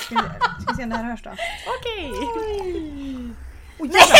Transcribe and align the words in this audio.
Ska 0.00 0.14
vi, 0.68 0.76
se 0.76 0.82
om 0.84 0.90
det 0.90 0.96
här 0.96 1.04
hörs 1.04 1.22
då? 1.22 1.30
Okej! 1.78 2.12
Oj 3.78 3.90
jävlar! 3.92 4.18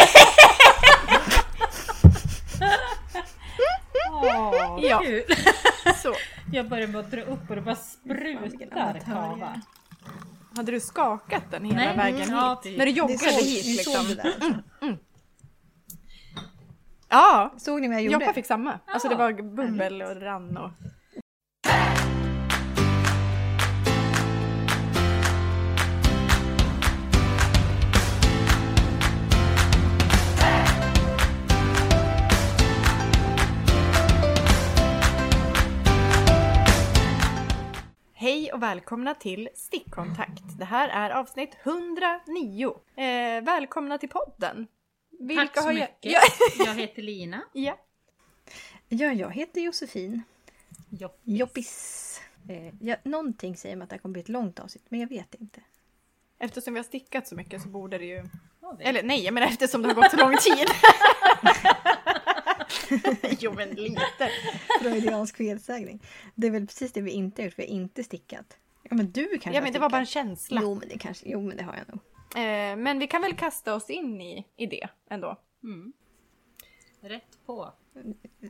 Åh, 4.12 4.78
Ja. 4.82 5.02
Så. 5.96 6.14
Jag 6.52 6.68
börjar 6.68 6.86
med 6.86 7.00
att 7.00 7.10
dra 7.10 7.20
upp 7.22 7.50
och 7.50 7.56
det 7.56 7.62
bara 7.62 7.76
sprutar 7.76 9.00
kava. 9.04 9.46
är. 9.46 9.60
Hade 10.56 10.72
du 10.72 10.80
skakat 10.80 11.42
den 11.50 11.64
hela 11.64 11.76
Nej. 11.76 11.96
vägen 11.96 12.20
hit? 12.20 12.28
Ja, 12.30 12.60
typ. 12.62 12.78
När 12.78 12.86
du 12.86 12.92
Det 12.92 12.98
joggade 12.98 13.18
såg, 13.18 13.42
hit 13.42 13.66
liksom? 13.66 13.92
såg 13.92 14.06
det 14.06 14.14
där. 14.22 14.62
Ja, 17.08 17.54
Såg 17.58 17.80
ni 17.80 17.88
vad 17.88 17.96
jag 17.96 18.02
gjorde? 18.02 18.24
Joppa 18.24 18.32
fick 18.34 18.46
samma. 18.46 18.78
Alltså 18.86 19.08
det 19.08 19.14
Ja. 19.14 19.18
var 19.18 19.32
bubbel 19.32 20.02
och 20.02 20.22
rann 20.22 20.56
och... 20.56 20.70
Hej 38.26 38.52
och 38.52 38.62
välkomna 38.62 39.14
till 39.14 39.48
Stickkontakt. 39.54 40.58
Det 40.58 40.64
här 40.64 40.88
är 40.88 41.10
avsnitt 41.10 41.56
109. 41.62 42.74
Eh, 42.96 43.44
välkomna 43.44 43.98
till 43.98 44.08
podden. 44.08 44.66
Tack 45.36 45.58
så 45.58 45.64
har 45.64 45.72
mycket. 45.72 45.96
Jag... 46.00 46.22
Ja. 46.58 46.64
Jag 46.66 46.74
heter 46.74 47.02
Lina. 47.02 47.42
ja. 47.52 47.78
Ja, 48.88 49.12
jag 49.12 49.30
heter 49.30 49.60
Josefin. 49.60 50.22
Jopp. 50.90 51.20
Joppis. 51.24 52.20
Eh, 52.48 52.74
ja, 52.80 52.96
någonting 53.02 53.56
säger 53.56 53.76
mig 53.76 53.84
att 53.84 53.90
det 53.90 53.96
här 53.96 54.00
kommer 54.00 54.12
bli 54.12 54.22
ett 54.22 54.28
långt 54.28 54.60
avsnitt, 54.60 54.84
men 54.88 55.00
jag 55.00 55.08
vet 55.08 55.34
inte. 55.34 55.60
Eftersom 56.38 56.74
vi 56.74 56.78
har 56.78 56.84
stickat 56.84 57.28
så 57.28 57.34
mycket 57.34 57.62
så 57.62 57.68
borde 57.68 57.98
det 57.98 58.06
ju... 58.06 58.24
Eller 58.80 59.02
nej, 59.02 59.30
men 59.30 59.42
eftersom 59.42 59.82
det 59.82 59.88
har 59.88 59.94
gått 59.94 60.10
så 60.10 60.16
lång 60.16 60.36
tid. 60.36 60.66
jo 63.38 63.52
men 63.52 63.70
lite. 63.70 64.30
Freudiansk 64.80 65.36
felsägning. 65.36 66.02
Det 66.34 66.46
är 66.46 66.50
väl 66.50 66.66
precis 66.66 66.92
det 66.92 67.00
vi 67.00 67.10
inte 67.10 67.42
har 67.42 67.44
gjort, 67.44 67.58
vi 67.58 67.62
har 67.62 67.70
inte 67.70 68.04
stickat. 68.04 68.58
Ja 68.82 68.96
men 68.96 69.10
du 69.10 69.28
kanske 69.28 69.52
Ja 69.52 69.62
men 69.62 69.72
det 69.72 69.78
var 69.78 69.90
bara 69.90 70.00
en 70.00 70.06
känsla. 70.06 70.60
Jo 70.62 70.74
men 70.74 70.88
det 70.88 70.98
kanske, 70.98 71.28
jo 71.28 71.42
men 71.42 71.56
det 71.56 71.62
har 71.62 71.74
jag 71.76 71.88
nog. 71.88 72.00
Eh, 72.44 72.76
men 72.76 72.98
vi 72.98 73.06
kan 73.06 73.22
väl 73.22 73.36
kasta 73.36 73.74
oss 73.74 73.90
in 73.90 74.20
i, 74.20 74.46
i 74.56 74.66
det 74.66 74.88
ändå. 75.10 75.36
Mm. 75.62 75.92
Rätt 77.00 77.38
på. 77.46 77.72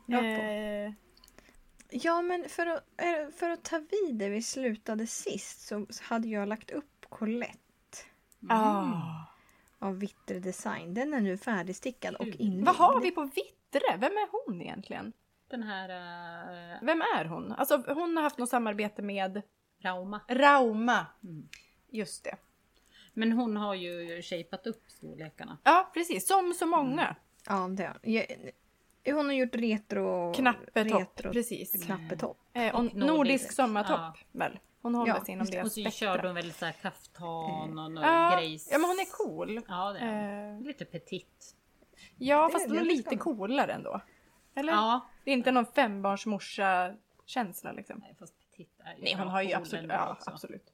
Ja, 0.07 0.19
på. 0.19 0.25
Eh, 0.25 0.93
Ja 1.91 2.23
men 2.23 2.49
för 2.49 2.67
att, 2.67 2.85
eh, 2.97 3.35
för 3.37 3.51
att 3.51 3.63
ta 3.63 3.79
vid 3.79 4.15
där 4.15 4.31
vi 4.31 4.43
slutade 4.43 5.07
sist 5.07 5.61
så 5.61 5.87
hade 6.03 6.29
jag 6.29 6.49
lagt 6.49 6.71
upp 6.71 7.07
Colette 7.09 7.59
ah. 8.49 8.93
av 9.79 9.99
Vittre 9.99 10.39
Design. 10.39 10.95
Den 10.95 11.15
är 11.15 11.21
nu 11.21 11.39
färdigstickad 11.39 12.15
och 12.15 12.27
inlagd. 12.27 12.67
Vad 12.67 12.77
har 12.77 13.01
vi 13.01 13.11
på 13.11 13.31
Vittre? 13.77 13.97
Vem 13.97 14.13
är 14.13 14.29
hon 14.47 14.63
egentligen? 14.63 15.13
Den 15.51 15.63
här 15.63 15.89
uh, 15.89 16.79
Vem 16.83 17.01
är 17.03 17.25
hon? 17.25 17.53
Alltså 17.53 17.77
hon 17.87 18.17
har 18.17 18.23
haft 18.23 18.39
något 18.39 18.49
samarbete 18.49 19.03
med 19.03 19.43
Rauma. 19.83 20.21
Rauma. 20.29 21.07
Mm. 21.25 21.49
Just 21.91 22.25
det. 22.25 22.37
Men 23.15 23.33
hon 23.33 23.57
har 23.57 23.75
ju 23.75 24.23
shapat 24.23 24.67
upp 24.67 24.91
storlekarna. 24.91 25.59
Ja 25.65 25.91
precis, 25.95 26.29
som 26.29 26.55
så 26.55 26.67
många. 26.67 27.17
Ja 27.49 27.69
det 27.71 27.85
har 27.87 27.99
jag, 28.03 28.27
Hon 29.15 29.27
har 29.27 29.33
gjort 29.33 29.55
retro... 29.55 30.33
Knappetopp, 30.35 31.01
retro 31.01 31.33
precis. 31.33 31.85
Knappetopp. 31.85 32.39
Eh, 32.53 32.75
och 32.75 32.83
nordisk, 32.85 33.07
nordisk. 33.07 33.53
sommartopp 33.53 33.99
Ja. 33.99 34.15
väl? 34.33 34.59
Hon 34.83 34.95
håller 34.95 35.15
Ja, 35.15 35.25
sig 35.25 35.33
inom 35.35 35.47
det 35.47 35.63
Och 35.63 35.73
så 35.73 35.91
körde 35.91 36.29
hon 36.29 36.35
väl 36.35 36.53
så 36.53 36.65
här 36.65 36.73
kaftan 36.73 37.79
och 37.97 38.05
Ja, 38.05 38.37
grejs. 38.37 38.69
ja 38.73 38.79
men 38.79 38.91
hon 38.91 38.99
är 38.99 39.11
cool. 39.25 39.61
Ja 39.69 39.93
det 39.93 39.99
är. 39.99 40.55
Eh, 40.55 40.61
Lite 40.61 40.85
petit. 40.85 41.55
Ja 42.19 42.47
Det- 42.47 42.53
fast 42.53 42.69
det 42.69 42.77
är 42.79 42.83
lite 42.85 43.03
spännande. 43.03 43.23
coolare 43.25 43.73
ändå. 43.73 44.01
Eller? 44.55 44.73
Ja. 44.73 45.07
Det 45.25 45.31
är 45.31 45.35
inte 45.35 45.51
någon 45.53 45.67
fembarnsmorsa 45.67 46.95
känsla 47.27 47.73
liksom. 47.73 47.99
Nej, 47.99 48.15
fast 48.19 48.35
ju 48.57 48.65
Nej 48.99 49.15
hon 49.15 49.29
har 49.29 49.43
ju 49.43 49.53
absolut, 49.53 49.87
ja, 49.91 50.19
absolut. 50.27 50.73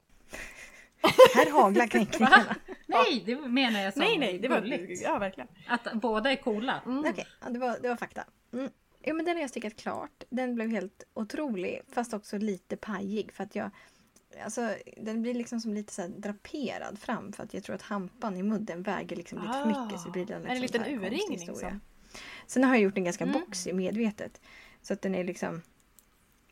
Här 1.35 1.51
haglar 1.63 1.87
kränkningarna. 1.87 2.57
Nej, 2.87 3.23
det 3.27 3.37
menar 3.37 3.81
jag 3.81 3.93
som 3.93 4.01
Nej 4.01 4.19
nej, 4.19 4.39
det 4.39 4.49
var 4.49 4.61
gulligt. 4.61 5.03
ja 5.03 5.19
verkligen. 5.19 5.49
Att 5.69 5.93
båda 5.95 6.33
är 6.33 6.37
coola. 6.37 6.81
Okej, 6.87 7.27
ja, 7.45 7.49
det, 7.51 7.59
var, 7.59 7.79
det 7.83 7.89
var 7.89 7.97
fakta. 7.97 8.25
Mm. 8.53 8.71
Ja, 9.01 9.15
men 9.15 9.25
den 9.25 9.37
har 9.37 9.41
jag 9.41 9.51
stickat 9.51 9.77
klart. 9.77 10.25
Den 10.31 10.55
blev 10.55 10.69
helt 10.71 11.05
otrolig 11.15 11.81
fast 11.95 12.15
också 12.15 12.39
lite 12.39 12.77
pajig 12.77 13.33
för 13.33 13.45
att 13.45 13.55
jag 13.57 13.71
Alltså, 14.45 14.75
den 14.97 15.23
blir 15.23 15.35
liksom 15.35 15.61
som 15.61 15.75
lite 15.75 15.93
så 15.93 16.03
här 16.03 16.09
draperad 16.09 16.99
fram 16.99 17.33
för 17.33 17.43
att 17.43 17.55
jag 17.55 17.65
tror 17.65 17.75
att 17.77 17.83
hampan 17.83 18.37
i 18.37 18.43
mudden 18.43 18.83
väger 18.83 19.17
liksom 19.17 19.39
lite 19.39 19.53
för 19.53 19.67
mycket. 19.67 20.01
Så 20.01 20.09
det 20.09 20.13
blir 20.13 20.35
Ah, 20.35 20.39
liksom 20.39 20.51
en 20.57 20.61
liten 20.61 20.83
urringning 20.87 21.39
historia. 21.39 21.71
som- 21.71 21.81
Sen 22.47 22.65
har 22.65 22.75
jag 22.75 22.83
gjort 22.83 22.95
den 22.95 23.05
ganska 23.05 23.25
Mm. 23.25 23.41
boxig 23.41 23.75
medvetet. 23.75 24.41
Så 24.83 24.93
att 24.93 25.03
den 25.03 25.15
är 25.15 25.25
liksom 25.25 25.63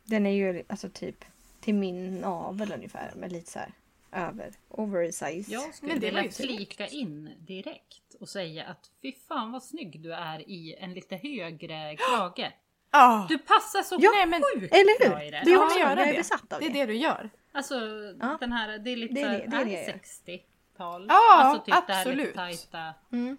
Den 0.03 0.25
är 0.25 0.31
ju 0.31 0.63
alltså 0.67 0.89
typ 0.89 1.25
till 1.59 1.75
min 1.75 2.15
navel 2.19 2.71
ungefär 2.75 3.13
med 3.15 3.31
lite 3.31 3.51
så 3.51 3.59
här 3.59 3.73
över 4.11 4.53
oversize. 4.69 5.51
Jag 5.51 5.75
skulle 5.75 5.91
Men 5.93 6.01
vilja 6.01 6.31
flika 6.31 6.87
in 6.87 7.29
direkt 7.39 8.13
och 8.19 8.29
säga 8.29 8.65
att 8.65 8.91
fy 9.01 9.11
fan 9.27 9.51
vad 9.51 9.63
snygg 9.63 9.99
du 10.01 10.13
är 10.13 10.49
i 10.49 10.75
en 10.79 10.93
lite 10.93 11.15
högre 11.15 11.95
krage. 11.97 12.51
Ja, 12.91 13.25
Du 13.29 13.37
passar 13.37 13.81
så 13.83 13.97
Ja, 13.99 14.11
nej, 14.15 14.25
men- 14.27 14.41
sjukt 14.55 14.75
Eller 14.75 15.09
bra 15.09 15.21
i 15.21 15.25
hur? 15.25 15.31
det. 15.31 15.41
Du 15.45 15.51
Ja, 15.51 15.63
också, 15.65 15.79
jag 15.79 15.91
är 15.91 16.05
det. 16.05 16.13
besatt 16.17 16.53
av 16.53 16.59
det 16.59 16.69
det. 16.69 16.81
är 16.81 16.87
det 16.87 16.93
du 16.93 16.97
gör. 16.99 17.29
Alltså 17.51 17.75
Ja. 18.21 18.37
den 18.39 18.51
här, 18.51 18.77
det 18.79 18.89
är 18.91 18.95
lite 18.97 19.13
Det 19.13 19.21
är 19.21 19.29
det- 19.31 19.37
det 19.47 19.55
är 19.57 19.61
är 19.61 19.65
det 19.65 19.71
det 19.71 19.77
jag 19.77 19.87
gör. 19.87 19.93
60-tal? 19.93 21.05
Ja, 21.09 21.19
alltså 21.31 21.63
typ 21.65 21.87
det 21.87 21.93
här 21.93 21.99
absolut. 22.01 22.17
lite 22.27 22.33
tajta. 22.37 22.93
Mm. 23.11 23.37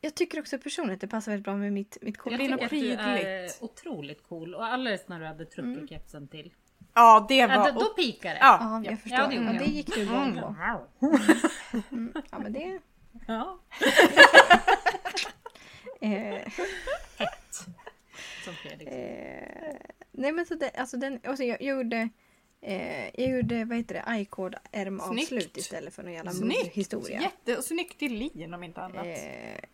Jag 0.00 0.14
tycker 0.14 0.40
också 0.40 0.58
personligen 0.58 0.94
att 0.94 1.00
det 1.00 1.08
passar 1.08 1.32
väldigt 1.32 1.44
bra 1.44 1.56
med 1.56 1.72
mitt, 1.72 1.98
mitt 2.02 2.14
Jag 2.16 2.22
kort. 2.24 2.32
nog 2.32 2.40
tycker 2.40 2.98
att 2.98 3.16
du 3.20 3.22
är 3.28 3.50
otroligt 3.60 4.28
cool 4.28 4.54
och 4.54 4.66
alldeles 4.66 5.08
när 5.08 5.20
du 5.20 5.26
hade 5.26 5.44
truppelkepsen 5.44 6.28
till. 6.28 6.52
Ja 6.94 7.26
det 7.28 7.36
Ja, 7.36 7.46
var... 7.48 7.72
då, 7.72 7.80
då 7.80 7.86
pikar 7.86 8.30
det. 8.30 8.38
ja. 8.40 8.58
Ja, 8.60 8.80
ja. 8.84 8.90
jag 8.90 9.00
förstår. 9.00 9.18
Ja, 9.18 9.24
Ja, 9.24 9.28
det 9.30 9.36
det, 9.36 9.52
gjorde 9.52 9.64
jag. 9.64 9.68
gick 9.68 9.94
du 9.94 10.00
igång 10.02 10.38
Mm. 10.38 10.40
på. 10.40 10.54
Mm. 11.92 12.12
Ja, 12.30 12.38
men 12.38 12.52
det... 12.52 12.80
Ja. 13.26 13.58
Eh, 16.00 16.42
Som 18.46 18.54
Fredrik. 18.54 18.88
eh, 18.88 19.76
nej 20.12 20.32
men 20.32 20.46
så 20.46 20.54
det, 20.54 20.70
alltså 20.70 20.96
den, 20.96 21.20
alltså 21.24 21.44
jag, 21.44 21.62
jag 21.62 21.78
gjorde 21.78 22.08
eh, 22.60 23.20
jag 23.20 23.30
gjorde 23.36 23.64
vad 23.64 23.76
heter 23.76 24.02
det, 24.06 24.20
i-cord 24.20 24.56
ärmavslut 24.72 25.28
Snyggt. 25.28 25.56
istället 25.56 25.94
för 25.94 26.02
någon 26.02 26.12
jävla 26.12 26.32
Snyggt! 26.32 26.74
historia. 26.74 27.20
Jättesnyggt 27.22 28.02
i 28.02 28.08
lin 28.08 28.54
om 28.54 28.62
inte 28.62 28.80
annat. 28.80 29.06
Eh, 29.06 29.64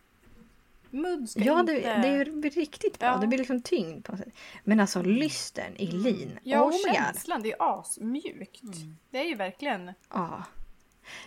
Mudd 0.89 1.29
ska 1.29 1.43
ja, 1.43 1.59
inte... 1.59 1.73
det, 1.73 2.25
det 2.25 2.31
blir 2.31 2.51
riktigt 2.51 2.99
bra. 2.99 3.07
Ja. 3.07 3.17
Det 3.17 3.27
blir 3.27 3.37
liksom 3.37 3.61
tyngd 3.61 4.05
på 4.05 4.11
något 4.11 4.21
sätt. 4.21 4.33
Men 4.63 4.79
alltså 4.79 5.01
lystern 5.01 5.75
i 5.75 5.87
lin. 5.87 6.39
Ja, 6.43 6.59
oh 6.61 6.65
och 6.65 6.71
god. 6.71 6.95
känslan. 6.95 7.41
Det 7.41 7.51
är 7.51 7.79
asmjukt. 7.79 8.61
Det 9.09 9.17
är 9.17 9.23
ju 9.23 9.35
verkligen... 9.35 9.91
Ja. 10.09 10.43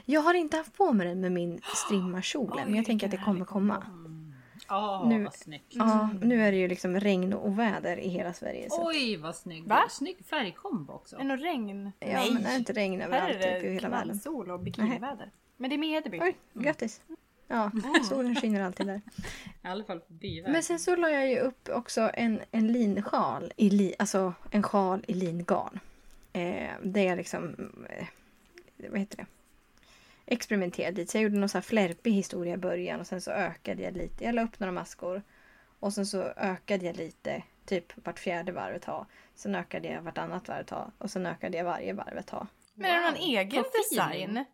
Jag 0.05 0.21
har 0.21 0.35
inte 0.35 0.57
haft 0.57 0.77
på 0.77 0.93
mig 0.93 1.07
den 1.07 1.21
med 1.21 1.33
min 1.33 1.61
strimmarkjol 1.75 2.53
Oj, 2.57 2.63
men 2.65 2.75
jag 2.75 2.87
tänker 2.87 3.07
att 3.07 3.11
det 3.11 3.23
kommer 3.25 3.45
komma. 3.45 3.87
Ja, 4.69 5.07
Nu- 5.09 5.25
vad 5.25 5.35
snyggt. 5.35 5.67
Ja, 5.69 6.09
nu 6.23 6.43
är 6.43 6.53
det 6.53 6.59
ju 6.59 6.69
liksom 6.69 7.01
regn 7.01 7.33
och 7.33 7.59
väder 7.59 7.97
i 7.97 8.09
hela 8.09 8.33
Sverige. 8.33 8.71
Så. 8.71 8.87
Oj 8.89 9.17
vad 9.17 9.37
snygg. 9.37 9.65
Va? 9.69 9.85
Snygg 9.91 10.17
färgkombo 10.25 10.93
också. 10.93 11.17
Är 11.17 11.21
det 11.21 11.25
något 11.25 11.41
regn? 11.41 11.93
Ja, 11.99 12.25
men 12.33 12.43
det 12.43 12.49
är 12.49 12.57
inte 12.57 12.73
regn 12.73 13.01
överallt 13.03 13.35
är 13.35 13.55
typ, 13.55 13.65
i 13.65 13.67
det 13.67 13.73
hela 13.75 13.89
världen. 13.89 14.09
knallsol 14.09 14.51
och 14.51 14.61
bikiniväder. 14.61 15.31
Men 15.57 15.71
det 15.71 15.77
är 15.77 15.79
med 15.79 15.89
Hedeby. 15.89 16.19
Oj, 16.23 16.37
grattis! 16.55 17.01
Ja, 17.49 17.71
solen 18.09 18.35
skiner 18.37 18.61
alltid 18.61 18.87
där. 18.87 19.01
I 19.65 19.69
alla 19.69 19.85
fall 19.85 20.01
på 20.01 20.13
byväg. 20.13 20.53
Men 20.53 20.63
sen 20.63 20.79
så 20.79 20.97
la 20.97 21.11
jag 21.11 21.31
ju 21.31 21.39
upp 21.39 21.69
också 21.73 22.11
en, 22.15 22.41
en 22.51 22.73
linsjal 22.73 23.53
i 23.57 23.71
li, 23.71 23.95
alltså 23.99 24.33
en 24.51 24.63
sjal 24.63 25.05
i 25.09 25.15
lingarn. 25.15 25.81
Eh, 26.33 26.69
där 26.83 27.03
jag 27.03 27.17
liksom, 27.17 27.55
eh, 27.91 28.07
vad 28.91 29.01
heter 29.01 29.17
det? 29.17 29.27
Experimenterade 30.27 30.97
lite. 30.97 31.11
Så 31.13 31.19
jag 31.19 31.23
gjorde 31.23 31.39
någon 31.39 31.49
så 31.49 31.59
här 31.59 31.63
flärpig 31.63 32.13
historia 32.13 32.55
i 32.55 32.57
början 32.57 33.01
och 33.01 33.07
sen 33.07 33.21
så 33.21 33.31
ökade 33.31 33.83
jag 33.83 33.97
lite. 33.97 34.25
Jag 34.25 34.35
la 34.35 34.43
upp 34.43 34.61
några 34.61 34.73
maskor. 34.73 35.23
Och 35.81 35.93
sen 35.93 36.07
så 36.07 36.23
ökade 36.23 36.87
jag 36.87 36.97
lite, 36.97 37.43
typ 37.67 38.07
vart 38.07 38.19
fjärde 38.19 38.53
varv 38.53 38.75
ett 38.75 38.83
tag. 38.83 39.07
Sen 39.35 39.55
ökade 39.55 39.89
jag 39.89 40.03
vartannat 40.03 40.49
varv 40.49 40.61
ett 40.61 40.67
tag. 40.67 40.91
Och 40.99 41.11
sen 41.11 41.27
ökade 41.27 41.57
jag 41.57 41.65
varje 41.65 41.93
varv 41.93 42.19
ett 42.19 42.27
tag. 42.27 42.47
Men 42.75 42.91
är 42.91 42.95
det 42.95 43.11
någon 43.11 43.21
egen 43.21 43.65
design? 43.91 44.45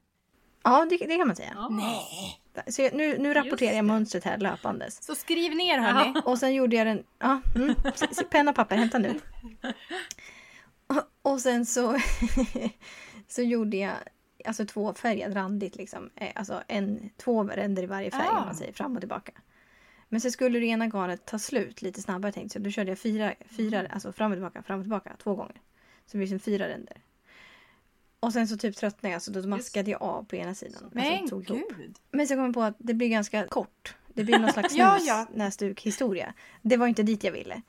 Ja, 0.63 0.87
det, 0.91 0.97
det 0.97 1.17
kan 1.17 1.27
man 1.27 1.37
säga. 1.37 1.53
Ja. 1.55 1.69
Nej. 1.69 2.41
Så 2.67 2.83
jag, 2.83 2.95
nu, 2.95 3.19
nu 3.19 3.35
rapporterar 3.35 3.77
jag 3.77 3.85
mönstret 3.85 4.25
här 4.25 4.39
löpandes. 4.39 5.03
Så 5.03 5.15
skriv 5.15 5.55
ner 5.55 5.79
hörni. 5.79 6.21
Och 6.25 6.39
sen 6.39 6.55
gjorde 6.55 6.77
jag 6.77 6.87
den... 6.87 7.05
Ja, 7.19 7.41
mm, 7.55 7.75
penna 8.31 8.51
och 8.51 8.57
papper, 8.57 8.77
hämta 8.77 8.99
nu. 8.99 9.21
Och, 10.87 11.33
och 11.33 11.41
sen 11.41 11.67
så, 11.67 11.99
så 13.29 13.43
gjorde 13.43 13.77
jag 13.77 13.95
alltså 14.45 14.67
tvåfärgad 14.67 15.37
randigt 15.37 15.77
liksom. 15.77 16.11
Eh, 16.17 16.29
Alltså 16.35 16.63
en, 16.69 17.11
två 17.17 17.45
ränder 17.45 17.83
i 17.83 17.87
varje 17.87 18.11
färg 18.11 18.27
Ah. 18.31 18.39
om 18.39 18.45
man 18.47 18.55
säger, 18.55 18.73
fram 18.73 18.95
och 18.95 19.01
tillbaka. 19.01 19.33
Men 20.09 20.21
så 20.21 20.31
skulle 20.31 20.59
det 20.59 20.67
ena 20.67 20.87
garnet 20.87 21.25
ta 21.27 21.39
slut 21.39 21.83
lite 21.83 22.03
snabbare 22.03 22.33
tänkte 22.33 22.59
jag. 22.59 22.65
Då 22.65 22.71
körde 22.71 22.91
jag 22.91 22.99
fyra, 22.99 23.35
fyra 23.47 23.87
alltså 23.91 24.13
fram 24.13 24.33
och 24.33 24.37
tillbaka, 24.37 24.63
fram 24.63 24.79
och 24.81 24.85
tillbaka 24.85 25.17
två 25.23 25.35
gånger. 25.35 25.55
Så 26.07 26.13
det 26.13 26.19
blir 26.19 26.27
som 26.27 26.39
fyra 26.39 26.69
ränder. 26.69 26.97
Och 28.21 28.33
sen 28.33 28.49
så 28.49 28.57
typ 28.57 28.77
tröttnade 28.77 29.13
jag 29.13 29.23
så 29.23 29.31
då 29.31 29.49
maskade 29.49 29.91
jag 29.91 30.03
av 30.03 30.25
på 30.25 30.37
ena 30.37 30.55
sidan. 30.55 30.91
Men 30.93 31.13
alltså, 31.13 31.29
tog 31.43 31.45
gud! 31.45 31.95
Men 32.11 32.27
så 32.29 32.35
kom 32.35 32.45
jag 32.45 32.55
på 32.55 32.63
att 32.63 32.75
det 32.79 32.95
blir 32.95 33.09
ganska 33.09 33.47
kort. 33.47 33.95
Det 34.15 34.25
blir 34.25 34.39
någon 34.39 34.53
slags 34.53 34.75
Ja, 34.75 34.99
ja. 35.01 35.27
näsduk 35.35 35.81
historia. 35.81 36.35
Det 36.63 36.77
var 36.77 36.87
inte 36.87 37.03
dit 37.03 37.25
jag 37.25 37.33
ville. 37.33 37.63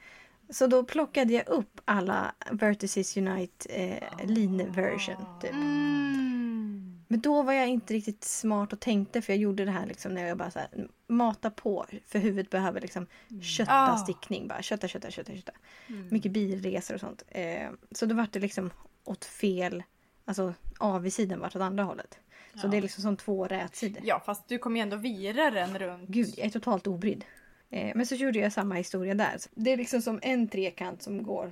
Så 0.50 0.68
då 0.68 0.84
plockade 0.84 1.34
jag 1.34 1.48
upp 1.48 1.82
alla 1.86 2.36
Vertices 2.52 3.18
Unite 3.18 3.70
eh, 3.70 4.28
lean 4.28 4.72
version. 4.72 5.40
Typ. 5.42 5.52
Mm. 5.52 7.04
Men 7.08 7.22
då 7.22 7.42
var 7.44 7.54
jag 7.54 7.68
inte 7.68 7.94
riktigt 7.94 8.24
smart 8.24 8.74
och 8.74 8.80
tänkte 8.80 9.22
för 9.22 9.34
jag 9.34 9.40
gjorde 9.40 9.66
det 9.66 9.72
här 9.72 9.86
liksom 9.86 10.14
när 10.14 10.28
jag 10.28 10.38
bara 10.38 10.52
så 10.52 10.60
här, 10.60 10.88
mata 11.08 11.50
på. 11.50 11.86
För 12.08 12.20
huvudet 12.20 12.50
behöver 12.50 12.82
liksom 12.82 13.08
kötta 13.44 13.72
Ah. 13.74 13.98
stickning. 13.98 14.48
Bara 14.48 14.62
kötta, 14.62 14.88
kötta, 14.88 15.12
kötta, 15.12 15.34
kötta. 15.36 15.52
Mm. 15.88 16.08
Mycket 16.12 16.32
bilresor 16.32 16.94
och 16.94 17.00
sånt. 17.00 17.24
Eh, 17.28 17.70
så 17.92 18.06
då 18.06 18.16
var 18.16 18.28
det 18.32 18.40
liksom 18.40 18.72
åt 19.04 19.26
fel, 19.26 19.84
alltså 20.26 20.54
avsidan 20.80 21.40
vart 21.40 21.56
åt 21.56 21.62
andra 21.62 21.84
hållet. 21.84 22.20
Så 22.54 22.60
Ja. 22.64 22.68
det 22.72 22.78
är 22.78 22.82
liksom 22.82 23.02
som 23.02 23.18
två 23.18 23.48
rätsidor. 23.48 24.02
Ja, 24.06 24.22
fast 24.26 24.48
du 24.48 24.58
kommer 24.58 24.78
ju 24.78 24.82
ändå 24.84 24.98
vira 24.98 25.52
den 25.52 25.80
runt. 25.80 26.10
Gud, 26.10 26.34
jag 26.38 26.46
är 26.46 26.50
totalt 26.50 26.88
obrydd. 26.88 27.26
Eh, 27.74 27.92
men 27.96 28.06
så 28.06 28.16
gjorde 28.16 28.40
jag 28.40 28.54
samma 28.54 28.76
historia 28.76 29.14
där. 29.14 29.38
Det 29.52 29.72
är 29.72 29.78
liksom 29.78 30.02
som 30.02 30.20
en 30.22 30.48
trekant 30.48 31.02
som 31.04 31.24
går. 31.24 31.52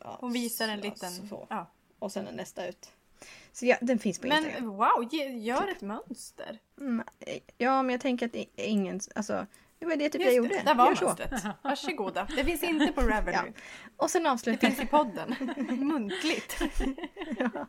Ja, 0.00 0.16
Hon 0.20 0.32
visar 0.32 0.68
en 0.68 0.78
så- 0.78 0.84
liten... 0.84 1.10
Så, 1.28 1.46
Ja. 1.50 1.70
och 1.98 2.12
sen 2.12 2.26
är 2.28 2.32
nästa 2.32 2.66
ut. 2.66 2.90
Så 3.52 3.66
ja, 3.66 3.76
den 3.80 3.98
finns 3.98 4.18
på 4.18 4.26
Instagram. 4.26 4.52
Men 4.64 4.68
wow, 4.76 5.08
gör 5.38 5.68
ett 5.68 5.80
mönster. 5.80 6.58
Mm, 6.80 7.02
eh, 7.20 7.38
ja, 7.58 7.82
men 7.82 7.92
jag 7.92 8.00
tänker 8.00 8.26
att 8.26 8.34
ingen... 8.56 9.00
Alltså, 9.14 9.46
det 9.78 9.86
var 9.86 9.96
det 9.96 10.08
typ 10.08 10.22
jag 10.22 10.34
Just 10.34 10.36
gjorde. 10.36 10.48
det, 10.58 10.62
där 10.64 10.74
var 10.74 10.86
Gör 10.88 10.94
så. 10.94 11.04
mönstret. 11.04 11.32
Varsågoda. 11.62 12.28
Det 12.36 12.44
finns 12.44 12.62
inte 12.62 12.92
på 12.92 13.00
Ravelry. 13.08 13.32
Ja. 13.32 13.44
Och 13.96 14.10
sen 14.10 14.22
Det 14.22 14.30
avslutar 14.30 14.68
finns 14.68 14.80
i 14.80 14.86
podden. 14.86 15.34
Muntligt. 15.88 16.56
Ja, 17.38 17.66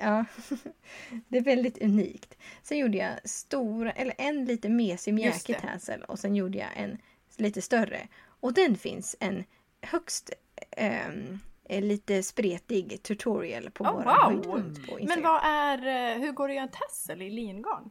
det 1.28 1.38
är 1.38 1.42
väldigt 1.42 1.82
unikt. 1.82 2.38
Sen 2.62 2.78
gjorde 2.78 2.98
jag 2.98 3.28
stora, 3.28 3.92
eller 3.92 4.14
en 4.18 4.44
lite 4.44 4.68
mesig 4.68 5.14
mjäkig 5.14 5.58
tassel 5.58 6.02
och 6.02 6.18
sen 6.18 6.36
gjorde 6.36 6.58
jag 6.58 6.68
en 6.76 6.98
lite 7.36 7.62
större. 7.62 8.08
Och 8.40 8.52
den 8.54 8.76
finns 8.76 9.16
en 9.20 9.44
högst 9.80 10.30
eh, 10.70 11.80
lite 11.82 12.22
spretig 12.22 13.02
tutorial 13.02 13.70
på 13.70 13.84
Oh, 13.84 13.92
vår 13.92 14.02
wow. 14.04 14.12
höjdpunkt 14.14 14.86
på 14.86 14.92
Men 14.94 15.00
Instagram. 15.02 15.22
vad 15.32 15.40
är... 15.44 15.78
eh, 16.16 16.18
Hur 16.22 16.32
går 16.32 16.48
det 16.48 16.52
att 16.52 16.56
göra 16.56 16.64
en 16.66 16.72
tassel 16.88 17.22
i 17.22 17.30
lingarn? 17.30 17.90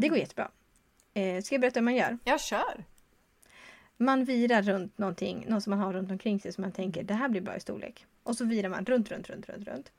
Det 0.00 0.08
går 0.08 0.18
jättebra. 0.18 0.50
Eh, 1.14 1.42
ska 1.42 1.54
jag 1.54 1.60
berätta 1.60 1.80
hur 1.80 1.84
man 1.84 1.94
gör? 1.96 2.18
Jag 2.24 2.40
kör. 2.40 2.84
Man 3.96 4.24
virar 4.24 4.62
runt 4.62 4.98
någonting, 4.98 5.44
något 5.48 5.62
som 5.62 5.70
man 5.70 5.78
har 5.78 5.92
runt 5.92 6.10
omkring 6.10 6.40
sig 6.40 6.52
som 6.52 6.62
man 6.62 6.72
tänker 6.72 7.02
det 7.02 7.14
här 7.14 7.28
blir 7.28 7.40
bra 7.40 7.56
i 7.56 7.60
storlek. 7.60 8.06
Och 8.22 8.36
så 8.36 8.44
virar 8.44 8.68
man 8.68 8.84
runt, 8.86 9.10
runt, 9.10 9.30
runt, 9.30 9.48
runt, 9.48 9.68
runt. 9.68 9.92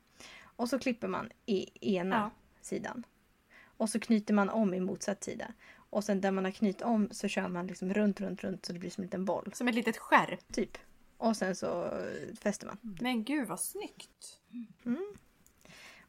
Och 0.56 0.70
så 0.70 0.80
klipper 0.80 1.08
man 1.08 1.30
i 1.46 1.70
ena 1.96 2.16
Ja. 2.16 2.30
sidan. 2.62 3.04
Och 3.78 3.90
så 3.90 4.00
knyter 4.00 4.34
man 4.34 4.50
om 4.50 4.74
i 4.74 4.80
motsatt 4.80 5.24
sida. 5.24 5.54
Och 5.90 6.04
sen 6.04 6.22
där 6.22 6.32
man 6.32 6.46
har 6.46 6.52
knutit 6.52 6.82
om 6.82 7.08
så 7.12 7.28
kör 7.28 7.48
man 7.48 7.68
liksom 7.68 7.94
runt, 7.94 8.22
runt, 8.22 8.44
runt 8.44 8.66
så 8.66 8.74
det 8.74 8.80
blir 8.80 8.90
som 8.90 9.02
en 9.02 9.06
liten 9.06 9.26
boll. 9.26 9.52
Som 9.54 9.68
ett 9.68 9.76
litet 9.76 9.98
skärp. 9.98 10.54
Typ. 10.54 10.78
Och 11.18 11.38
sen 11.38 11.56
så 11.56 11.84
eh, 11.86 12.36
fäster 12.42 12.68
man. 12.68 12.78
Men 13.02 13.24
gud 13.24 13.48
vad 13.48 13.60
snyggt. 13.60 14.40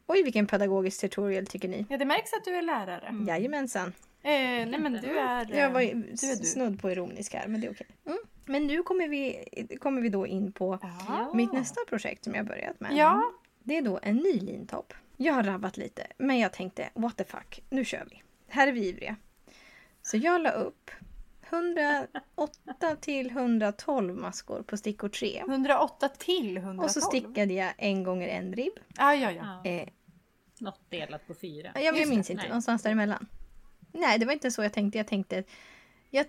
Oj 0.07 0.23
vilken 0.23 0.47
pedagogisk 0.47 1.01
tutorial 1.01 1.45
tycker 1.47 1.67
ni? 1.67 1.85
Ja, 1.89 1.97
det 1.97 2.05
märks 2.05 2.33
att 2.33 2.45
du 2.45 2.51
är 2.55 2.61
lärare. 2.61 3.07
Mm. 3.07 3.27
Jajamensan. 3.27 3.87
Eh, 4.21 4.31
nej 4.31 4.79
men 4.79 4.93
du 4.93 5.19
är... 5.19 5.51
eh, 5.53 5.59
Jag 5.59 5.69
var 5.71 5.81
ju 5.81 5.93
du 5.93 6.31
är 6.31 6.35
du. 6.35 6.43
snudd 6.45 6.81
på 6.81 6.91
ironisk 6.91 7.33
här 7.33 7.47
men 7.47 7.61
det 7.61 7.67
är 7.67 7.71
okej. 7.71 7.87
Mm. 8.05 8.17
Men 8.45 8.67
nu 8.67 8.83
kommer 8.83 9.07
vi, 9.07 9.45
kommer 9.81 10.01
vi 10.01 10.09
då 10.09 10.27
in 10.27 10.51
på 10.51 10.79
Ja. 10.81 11.31
mitt 11.33 11.53
nästa 11.53 11.81
projekt 11.87 12.23
som 12.23 12.35
jag 12.35 12.45
börjat 12.45 12.79
med. 12.79 12.91
ja. 12.97 13.31
Det 13.65 13.77
är 13.77 13.81
då 13.81 13.99
en 14.03 14.15
ny 14.15 14.39
lintopp. 14.39 14.93
Jag 15.17 15.33
har 15.33 15.43
rabbat 15.43 15.77
lite, 15.77 16.07
men 16.17 16.39
jag 16.39 16.53
tänkte 16.53 16.89
what 16.93 17.17
the 17.17 17.23
fuck, 17.23 17.63
nu 17.69 17.85
kör 17.85 18.07
vi. 18.09 18.23
Här 18.47 18.67
är 18.67 18.71
vi 18.71 18.87
ivriga. 18.87 19.15
Så 20.01 20.17
jag 20.17 20.41
la 20.41 20.51
upp 20.51 20.91
108 21.49 22.95
till 23.01 23.29
112 23.29 24.15
maskor 24.15 24.61
på 24.61 24.77
stickor 24.77 25.09
3. 25.09 25.39
108 25.39 26.09
till 26.09 26.57
112. 26.57 26.85
Och 26.85 26.91
så 26.91 27.01
stickade 27.01 27.53
jag 27.53 27.73
en 27.77 28.03
gånger 28.03 28.27
en 28.27 28.53
ribb. 28.53 28.73
Ah, 28.97 29.13
ja, 29.13 29.31
ja. 29.31 29.61
Ja. 29.63 29.69
Eh, 29.71 29.87
Något 30.59 30.79
delat 30.89 31.27
på 31.27 31.33
fyra. 31.33 31.71
jag, 31.75 31.97
jag 31.97 32.09
minns 32.09 32.27
det, 32.27 32.33
inte, 32.33 32.43
nej. 32.43 32.49
någonstans 32.49 32.83
däremellan. 32.83 33.27
Nej, 33.91 34.19
det 34.19 34.25
var 34.25 34.33
inte 34.33 34.51
så 34.51 34.63
jag 34.63 34.73
tänkte. 34.73 34.97
Jag 34.97 35.07
tänkte... 35.07 35.43
Jag, 36.09 36.25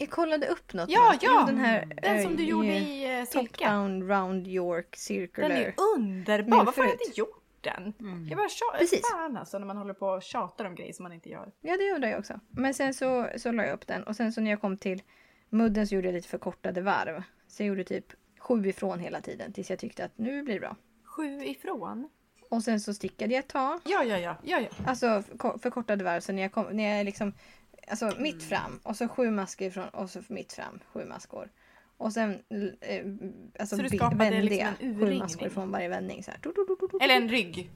jag 0.00 0.10
kollade 0.10 0.46
upp 0.46 0.72
något. 0.72 0.90
Ja, 0.90 1.08
mönster. 1.08 1.26
ja! 1.26 1.44
Den, 1.46 1.58
här, 1.58 1.98
Den 2.02 2.22
som 2.22 2.36
du 2.36 2.42
eh, 2.42 2.48
gjorde 2.48 2.68
eh, 2.68 2.90
i 2.90 3.20
uh, 3.20 3.24
Top 3.24 3.32
silke. 3.32 3.68
down 3.70 4.08
round 4.08 4.48
York 4.48 4.96
circular. 4.96 5.48
Den 5.48 5.58
är 5.58 5.74
underbar. 5.96 6.64
Varför 6.64 6.82
har 6.82 6.88
jag 6.88 7.00
inte 7.06 7.20
gjort 7.20 7.44
den? 7.60 7.92
Mm. 8.00 8.28
Jag 8.28 8.36
bara 8.38 8.48
tjatar. 8.48 8.78
Precis. 8.78 9.10
Fan 9.10 9.36
alltså 9.36 9.58
när 9.58 9.66
man 9.66 9.76
håller 9.76 9.94
på 9.94 10.06
och 10.06 10.22
tjatar 10.22 10.64
om 10.64 10.74
grejer 10.74 10.92
som 10.92 11.02
man 11.02 11.12
inte 11.12 11.28
gör. 11.28 11.52
Ja, 11.60 11.76
det 11.76 11.92
undrar 11.92 12.08
jag 12.08 12.18
också. 12.18 12.40
Men 12.50 12.74
sen 12.74 12.94
så, 12.94 13.28
så 13.36 13.52
la 13.52 13.64
jag 13.64 13.74
upp 13.74 13.86
den 13.86 14.02
och 14.02 14.16
sen 14.16 14.32
så 14.32 14.40
när 14.40 14.50
jag 14.50 14.60
kom 14.60 14.76
till 14.76 15.02
mudden 15.50 15.86
så 15.86 15.94
gjorde 15.94 16.08
jag 16.08 16.12
lite 16.14 16.28
förkortade 16.28 16.80
varv. 16.80 17.22
Så 17.48 17.62
jag 17.62 17.68
gjorde 17.68 17.84
typ 17.84 18.06
sju 18.38 18.66
ifrån 18.66 18.98
hela 18.98 19.20
tiden 19.20 19.52
tills 19.52 19.70
jag 19.70 19.78
tyckte 19.78 20.04
att 20.04 20.18
nu 20.18 20.42
blir 20.42 20.54
det 20.54 20.60
bra. 20.60 20.76
Sju 21.04 21.44
ifrån. 21.44 22.08
Och 22.50 22.62
sen 22.62 22.80
så 22.80 22.94
stickade 22.94 23.34
jag 23.34 23.38
ett 23.38 23.48
tag. 23.48 23.80
Ja, 23.84 24.04
ja, 24.04 24.18
ja. 24.18 24.36
ja, 24.42 24.60
ja. 24.60 24.68
Alltså 24.86 25.06
förko- 25.06 25.58
förkortade 25.62 26.04
varv 26.04 26.20
så 26.20 26.32
när 26.32 26.42
jag 26.42 26.52
kom, 26.52 26.66
när 26.72 26.96
jag 26.96 27.04
liksom, 27.04 27.32
alltså 27.90 28.06
Mm. 28.06 28.22
mitt 28.22 28.42
fram 28.42 28.80
och 28.82 28.96
så 28.96 29.08
sju 29.08 29.30
maskor 29.30 29.66
ifrån 29.68 29.88
och 29.88 30.10
så 30.10 30.22
mitt 30.28 30.52
fram, 30.52 30.80
sju 30.92 31.04
maskor. 31.04 31.48
Och 31.96 32.12
sen 32.12 32.30
eh, 32.80 33.04
alltså 33.60 33.76
Så 33.76 33.82
du 33.82 33.88
skapade 33.88 34.16
vände 34.30 34.42
liksom 34.42 34.74
en 34.80 35.00
sju 35.00 35.18
maskor 35.18 35.46
ifrån 35.46 35.70
varje 35.70 35.88
vändning. 35.88 36.22
Så 36.22 36.30
här. 36.30 36.40
Eller 37.04 37.14
en 37.16 37.28
rygg. 37.28 37.70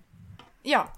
Ja. 0.63 0.89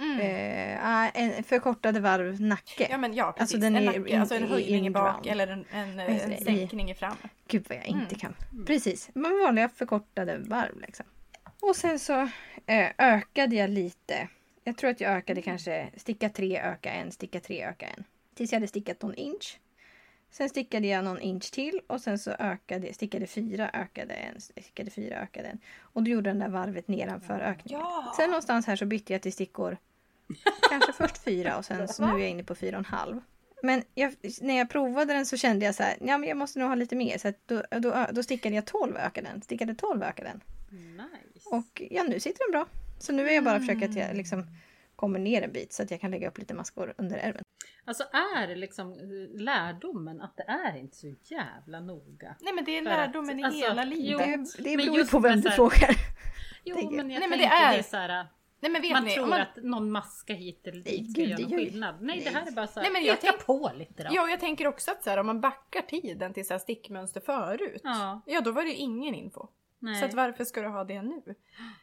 Mm. 0.00 0.20
Eh, 0.20 0.78
ah, 0.88 1.08
en 1.08 1.44
förkortade 1.44 2.00
varv 2.00 2.40
nacke. 2.40 2.86
Ja 2.90 2.98
men 2.98 3.14
ja 3.14 3.32
precis. 3.32 3.40
Alltså, 3.54 3.58
den 3.70 3.76
en 3.76 3.88
är 3.88 3.98
nacke, 4.00 4.20
alltså 4.20 4.34
en 4.34 4.48
höjning 4.48 4.86
i 4.86 4.90
bak 4.90 5.14
round. 5.14 5.26
eller 5.26 5.46
en, 5.48 5.64
en, 5.72 6.00
en 6.00 6.30
det? 6.30 6.36
I- 6.40 6.44
sänkning 6.44 6.90
i 6.90 6.94
fram. 6.94 7.16
Gud 7.48 7.66
vad 7.68 7.78
jag 7.78 7.86
inte 7.86 8.14
Mm. 8.14 8.18
kan. 8.18 8.34
Precis, 8.66 9.10
men 9.14 9.38
vanliga 9.44 9.68
förkortade 9.68 10.38
varv 10.38 10.80
liksom. 10.80 11.06
Och 11.62 11.76
sen 11.76 11.98
så 11.98 12.20
eh, 12.66 12.90
ökade 12.98 13.56
jag 13.56 13.70
lite. 13.70 14.28
Jag 14.64 14.76
tror 14.76 14.90
att 14.90 15.00
jag 15.00 15.12
ökade 15.12 15.42
kanske 15.42 15.90
sticka 15.96 16.28
tre, 16.28 16.60
öka 16.60 16.92
en, 16.92 17.12
sticka 17.12 17.40
tre, 17.40 17.64
öka 17.64 17.86
en. 17.86 18.04
Tills 18.34 18.52
jag 18.52 18.56
hade 18.56 18.68
stickat 18.68 19.02
någon 19.02 19.14
inch. 19.14 19.58
Sen 20.30 20.48
stickade 20.48 20.86
jag 20.86 21.04
någon 21.04 21.20
inch 21.20 21.50
till 21.52 21.80
och 21.86 22.00
sen 22.00 22.18
så 22.18 22.30
ökade, 22.30 22.94
stickade 22.94 23.26
fyra, 23.26 23.70
ökade 23.72 24.14
en, 24.14 24.40
stickade 24.40 24.90
fyra, 24.90 25.16
ökade 25.16 25.48
en. 25.48 25.58
Och 25.80 26.02
då 26.02 26.10
gjorde 26.10 26.30
den 26.30 26.38
där 26.38 26.48
varvet 26.48 26.88
nedanför 26.88 27.40
ökningen. 27.40 27.80
Ja! 27.80 28.12
Sen 28.16 28.30
någonstans 28.30 28.66
här 28.66 28.76
så 28.76 28.86
bytte 28.86 29.12
jag 29.12 29.22
till 29.22 29.32
stickor. 29.32 29.76
Kanske 30.70 30.92
först 30.98 31.18
fyra 31.18 31.56
och 31.56 31.64
sen 31.64 31.88
så 31.88 32.06
nu 32.06 32.12
är 32.12 32.18
jag 32.18 32.30
inne 32.30 32.44
på 32.44 32.54
fyra 32.54 32.78
och 32.78 32.86
en 32.86 32.98
halv. 32.98 33.20
Men 33.62 33.82
jag, 33.94 34.14
när 34.40 34.58
jag 34.58 34.70
provade 34.70 35.12
den 35.12 35.26
så 35.26 35.36
kände 35.36 35.64
jag 35.64 35.74
så 35.74 35.82
här, 35.82 35.96
ja 36.00 36.18
men 36.18 36.28
jag 36.28 36.36
måste 36.36 36.58
nog 36.58 36.68
ha 36.68 36.74
lite 36.74 36.96
mer. 36.96 37.18
Så 37.18 37.32
då, 37.46 37.62
då, 37.70 38.06
då 38.12 38.22
stickade 38.22 38.54
jag 38.54 38.64
12 38.64 38.96
ökade 38.96 39.28
den. 39.28 39.42
Stickade 39.42 39.74
12 39.74 40.02
ökade 40.02 40.28
den. 40.28 40.40
Nice. 40.70 41.48
Och 41.48 41.82
ja 41.90 42.02
nu 42.02 42.20
sitter 42.20 42.44
den 42.44 42.52
bra. 42.52 42.66
Så 42.98 43.12
nu 43.12 43.28
är 43.28 43.34
jag 43.34 43.44
bara 43.44 43.54
att 43.54 43.66
försöka 43.66 43.86
att 43.86 43.96
jag 43.96 44.16
liksom 44.16 44.46
kommer 45.04 45.18
ner 45.18 45.42
en 45.42 45.52
bit 45.52 45.72
så 45.72 45.82
att 45.82 45.90
jag 45.90 46.00
kan 46.00 46.10
lägga 46.10 46.28
upp 46.28 46.38
lite 46.38 46.54
maskor 46.54 46.94
under 46.98 47.16
ärmen. 47.16 47.42
Alltså 47.84 48.02
är 48.12 48.46
det 48.46 48.54
liksom 48.56 48.92
eh, 48.92 49.40
lärdomen 49.42 50.20
att 50.20 50.36
det 50.36 50.42
är 50.42 50.76
inte 50.76 50.96
så 50.96 51.14
jävla 51.22 51.80
noga? 51.80 52.36
Nej 52.40 52.52
men 52.54 52.64
det 52.64 52.78
är 52.78 52.82
För 52.82 52.90
att- 52.90 52.96
lärdomen 52.98 53.40
i 53.40 53.44
alltså, 53.44 53.66
hela 53.68 53.84
jo, 53.84 53.90
livet. 53.90 54.56
Det, 54.56 54.62
det 54.62 54.76
beror 54.76 55.10
på 55.10 55.18
vem 55.18 55.40
du 55.40 55.48
här- 55.48 55.56
frågar. 55.56 55.96
Jo 56.64 56.90
men 56.90 57.10
jag 57.10 57.20
Nej, 57.20 57.28
men 57.28 57.38
det 57.38 57.44
det 57.44 57.50
är- 57.50 57.78
är, 57.78 57.82
så 57.82 57.96
här, 57.96 58.26
Nej 58.60 58.70
men 58.72 58.82
vet 58.82 58.92
man 58.92 59.04
ni, 59.04 59.10
tror 59.14 59.26
man, 59.26 59.40
att 59.40 59.56
någon 59.56 59.90
maska 59.90 60.34
hit 60.34 60.66
eller 60.66 60.82
Nej, 60.84 60.98
dit 60.98 61.12
ska 61.12 61.20
göra 61.20 61.38
någon 61.40 61.50
ju- 61.50 61.56
skillnad. 61.56 61.94
Nej, 62.00 62.20
det 62.24 62.30
här 62.30 62.46
är 62.46 62.50
bara 62.52 62.66
så 62.66 62.80
här, 62.80 62.82
Nej, 62.82 62.92
men 62.92 63.04
jag 63.04 63.20
tänk- 63.20 63.46
på 63.46 63.70
lite 63.74 64.02
då. 64.02 64.08
Ja, 64.12 64.28
jag 64.28 64.40
tänker 64.40 64.66
också 64.66 64.90
att 64.90 65.02
så 65.04 65.10
här, 65.10 65.18
om 65.18 65.26
man 65.26 65.40
backar 65.40 65.80
tiden 65.82 66.32
till 66.34 66.46
så 66.46 66.54
här 66.54 66.58
stickmönster 66.58 67.20
förut. 67.20 67.80
Ja, 67.84 68.20
Ja, 68.26 68.40
då 68.40 68.52
var 68.52 68.62
det 68.62 68.68
ju 68.68 68.74
ingen 68.76 69.14
info. 69.14 69.48
Nej. 69.84 69.94
Så 70.00 70.04
att 70.04 70.14
varför 70.14 70.44
ska 70.44 70.62
du 70.62 70.68
ha 70.68 70.84
det 70.84 71.02
nu? 71.02 71.34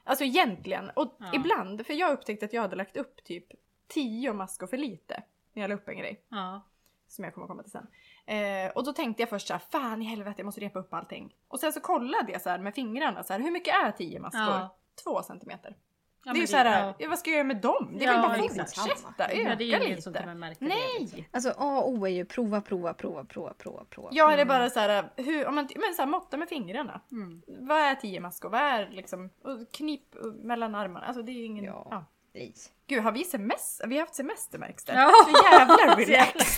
Alltså 0.03 0.23
egentligen, 0.23 0.89
och 0.89 1.15
Ja. 1.19 1.31
ibland, 1.33 1.85
för 1.85 1.93
jag 1.93 2.11
upptäckte 2.11 2.45
att 2.45 2.53
jag 2.53 2.61
hade 2.61 2.75
lagt 2.75 2.97
upp 2.97 3.23
typ 3.23 3.45
10 3.87 4.33
maskor 4.33 4.67
för 4.67 4.77
lite 4.77 5.23
när 5.53 5.61
jag 5.61 5.69
la 5.69 5.75
upp 5.75 5.87
en 5.87 5.97
grej. 5.97 6.21
ja. 6.29 6.61
Som 7.07 7.23
jag 7.25 7.33
kommer 7.33 7.47
komma 7.47 7.63
till 7.63 7.71
sen. 7.71 7.87
Eh, 8.25 8.71
och 8.71 8.83
då 8.83 8.93
tänkte 8.93 9.21
jag 9.21 9.29
först 9.29 9.47
så 9.47 9.53
här, 9.53 9.59
fan 9.71 10.01
i 10.01 10.05
helvete 10.05 10.33
jag 10.37 10.45
måste 10.45 10.61
repa 10.61 10.79
upp 10.79 10.93
allting. 10.93 11.35
Och 11.47 11.59
sen 11.59 11.73
så 11.73 11.79
kollade 11.79 12.31
jag 12.31 12.41
så 12.41 12.57
med 12.57 12.75
fingrarna 12.75 13.23
så 13.23 13.33
hur 13.33 13.51
mycket 13.51 13.73
är 13.75 13.91
10 13.91 14.19
maskor? 14.19 14.41
Ja. 14.41 14.75
Två 15.03 15.23
centimeter. 15.23 15.75
Ja, 16.23 16.31
det 16.33 16.37
är 16.37 16.39
ju 16.39 16.41
men 16.41 16.47
så 16.47 16.57
här, 16.57 16.93
ja. 16.99 17.09
vad 17.09 17.19
ska 17.19 17.29
jag 17.29 17.35
göra 17.37 17.47
med 17.47 17.57
dem? 17.57 17.89
Det 17.99 18.05
är 18.05 18.07
Ja, 18.07 18.13
väl 18.13 18.21
bara 18.21 18.63
att 18.63 18.75
fortsätta, 18.75 19.25
öka 19.25 19.35
Ja, 19.49 19.55
det 19.55 19.73
är 19.73 19.79
lite. 19.79 20.01
som 20.01 20.13
kommer 20.13 20.35
märka 20.35 20.65
Nej. 20.65 20.77
det. 20.97 21.03
liksom. 21.03 21.23
Alltså 21.31 21.49
A 21.57 21.79
och 21.81 21.89
O 21.91 22.05
är 22.07 22.11
ju 22.11 22.25
prova, 22.25 22.61
prova, 22.61 22.93
prova, 22.93 23.23
prova, 23.25 23.53
prova, 23.53 23.83
prova. 23.89 24.09
Ja, 24.11 24.31
eller 24.31 24.45
bara 24.45 24.69
så 24.69 24.79
här, 24.79 25.09
hur, 25.15 25.47
om 25.47 25.55
man, 25.55 25.67
men 25.75 25.93
så 25.95 26.01
här, 26.01 26.09
måtta 26.09 26.37
med 26.37 26.49
fingrarna. 26.49 27.01
Mm. 27.11 27.41
Vad 27.47 27.77
är 27.77 27.95
10 27.95 28.19
maskor? 28.19 28.49
Vad 28.49 28.61
är 28.61 28.89
liksom, 28.91 29.29
och 29.43 29.71
knip 29.71 30.15
mellan 30.43 30.75
armarna. 30.75 31.05
Alltså 31.05 31.21
det 31.23 31.31
är 31.31 31.37
ju 31.37 31.45
ingen, 31.45 31.65
Ja. 31.65 31.87
ja. 31.91 32.05
Precis. 32.33 32.71
Gud, 32.87 33.03
har 33.03 33.11
vi 33.11 33.23
semester? 33.23 33.87
Vi 33.87 33.95
har 33.95 34.01
haft 34.01 34.15
semester 34.15 34.59
märks 34.59 34.83
det. 34.85 34.93
Ja. 34.93 35.11
Så 35.25 35.43
jävla 35.51 35.95
relax. 35.97 36.57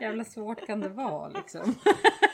Jävla 0.00 0.24
svårt 0.24 0.66
kan 0.66 0.80
det 0.80 0.88
vara 0.88 1.28
liksom. 1.28 1.60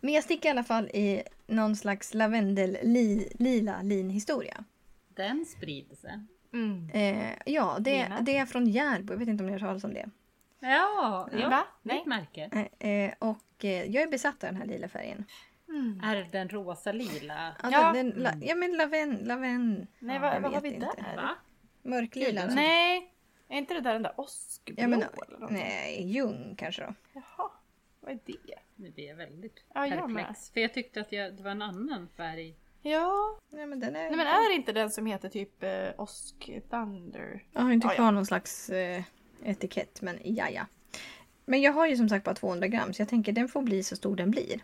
Men 0.00 0.14
jag 0.14 0.24
stickar 0.24 0.48
i 0.48 0.50
alla 0.50 0.64
fall 0.64 0.84
i 0.88 1.22
någon 1.46 1.76
slags 1.76 2.14
lavendel 2.14 2.78
li, 2.82 3.32
lila 3.38 3.82
linhistoria. 3.82 4.64
den 5.08 5.44
sprider 5.46 5.96
sig. 5.96 6.20
Mm. 6.52 6.90
Eh, 6.90 7.32
ja, 7.46 7.76
det, 7.80 8.12
det 8.20 8.36
är 8.36 8.46
från 8.46 8.66
Järbo. 8.66 9.12
Jag 9.12 9.18
vet 9.18 9.28
inte 9.28 9.42
om 9.44 9.46
ni 9.46 9.52
har 9.52 9.60
hört 9.60 9.68
talas 9.68 9.84
om 9.84 9.94
det. 9.94 10.10
Ja, 10.60 11.28
ja. 11.32 11.48
Va? 11.48 11.66
ett 11.94 12.06
märke. 12.06 12.66
Eh, 12.80 12.90
eh, 12.90 13.12
och 13.18 13.64
eh, 13.64 13.84
jag 13.90 14.02
är 14.02 14.08
besatt 14.10 14.44
av 14.44 14.50
den 14.52 14.56
här 14.56 14.66
lila 14.66 14.88
färgen. 14.88 15.24
Mm. 15.68 16.00
Är 16.04 16.28
den 16.32 16.48
rosa-lila? 16.48 17.54
Ja, 17.62 17.68
Ja. 17.72 17.92
Den, 17.92 18.10
den, 18.10 18.22
la, 18.22 18.30
ja 18.40 18.54
men 18.54 18.72
laven, 18.76 19.14
laven. 19.22 19.86
Nej, 19.98 20.16
Ja, 20.16 20.20
vad, 20.22 20.34
jag 20.36 20.40
vad 20.40 20.52
har 20.52 20.60
vet 20.60 20.72
vi 20.72 20.74
inte. 20.74 20.86
där? 20.96 21.16
Va? 21.16 21.30
Mörklila. 21.82 22.46
Nej, 22.46 23.12
är 23.48 23.58
inte 23.58 23.74
det 23.74 23.80
där 23.80 23.92
den 23.92 24.02
där 24.02 24.12
åskblå? 24.16 24.74
Ja, 24.78 24.88
men, 24.88 25.04
nej, 25.50 26.02
ljung 26.06 26.54
kanske 26.58 26.82
då. 26.82 26.94
Jaha, 27.12 27.50
vad 28.00 28.12
är 28.12 28.18
det? 28.24 28.36
Nu 28.76 28.90
blir 28.90 29.08
jag 29.08 29.16
väldigt 29.16 29.64
Ja, 29.74 29.86
jag 29.86 30.10
med. 30.10 30.24
perplex. 30.24 30.50
För 30.50 30.60
jag 30.60 30.74
tyckte 30.74 31.00
att 31.00 31.12
jag, 31.12 31.34
det 31.34 31.42
var 31.42 31.50
en 31.50 31.62
annan 31.62 32.08
färg. 32.16 32.54
Ja, 32.82 33.38
Nej, 33.50 33.66
men 33.66 33.80
den 33.80 33.96
är... 33.96 34.00
nej 34.08 34.16
men 34.16 34.26
är 34.26 34.48
det 34.48 34.54
inte 34.54 34.72
den 34.72 34.90
som 34.90 35.06
heter 35.06 35.28
typ 35.28 35.62
eh, 35.62 35.88
Osk 36.00 36.50
Thunder? 36.70 37.44
Jag 37.52 37.60
har 37.62 37.72
inte 37.72 37.86
Ja, 37.86 37.92
ja. 37.92 37.96
kvar 37.96 38.12
någon 38.12 38.26
slags 38.26 38.70
eh, 38.70 39.02
etikett, 39.44 40.02
men 40.02 40.18
ja, 40.24 40.48
ja. 40.50 40.66
Men 41.44 41.60
jag 41.60 41.72
har 41.72 41.86
ju 41.86 41.96
som 41.96 42.08
sagt 42.08 42.24
bara 42.24 42.34
200 42.34 42.68
gram, 42.68 42.92
så 42.94 43.02
jag 43.02 43.08
tänker 43.08 43.32
den 43.32 43.48
får 43.48 43.62
bli 43.62 43.82
så 43.82 43.96
stor 43.96 44.16
den 44.16 44.30
blir. 44.30 44.60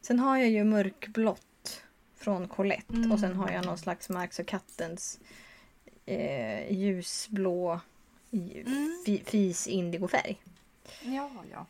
Sen 0.00 0.18
har 0.18 0.36
jag 0.38 0.48
ju 0.50 0.64
mörkblått 0.64 1.82
från 2.16 2.48
Colette 2.48 2.94
Mm. 2.94 3.12
och 3.12 3.20
sen 3.20 3.34
har 3.36 3.50
jag 3.50 3.66
någon 3.66 3.78
slags 3.78 4.08
Marks 4.08 4.38
och 4.38 4.46
Kattens 4.46 5.20
eh, 6.06 6.72
ljusblå 6.72 7.80
Mm. 8.32 9.02
fi, 9.06 9.22
fis 9.26 9.66
indigofärg. 9.66 10.42
Ja, 11.02 11.30
ja. 11.52 11.66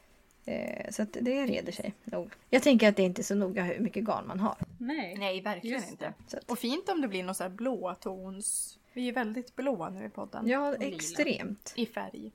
Eh, 0.47 0.91
så 0.91 1.03
att 1.03 1.17
det 1.21 1.47
reder 1.47 1.73
sig 1.73 1.95
nog. 2.05 2.33
Jag 2.51 2.63
tänker 2.63 2.89
att 2.89 2.97
det 2.97 3.03
är 3.03 3.07
inte 3.07 3.21
är 3.21 3.25
så 3.25 3.35
noga 3.35 3.65
hur 3.65 3.81
mycket 3.81 4.05
garn 4.05 4.27
man 4.27 4.41
har. 4.41 4.57
Nej. 4.79 5.15
Nej, 5.19 5.41
verkligen 5.41 5.85
inte. 5.89 6.13
Så 6.27 6.37
att, 6.37 6.51
Och 6.51 6.59
fint 6.59 6.89
om 6.89 7.01
det 7.01 7.09
blir 7.09 7.25
någon 7.25 7.35
så 7.35 7.43
här 7.43 7.51
blåtons... 7.51 8.79
Vi 8.95 9.09
är 9.09 9.13
väldigt 9.13 9.57
blåa 9.57 9.91
nu 9.91 10.05
i 10.05 10.09
podden. 10.09 10.49
ja, 10.49 10.75
extremt. 10.75 11.73
I 11.77 11.87
färg. 11.87 12.33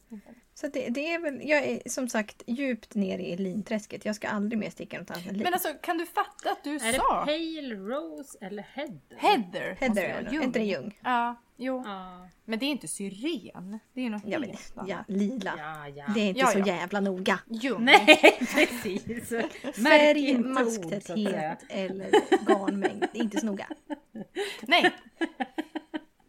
Så 0.53 0.67
det, 0.67 0.89
det 0.89 1.13
är 1.13 1.19
väl, 1.19 1.49
jag 1.49 1.63
är 1.63 1.89
som 1.89 2.09
sagt 2.09 2.43
djupt 2.47 2.95
ner 2.95 3.19
i 3.19 3.37
linträsket. 3.37 4.05
Jag 4.05 4.15
ska 4.15 4.27
aldrig 4.27 4.59
mer 4.59 4.69
sticka 4.69 4.99
något 4.99 5.11
annat 5.11 5.25
än 5.27 5.33
lin. 5.33 5.43
Men 5.43 5.53
alltså, 5.53 5.69
kan 5.81 5.97
du 5.97 6.05
fatta 6.05 6.51
att 6.51 6.63
du 6.63 6.75
Är 6.75 6.91
det 6.91 6.97
sa 6.97 7.25
Pale 7.25 7.75
Rose 7.75 8.37
eller 8.41 8.63
Heather? 8.63 9.15
Heather? 9.17 9.75
Heather, 9.79 9.95
det 9.95 10.01
är 10.07 10.23
det. 10.31 10.35
är 10.37 10.41
inte 10.43 10.59
det 10.59 10.65
ljung? 10.65 10.99
Ja, 11.03 11.35
jo. 11.57 11.83
Ja, 11.85 12.27
Men 12.45 12.59
det 12.59 12.65
är 12.65 12.67
inte 12.71 12.87
syren. 12.87 13.79
Det 13.93 14.01
är 14.05 14.09
något 14.09 14.21
Ja, 14.25 14.39
men, 14.39 14.49
helt 14.49 14.77
annat. 14.77 14.89
ja, 14.89 14.97
lila. 15.07 15.53
ja. 15.57 15.87
ja. 15.87 16.05
Det 16.15 16.19
är 16.21 16.27
inte 16.27 16.39
Ja, 16.39 16.47
så 16.47 16.59
ja. 16.59 16.65
jävla 16.67 16.99
noga. 16.99 17.39
Ljung. 17.49 17.85
Nej, 17.85 18.05
precis. 18.53 19.29
Färg, 19.83 20.37
masktäthet 20.37 21.63
eller 21.69 22.09
garnmängd. 22.47 23.05
Det 23.13 23.19
är 23.19 23.23
inte 23.23 23.39
så 23.39 23.45
noga. 23.45 23.67
Nej, 24.61 24.91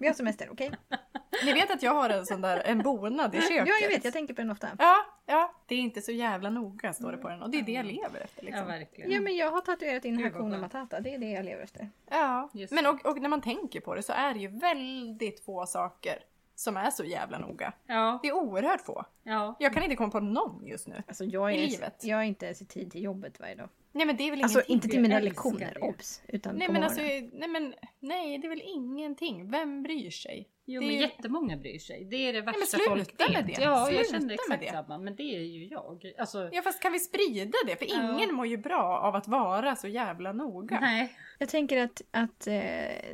Vi 0.01 0.07
har 0.07 0.15
semester, 0.15 0.49
okej? 0.53 0.71
ni 1.45 1.53
vet 1.53 1.71
att 1.71 1.83
jag 1.83 1.95
har 1.95 2.11
en 2.11 2.27
sån 2.27 2.41
där 2.41 2.63
en 2.67 2.79
bonad 2.79 3.35
i 3.35 3.41
köket. 3.41 3.69
Ja, 3.69 3.75
jag 3.83 3.89
vet. 3.89 4.05
Jag 4.05 4.13
tänker 4.13 4.35
på 4.35 4.41
den 4.41 4.51
ofta. 4.51 4.69
Ja, 4.79 4.97
ja. 5.27 5.55
Det 5.67 5.75
är 5.75 5.79
inte 5.79 6.03
så 6.03 6.13
jävla 6.13 6.51
noga 6.51 6.93
står 6.93 7.13
det 7.13 7.19
på 7.19 7.29
den. 7.29 7.43
Och 7.43 7.51
det 7.51 7.59
är 7.59 7.63
det 7.63 7.73
jag 7.73 7.87
lever 7.87 8.21
efter. 8.21 8.43
Ja, 8.43 8.47
Liksom. 8.51 8.67
verkligen. 8.67 9.11
Ja, 9.11 9.21
men 9.21 9.37
jag 9.37 9.51
har 9.51 9.61
tatuerat 9.61 10.05
in 10.05 10.25
Hakuna. 10.25 10.59
Matata. 10.59 11.01
Det 11.01 11.15
är 11.15 11.19
det 11.19 11.31
jag 11.31 11.45
lever 11.45 11.63
efter. 11.63 11.91
Ja, 12.11 12.49
Just 12.53 12.73
men 12.73 12.87
och, 12.87 13.07
och 13.07 13.21
när 13.21 13.29
man 13.29 13.41
tänker 13.41 13.81
på 13.81 13.95
det 13.95 14.03
så 14.03 14.13
är 14.13 14.35
det 14.35 14.41
ju 14.41 14.49
väldigt 14.49 15.41
få 15.45 15.67
saker 15.67 16.23
som 16.55 16.77
är 16.77 16.91
så 16.91 17.05
jävla 17.05 17.39
noga. 17.39 17.73
Ja, 17.87 18.19
Det 18.23 18.29
är 18.29 18.33
oerhört 18.33 18.81
få. 18.81 19.05
ja. 19.23 19.57
Jag 19.59 19.75
kan 19.75 19.83
inte 19.83 19.97
komma 19.97 20.11
på 20.11 20.21
någon 20.21 20.67
just 20.67 20.89
nu. 20.89 21.03
Alltså, 21.09 21.25
jag 21.25 21.55
I 21.55 21.63
är, 21.65 21.67
livet. 21.69 22.05
jag 22.05 22.19
är 22.21 22.25
inte 22.25 22.47
ens 22.47 22.63
i 22.63 22.65
tid 22.67 22.93
till 22.93 23.03
jobbet 23.05 23.41
varje 23.41 23.55
dag. 23.55 23.69
Nej 23.93 24.07
men 24.07 24.17
det 24.17 24.23
är 24.23 24.31
väl 24.31 24.43
Alltså, 24.43 24.59
ingenting. 24.59 24.75
inte 24.75 24.89
till 24.89 25.01
mina 25.01 25.15
Jag 25.15 25.23
lektioner, 25.25 25.73
det. 25.75 25.81
obs. 25.81 26.23
Utan 26.29 26.57
Nej 26.57 26.67
på 26.67 26.73
men 26.73 26.83
alltså, 26.83 27.01
nej 27.01 27.49
men 27.49 27.75
nej 28.01 28.39
det 28.39 28.47
är 28.47 28.49
väl 28.49 28.63
ingenting. 28.65 29.51
Vem 29.51 29.83
bryr 29.83 30.11
sig? 30.11 30.49
Jo 30.67 30.81
Det 30.81 30.87
men 30.87 30.95
ju- 30.97 31.01
jättemånga 31.03 31.57
bryr 31.57 31.79
sig. 31.79 32.05
Det 32.05 32.17
är 32.17 32.33
det 32.33 32.39
men 32.43 32.47
värsta 32.47 32.67
sluta 32.77 32.91
folk 32.91 33.19
med 33.19 33.47
vet. 33.47 33.57
det. 33.57 33.63
Ja, 33.63 33.91
jag 33.91 34.07
Sluta 34.07 34.13
känner 34.13 34.27
med 34.27 34.35
exakt 34.35 34.61
det. 34.63 34.71
samma. 34.71 34.99
Men 34.99 35.17
det 35.17 35.23
är 35.37 35.41
ju 35.41 35.65
jag. 35.67 36.13
Alltså, 36.19 36.49
Ja 36.53 36.63
fast 36.63 36.83
kan 36.83 36.93
vi 36.93 36.99
sprida 36.99 37.59
det? 37.67 37.77
För 37.77 37.87
Ja. 37.89 38.15
ingen 38.17 38.35
mår 38.35 38.47
ju 38.47 38.57
bra 38.57 38.99
av 38.99 39.15
att 39.17 39.29
vara 39.29 39.77
så 39.77 39.89
jävla 39.89 40.33
noga. 40.33 40.81
nej. 40.81 41.13
Jag 41.39 41.49
tänker 41.49 41.85
att, 41.85 42.03
att 42.11 42.47
eh, 42.47 42.63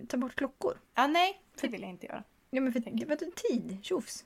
ta 0.08 0.16
bort 0.16 0.34
klockor. 0.34 0.80
Ja 0.94 1.06
nej, 1.06 1.40
det 1.60 1.68
vill 1.68 1.80
jag 1.80 1.90
inte 1.90 2.06
göra. 2.06 2.24
Ja, 2.50 2.60
men 2.60 2.72
för 2.72 3.06
vadå 3.08 3.26
tid? 3.50 3.78
Tjofs. 3.82 4.24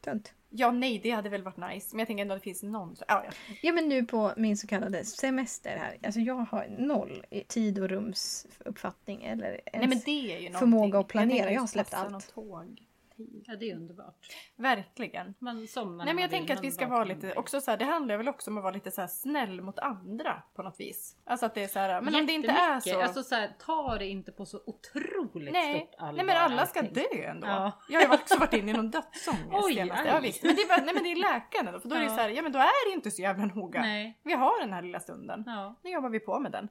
Tönt. 0.00 0.32
Ja 0.56 0.70
nej, 0.70 1.00
det 1.02 1.10
hade 1.10 1.28
väl 1.28 1.42
varit 1.42 1.56
nice. 1.56 1.88
Men 1.90 1.98
jag 1.98 2.06
tänker 2.06 2.22
ändå 2.22 2.34
att 2.34 2.40
det 2.40 2.44
finns 2.44 2.62
någon. 2.62 2.96
Ja, 3.08 3.24
ja. 3.26 3.32
Ja 3.62 3.72
men 3.72 3.88
nu 3.88 4.04
på 4.04 4.32
min 4.36 4.56
så 4.56 4.66
kallade 4.66 5.04
semester 5.04 5.76
här. 5.76 5.96
Alltså 6.02 6.20
jag 6.20 6.34
har 6.34 6.66
noll 6.78 7.26
tid 7.48 7.78
och 7.78 7.88
rumsuppfattning 7.88 9.24
eller 9.24 9.48
ens... 9.48 9.60
Nej 9.72 9.88
men 9.88 10.00
det 10.04 10.36
är 10.36 10.40
ju 10.40 10.50
förmåga 10.52 10.98
att 10.98 11.08
planera. 11.08 11.38
tänker 11.38 11.54
Jag 11.54 11.60
har 11.60 11.66
släppt 11.66 11.94
allt. 11.94 12.12
någon 12.12 12.76
tågtid. 13.16 13.44
Ja, 13.46 13.56
det 13.56 13.70
är 13.70 13.76
underbart. 13.76 14.26
Verkligen. 14.56 15.34
Man 15.38 15.66
somnar 15.66 16.04
Nej 16.04 16.14
men 16.14 16.22
jag 16.22 16.30
tänker 16.30 16.54
att 16.54 16.64
vi 16.64 16.70
ska 16.70 16.86
vara 16.88 17.04
lite, 17.04 17.34
också 17.34 17.60
så 17.60 17.70
här, 17.70 17.78
det 17.78 17.84
handlar 17.84 18.16
väl 18.16 18.28
också 18.28 18.50
om 18.50 18.56
att 18.58 18.62
vara 18.62 18.74
lite 18.74 18.90
så 18.90 19.00
här 19.00 19.08
snäll 19.08 19.60
mot 19.60 19.78
andra 19.78 20.42
på 20.54 20.62
något 20.62 20.80
vis. 20.80 21.16
Alltså 21.24 21.46
att 21.46 21.54
det 21.54 21.62
är 21.64 21.68
så 21.68 21.78
här, 21.78 22.00
men 22.00 22.14
om 22.14 22.26
det 22.26 22.32
inte 22.32 22.48
är 22.50 22.80
så. 22.80 23.02
Alltså 23.02 23.22
så 23.22 23.34
här, 23.34 23.50
ta 23.58 23.98
det 23.98 24.06
inte 24.06 24.32
på 24.32 24.46
så 24.46 24.60
otroligt 24.66 25.52
nej, 25.52 25.76
stort 25.80 25.94
allvar. 25.98 26.12
nej 26.16 26.26
men 26.26 26.36
alla 26.36 26.66
ska 26.66 26.80
allting. 26.80 26.94
dö 26.94 27.22
ändå. 27.24 27.46
Ja. 27.46 27.72
Jag 27.88 28.00
har 28.00 28.06
ju 28.06 28.22
också 28.22 28.38
varit 28.38 28.54
inne 28.54 28.70
i 28.70 28.74
någon 28.74 28.90
dödsångest 28.90 29.48
Oj, 29.64 29.74
senaste. 29.74 30.08
Ja, 30.08 30.20
visst. 30.20 30.42
Men 30.42 30.54
det 30.56 30.62
är, 30.62 30.84
nej, 30.84 30.94
men 30.94 31.02
det 31.02 31.12
är 31.12 31.16
läkaren 31.16 31.72
då, 31.72 31.80
för 31.80 31.88
då 31.88 31.94
är 31.94 32.00
det 32.00 32.04
Ja. 32.06 32.10
så 32.14 32.20
här, 32.20 32.28
ja 32.28 32.42
men 32.42 32.52
då 32.52 32.58
är 32.58 32.90
det 32.90 32.94
inte 32.94 33.10
så 33.10 33.22
jävla 33.22 33.46
noga. 33.46 33.80
Nej. 33.80 34.18
Vi 34.22 34.32
har 34.32 34.60
den 34.60 34.72
här 34.72 34.82
lilla 34.82 35.00
stunden. 35.00 35.42
Ja. 35.46 35.74
Nu 35.82 35.90
jobbar 35.90 36.08
vi 36.08 36.20
på 36.20 36.38
med 36.38 36.52
den. 36.52 36.68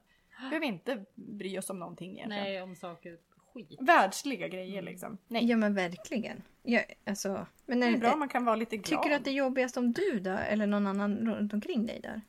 Behöver 0.50 0.66
inte 0.66 1.04
bry 1.14 1.58
oss 1.58 1.70
om 1.70 1.78
någonting 1.78 2.12
egentligen. 2.12 2.44
Nej, 2.44 2.62
om 2.62 2.76
saker 2.76 3.18
skit. 3.54 3.78
Världsliga 3.80 4.48
grejer 4.48 4.82
liksom. 4.82 5.18
Nej. 5.28 5.44
Ja 5.44 5.56
men 5.56 5.74
verkligen. 5.74 6.42
Ja, 6.62 6.80
alltså, 7.06 7.46
men 7.66 7.80
Det 7.80 7.86
är, 7.86 7.92
är 7.92 7.96
bra 7.96 8.16
man 8.16 8.28
kan 8.28 8.44
vara 8.44 8.56
lite 8.56 8.76
glad. 8.76 8.84
Tycker 9.02 9.10
du 9.10 9.16
att 9.16 9.24
det 9.24 9.30
är 9.30 9.34
jobbigast 9.34 9.76
om 9.76 9.92
du 9.92 10.20
dör 10.20 10.44
eller 10.48 10.66
någon 10.66 10.86
annan 10.86 11.16
runt 11.16 11.52
omkring 11.52 11.86
dig 11.86 12.00
där? 12.02 12.20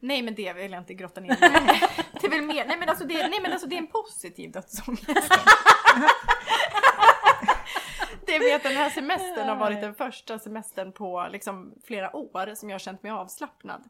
Nej 0.00 0.22
men 0.22 0.34
det 0.34 0.52
vill 0.52 0.72
jag 0.72 0.80
inte 0.80 0.94
grotta 0.94 1.20
ner 1.20 1.28
mig. 1.40 1.80
Det 2.20 2.26
är 2.26 2.30
väl 2.30 2.42
mer, 2.42 2.64
nej 2.66 2.76
men 2.78 2.88
alltså 2.88 3.04
det, 3.04 3.28
nej 3.28 3.40
men 3.42 3.52
alltså 3.52 3.66
det 3.66 3.76
är 3.76 3.78
en 3.78 3.86
positiv 3.86 4.52
dödsångest. 4.52 5.08
Det 8.26 8.38
vet 8.38 8.62
den 8.62 8.76
här 8.76 8.90
semestern 8.90 9.48
har 9.48 9.56
varit 9.56 9.80
den 9.80 9.94
första 9.94 10.38
semestern 10.38 10.92
på 10.92 11.28
liksom 11.30 11.74
flera 11.84 12.16
år 12.16 12.54
som 12.54 12.70
jag 12.70 12.74
har 12.74 12.78
känt 12.78 13.02
mig 13.02 13.12
avslappnad. 13.12 13.84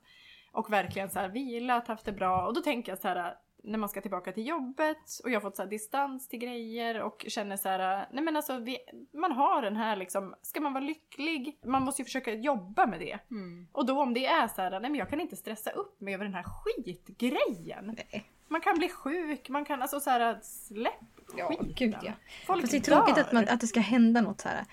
Och 0.52 0.72
verkligen 0.72 1.10
så 1.10 1.18
här 1.18 1.28
vilat, 1.28 1.88
haft 1.88 2.04
det 2.04 2.12
bra 2.12 2.46
och 2.46 2.54
då 2.54 2.60
tänker 2.60 2.92
jag 2.92 2.98
så 2.98 3.08
här 3.08 3.34
när 3.64 3.78
man 3.78 3.88
ska 3.88 4.00
tillbaka 4.00 4.32
till 4.32 4.46
jobbet 4.46 5.20
och 5.24 5.30
jag 5.30 5.36
har 5.36 5.40
fått 5.40 5.56
så 5.56 5.62
här 5.62 5.70
distans 5.70 6.28
till 6.28 6.38
grejer 6.38 7.00
och 7.00 7.24
känner 7.28 7.56
så 7.56 7.68
här, 7.68 8.08
nej 8.12 8.24
men 8.24 8.36
alltså 8.36 8.58
vi, 8.58 8.78
man 9.12 9.32
har 9.32 9.62
den 9.62 9.76
här 9.76 9.96
liksom, 9.96 10.34
ska 10.42 10.60
man 10.60 10.72
vara 10.72 10.84
lycklig, 10.84 11.58
man 11.64 11.82
måste 11.82 12.02
ju 12.02 12.04
försöka 12.04 12.34
jobba 12.34 12.86
med 12.86 13.00
det. 13.00 13.18
Mm. 13.30 13.68
Och 13.72 13.86
då 13.86 14.00
om 14.02 14.14
det 14.14 14.26
är 14.26 14.48
så 14.48 14.62
här, 14.62 14.70
nej 14.70 14.90
men 14.90 14.94
jag 14.94 15.10
kan 15.10 15.20
inte 15.20 15.36
stressa 15.36 15.70
upp 15.70 16.00
mig 16.00 16.14
över 16.14 16.24
den 16.24 16.34
här 16.34 16.44
skitgrejen. 16.46 17.96
Nej. 18.10 18.24
Man 18.48 18.60
kan 18.60 18.78
bli 18.78 18.88
sjuk, 18.88 19.48
man 19.48 19.64
kan 19.64 19.82
alltså 19.82 20.00
så 20.00 20.10
här 20.10 20.38
släpp 20.42 20.92
Ja, 21.36 21.48
skiten. 21.48 21.72
gud 21.76 21.96
ja. 22.02 22.12
Folk 22.46 22.60
Fast 22.60 22.70
det 22.70 22.78
är 22.78 22.80
tråkigt 22.80 23.14
dör. 23.14 23.22
att, 23.22 23.32
man, 23.32 23.48
att 23.48 23.60
det 23.60 23.66
ska 23.66 23.80
hända 23.80 24.20
något 24.20 24.40
så 24.40 24.48
här 24.48 24.64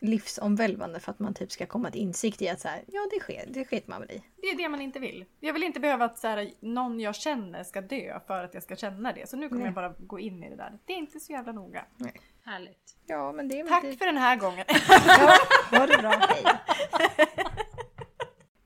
livsomvälvande 0.00 1.00
för 1.00 1.10
att 1.12 1.18
man 1.18 1.34
typ 1.34 1.52
ska 1.52 1.66
komma 1.66 1.90
till 1.90 2.00
insikt 2.00 2.42
i 2.42 2.48
att 2.48 2.60
så 2.60 2.68
här, 2.68 2.82
ja 2.86 3.00
det 3.14 3.20
sker, 3.20 3.44
det 3.48 3.64
skit 3.64 3.88
man 3.88 4.00
väl 4.00 4.10
i. 4.10 4.22
Det 4.36 4.46
är 4.46 4.56
det 4.56 4.68
man 4.68 4.80
inte 4.80 4.98
vill. 4.98 5.24
Jag 5.40 5.52
vill 5.52 5.64
inte 5.64 5.80
behöva 5.80 6.04
att 6.04 6.18
så 6.18 6.28
här, 6.28 6.50
någon 6.60 7.00
jag 7.00 7.14
känner 7.14 7.64
ska 7.64 7.80
dö 7.80 8.20
för 8.26 8.44
att 8.44 8.54
jag 8.54 8.62
ska 8.62 8.76
känna 8.76 9.12
det. 9.12 9.28
Så 9.28 9.36
nu 9.36 9.48
kommer 9.48 9.60
Nej. 9.60 9.66
jag 9.66 9.74
bara 9.74 9.94
gå 9.98 10.18
in 10.18 10.42
i 10.44 10.50
det 10.50 10.56
där. 10.56 10.78
Det 10.84 10.92
är 10.92 10.96
inte 10.96 11.20
så 11.20 11.32
jävla 11.32 11.52
noga. 11.52 11.84
Härligt. 12.44 12.96
Ja 13.06 13.32
men 13.32 13.48
det 13.48 13.60
är 13.60 13.64
Tack 13.68 13.82
typ- 13.82 13.98
för 13.98 14.06
den 14.06 14.16
här 14.16 14.36
gången. 14.36 14.64
Ja, 15.08 15.36
ha 15.78 15.86
det 15.86 15.98
bra, 15.98 16.10
hej. 16.10 16.44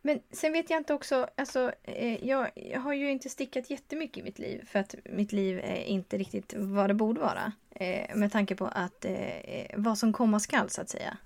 Men 0.03 0.21
sen 0.31 0.53
vet 0.53 0.71
jag 0.71 0.81
inte 0.81 0.95
också, 0.95 1.29
alltså 1.37 1.73
eh, 1.83 2.29
jag, 2.29 2.51
jag 2.55 2.81
har 2.81 2.93
ju 2.93 3.11
inte 3.11 3.29
stickat 3.29 3.71
jättemycket 3.71 4.19
i 4.19 4.23
mitt 4.23 4.39
liv 4.39 4.65
för 4.67 4.79
att 4.79 4.95
mitt 5.05 5.33
liv 5.33 5.59
är 5.59 5.85
inte 5.85 6.19
riktigt 6.19 6.55
vad 6.57 6.91
det 6.91 6.95
borde 6.95 7.21
vara. 7.21 7.53
Eh, 7.71 8.17
med 8.17 8.33
tanke 8.33 8.55
på 8.57 8.67
att 8.67 9.05
eh, 9.05 9.67
vad 9.77 9.99
som 9.99 10.13
komma 10.13 10.41
skall 10.41 10.71
så 10.71 10.81
att 10.81 10.89
säga. 10.89 11.17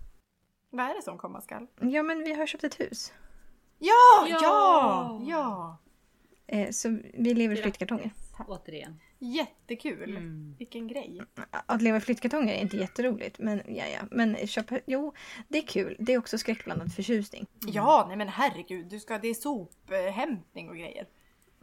Vad 0.71 0.87
är 0.87 0.95
det 0.95 1.03
som 1.03 1.19
komma 1.19 1.41
skall? 1.41 1.67
Ja 1.81 2.03
men 2.03 2.19
vi 2.19 2.35
har 2.35 2.47
köpt 2.47 2.65
ett 2.65 2.81
hus. 2.81 3.13
Ja, 3.79 4.27
Ja! 4.29 4.39
ja, 4.43 5.21
ja! 5.27 5.77
Eh, 6.47 6.71
så 6.71 6.99
vi 7.15 7.35
lever 7.35 7.59
i 7.59 7.63
flyttkartonger. 7.63 8.11
Återigen. 8.49 9.01
Jättekul. 9.19 10.17
Mm. 10.17 10.55
Vilken 10.59 10.89
grej. 10.89 11.21
Att 11.51 11.83
leva 11.83 11.97
i 11.97 12.01
flyttkartonger 12.01 12.55
är 12.55 12.59
inte 12.59 12.77
jätteroligt 12.77 13.39
men 13.39 13.63
ja 13.67 13.85
ja. 13.87 14.01
Men 14.11 14.47
köpa, 14.47 14.81
jo 14.87 15.13
det 15.49 15.59
är 15.59 15.67
kul. 15.67 15.97
Det 15.99 16.13
är 16.15 16.19
också 16.19 16.39
skräckblandad 16.39 16.93
förtjusning. 16.95 17.47
Ja, 17.67 18.05
nej 18.09 18.17
men 18.17 18.29
herregud. 18.29 18.87
Du 18.87 19.01
ska, 19.01 19.19
det 19.19 19.29
är 19.29 19.35
sophämtning 19.35 20.69
och 20.69 20.77
grejer. 20.77 21.07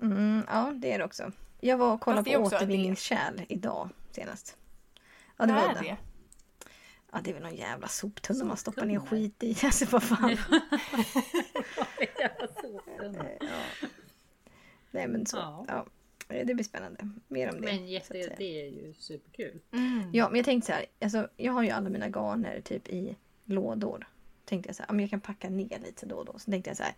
Mm, 0.01 0.43
ja 0.50 0.72
det 0.75 0.91
är 0.93 1.00
det 1.00 1.05
också. 1.05 1.31
Jag 1.60 1.77
var 1.77 1.93
och 1.93 2.01
kollade 2.01 2.24
på 2.24 2.29
det- 2.29 2.38
återvinningskärl 2.45 3.41
idag 3.50 3.89
senast. 4.12 4.57
Ja 5.38 5.45
det 5.45 5.53
Vad 5.53 5.62
var 5.63 5.69
är 5.69 5.74
det. 5.74 5.81
det? 5.81 5.98
Ja, 7.12 7.19
det 7.24 7.29
är 7.29 7.33
väl 7.33 7.43
någon 7.43 7.55
jävla 7.55 7.88
soptunna 7.88 8.45
man 8.45 8.57
stoppar 8.57 8.86
ner 8.86 9.00
skit 9.00 9.43
i. 9.43 9.57
Alltså 9.65 9.86
vad 9.86 10.03
fan. 10.03 10.38
Ja. 12.19 12.29
Nej 14.91 15.07
men 15.07 15.25
så. 15.25 15.38
Ja. 15.38 15.65
Ja. 15.67 15.86
Eh, 16.30 16.46
det 16.46 16.53
blir 16.53 16.63
spännande. 16.63 17.10
Mer 17.27 17.50
om 17.50 17.62
det. 17.62 17.68
Men 17.68 17.88
jätte, 17.88 18.36
det 18.38 18.62
är 18.62 18.70
ju 18.70 18.94
superkul. 18.94 19.60
Mm. 19.72 20.10
Ja, 20.13 20.30
men 20.30 20.36
jag 20.36 20.46
tänkte 20.46 20.65
så 20.65 20.74
här. 20.74 20.86
Alltså, 21.01 21.27
jag 21.38 21.53
har 21.53 21.63
ju 21.63 21.70
alla 21.70 21.89
mina 21.89 22.10
garner 22.10 22.62
typ 22.62 22.88
i 22.88 23.15
lådor. 23.46 24.08
Tänkte 24.46 24.70
jag 24.70 24.75
så 24.75 24.84
här, 24.84 24.89
ja, 24.89 24.94
men 24.94 25.01
jag 25.01 25.10
kan 25.10 25.22
packa 25.22 25.50
ner 25.50 25.80
lite 25.84 26.06
då 26.06 26.15
och 26.15 26.25
då. 26.25 26.39
Så 26.39 26.51
tänkte 26.51 26.70
jag 26.70 26.77
så 26.77 26.84
här. 26.84 26.96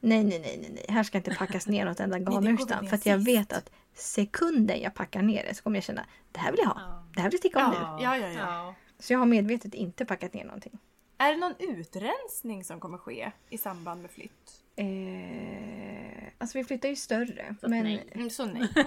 Nej, 0.00 0.24
nej, 0.24 0.38
nej, 0.38 0.58
nej, 0.60 0.70
nej. 0.74 0.84
Här 0.88 1.02
ska 1.02 1.18
inte 1.18 1.34
packas 1.34 1.66
ner 1.66 1.84
något 1.84 2.00
enda 2.00 2.18
utan 2.62 2.86
För 2.86 2.96
att 2.96 3.06
jag 3.06 3.18
vet 3.18 3.52
att 3.52 3.70
sekunden 3.94 4.80
jag 4.80 4.94
packar 4.94 5.22
ner 5.22 5.44
det 5.44 5.54
så 5.54 5.62
kommer 5.62 5.76
jag 5.76 5.84
känna 5.84 6.06
det 6.32 6.40
här 6.40 6.50
vill 6.52 6.60
jag 6.60 6.68
ha. 6.68 6.80
Ja. 6.80 7.04
Det 7.14 7.20
här 7.20 7.28
vill 7.28 7.34
jag 7.34 7.40
sticka 7.40 7.66
om 7.66 7.70
nu. 7.70 8.04
Ja, 8.04 8.18
ja, 8.18 8.28
ja. 8.28 8.74
Så 8.98 9.12
jag 9.12 9.18
har 9.18 9.26
medvetet 9.26 9.74
inte 9.74 10.04
packat 10.04 10.34
ner 10.34 10.44
någonting. 10.44 10.78
Är 11.18 11.32
det 11.32 11.38
någon 11.38 11.54
utrensning 11.58 12.64
som 12.64 12.80
kommer 12.80 12.98
ske 12.98 13.32
i 13.50 13.58
samband 13.58 14.02
med 14.02 14.10
flytt? 14.10 14.61
Eh, 14.76 16.28
alltså 16.38 16.58
vi 16.58 16.64
flyttar 16.64 16.88
ju 16.88 16.96
större. 16.96 17.54
Så 17.60 17.68
men, 17.68 17.84
nej. 17.84 18.06
Mm, 18.12 18.30
så 18.30 18.46
nej. 18.46 18.68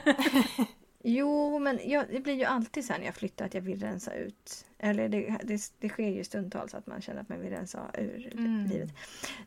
Jo, 1.07 1.59
men 1.59 1.79
jag, 1.85 2.05
det 2.11 2.19
blir 2.19 2.33
ju 2.33 2.43
alltid 2.43 2.85
så 2.85 2.93
här 2.93 2.99
när 2.99 3.05
jag 3.05 3.15
flyttar 3.15 3.45
att 3.45 3.53
jag 3.53 3.61
vill 3.61 3.79
rensa 3.79 4.13
ut. 4.13 4.65
Eller 4.79 5.09
det, 5.09 5.37
det, 5.43 5.61
det 5.79 5.89
sker 5.89 6.09
ju 6.09 6.23
stundtals 6.23 6.73
att 6.73 6.87
man 6.87 7.01
känner 7.01 7.21
att 7.21 7.29
man 7.29 7.39
vill 7.39 7.49
rensa 7.49 7.89
ur 7.93 8.33
Mm. 8.33 8.65
livet. 8.65 8.89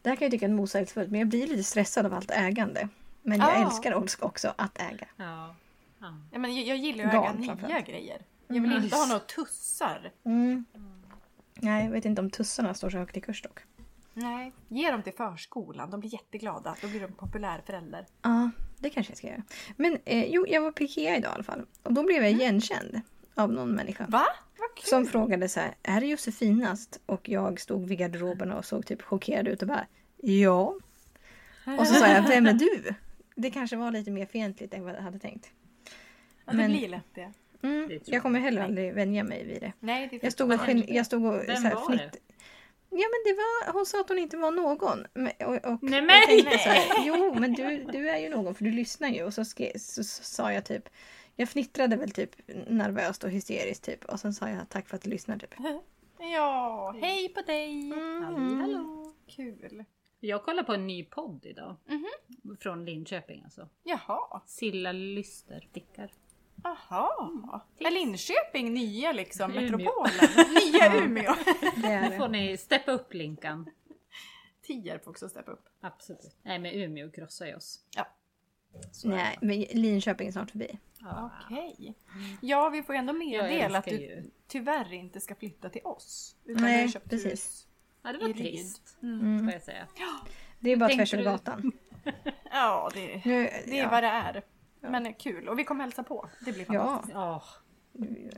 Det 0.03 0.09
här 0.09 0.17
kan 0.17 0.25
jag 0.27 0.33
tycka 0.33 0.47
är 0.47 0.51
motsägelsefullt 0.51 1.11
men 1.11 1.21
jag 1.21 1.29
blir 1.29 1.47
lite 1.47 1.63
stressad 1.65 2.07
av 2.07 2.15
allt 2.15 2.31
ägande. 2.31 2.89
Men 3.23 3.39
jag 3.39 3.49
Ah. 3.49 3.65
älskar 3.67 3.95
också- 3.95 4.55
att 4.57 4.79
äga. 4.81 5.07
Ja. 5.17 5.55
ja. 6.01 6.15
Ja, 6.33 6.39
men 6.39 6.57
jag, 6.57 6.67
jag 6.67 6.77
gillar 6.77 7.05
ju 7.05 7.11
att 7.19 7.39
äga 7.39 7.55
nya 7.69 7.81
grejer. 7.81 8.23
Jag 8.47 8.55
vill 8.55 8.73
Mm. 8.73 8.85
inte 8.85 8.97
ha 8.97 9.07
några 9.07 9.21
tussar. 9.21 10.13
Mm. 10.25 10.65
Nej, 11.55 11.85
jag 11.85 11.93
vet 11.93 12.05
inte 12.05 12.21
om 12.23 12.31
tussarna 12.31 12.75
står 12.75 12.91
så 12.91 12.99
högt 12.99 13.17
i 13.17 13.21
kurs 13.21 13.43
dock. 13.43 13.59
Nej. 14.23 14.53
Ge 14.69 14.91
dem 14.91 15.03
till 15.03 15.13
förskolan, 15.13 15.91
de 15.91 16.01
blir 16.01 16.13
jätteglada. 16.13 16.77
Då 16.83 16.89
blir 16.89 17.01
de 17.01 17.13
populär 17.13 17.63
förälder. 17.67 18.07
Ja, 18.23 18.51
det 18.79 18.91
kanske 18.91 19.11
jag 19.11 19.19
ska 19.19 19.27
göra. 19.27 19.43
Men 19.77 19.99
eh, 20.05 20.25
jo, 20.25 20.47
jag 20.49 20.63
var 20.63 20.73
på 20.73 20.83
Ikea 20.83 21.17
idag 21.17 21.31
i 21.31 21.35
alla 21.35 21.43
fall. 21.43 21.67
Och 21.83 21.93
då 21.93 22.03
blev 22.03 22.23
jag 22.23 22.31
igenkänd 22.31 23.01
av 23.35 23.53
någon 23.53 23.71
människa. 23.71 24.07
Va? 24.09 24.25
Som 24.85 25.07
frågade 25.07 25.49
så 25.49 25.61
här, 25.61 25.75
är 25.83 26.01
det 26.01 26.07
Josefinast? 26.07 27.01
Och 27.07 27.29
jag 27.29 27.61
stod 27.61 27.89
vid 27.89 27.99
garderoben 27.99 28.53
och 28.53 28.65
såg 28.65 28.87
typ 28.87 29.03
chockerad 29.03 29.49
ut 29.49 29.63
och 29.63 29.69
bara, 29.69 29.87
ja. 30.17 30.75
Och 31.79 31.87
så 31.87 31.95
sa 31.95 32.07
jag, 32.09 32.29
vem 32.29 32.47
är 32.47 32.53
du? 32.53 32.95
Det 33.35 33.51
kanske 33.51 33.77
var 33.77 33.91
lite 33.91 34.11
mer 34.11 34.27
fientligt 34.27 34.75
än 34.75 34.85
vad 34.85 34.95
jag 34.95 35.01
hade 35.03 35.19
tänkt. 35.19 35.51
Ja, 36.45 36.53
det 36.53 36.57
men- 36.59 36.71
blir 36.71 36.89
lätt 36.89 37.15
det. 37.15 37.33
Mm, 37.63 37.89
Det 37.89 38.09
jag 38.09 38.23
kommer 38.23 38.41
heller 38.41 38.63
aldrig 38.63 38.95
vänja 38.95 39.25
mig 39.25 39.45
vid 39.47 39.61
det. 39.61 39.73
Nej, 39.81 40.09
det 40.11 40.17
är 40.17 40.21
Jag 40.23 40.33
stod 40.33 40.53
och, 40.53 40.61
jag 40.89 41.07
stod 41.07 41.25
och 41.25 41.35
Vem 41.49 41.57
så 41.57 41.63
här, 41.63 41.75
var 41.75 41.87
fnitt... 41.87 42.17
Ja 42.91 43.07
men 43.09 43.21
det 43.25 43.33
var, 43.33 43.73
hon 43.73 43.87
sa 43.87 44.01
att 44.01 44.09
hon 44.09 44.19
inte 44.19 44.37
var 44.37 44.51
någon. 44.51 45.01
Och, 45.47 45.73
och 45.73 45.83
Nej, 45.83 45.99
jag 46.29 46.45
men- 46.45 46.59
så 46.59 46.69
här, 46.69 47.07
jo 47.07 47.35
men 47.35 47.53
du, 47.53 47.85
du 47.93 48.09
är 48.11 48.19
ju 48.19 48.29
någon 48.29 48.55
för 48.55 48.65
du 48.65 48.71
lyssnar 48.71 49.09
ju. 49.09 49.23
Och 49.25 49.35
så, 49.35 49.45
skrev, 49.45 49.79
så, 49.79 50.05
så 50.05 50.23
sa 50.23 50.53
jag 50.53 50.65
typ, 50.65 50.89
jag 51.37 51.49
fnittrade 51.49 51.97
väl 51.97 52.11
typ 52.11 52.31
nervöst 52.69 53.25
och 53.25 53.31
hysteriskt 53.31 53.85
typ. 53.85 54.05
Och 54.05 54.21
sen 54.21 54.33
sa 54.35 54.49
jag 54.49 54.69
tack 54.69 54.89
för 54.89 54.97
att 54.97 55.03
du 55.03 55.11
lyssnar 55.11 55.39
typ. 55.39 55.55
Ja, 56.21 56.95
hej 57.01 57.29
på 57.29 57.41
dig! 57.41 57.91
Halli, 58.25 58.55
hallå. 58.55 59.13
Kul. 59.27 59.85
Jag 60.21 60.45
kollar 60.45 60.63
på 60.63 60.73
en 60.75 60.87
ny 60.87 61.05
podd 61.05 61.47
idag. 61.47 61.77
Mhm. 61.87 62.07
Från 62.61 62.85
Linköping 62.85 63.43
alltså. 63.45 63.69
Jaha. 63.83 64.43
Silla 64.47 64.93
Lyster 64.93 65.67
stickar. 65.71 66.11
Aha. 66.65 67.67
Är 67.79 67.91
Linköping 67.91 68.75
nya 68.75 69.13
liksom? 69.13 69.51
Umeå. 69.51 69.63
Metropolen? 69.63 70.55
nya 70.55 70.97
Umeå? 71.05 71.35
Nu 71.77 72.17
får 72.19 72.29
ni 72.29 72.57
steppa 72.57 72.93
upp 72.93 73.15
Linkan. 73.15 73.71
Tierp 74.63 75.09
också 75.09 75.29
steppa 75.29 75.51
upp. 75.51 75.65
Absolut. 75.81 76.37
Nej 76.43 76.59
men 76.59 76.73
Umeå 76.73 77.11
krossar 77.11 77.47
ju 77.47 77.55
oss. 77.55 77.81
Ja. 77.97 78.09
Så. 78.93 79.09
Nej, 79.09 79.39
men 79.41 79.61
Linköping 79.61 80.29
är 80.29 80.33
snart 80.33 80.51
förbi. 80.51 80.79
Ja. 81.01 81.31
Okej. 81.45 81.95
Ja, 82.41 82.69
vi 82.69 82.83
får 82.83 82.95
ändå 82.95 83.13
meddela 83.13 83.79
att 83.79 83.85
du 83.85 83.91
ju. 83.91 84.31
tyvärr 84.47 84.93
inte 84.93 85.21
ska 85.21 85.35
flytta 85.35 85.69
till 85.69 85.83
oss. 85.85 86.37
Utan 86.45 86.63
Nej, 86.63 86.77
du 86.77 86.83
har 86.83 86.89
köpt 86.89 87.11
precis. 87.11 87.33
hus. 87.33 87.67
ja 88.03 88.13
det 88.13 88.19
var 88.19 88.33
trist. 88.33 88.99
Mm. 89.03 89.45
Får 89.45 89.53
jag 89.53 89.63
säga. 89.63 89.87
Det 90.61 90.71
är 90.71 90.77
bara 90.77 90.89
tvärs 90.89 91.15
över 91.15 91.25
gatan. 91.25 91.73
Ja, 92.51 92.91
det, 92.95 93.01
det 93.25 93.79
är 93.79 93.83
ja. 93.83 93.89
vad 93.91 94.03
det 94.03 94.09
är. 94.09 94.43
Men 94.81 95.15
kul. 95.15 95.49
Och 95.49 95.59
vi 95.59 95.65
kommer 95.65 95.85
hälsa 95.85 96.03
på. 96.03 96.29
Det 96.45 96.53
blir 96.53 96.67
Ja. 96.69 96.85
fantastiskt. 96.85 97.15
Ja. 97.15 97.43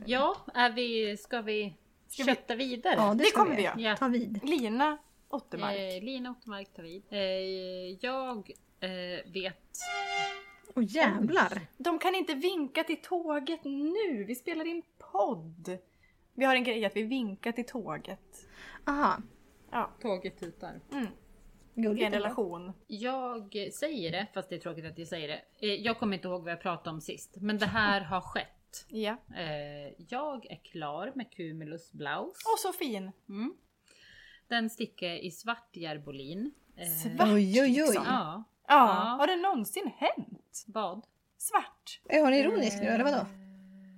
Ja, 0.05 0.35
är 0.53 0.69
vi, 0.71 1.17
ska 1.17 1.41
vi 1.41 1.73
Ska 2.07 2.23
vi- 2.23 2.29
kötta 2.29 2.55
vidare? 2.55 2.93
ja, 2.97 3.13
det, 3.13 3.23
Det 3.23 3.31
kommer 3.31 3.49
vi 3.51 3.55
vi 3.55 3.63
göra. 3.63 3.79
Ja. 3.79 3.95
Ta 3.97 4.07
vid. 4.07 4.43
Lina 4.43 4.97
Ottermark. 5.29 5.77
Eh, 5.77 6.03
Lina 6.03 6.31
Ottermark 6.31 6.73
tar 6.73 6.83
vid. 6.83 7.03
Eh, 7.09 7.19
jag 8.01 8.51
eh, 8.79 9.31
vet... 9.33 9.57
Åh 10.75 10.83
jävlar! 10.87 11.61
De 11.77 11.99
kan 11.99 12.15
inte 12.15 12.33
vinka 12.33 12.83
till 12.83 13.01
tåget 13.01 13.63
nu. 13.63 14.23
Vi 14.27 14.35
spelar 14.35 14.65
in 14.67 14.81
podd. 15.11 15.77
Vi 16.33 16.45
har 16.45 16.55
en 16.55 16.63
grej 16.63 16.85
att 16.85 16.95
vi 16.95 17.03
vinkar 17.03 17.51
till 17.51 17.65
tåget. 17.65 18.45
Aha, 18.85 19.17
Ja, 19.71 19.89
Tåget 20.01 20.39
tutar. 20.39 20.79
mm. 20.91 21.07
I 21.75 21.81
gulligt. 21.81 22.05
en 22.05 22.11
relation. 22.11 22.73
Jag 22.87 23.57
säger 23.73 24.11
det, 24.11 24.27
fast 24.33 24.49
det 24.49 24.55
är 24.55 24.59
tråkigt 24.59 24.85
att 24.85 24.97
jag 24.97 25.07
säger 25.07 25.27
det. 25.27 25.41
Eh, 25.67 25.73
jag 25.73 25.99
kommer 25.99 26.15
inte 26.15 26.27
ihåg 26.27 26.43
vad 26.43 26.51
jag 26.51 26.61
pratade 26.61 26.89
om 26.89 27.01
sist, 27.01 27.35
men 27.41 27.57
det 27.57 27.65
här 27.65 28.01
har 28.01 28.21
skett. 28.21 28.85
Ja. 28.87 29.17
Eh, 29.37 29.93
jag 30.09 30.45
är 30.51 30.55
klar 30.63 31.11
med 31.15 31.31
Cumulus 31.31 31.91
Blouse. 31.91 32.41
Åh, 32.45 32.57
så 32.57 32.73
fin! 32.73 33.11
Mm. 33.29 33.53
Den 34.47 34.69
stickar 34.69 35.07
jag 35.07 35.19
i 35.19 35.31
svart 35.31 35.75
järbolin. 35.75 36.51
Eh, 36.77 36.87
Svart 36.87 37.27
Oj, 37.27 37.61
oj, 37.61 37.61
oj. 37.61 37.67
liksom. 37.69 38.03
Ja, 38.07 38.43
Ja. 38.67 38.75
Ja. 38.75 39.15
Har 39.19 39.27
det 39.27 39.35
någonsin 39.35 39.91
hänt? 39.97 40.63
vad? 40.67 41.05
Svart? 41.37 42.01
Är 42.09 42.21
hon 42.23 42.33
ironisk 42.33 42.77
nu 42.81 42.87
eller 42.87 43.03
vadå? 43.03 43.25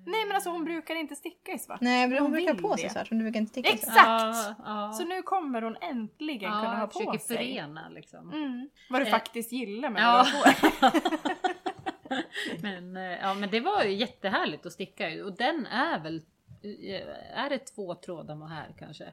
Nej 0.05 0.25
men 0.25 0.35
alltså 0.35 0.49
hon 0.49 0.63
brukar 0.65 0.95
inte 0.95 1.15
sticka 1.15 1.51
i 1.51 1.59
svart. 1.59 1.81
Nej, 1.81 2.03
hon 2.09 2.17
Hon 2.19 2.31
brukar 2.31 2.53
på 2.53 2.77
sig 2.77 2.83
det. 2.87 2.93
svart. 2.93 3.09
Hon 3.09 3.19
brukar 3.19 3.39
inte 3.39 3.51
sticka 3.51 3.69
Exakt. 3.69 3.93
svart. 3.93 4.55
Ja, 4.59 4.65
ja. 4.65 4.91
Så 4.93 5.05
nu 5.05 5.21
kommer 5.21 5.61
hon 5.61 5.77
äntligen 5.81 6.51
ja, 6.51 6.59
kunna 6.59 6.75
ha 6.79 6.87
på 6.87 6.99
försöker 6.99 7.19
sig. 7.19 7.37
förena 7.37 7.89
liksom. 7.89 8.31
Mm. 8.33 8.69
Vad 8.89 9.01
du 9.01 9.05
Eh, 9.05 9.11
faktiskt 9.11 9.51
gillar 9.51 9.89
med 9.89 10.01
Ja. 10.01 10.25
vad 10.43 10.53
du 10.91 10.99
men, 12.61 12.97
eh, 12.97 13.03
ja, 13.03 13.33
men 13.33 13.49
det 13.49 13.59
var 13.59 13.83
ju 13.83 13.91
jättehärligt 13.93 14.65
att 14.65 14.73
sticka 14.73 15.25
och 15.25 15.37
den 15.37 15.65
är 15.65 15.99
väl, 15.99 16.15
eh, 16.63 17.39
är 17.43 17.49
det 17.49 17.57
två 17.59 17.95
trådar 17.95 18.35
mohair 18.35 18.75
kanske? 18.79 19.05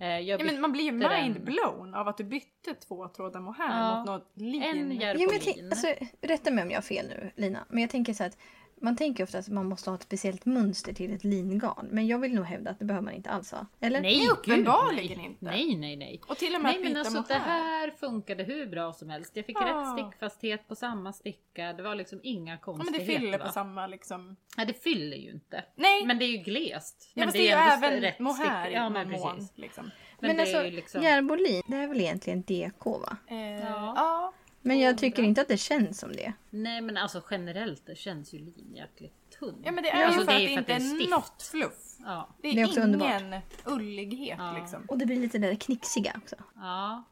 Eh, 0.00 0.06
Jag 0.08 0.40
ja, 0.40 0.44
men 0.44 0.60
man 0.60 0.72
blir 0.72 0.84
ju 0.84 0.92
mindblown 0.92 1.94
av 1.94 2.08
att 2.08 2.16
du 2.16 2.24
bytte 2.24 2.74
två 2.74 3.08
trådar 3.08 3.40
mohair 3.40 3.68
Ja. 3.80 3.96
mot 3.98 4.06
något 4.06 4.32
lin. 4.34 4.62
En 4.62 4.90
Jo, 5.18 5.30
men 5.30 5.40
jag 5.44 5.64
alltså, 5.70 5.86
rätta 6.20 6.50
mig 6.50 6.64
om 6.64 6.70
jag 6.70 6.76
har 6.76 6.82
fel 6.82 7.06
nu 7.08 7.30
Lina. 7.36 7.64
Men 7.68 7.80
jag 7.80 7.90
tänker 7.90 8.12
så 8.12 8.24
att 8.24 8.38
man 8.80 8.96
tänker 8.96 9.24
ofta 9.24 9.38
att 9.38 9.48
man 9.48 9.66
måste 9.66 9.90
ha 9.90 9.94
ett 9.94 10.02
speciellt 10.02 10.44
mönster 10.44 10.92
till 10.92 11.14
ett 11.14 11.24
lingarn. 11.24 11.88
Men 11.90 12.06
jag 12.06 12.18
vill 12.18 12.34
nog 12.34 12.44
hävda 12.44 12.70
att 12.70 12.78
det 12.78 12.84
behöver 12.84 13.04
man 13.04 13.14
inte 13.14 13.30
alls 13.30 13.52
ha. 13.52 13.66
Eller? 13.80 14.00
Nej, 14.00 14.18
Nej, 14.18 14.28
uppenbarligen 14.28 15.18
nej. 15.18 15.26
inte. 15.26 15.44
Nej, 15.44 15.76
nej, 15.76 15.96
nej. 15.96 16.20
Och 16.28 16.36
till 16.36 16.54
och 16.54 16.62
med 16.62 16.70
Nej 16.72 16.76
att 16.86 16.92
men 16.92 16.96
alltså 16.96 17.12
mohair. 17.14 17.28
det 17.28 17.34
här 17.44 17.90
funkade 17.90 18.42
hur 18.44 18.66
bra 18.66 18.92
som 18.92 19.10
helst. 19.10 19.30
Jag 19.36 19.46
fick 19.46 19.56
Ah. 19.60 19.64
rätt 19.64 19.98
stickfasthet 19.98 20.68
på 20.68 20.74
samma 20.74 21.12
sticka. 21.12 21.72
Det 21.72 21.82
var 21.82 21.94
liksom 21.94 22.20
inga 22.22 22.52
Ja, 22.52 22.58
men 22.66 22.76
konstigheter. 22.78 23.12
det 23.12 23.18
fyller 23.20 23.38
va? 23.38 23.44
på 23.46 23.52
samma 23.52 23.86
liksom... 23.86 24.36
Nej 24.56 24.66
det 24.66 24.82
fyller 24.82 25.16
ju 25.16 25.30
inte. 25.30 25.64
Nej! 25.76 26.06
Men 26.06 26.18
det 26.18 26.24
är 26.24 26.28
ju 26.28 26.36
glest. 26.38 27.10
ja, 27.14 27.24
men 27.24 27.32
det 27.32 27.38
är 27.38 27.42
ju 27.42 27.72
även 27.88 28.00
rätt 28.00 28.18
mohair 28.18 28.64
stick- 28.66 28.74
Ja 28.74 28.88
men 28.88 29.10
mån. 29.10 29.34
precis. 29.36 29.52
Liksom. 29.54 29.90
Men, 30.20 30.28
Men, 30.28 30.36
det 30.36 30.42
alltså, 30.42 30.62
liksom... 30.76 31.02
järbolin, 31.02 31.62
det 31.66 31.76
är 31.76 31.88
väl 31.88 32.00
egentligen 32.00 32.42
DK 32.42 32.84
va? 32.86 33.16
Eh, 33.28 33.36
Ja. 33.60 33.92
ja. 33.96 34.32
Men 34.66 34.78
jag 34.80 34.98
tycker 34.98 35.22
inte 35.22 35.40
att 35.40 35.48
det 35.48 35.56
känns 35.56 35.98
som 36.00 36.12
det. 36.12 36.32
Nej 36.50 36.80
men 36.80 36.96
alltså 36.96 37.22
generellt 37.30 37.86
det 37.86 37.96
känns 37.98 38.32
ju 38.34 38.38
lin 38.38 38.72
jäkligt 38.74 39.30
tunn. 39.38 39.62
Ja 39.64 39.72
men 39.72 39.82
det 39.84 39.90
är 39.90 40.04
Alltså, 40.04 40.20
ju 40.20 40.26
för 40.26 40.32
det 40.32 40.36
att 40.36 40.40
det 40.42 40.48
för 40.54 40.58
inte 40.58 40.72
är 40.72 40.76
är 40.76 40.80
stift. 40.96 41.10
något 41.10 41.42
fluff. 41.42 41.96
Ja. 42.04 42.28
Det 42.42 42.48
är, 42.48 42.54
Det 42.54 42.60
är 42.60 42.66
också 42.66 42.80
ingen 42.80 42.94
underbart. 42.94 43.42
ullighet 43.64 44.38
Ja. 44.38 44.56
liksom. 44.60 44.84
Och 44.88 44.98
det 44.98 45.06
blir 45.06 45.16
lite 45.20 45.38
det 45.38 45.46
där 45.46 45.54
knixiga 45.54 46.12
också. 46.22 46.36
Ja. 46.54 47.04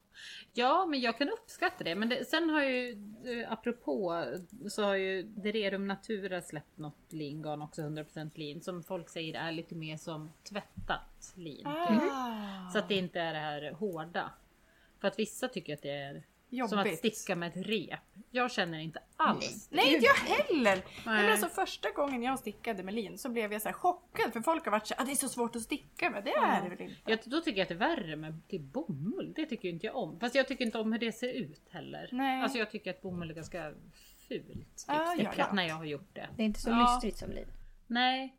Ja, 0.54 0.86
men 0.86 1.00
jag 1.00 1.18
kan 1.18 1.28
uppskatta 1.28 1.84
det. 1.84 1.94
Men 1.94 2.08
det, 2.08 2.24
sen 2.24 2.50
har 2.50 2.62
ju, 2.62 2.90
eh, 3.24 3.52
apropå, 3.52 4.24
så 4.70 4.82
har 4.84 4.94
ju 4.94 5.22
Dererum 5.22 5.86
Natura 5.88 6.42
släppt 6.42 6.78
något 6.78 7.12
lingarn 7.12 7.62
också, 7.62 7.82
100% 7.82 8.30
lin, 8.38 8.60
som 8.62 8.82
folk 8.82 9.08
säger 9.08 9.34
är 9.40 9.52
lite 9.52 9.74
mer 9.74 9.96
som 9.96 10.32
tvättat 10.48 11.32
lin. 11.34 11.56
typ. 11.56 11.66
Ah, 12.12 12.70
Så 12.72 12.78
att 12.78 12.88
det 12.88 12.94
inte 12.94 13.20
är 13.20 13.32
det 13.32 13.38
här 13.38 13.72
hårda. 13.72 14.30
För 15.00 15.08
att 15.08 15.18
vissa 15.18 15.48
tycker 15.48 15.74
att 15.74 15.82
det 15.82 15.90
är 15.90 16.22
jobbigt. 16.52 16.70
som 16.70 16.78
att 16.78 16.98
sticka 16.98 17.36
med 17.36 17.48
ett 17.48 17.66
rep. 17.66 18.00
Jag 18.30 18.52
känner 18.52 18.78
inte 18.78 19.02
alls. 19.16 19.68
Nej 19.70 19.94
inte 19.94 20.06
jag 20.06 20.14
heller! 20.14 20.76
Nej. 20.76 20.84
Nej. 21.06 21.22
men 21.22 21.30
alltså 21.32 21.48
första 21.48 21.90
gången 21.90 22.22
jag 22.22 22.38
stickade 22.38 22.82
med 22.82 22.94
lin 22.94 23.18
så 23.18 23.28
blev 23.28 23.52
jag 23.52 23.62
så 23.62 23.68
här 23.68 23.72
chockad 23.74 24.32
för 24.32 24.40
folk 24.40 24.64
har 24.64 24.72
varit 24.72 24.86
så 24.86 24.94
ah, 24.98 25.04
det 25.04 25.10
är 25.10 25.16
så 25.16 25.28
svårt 25.28 25.56
att 25.56 25.62
sticka 25.62 26.10
med. 26.10 26.24
Det 26.24 26.30
är 26.32 26.62
det 26.62 26.68
väl 26.68 26.80
inte? 26.80 26.96
Jag, 27.06 27.18
då 27.24 27.40
tycker 27.40 27.58
jag 27.58 27.62
att 27.62 27.68
det 27.68 27.74
är 27.74 27.96
värre 27.96 28.16
med 28.16 28.48
typ 28.48 28.60
bomull. 28.62 29.32
Det 29.36 29.46
tycker 29.46 29.68
inte 29.68 29.86
jag 29.86 29.96
om. 29.96 30.20
Fast 30.20 30.34
jag 30.34 30.48
tycker 30.48 30.64
inte 30.64 30.78
om 30.78 30.92
hur 30.92 30.98
det 30.98 31.12
ser 31.12 31.32
ut 31.32 31.68
heller. 31.70 32.08
Nej. 32.12 32.42
Alltså 32.42 32.58
jag 32.58 32.70
tycker 32.70 32.90
att 32.90 33.02
bomull 33.02 33.30
är 33.30 33.34
ganska 33.34 33.72
fult 34.28 34.48
typ, 34.52 34.64
Ah, 34.86 35.14
ja, 35.18 35.32
ja. 35.36 35.52
när 35.52 35.68
jag 35.68 35.74
har 35.74 35.84
gjort 35.84 36.10
det. 36.14 36.28
Det 36.36 36.42
är 36.42 36.46
inte 36.46 36.60
så 36.60 36.70
Ja. 36.70 36.92
lystrigt 36.94 37.18
som 37.18 37.30
lin. 37.30 37.46
Nej, 37.86 38.36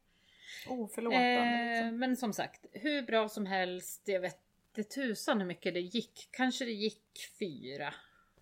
Oförlåtande 0.68 1.34
eh, 1.34 1.72
liksom. 1.84 2.00
men 2.00 2.18
som 2.18 2.34
sagt, 2.34 2.66
hur 2.72 3.02
bra 3.02 3.30
som 3.30 3.46
helst. 3.46 4.02
Jag 4.06 4.20
vet 4.22 4.40
inte 4.78 4.90
tusan 4.90 5.40
hur 5.40 5.48
mycket 5.48 5.74
det 5.74 5.80
gick. 5.80 6.30
Kanske 6.32 6.66
det 6.66 6.72
gick 6.72 7.04
fyra 7.40 7.94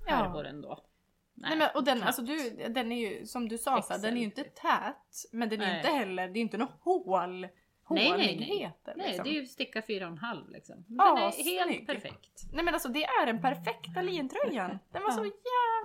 Ja. 0.07 0.15
härvor 0.15 0.45
ändå. 0.45 0.83
Nej, 1.33 1.57
men, 1.57 1.69
och 1.75 1.83
den, 1.83 1.97
knappt. 1.97 2.07
alltså, 2.07 2.21
du, 2.21 2.67
den 2.69 2.91
är 2.91 3.09
ju 3.09 3.25
som 3.25 3.49
du 3.49 3.57
sa, 3.57 3.81
så 3.81 3.93
här, 3.93 3.99
den 3.99 4.13
är 4.13 4.17
ju 4.17 4.23
inte 4.23 4.41
Excel, 4.41 4.61
tät. 4.61 5.25
Men 5.31 5.49
den 5.49 5.61
är 5.61 5.67
Nej. 5.67 5.77
inte 5.77 5.89
heller, 5.89 6.27
det 6.27 6.39
är 6.39 6.41
inte 6.41 6.57
något 6.57 6.79
hål, 6.81 7.47
Nej, 7.93 8.09
nej, 8.09 8.17
nej. 8.17 8.27
håligheter. 8.47 8.93
Nej, 8.97 9.07
liksom. 9.07 9.23
det 9.23 9.29
är 9.29 9.33
ju 9.41 9.45
sticka 9.45 9.81
4,5 9.81 10.51
liksom. 10.51 10.75
Den 10.87 10.95
Ja, 10.97 11.17
är 11.17 11.21
helt 11.43 11.65
snygg. 11.67 11.87
perfekt. 11.87 12.41
Nej 12.53 12.65
men 12.65 12.73
alltså 12.73 12.89
det 12.89 13.03
är 13.03 13.25
den 13.25 13.41
perfekta 13.41 14.01
lintröjan. 14.01 14.79
Den 14.91 15.03
var 15.03 15.11
så 15.11 15.25
Ja. 15.25 15.31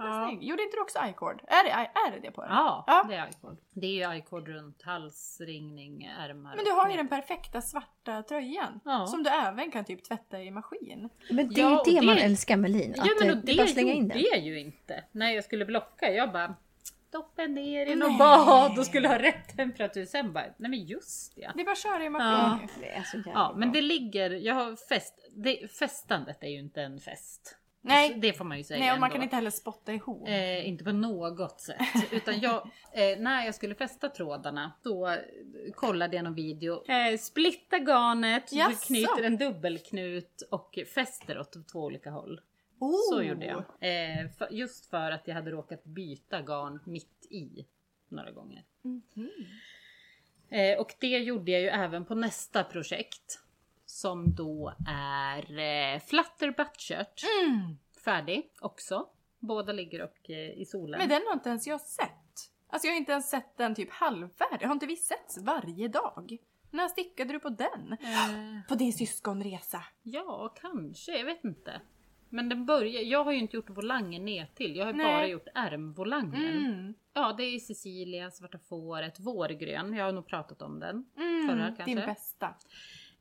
jävla 0.00 0.22
Ja. 0.22 0.28
snygg. 0.28 0.48
Gjorde 0.48 0.62
inte 0.62 0.76
du 0.76 0.80
också 0.82 0.98
i-cord? 1.10 1.40
Är 1.46 1.64
det, 1.64 1.70
är 1.70 2.10
det 2.12 2.18
det 2.22 2.30
på 2.30 2.42
den? 2.42 2.50
Ja, 2.52 2.84
Ja. 2.86 3.04
det 3.08 3.14
är 3.14 3.26
i-cord. 3.28 3.56
Det 3.72 3.86
är 4.02 4.10
ju 4.12 4.18
i-cord 4.18 4.48
runt 4.48 4.82
hals, 4.82 5.40
ringning, 5.40 6.04
ärmar. 6.18 6.56
Men 6.56 6.64
du 6.64 6.70
har 6.70 6.90
ju 6.90 6.96
den 6.96 7.08
perfekta 7.08 7.60
svarta 7.60 8.22
tröjan. 8.22 8.80
Ja. 8.84 9.06
Som 9.06 9.22
du 9.22 9.30
även 9.30 9.70
kan 9.70 9.84
typ 9.84 10.04
tvätta 10.04 10.42
i 10.42 10.50
maskin. 10.50 11.08
Men 11.30 11.48
det 11.48 11.60
är 11.60 11.64
Ja, 11.64 11.82
ju 11.86 11.92
det, 11.94 12.00
det- 12.00 12.06
man 12.06 12.18
älskar 12.18 12.56
med 12.56 12.70
lin. 12.70 12.94
Ja 12.96 13.02
Att 13.02 13.08
men 13.20 13.30
och 13.30 13.36
det 13.36 13.42
det 13.42 13.52
är 13.52 13.56
bara 13.56 13.66
slänga 13.66 13.92
in 13.92 14.08
den. 14.08 14.22
jag 14.32 14.40
ju 14.40 14.60
inte. 14.60 15.04
När 15.12 15.30
jag 15.30 15.44
skulle 15.44 15.64
blocka. 15.64 16.10
Jag 16.12 16.32
bara 16.32 16.54
stoppade 17.22 17.48
ner 17.48 17.86
i 17.86 17.94
något 17.94 18.18
bad 18.18 18.78
och 18.78 18.86
skulle 18.86 19.08
ha 19.08 19.18
rätt 19.18 19.56
temperatur. 19.56 20.04
Sen 20.04 20.32
bara, 20.32 20.44
nej 20.56 20.70
men 20.70 20.84
just 20.84 21.32
ja. 21.36 21.50
Det 21.54 21.60
är 21.60 21.64
bara 21.64 21.72
att 21.72 21.78
köra 21.82 22.02
i 22.02 22.04
Ja. 22.04 22.10
maskin. 22.10 22.68
Det 22.80 22.88
är 22.90 23.02
så 23.02 23.22
Ja 23.26 23.54
men 23.56 23.72
det 23.72 23.82
ligger, 23.82 24.30
jag 24.30 24.54
har 24.54 24.76
fest, 24.88 25.14
det, 25.36 25.70
festandet 25.72 26.42
är 26.42 26.48
ju 26.48 26.58
inte 26.58 26.82
en 26.82 27.00
fest. 27.00 27.56
Nej. 27.80 28.14
Det 28.16 28.32
får 28.32 28.44
man 28.44 28.58
ju 28.58 28.64
säga 28.64 28.80
Nej 28.80 28.92
och 28.92 28.98
man 29.00 29.06
ändå. 29.06 29.14
kan 29.14 29.22
inte 29.22 29.36
heller 29.36 29.50
spotta 29.50 29.92
ihop. 29.92 30.28
Eh, 30.28 30.68
inte 30.68 30.84
på 30.84 30.92
något 30.92 31.60
sätt. 31.60 31.80
Utan 32.12 32.40
jag, 32.40 32.54
eh, 32.92 33.18
när 33.18 33.44
jag 33.44 33.54
skulle 33.54 33.74
fästa 33.74 34.08
trådarna, 34.08 34.72
då 34.82 35.08
eh, 35.08 35.16
kollade 35.74 36.16
jag 36.16 36.24
någon 36.24 36.34
video. 36.34 36.84
Eh, 36.90 37.18
splitta 37.18 37.78
garnet, 37.78 38.48
du 38.50 38.56
Jaså? 38.56 38.86
knyter 38.86 39.22
en 39.22 39.36
dubbelknut 39.36 40.42
och 40.50 40.78
fäster 40.94 41.38
åt 41.38 41.68
två 41.72 41.80
olika 41.84 42.10
håll. 42.10 42.40
Oh. 42.78 43.10
Så 43.10 43.22
gjorde 43.22 43.46
jag. 43.46 43.58
Eh, 43.80 44.30
för, 44.38 44.48
just 44.50 44.86
för 44.86 45.10
att 45.10 45.28
jag 45.28 45.34
hade 45.34 45.50
råkat 45.50 45.84
byta 45.84 46.42
garn 46.42 46.80
mitt 46.84 47.26
i 47.30 47.66
några 48.08 48.30
gånger. 48.30 48.64
Mhm. 48.82 49.30
Eh, 50.48 50.78
och 50.78 50.94
det 51.00 51.18
gjorde 51.18 51.50
jag 51.50 51.60
ju 51.60 51.68
även 51.68 52.04
på 52.04 52.14
nästa 52.14 52.64
projekt. 52.64 53.40
Som 53.84 54.34
då 54.34 54.74
är 54.88 55.58
eh, 55.58 56.00
Flutter 56.00 56.50
Buttshirt. 56.50 57.22
Mm. 57.44 57.76
Färdig 58.04 58.50
också. 58.60 59.08
Båda 59.38 59.72
ligger 59.72 60.02
och 60.02 60.30
eh, 60.30 60.50
i 60.60 60.64
solen. 60.64 60.98
Men 60.98 61.08
den 61.08 61.22
har 61.26 61.32
inte 61.32 61.48
ens 61.48 61.66
jag 61.66 61.80
sett. 61.80 62.10
Alltså 62.68 62.86
jag 62.86 62.94
har 62.94 62.98
inte 62.98 63.12
ens 63.12 63.30
sett 63.30 63.56
den 63.56 63.74
typ 63.74 63.90
halvfärdig. 63.90 64.66
Har 64.66 64.72
inte 64.72 64.86
vi 64.86 64.96
setts 64.96 65.38
varje 65.38 65.88
dag? 65.88 66.36
När 66.70 66.88
stickade 66.88 67.32
du 67.32 67.40
på 67.40 67.48
den? 67.48 67.92
Eh, 67.92 68.60
På 68.68 68.74
din 68.74 68.92
syskonresa. 68.92 69.84
ja, 70.02 70.54
kanske. 70.60 71.18
Jag 71.18 71.24
vet 71.24 71.44
inte. 71.44 71.80
Men 72.36 72.48
den 72.48 72.66
börjar, 72.66 73.02
jag 73.02 73.24
har 73.24 73.32
ju 73.32 73.38
inte 73.38 73.56
gjort 73.56 73.70
volangen 73.70 74.24
ner 74.24 74.46
till. 74.54 74.76
Jag 74.76 74.84
har 74.84 74.92
ju 74.92 74.98
bara 74.98 75.26
gjort 75.26 75.48
ärmvolangen. 75.54 76.66
Mm. 76.66 76.94
Ja, 77.14 77.34
det 77.38 77.42
är 77.42 77.58
Cecilia, 77.58 78.30
Svarta 78.30 78.58
fåret, 78.58 79.20
vårgrön. 79.20 79.94
Jag 79.94 80.04
har 80.04 80.12
nog 80.12 80.26
pratat 80.26 80.62
om 80.62 80.80
den. 80.80 81.04
Mm. 81.16 81.48
Förra 81.48 81.66
kanske. 81.66 81.84
Din 81.84 81.96
bästa. 81.96 82.54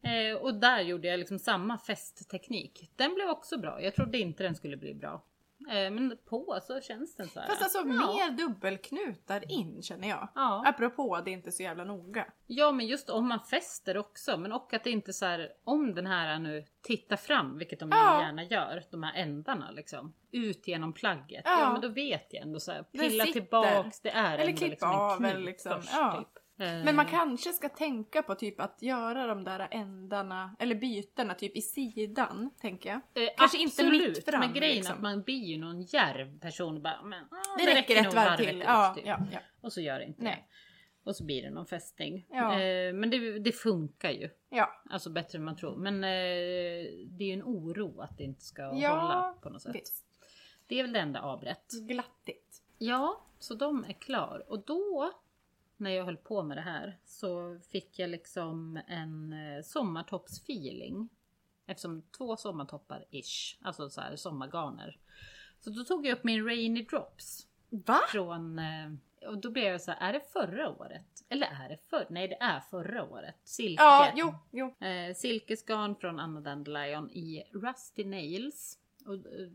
Eh, 0.01 0.37
och 0.41 0.53
där 0.55 0.81
gjorde 0.81 1.07
jag 1.07 1.19
liksom 1.19 1.39
samma 1.39 1.77
fästteknik. 1.77 2.91
Den 2.95 3.13
blev 3.15 3.29
också 3.29 3.57
bra. 3.57 3.81
Jag 3.81 3.95
trodde 3.95 4.17
inte 4.17 4.43
den 4.43 4.55
skulle 4.55 4.77
bli 4.77 4.93
bra. 4.93 5.23
Eh, 5.69 5.91
men 5.91 6.17
på 6.29 6.59
så 6.61 6.81
känns 6.81 7.15
den 7.15 7.27
så 7.27 7.39
här. 7.39 7.47
Fast 7.47 7.61
alltså 7.61 7.77
ja. 7.77 7.83
mer 7.83 8.31
dubbelknutar 8.37 9.51
in 9.51 9.81
känner 9.81 10.07
jag. 10.09 10.27
Ja. 10.35 10.63
Apropå 10.67 11.21
det 11.25 11.31
är 11.31 11.33
inte 11.33 11.51
så 11.51 11.63
jävla 11.63 11.83
noga. 11.83 12.25
ja, 12.47 12.71
men 12.71 12.87
just 12.87 13.09
om 13.09 13.27
man 13.27 13.39
fäster 13.39 13.97
också. 13.97 14.37
Men 14.37 14.51
och 14.51 14.73
att 14.73 14.83
det 14.83 14.89
inte 14.91 15.13
så 15.13 15.25
här, 15.25 15.49
om 15.63 15.95
den 15.95 16.05
här 16.07 16.39
nu 16.39 16.65
tittar 16.81 17.15
fram, 17.17 17.57
vilket 17.57 17.79
de 17.79 17.89
Ja. 17.91 18.21
gärna 18.21 18.43
gör, 18.43 18.83
de 18.91 19.03
här 19.03 19.13
ändarna 19.15 19.71
liksom. 19.71 20.13
Ut 20.31 20.67
genom 20.67 20.93
plagget. 20.93 21.41
Ja, 21.45 21.59
Ja. 21.59 21.71
men 21.71 21.81
då 21.81 21.87
vet 21.87 22.27
jag 22.33 22.43
ändå 22.43 22.59
så 22.59 22.71
här, 22.71 22.83
pilla 22.83 23.25
tillbaks, 23.25 23.99
det 24.01 24.09
är 24.09 24.33
Eller 24.37 24.47
ändå 24.49 24.65
liksom 24.65 24.91
en 24.91 25.17
knut 25.17 25.31
eller 25.31 25.45
liksom, 25.45 25.81
först. 25.81 25.93
Typ. 26.17 26.43
Eh, 26.57 26.83
Men 26.83 26.95
man 26.95 27.05
kanske 27.05 27.53
ska 27.53 27.69
tänka 27.69 28.23
på 28.23 28.35
typ 28.35 28.59
att 28.59 28.81
göra 28.81 29.27
de 29.27 29.43
där 29.43 29.67
ändarna, 29.71 30.55
eller 30.59 30.75
bytena 30.75 31.33
typ 31.33 31.55
i 31.55 31.61
sidan, 31.61 32.49
tänker 32.61 32.89
jag. 32.89 33.23
Eh, 33.23 33.29
Kanske 33.37 33.57
inte 33.57 33.81
absolut, 33.81 34.15
mitt 34.15 34.25
fram, 34.25 34.39
men 34.39 34.53
grejen 34.53 34.75
liksom. 34.75 34.95
att 34.95 35.01
man 35.01 35.21
blir 35.21 35.43
ju 35.43 35.57
någon 35.57 35.81
djärv 35.81 36.39
person 36.39 36.81
bara, 36.81 37.01
men, 37.03 37.23
ah, 37.23 37.57
Det, 37.57 37.73
räcker 37.75 37.95
nog 37.95 38.05
ett 38.05 38.13
varv 38.13 38.37
till. 38.37 38.55
ut, 38.57 38.63
Ja, 38.65 38.93
typ. 38.95 39.05
ja, 39.05 39.19
ja. 39.31 39.39
Och 39.61 39.73
så 39.73 39.81
gör 39.81 39.99
det 39.99 40.05
inte 40.05 40.23
Nej. 40.23 40.47
det. 40.49 40.55
Och 41.09 41.15
så 41.15 41.23
blir 41.25 41.41
det 41.41 41.49
någon 41.49 41.65
fästning. 41.65 42.25
Ja. 42.29 42.59
Eh, 42.61 42.93
men 42.93 43.09
det, 43.09 43.39
det 43.39 43.51
funkar 43.51 44.11
ju. 44.11 44.29
ja. 44.49 44.81
Alltså 44.89 45.09
bättre 45.09 45.37
än 45.37 45.43
man 45.43 45.55
tror. 45.55 45.75
Men 45.75 46.03
eh, 46.03 46.09
det 47.07 47.23
är 47.23 47.27
ju 47.27 47.33
en 47.33 47.43
oro 47.43 48.01
att 48.01 48.17
det 48.17 48.23
inte 48.23 48.41
ska 48.41 48.61
Ja, 48.61 48.89
hålla 48.89 49.33
på 49.41 49.49
något 49.49 49.61
sätt. 49.61 49.75
Visst. 49.75 50.05
Det 50.67 50.79
är 50.79 50.83
väl 50.83 50.93
det 50.93 50.99
enda 50.99 51.21
avrätt. 51.21 51.71
Glattigt. 51.87 52.61
Ja, 52.77 53.25
så 53.39 53.53
de 53.55 53.83
är 53.87 53.93
klar. 53.93 54.45
Och 54.47 54.65
då, 54.65 55.11
när 55.77 55.91
jag 55.91 56.05
höll 56.05 56.17
på 56.17 56.43
med 56.43 56.57
det 56.57 56.61
här, 56.61 56.97
så 57.05 57.59
fick 57.71 57.99
jag 57.99 58.09
liksom 58.09 58.79
en 58.87 59.33
eh, 59.33 59.61
sommartoppsfeeling. 59.63 61.09
Eftersom 61.65 62.01
två 62.17 62.37
sommartoppar 62.37 63.05
ish, 63.11 63.57
alltså 63.61 63.89
så 63.89 64.01
här 64.01 64.15
sommargarner. 64.15 64.97
Så 65.59 65.69
då 65.69 65.83
tog 65.83 66.05
jag 66.05 66.17
upp 66.17 66.23
min 66.23 66.45
Rainy 66.45 66.83
Drops 66.83 67.47
Va? 67.69 67.99
från 68.11 68.59
eh, 68.59 68.91
och 69.27 69.37
då 69.37 69.51
blev 69.51 69.65
jag 69.65 69.81
så 69.81 69.91
här, 69.91 70.09
är 70.09 70.13
det 70.13 70.21
förra 70.31 70.69
året? 70.69 71.25
Eller 71.29 71.47
är 71.47 71.69
det 71.69 71.77
för? 71.89 72.07
Nej 72.09 72.27
det 72.27 72.37
är 72.41 72.59
förra 72.59 73.03
året. 73.03 73.35
Silke. 73.43 73.83
Ja, 73.83 74.11
jo, 74.15 74.33
jo. 74.51 74.85
Eh, 74.87 75.15
silkesgarn 75.15 75.95
från 75.95 76.19
Anna 76.19 76.41
Dandelion 76.41 77.11
i 77.11 77.43
Rusty 77.53 78.05
Nails. 78.05 78.79
Och, 79.05 79.13
eh, 79.13 79.49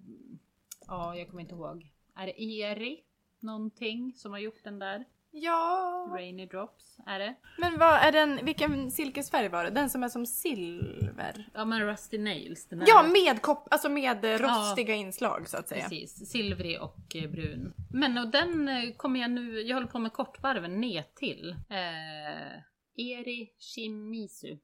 ja, 0.87 1.17
jag 1.17 1.29
kommer 1.29 1.43
inte 1.43 1.55
ihåg. 1.55 1.93
Är 2.15 2.27
det 2.27 2.43
Eri 2.43 3.03
någonting 3.39 4.13
som 4.17 4.33
har 4.33 4.39
gjort 4.39 4.65
den 4.65 4.79
där? 4.79 5.05
Ja. 5.33 6.07
Rainy 6.15 6.47
Drops, 6.47 6.97
är 7.07 7.19
det? 7.19 7.35
Men 7.59 7.79
vad 7.79 7.95
är 7.95 8.13
den, 8.13 8.45
vilken 8.45 8.91
silkesfärg 8.91 9.49
var 9.49 9.65
det? 9.65 9.71
Den 9.71 9.91
som 9.91 10.03
är 10.03 10.09
som 10.09 10.27
silver? 10.27 11.49
Ja 11.55 11.65
men 11.65 11.81
Rusty 11.87 12.19
Nails. 12.19 12.69
Den 12.69 12.83
Ja, 12.87 13.05
är 13.05 13.09
med 13.09 13.43
kopp, 13.43 13.69
alltså 13.71 13.89
med 13.89 14.25
rostiga 14.25 14.95
inslag 14.95 15.49
så 15.49 15.57
att 15.57 15.69
säga. 15.69 15.83
precis. 15.83 16.31
Silvrig 16.31 16.83
och 16.83 17.17
eh, 17.17 17.31
brun. 17.31 17.75
Men 17.93 18.19
och 18.19 18.29
den 18.29 18.69
eh, 18.69 18.93
kommer 18.97 19.21
jag 19.21 19.31
nu, 19.31 19.61
jag 19.61 19.77
håller 19.77 19.89
på 19.89 19.99
med 19.99 20.13
kortvarven 20.13 20.81
ner 20.81 21.05
till. 21.15 21.51
Eh, 21.51 22.61
Eri 22.97 23.51
Shimizu. 23.59 24.59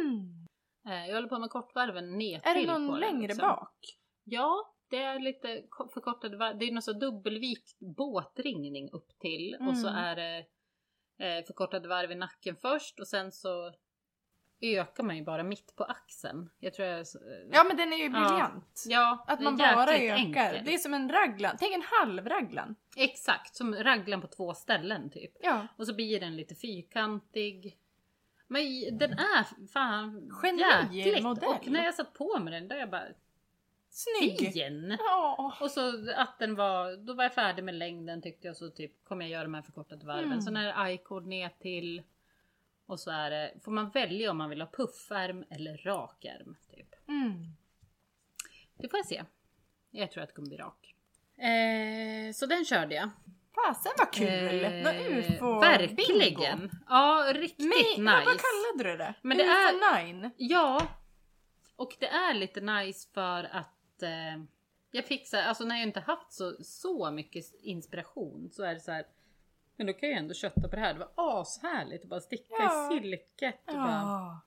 Mm. 0.00 0.46
Eh, 0.88 1.06
jag 1.08 1.14
håller 1.14 1.28
på 1.28 1.38
med 1.38 1.50
kortvarven 1.50 2.18
ner 2.18 2.40
Är 2.44 2.54
till 2.54 2.66
det 2.66 2.72
på 2.72 2.78
någon 2.78 3.00
längre 3.00 3.26
liksom. 3.28 3.48
bak? 3.48 3.76
Ja, 4.24 4.74
det 4.90 4.96
är 5.02 5.18
lite 5.18 5.62
ko- 5.68 5.88
förkortade 5.88 6.36
varv. 6.36 6.58
Det 6.58 6.64
är 6.64 6.72
någon 6.72 6.82
så 6.82 6.92
dubbelvikt 6.92 7.76
båtringning 7.78 8.90
upp 8.92 9.18
till 9.18 9.56
och 9.68 9.76
så 9.78 9.88
Mm. 9.88 10.04
är 10.04 10.16
det 10.16 10.38
eh, 11.26 11.44
förkortade 11.46 11.88
varv 11.88 12.12
i 12.12 12.14
nacken 12.14 12.56
först 12.56 13.00
och 13.00 13.08
sen 13.08 13.32
så 13.32 13.72
ökar 14.62 15.04
man 15.04 15.16
ju 15.16 15.24
bara 15.24 15.42
mitt 15.42 15.76
på 15.76 15.84
axeln. 15.84 16.50
Jag 16.58 16.74
tror 16.74 16.88
jag... 16.88 16.98
eh, 16.98 17.04
Ja 17.52 17.64
men 17.64 17.76
den 17.76 17.92
är 17.92 17.96
ju 17.96 18.04
Ja. 18.04 18.10
briljant. 18.10 18.84
ja 18.86 19.24
Att 19.26 19.40
man 19.40 19.56
bara 19.56 19.94
ökar. 19.96 20.14
enkelt. 20.14 20.64
Det 20.66 20.74
är 20.74 20.78
som 20.78 20.94
en 20.94 21.08
raglan. 21.12 21.56
Tänk 21.58 21.74
en 21.74 21.82
halv 22.00 22.28
raglan. 22.28 22.74
Exakt, 22.96 23.54
som 23.56 23.74
raglan 23.74 24.20
på 24.20 24.26
två 24.26 24.54
ställen 24.54 25.10
typ. 25.10 25.32
Ja. 25.40 25.66
Och 25.78 25.86
så 25.86 25.94
blir 25.94 26.20
den 26.20 26.36
lite 26.36 26.54
fyrkantig. 26.54 27.76
Men 28.46 28.62
den 28.98 29.12
är 29.12 29.66
fan 29.66 30.30
Geni 30.42 30.62
jäkligt. 30.98 31.26
Och 31.26 31.66
när 31.68 31.84
jag 31.84 31.94
satt 31.94 32.12
på 32.14 32.38
med 32.38 32.52
den 32.52 32.68
då 32.68 32.74
jag 32.76 32.90
bara 32.90 33.06
Snygg. 33.90 34.52
fin! 34.52 34.96
Ja. 34.98 35.56
Och 35.60 35.70
så 35.70 36.10
att 36.16 36.38
den 36.38 36.54
var, 36.54 36.96
då 37.06 37.14
var 37.14 37.24
jag 37.24 37.34
färdig 37.34 37.64
med 37.64 37.74
längden 37.74 38.22
tyckte 38.22 38.46
jag 38.46 38.56
så 38.56 38.70
typ 38.70 39.04
kommer 39.04 39.24
jag 39.24 39.30
göra 39.30 39.42
de 39.42 39.54
här 39.54 39.62
förkortade 39.62 40.06
varven. 40.06 40.24
Mm. 40.24 40.40
Sen 40.42 40.56
är 40.56 40.84
det 40.84 40.92
i-cord 40.92 41.26
ner 41.26 41.48
till 41.60 42.02
och 42.86 43.00
så 43.00 43.10
är 43.10 43.30
det, 43.30 43.54
får 43.64 43.72
man 43.72 43.90
välja 43.90 44.30
om 44.30 44.36
man 44.38 44.50
vill 44.50 44.60
ha 44.60 44.68
puffärm 44.72 45.44
eller 45.50 45.76
rakärm. 45.76 46.56
Typ. 46.74 47.08
Mm. 47.08 47.44
Det 48.76 48.88
får 48.88 48.98
jag 48.98 49.06
se. 49.06 49.24
Jag 49.90 50.10
tror 50.10 50.22
att 50.22 50.28
det 50.28 50.34
kommer 50.34 50.48
bli 50.48 50.56
rak. 50.56 50.94
Eh, 51.36 52.32
så 52.32 52.46
den 52.46 52.64
körde 52.64 52.94
jag. 52.94 53.10
Fasen 53.54 53.92
vad 53.98 54.12
kul! 54.12 54.64
Eh, 54.64 54.82
Nå 54.82 54.90
ufo 55.18 55.60
Verkligen! 55.60 56.58
Bingo. 56.58 56.74
Ja, 56.88 57.32
riktigt 57.34 57.66
Men, 57.98 58.04
nice. 58.16 58.24
Vad 58.26 58.40
kallade 58.40 58.90
du 58.90 58.96
det? 58.96 59.14
Men 59.22 59.36
det 59.36 59.44
ufo 59.44 59.52
är- 59.52 60.04
nine? 60.04 60.30
Ja, 60.36 60.86
och 61.76 61.96
det 62.00 62.08
är 62.08 62.34
lite 62.34 62.60
nice 62.60 63.08
för 63.14 63.44
att 63.52 63.79
eh, 64.02 64.42
jag 64.90 65.04
fick 65.04 65.28
så 65.28 65.36
här, 65.36 65.48
alltså 65.48 65.64
när 65.64 65.76
jag 65.76 65.82
inte 65.82 66.00
haft 66.00 66.32
så, 66.32 66.56
så 66.64 67.10
mycket 67.10 67.44
inspiration 67.62 68.50
så 68.52 68.62
är 68.62 68.74
det 68.74 68.80
så 68.80 68.92
här. 68.92 69.06
Men 69.76 69.86
då 69.86 69.92
kan 69.92 70.08
jag 70.08 70.18
ändå 70.18 70.34
kötta 70.34 70.68
på 70.68 70.76
det 70.76 70.80
här. 70.82 70.92
Det 70.94 70.98
var 71.00 71.40
ashärligt 71.40 72.02
att 72.02 72.08
bara 72.08 72.20
sticka 72.20 72.54
Ja. 72.58 72.92
i 72.94 72.98
silket. 73.00 73.60
Och 73.66 73.74
bara, 73.74 73.88
Ja. 73.90 74.40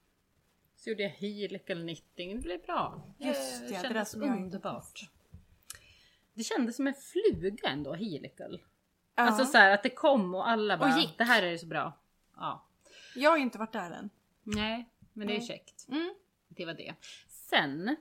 så 0.75 0.89
gjorde 0.89 1.03
jag 1.03 1.09
helical 1.09 1.81
knitting. 1.81 2.35
Det 2.35 2.41
blev 2.41 2.61
bra. 2.61 3.01
Just 3.17 3.59
det, 3.61 3.67
det 3.67 3.73
där 3.73 3.81
kändes 3.83 4.13
inte 4.15 4.27
underbart. 4.27 5.09
Det 6.33 6.43
kändes 6.43 6.75
som 6.75 6.87
en 6.87 6.93
fluga 6.93 7.69
ändå, 7.69 7.93
helical. 7.93 8.61
Ja. 9.15 9.23
Alltså 9.23 9.45
så 9.45 9.57
här 9.57 9.71
att 9.71 9.83
det 9.83 9.89
kom 9.89 10.35
och 10.35 10.49
alla 10.49 10.77
bara, 10.77 10.97
gick. 10.99 11.17
det 11.17 11.23
här 11.23 11.43
är 11.43 11.57
så 11.57 11.65
bra. 11.65 11.93
Ja. 12.35 12.65
Jag 13.15 13.29
har 13.29 13.37
inte 13.37 13.57
varit 13.57 13.73
där 13.73 13.91
än. 13.91 14.09
Nej, 14.43 14.89
men 15.13 15.27
det 15.27 15.35
är 15.37 15.41
käckt. 15.41 15.85
Mm. 15.89 16.13
Det 16.47 16.65
var 16.65 16.73
det. 16.73 16.93
Sen 17.27 17.95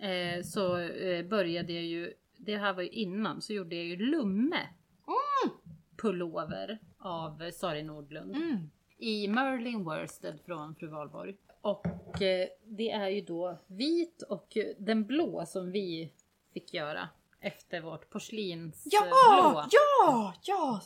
eh, 0.00 0.42
så 0.42 0.78
eh, 0.78 1.26
började 1.26 1.72
jag 1.72 1.82
ju 1.84 2.12
det 2.36 2.56
här 2.56 2.72
var 2.72 2.82
ju 2.82 2.88
innan, 2.88 3.42
så 3.42 3.52
gjorde 3.52 3.76
jag 3.76 3.84
ju 3.84 3.96
Lumme 3.96 4.60
Mm. 5.06 5.56
pullover 5.96 6.78
av 6.98 7.50
Sari 7.50 7.82
Nordlund. 7.82 8.36
Mm. 8.36 8.70
i 8.98 9.28
Merlin 9.28 9.84
Worsted 9.84 10.40
från 10.46 10.74
Fru 10.74 10.86
Valborg. 10.88 11.36
Och 11.60 12.22
eh, 12.22 12.48
det 12.64 12.90
är 12.90 13.08
ju 13.08 13.20
då 13.20 13.58
vit 13.66 14.22
och 14.22 14.56
den 14.78 15.04
blå 15.06 15.46
som 15.46 15.72
vi 15.72 16.12
fick 16.52 16.74
göra 16.74 17.08
efter 17.40 17.80
vårt 17.80 18.10
porslinsblå. 18.10 18.90
Ja! 18.92 19.68
Ja! 19.70 20.34
Ja! 20.42 20.80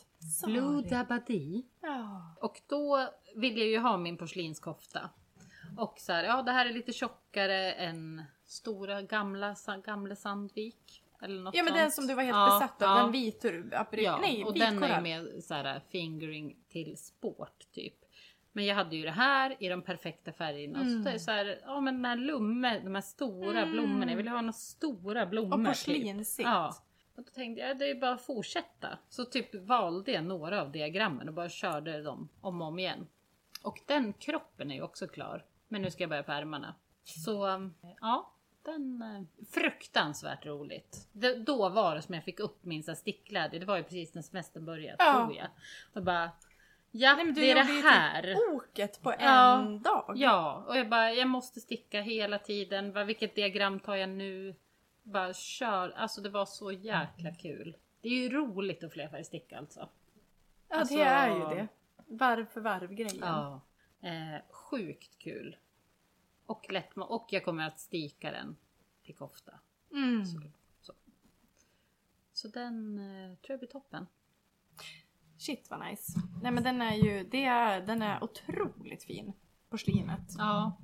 Blue 0.46 0.82
Sorry. 0.82 0.88
Dabadi. 0.88 1.66
Ja. 1.80 2.34
Och 2.40 2.60
då 2.66 3.08
vill 3.34 3.58
jag 3.58 3.66
ju 3.68 3.78
ha 3.78 3.96
min 3.96 4.16
porslinskofta. 4.16 5.10
Och 5.76 5.94
så 5.98 6.12
här, 6.12 6.24
ja 6.24 6.42
det 6.42 6.52
här 6.52 6.66
är 6.66 6.72
lite 6.72 6.92
tjockare 6.92 7.72
än 7.72 8.22
stora 8.48 9.02
gamla, 9.02 9.56
gamla 9.84 10.16
Sandvik. 10.16 11.02
Eller 11.22 11.42
något 11.42 11.54
ja 11.54 11.62
men 11.62 11.68
sånt. 11.72 11.80
den 11.82 11.90
som 11.90 12.06
du 12.06 12.14
var 12.14 12.22
helt 12.22 12.36
Ja, 12.36 12.58
besatt 12.60 12.82
av, 12.82 12.88
ja. 12.96 13.02
den 13.02 13.12
vitur... 13.12 13.70
Apri- 13.72 14.02
Ja, 14.02 14.18
nej, 14.20 14.44
och 14.44 14.58
den 14.58 14.82
är 14.82 15.00
med 15.00 15.44
så 15.44 15.54
här 15.54 15.80
fingering 15.88 16.56
till 16.68 16.96
sport 16.98 17.66
typ. 17.72 17.94
Men 18.52 18.66
jag 18.66 18.74
hade 18.74 18.96
ju 18.96 19.02
det 19.02 19.10
här 19.10 19.56
i 19.60 19.68
de 19.68 19.82
perfekta 19.82 20.32
färgerna. 20.32 20.80
Mm. 20.80 21.04
Så 21.04 21.18
så 21.18 21.30
här, 21.30 21.60
ja 21.64 21.80
men 21.80 21.94
den 21.94 22.04
här 22.04 22.16
lumme, 22.16 22.80
de 22.84 22.94
här 22.94 23.02
stora 23.02 23.58
Mm. 23.62 23.72
blommorna. 23.72 24.10
Jag 24.12 24.16
vill 24.16 24.28
ha 24.28 24.40
några 24.40 24.52
stora 24.52 25.26
blommor. 25.26 25.52
Och 25.52 25.58
typ. 25.58 25.68
porslinsigt. 25.68 26.48
Ja. 26.48 26.74
Och 27.16 27.24
då 27.24 27.30
tänkte 27.30 27.62
jag, 27.62 27.78
det 27.78 27.90
är 27.90 27.94
bara 27.94 28.12
att 28.12 28.22
fortsätta. 28.26 28.98
Så 29.08 29.24
typ 29.24 29.54
valde 29.54 30.12
jag 30.12 30.24
några 30.24 30.62
av 30.62 30.72
diagrammen 30.72 31.28
och 31.28 31.34
bara 31.34 31.48
körde 31.48 32.02
dem 32.02 32.28
om 32.40 32.60
och 32.62 32.68
om 32.68 32.78
igen. 32.78 33.06
Och 33.62 33.80
den 33.86 34.12
kroppen 34.12 34.70
är 34.70 34.74
ju 34.74 34.82
också 34.82 35.06
klar. 35.08 35.44
Men 35.68 35.82
nu 35.82 35.90
ska 35.90 36.02
jag 36.02 36.10
börja 36.10 36.22
på 36.22 36.32
ärmarna. 36.32 36.74
Så 37.04 37.60
ja, 38.00 38.32
den 38.62 39.02
eh, 39.02 39.44
fruktansvärt 39.52 40.46
roligt. 40.46 41.08
Det, 41.12 41.34
då 41.34 41.68
var 41.68 41.94
det 41.94 42.02
som 42.02 42.14
jag 42.14 42.24
fick 42.24 42.40
upp 42.40 42.64
min 42.64 42.82
stickglädje. 42.96 43.60
Det 43.60 43.66
var 43.66 43.76
ju 43.76 43.82
precis 43.82 44.14
när 44.14 44.22
semestern 44.22 44.64
började 44.64 44.96
Ja. 45.04 45.12
tror 45.12 45.36
jag. 45.36 45.46
Och 45.94 46.02
bara, 46.02 46.30
ja 46.90 47.14
Nej, 47.14 47.24
du 47.24 47.32
det 47.32 47.50
är 47.50 47.54
det 47.54 47.60
gjorde 47.60 47.72
ju 47.72 47.82
här. 47.82 48.22
Typ 48.22 48.38
oket 48.54 49.02
på 49.02 49.12
en 49.12 49.16
Ja. 49.20 49.80
dag. 49.84 50.12
Ja, 50.16 50.64
och 50.68 50.76
jag 50.76 50.88
bara, 50.88 51.12
jag 51.12 51.28
måste 51.28 51.60
sticka 51.60 52.00
hela 52.00 52.38
tiden. 52.38 52.92
Bara, 52.92 53.04
vilket 53.04 53.34
diagram 53.34 53.80
tar 53.80 53.94
jag 53.96 54.08
nu? 54.08 54.54
Bara 55.02 55.34
kör. 55.34 55.90
Alltså 55.90 56.20
det 56.20 56.28
var 56.30 56.46
så 56.46 56.72
jäkla 56.72 57.34
kul. 57.34 57.76
Det 58.00 58.08
är 58.08 58.12
ju 58.12 58.28
roligt 58.28 58.84
att 58.84 58.92
flerfärgsticka 58.92 59.58
alltså. 59.58 59.88
Ja, 60.68 60.76
Alltså- 60.76 60.94
det 60.96 61.02
är 61.02 61.28
ju 61.34 61.40
det. 61.54 61.68
Varv 62.06 62.46
för 62.46 62.60
varv 62.60 62.94
grejen. 62.94 63.18
Ja. 63.20 63.60
Eh, 64.02 64.42
sjukt 64.50 65.18
kul. 65.18 65.56
Och 66.48 66.72
lätt, 66.72 66.96
och 66.96 67.26
jag 67.30 67.44
kommer 67.44 67.66
att 67.66 67.80
stika 67.80 68.30
den 68.30 68.56
till 69.02 69.14
kofta. 69.14 69.52
Mm. 69.92 70.26
Så, 70.26 70.42
så. 70.80 70.92
så 72.32 72.48
den 72.48 72.98
eh, 72.98 73.36
tror 73.36 73.52
jag 73.52 73.58
blir 73.58 73.68
toppen. 73.68 74.06
Shit 75.38 75.70
vad 75.70 75.80
nice. 75.80 76.12
Nej 76.42 76.52
men 76.52 76.64
den 76.64 76.82
är 76.82 76.94
ju, 76.94 77.24
det 77.24 77.44
är, 77.44 77.86
den 77.86 78.02
är 78.02 78.24
otroligt 78.24 79.04
fin. 79.04 79.32
Porslinet. 79.68 80.34
Ja. 80.38 80.78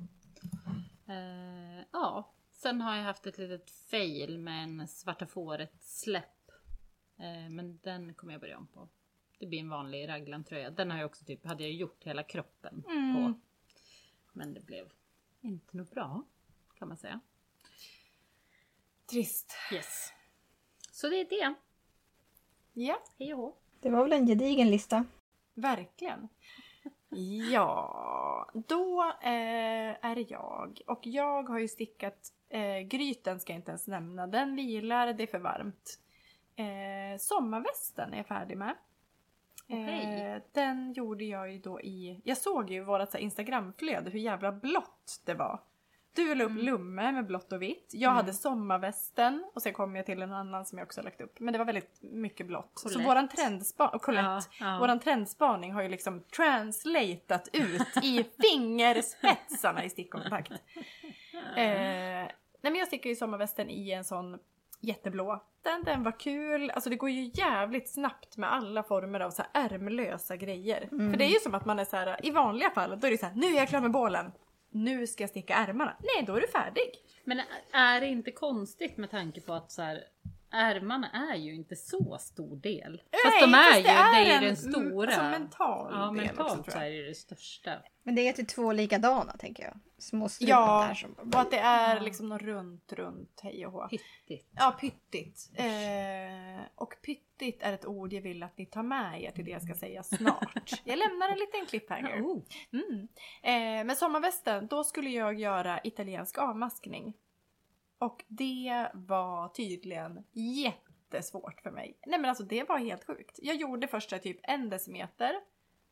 Eh, 1.07 1.85
ja. 1.93 2.33
Sen 2.51 2.81
har 2.81 2.97
jag 2.97 3.05
haft 3.05 3.27
ett 3.27 3.39
litet 3.39 3.71
fail 3.71 4.39
med 4.39 4.63
en 4.63 4.89
Svarta 4.89 5.27
fåret 5.27 5.85
släpp. 5.85 6.51
Eh, 7.17 7.51
men 7.51 7.79
den 7.83 8.15
kommer 8.15 8.33
jag 8.33 8.41
börja 8.41 8.59
om 8.59 8.67
på. 8.67 8.89
Det 9.39 9.47
blir 9.47 9.61
en 9.61 9.69
vanlig 9.69 10.09
raglantröja. 10.09 10.71
Den 10.71 10.91
har 10.91 10.99
jag 10.99 11.07
också 11.07 11.25
typ, 11.25 11.47
hade 11.47 11.63
jag 11.63 11.73
gjort 11.73 12.05
hela 12.05 12.23
kroppen 12.23 12.83
på. 12.83 12.91
Mm. 12.91 13.41
Men 14.33 14.55
det 14.55 14.67
blev 14.67 14.89
inte 15.45 15.77
något 15.77 15.91
bra. 15.91 16.25
Kan 16.79 16.89
man 16.89 16.97
säga. 16.97 17.21
Trist. 19.11 19.53
Yes. 19.73 20.13
Så 20.93 21.09
det 21.09 21.21
är 21.21 21.25
det. 21.25 21.55
Ja, 22.73 23.03
Hej 23.19 23.35
och 23.35 23.41
hå. 23.41 23.57
Det 23.81 23.91
var 23.91 24.03
väl 24.03 24.13
en 24.13 24.27
gedigen 24.27 24.71
lista. 24.71 25.05
verkligen. 25.55 26.29
Ja, 27.51 28.51
då 28.55 29.03
eh, 29.23 30.05
är 30.05 30.15
det 30.15 30.31
jag. 30.31 30.81
Och 30.87 31.07
jag 31.07 31.49
har 31.49 31.59
ju 31.59 31.69
stickat, 31.69 32.33
eh, 32.49 32.79
gryten 32.79 33.41
ska 33.41 33.53
jag 33.53 33.59
inte 33.59 33.71
ens 33.71 33.87
nämna, 33.87 34.27
den 34.27 34.57
vilar, 34.57 35.13
det 35.13 35.23
är 35.23 35.27
för 35.27 35.39
varmt. 35.39 35.99
Eh, 36.57 37.19
sommarvästen 37.19 38.13
är 38.13 38.17
jag 38.17 38.27
färdig 38.27 38.59
med. 38.59 38.77
Okej. 39.69 40.23
Eh, 40.37 40.43
den 40.53 40.93
gjorde 40.93 41.25
jag 41.25 41.53
ju 41.53 41.59
då 41.59 41.81
i, 41.81 42.21
jag 42.25 42.37
såg 42.37 42.71
ju 42.71 42.77
i 42.77 42.81
vårat 42.81 43.11
så 43.11 43.17
här 43.17 43.25
Instagramflöde 43.25 44.11
hur 44.11 44.19
jävla 44.19 44.53
blått 44.53 45.23
det 45.25 45.35
var. 45.35 45.61
Du 46.15 46.35
la 46.35 46.45
upp 46.45 46.51
Mm. 46.51 46.65
lumme 46.65 47.13
med 47.13 47.27
blått 47.27 47.53
och 47.53 47.63
vitt. 47.63 47.91
Jag 47.93 48.09
Mm. 48.11 48.17
hade 48.17 48.33
sommarvästen 48.33 49.45
och 49.55 49.63
sen 49.63 49.73
kom 49.73 49.97
jag 49.97 50.07
till 50.07 50.23
en 50.23 50.33
annan 50.33 50.65
som 50.67 50.79
jag 50.79 50.87
också 50.87 51.03
lagt 51.03 51.21
upp. 51.21 51.41
Men 51.41 51.53
det 51.53 51.59
var 51.59 51.65
väldigt 51.65 51.99
mycket 52.03 52.47
blått. 52.47 52.73
Så 52.79 53.03
våran 53.03 53.29
trendspaning, 53.29 53.95
och 53.95 54.03
Colette, 54.03 54.23
Ja, 54.23 54.41
ja. 54.61 54.79
våran 54.79 55.01
trendspaning 55.01 55.73
har 55.73 55.83
ju 55.83 55.89
liksom 55.89 56.21
translatat 56.37 57.49
ut 57.53 58.05
i 58.05 58.25
fingerspetsarna 58.43 59.85
i 59.85 59.91
stickkontakt. 59.91 60.53
Eh, 61.57 61.65
nej 61.65 62.31
men 62.63 62.75
jag 62.77 62.87
stickar 62.87 63.11
ju 63.11 63.17
sommarvästen 63.17 63.71
i 63.71 63.91
en 63.91 64.05
sån 64.05 64.39
jätteblå. 64.85 65.43
Den, 65.63 65.85
den 65.85 66.03
var 66.03 66.21
kul, 66.21 66.71
alltså 66.71 66.91
det 66.91 66.97
går 66.97 67.11
ju 67.11 67.31
jävligt 67.35 67.89
snabbt 67.89 68.37
med 68.37 68.53
alla 68.53 68.83
former 68.83 69.21
av 69.21 69.31
så 69.31 69.43
här 69.43 69.71
ärmlösa 69.71 70.37
grejer. 70.37 70.89
Mm. 70.93 71.11
För 71.11 71.19
det 71.19 71.25
är 71.25 71.33
ju 71.33 71.39
som 71.39 71.55
att 71.55 71.65
man 71.65 71.79
är 71.79 71.85
så 71.85 71.97
här, 71.97 72.27
i 72.27 72.31
vanliga 72.31 72.71
fall, 72.71 73.01
då 73.01 73.07
är 73.07 73.11
det 73.11 73.19
så 73.19 73.27
här, 73.27 73.35
nu 73.35 73.47
är 73.47 73.57
jag 73.57 73.69
klar 73.69 73.81
med 73.81 73.91
bålen. 73.91 74.33
Nu 74.71 75.07
ska 75.07 75.23
jag 75.23 75.31
sticka 75.31 75.55
ärmarna. 75.55 75.97
Nej, 76.01 76.27
då 76.27 76.37
är 76.37 76.41
du 76.41 76.49
färdig. 76.49 76.91
Men 77.25 77.41
är 77.73 78.01
det 78.01 78.07
inte 78.07 78.31
konstigt 78.31 78.97
med 78.97 79.11
tanke 79.11 79.41
på 79.41 79.53
att 79.53 79.73
så 79.73 79.83
här, 79.83 80.05
ärmarna 80.55 81.11
är 81.11 81.37
ju 81.37 81.55
inte 81.55 81.77
så 81.77 82.19
stor 82.21 82.57
del. 82.57 83.03
Fast 83.25 83.41
de 83.41 83.55
är 83.55 83.77
ju, 83.77 83.83
det 83.83 83.89
är 83.89 84.25
ju 84.25 84.31
en, 84.31 84.43
den 84.43 84.57
stora. 84.57 85.09
Alltså 85.09 85.23
mental 85.23 85.93
ja, 85.93 85.99
del 85.99 86.09
också, 86.09 86.25
mentalt 86.27 86.65
tror 86.65 86.73
så 86.73 86.79
jag. 86.79 86.87
är 86.87 86.91
det 86.91 86.97
ju 86.97 87.07
det 87.07 87.15
största. 87.15 87.71
Men 88.03 88.15
det 88.15 88.29
är 88.29 88.33
typ 88.33 88.49
två 88.49 88.73
likadana 88.73 89.33
tänker 89.33 89.63
jag. 89.65 89.81
Små 89.99 90.29
Ja, 90.41 90.87
där 90.89 90.95
som... 90.95 91.13
och 91.13 91.41
att 91.41 91.51
det 91.51 91.59
är 91.59 92.01
liksom 92.01 92.29
något 92.29 92.43
runt, 92.43 92.93
runt, 92.93 93.41
hej 93.43 93.67
och 93.67 93.73
hå. 93.73 93.89
Pyttigt. 93.89 94.49
Ja, 94.57 94.77
pyttigt. 94.81 95.51
Eh, 95.55 96.65
och 96.75 96.95
pyttigt 97.03 97.63
är 97.63 97.73
ett 97.73 97.87
ord 97.87 98.13
jag 98.13 98.23
vill 98.23 98.43
att 98.43 98.59
ni 98.59 98.67
tar 98.67 98.83
med 98.83 99.23
er 99.23 99.31
till 99.31 99.45
det 99.45 99.51
jag 99.51 99.63
ska 99.63 99.75
säga 99.75 100.03
snart. 100.03 100.71
Jag 100.85 100.99
lämnar 100.99 101.29
en 101.29 101.39
liten 101.39 101.67
cliffhanger. 101.67 102.23
Oh. 102.23 102.43
Mm. 102.73 103.09
Eh, 103.43 103.87
men 103.87 103.97
sommarvästen, 103.97 104.67
då 104.67 104.85
skulle 104.85 105.11
jag 105.11 105.41
göra 105.41 105.81
italiensk 105.85 106.39
avmaskning. 106.39 107.15
Och 108.05 108.25
det 108.29 108.91
var 108.95 109.49
tydligen 109.49 110.25
jättesvårt 110.33 111.61
för 111.61 111.71
mig. 111.71 111.99
Nej 112.07 112.19
men 112.21 112.29
alltså 112.29 112.45
det 112.45 112.69
var 112.69 112.79
helt 112.79 113.05
sjukt. 113.05 113.39
Jag 113.43 113.57
gjorde 113.57 113.89
första 113.89 114.19
typ 114.19 114.39
en 114.43 114.71
decimeter. 114.71 115.35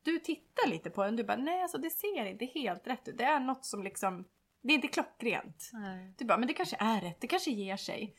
Du 0.03 0.19
tittar 0.19 0.69
lite 0.69 0.91
på 0.91 1.05
den, 1.05 1.17
du 1.17 1.25
bara 1.25 1.37
nej 1.37 1.63
alltså 1.63 1.79
det 1.79 1.91
ser 1.91 2.25
inte 2.25 2.45
helt 2.45 2.87
rätt 2.87 3.09
ut. 3.09 3.19
Det 3.19 3.25
är 3.25 3.41
något 3.41 3.65
som 3.65 3.83
liksom, 3.83 4.25
det 4.61 4.73
är 4.73 4.75
inte 4.75 4.89
klockrent. 4.89 5.71
Nej. 5.73 6.15
Du 6.19 6.25
bara, 6.25 6.39
men 6.39 6.49
det 6.49 6.55
kanske 6.55 6.77
är 6.81 7.01
rätt, 7.01 7.21
det 7.21 7.27
kanske 7.27 7.51
ger 7.51 7.77
sig. 7.77 8.15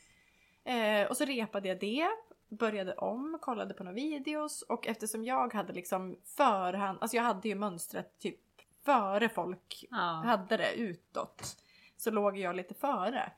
Eh, 0.63 1.07
och 1.07 1.17
så 1.17 1.25
repade 1.25 1.67
jag 1.67 1.79
det, 1.79 2.07
började 2.49 2.93
om, 2.95 3.37
kollade 3.41 3.73
på 3.73 3.83
några 3.83 3.95
videos 3.95 4.61
och 4.61 4.87
eftersom 4.87 5.23
jag 5.25 5.53
hade 5.53 5.73
liksom 5.73 6.19
förhand, 6.25 6.97
alltså 7.01 7.17
jag 7.17 7.23
hade 7.23 7.47
ju 7.49 7.55
mönstret 7.55 8.19
typ 8.19 8.39
före 8.85 9.29
folk 9.29 9.85
Ja. 9.89 9.97
hade 10.25 10.57
det 10.57 10.73
utåt. 10.73 11.57
Så 11.97 12.11
låg 12.11 12.37
jag 12.37 12.55
lite 12.55 12.73
före. 12.73 13.31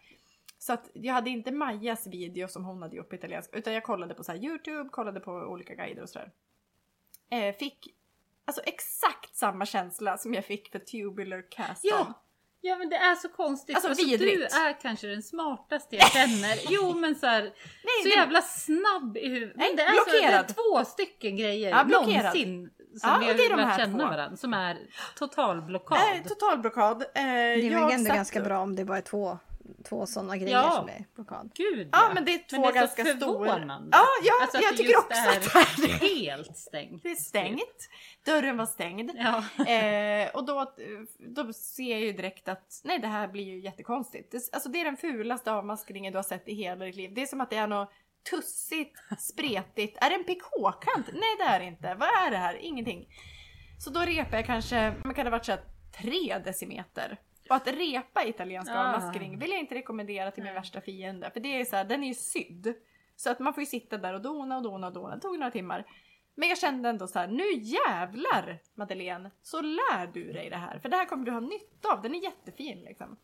Så 0.66 0.74
att 0.74 0.90
jag 0.94 1.14
hade 1.14 1.30
inte 1.30 1.52
Majas 1.52 2.08
video 2.08 2.48
som 2.48 2.66
hon 2.66 2.82
hade 2.82 2.96
gjort 2.96 3.10
på 3.10 3.16
italienska 3.16 3.58
utan 3.58 3.74
jag 3.74 3.84
kollade 3.84 4.14
på 4.14 4.24
så 4.24 4.32
här 4.32 4.40
Youtube, 4.46 4.90
kollade 4.90 5.20
på 5.20 5.32
olika 5.32 5.76
guider 5.76 6.02
och 6.04 6.10
sådär. 6.10 6.32
Eh, 7.32 7.56
fick 7.56 7.88
alltså 8.46 8.62
exakt 8.66 9.36
samma 9.36 9.66
känsla 9.66 10.18
som 10.18 10.34
jag 10.34 10.46
fick 10.46 10.72
för 10.72 10.80
tubular 10.80 11.52
cast 11.52 11.84
Ja! 11.84 12.14
Ja 12.62 12.78
men 12.78 12.90
det 12.90 12.96
är 12.96 13.16
så 13.16 13.30
konstigt. 13.30 13.76
Alltså, 13.76 13.90
Alltså, 13.90 14.06
du 14.18 14.44
är 14.44 14.82
kanske 14.82 15.08
den 15.08 15.24
smartaste 15.24 15.96
jag 15.96 16.12
känner. 16.12 16.58
Jo 16.70 16.94
men 16.94 17.16
så 17.16 17.26
här, 17.28 17.42
Nej, 17.44 17.54
så 18.04 18.08
jävla 18.10 18.42
snabb 18.42 19.18
i 19.18 19.28
huvudet. 19.30 19.56
Nej, 19.58 19.68
Men 19.70 19.76
det 19.78 19.84
är, 19.84 19.92
så, 19.92 20.12
det 20.12 20.18
är 20.24 20.44
blockerad. 20.44 20.48
två 20.56 20.86
stycken 20.86 21.38
grejer 21.38 21.70
Ja, 21.70 21.84
blockerad. 21.84 22.24
någonsin 22.24 22.70
som 23.02 23.10
Ja, 23.10 23.18
vi 23.22 23.32
och 23.32 23.38
det 23.38 23.46
är 23.46 23.50
har 23.50 23.58
de 23.58 23.64
lärt 23.64 23.72
här 23.72 23.78
känna 23.86 24.00
två. 24.00 24.08
varandra. 24.08 24.38
Som 24.38 24.54
är 24.54 24.78
total 25.16 25.62
blockad. 25.62 25.98
Eh, 25.98 26.24
total 26.24 26.58
blockad. 26.60 27.02
Eh, 27.02 27.08
Det 27.14 27.22
är 27.22 27.70
väl 27.70 27.92
ändå 27.92 28.08
satt- 28.08 28.16
ganska 28.16 28.42
bra 28.42 28.60
om 28.60 28.76
det 28.76 28.86
bara 28.86 28.98
är 28.98 29.02
två, 29.02 29.38
två 29.90 30.06
sådana 30.06 30.38
grejer 30.38 30.58
Ja. 30.58 30.72
som 30.72 30.90
är 30.90 31.06
blockad. 31.16 31.52
Gud 31.56 31.90
Ja 31.92 32.12
men 32.14 32.26
det 32.26 32.34
är 32.34 32.38
två 32.38 32.62
Men 32.62 32.62
det 32.62 32.68
är 32.68 32.82
ganska 32.82 33.06
stora. 33.06 33.88
Ja, 33.92 34.06
ja 34.24 34.34
Alltså 34.42 34.58
jag 34.62 34.74
det 34.74 34.78
tycker 34.78 34.98
också 34.98 35.22
är 35.22 35.38
att 35.38 35.78
det 35.78 35.92
är 35.92 36.16
helt 36.20 36.58
stängt. 36.58 37.04
Det 37.04 37.12
är 37.12 37.16
stängt. 37.16 37.90
Dörren 38.26 38.58
var 38.58 38.66
stängd. 38.66 39.12
Ja. 39.16 39.44
Eh, 39.76 40.30
och 40.36 40.46
då, 40.46 40.74
då 41.20 41.54
ser 41.54 41.92
jag 41.92 42.00
ju 42.00 42.12
direkt 42.14 42.48
att 42.48 42.82
nej 42.84 43.00
det 43.00 43.08
här 43.08 43.28
blir 43.28 43.44
ju 43.44 43.60
jättekonstigt. 43.60 44.32
Det, 44.32 44.50
alltså 44.52 44.70
det 44.70 44.82
är 44.82 44.86
den 44.86 44.98
fulaste 44.98 45.52
avmaskningen 45.52 46.12
du 46.14 46.18
har 46.18 46.24
sett 46.24 46.48
i 46.48 46.54
hela 46.54 46.86
ditt 46.86 46.96
liv. 46.96 47.12
Det 47.14 47.22
är 47.22 47.26
som 47.26 47.42
att 47.42 47.50
det 47.50 47.56
är 47.56 47.68
något 47.68 47.92
tussigt, 48.30 49.00
spretigt. 49.20 49.98
Är 50.02 50.10
det 50.10 50.16
en 50.16 50.24
PK-kant? 50.24 51.08
Nej 51.14 51.36
det 51.38 51.44
är 51.44 51.60
det 51.60 51.66
inte. 51.66 51.96
Vad 52.00 52.10
är 52.10 52.32
det 52.32 52.38
här? 52.38 52.56
Ingenting. 52.56 53.08
Så 53.80 53.90
då 53.90 54.00
repar 54.00 54.38
jag 54.38 54.46
kanske, 54.46 54.94
man 55.06 55.14
kan 55.14 55.26
det 55.26 55.32
ha 55.32 55.38
varit 55.38 55.46
så 55.46 55.52
här, 55.52 55.62
tre 56.02 56.38
decimeter. 56.46 57.18
Och 57.50 57.56
att 57.56 57.68
repa 57.68 58.24
italiensk 58.26 58.72
Ah. 58.72 58.80
avmaskning 58.80 59.40
vill 59.40 59.50
jag 59.52 59.60
inte 59.60 59.76
rekommendera 59.76 60.32
till 60.32 60.44
min 60.44 60.54
värsta 60.54 60.82
fiende. 60.82 61.32
För 61.32 61.40
det 61.40 61.60
är 61.62 61.66
så 61.66 61.76
här, 61.76 61.84
den 61.86 62.04
är 62.04 62.08
ju 62.08 62.14
sydd. 62.14 62.74
Så 63.16 63.30
att 63.30 63.40
man 63.40 63.54
får 63.54 63.62
ju 63.62 63.68
sitta 63.68 63.98
där 63.98 64.14
och 64.14 64.22
dona 64.22 64.58
och 64.58 64.64
dona 64.64 64.88
och 64.88 64.94
dona. 64.94 65.16
Det 65.16 65.22
tog 65.22 65.40
några 65.40 65.52
timmar. 65.52 65.86
Men 66.36 66.50
jag 66.50 66.58
kände 66.58 66.90
ändå 66.90 67.08
så 67.08 67.20
här, 67.20 67.28
nu 67.28 67.44
jävlar 67.54 68.60
Madeleine, 68.76 69.32
så 69.42 69.62
lär 69.62 70.08
du 70.14 70.34
dig 70.34 70.50
det 70.50 70.56
här. 70.58 70.80
För 70.80 70.90
det 70.90 70.96
här 70.98 71.06
kommer 71.06 71.26
du 71.26 71.32
ha 71.32 71.40
nytta 71.40 71.94
av, 71.94 72.02
den 72.02 72.16
är 72.16 72.20
jättefin 72.24 72.80
liksom. 72.84 73.18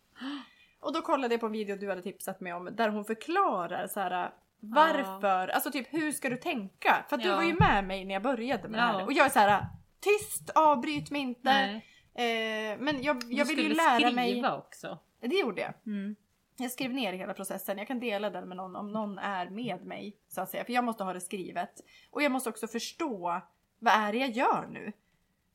Och 0.79 0.93
då 0.93 1.01
kollade 1.01 1.33
jag 1.33 1.39
på 1.39 1.45
en 1.45 1.51
video 1.51 1.75
du 1.75 1.89
hade 1.89 2.01
tipsat 2.01 2.39
mig 2.39 2.53
om 2.53 2.69
där 2.75 2.89
hon 2.89 3.05
förklarar 3.05 3.87
så 3.87 3.99
här 3.99 4.31
varför, 4.59 5.47
alltså 5.47 5.71
typ 5.71 5.93
hur 5.93 6.11
ska 6.11 6.29
du 6.29 6.37
tänka? 6.37 7.05
För 7.09 7.15
att 7.15 7.21
du 7.21 7.29
Ja. 7.29 7.35
var 7.35 7.43
ju 7.43 7.53
med 7.59 7.83
mig 7.83 8.05
när 8.05 8.13
jag 8.13 8.23
började 8.23 8.69
med 8.69 8.79
det 8.79 8.83
här. 8.83 8.99
Ja. 8.99 9.05
Och 9.05 9.13
jag 9.13 9.25
är 9.25 9.29
så 9.29 9.39
här 9.39 9.65
tyst, 9.99 10.49
avbryt 10.55 11.11
mig 11.11 11.21
inte. 11.21 11.39
Nej. 11.43 11.85
Eh, 12.15 12.77
men 12.79 13.01
jag, 13.03 13.19
Du 13.19 13.33
jag 13.35 13.45
vill 13.45 13.57
ju 13.57 13.63
skulle 13.63 13.75
lära 13.83 13.95
skriva 13.95 14.11
mig. 14.11 14.45
också. 14.57 14.99
Det 15.21 15.35
gjorde 15.35 15.61
jag. 15.61 15.73
Mm. 15.85 16.15
Jag 16.57 16.71
skrev 16.71 16.93
ner 16.93 17.13
hela 17.13 17.33
processen. 17.33 17.77
Jag 17.77 17.87
kan 17.87 17.99
dela 17.99 18.29
den 18.29 18.47
med 18.47 18.57
någon 18.57 18.75
om 18.75 18.91
någon 18.91 19.17
är 19.19 19.49
med 19.49 19.85
mig. 19.85 20.15
Så 20.29 20.41
att 20.41 20.49
säga. 20.49 20.65
För 20.65 20.73
jag 20.73 20.83
måste 20.83 21.03
ha 21.03 21.13
det 21.13 21.21
skrivet. 21.21 21.71
Och 22.11 22.23
jag 22.23 22.31
måste 22.31 22.49
också 22.49 22.67
förstå 22.67 23.41
vad 23.79 23.93
är 23.93 24.11
det 24.11 24.17
jag 24.17 24.29
gör 24.29 24.67
nu? 24.71 24.91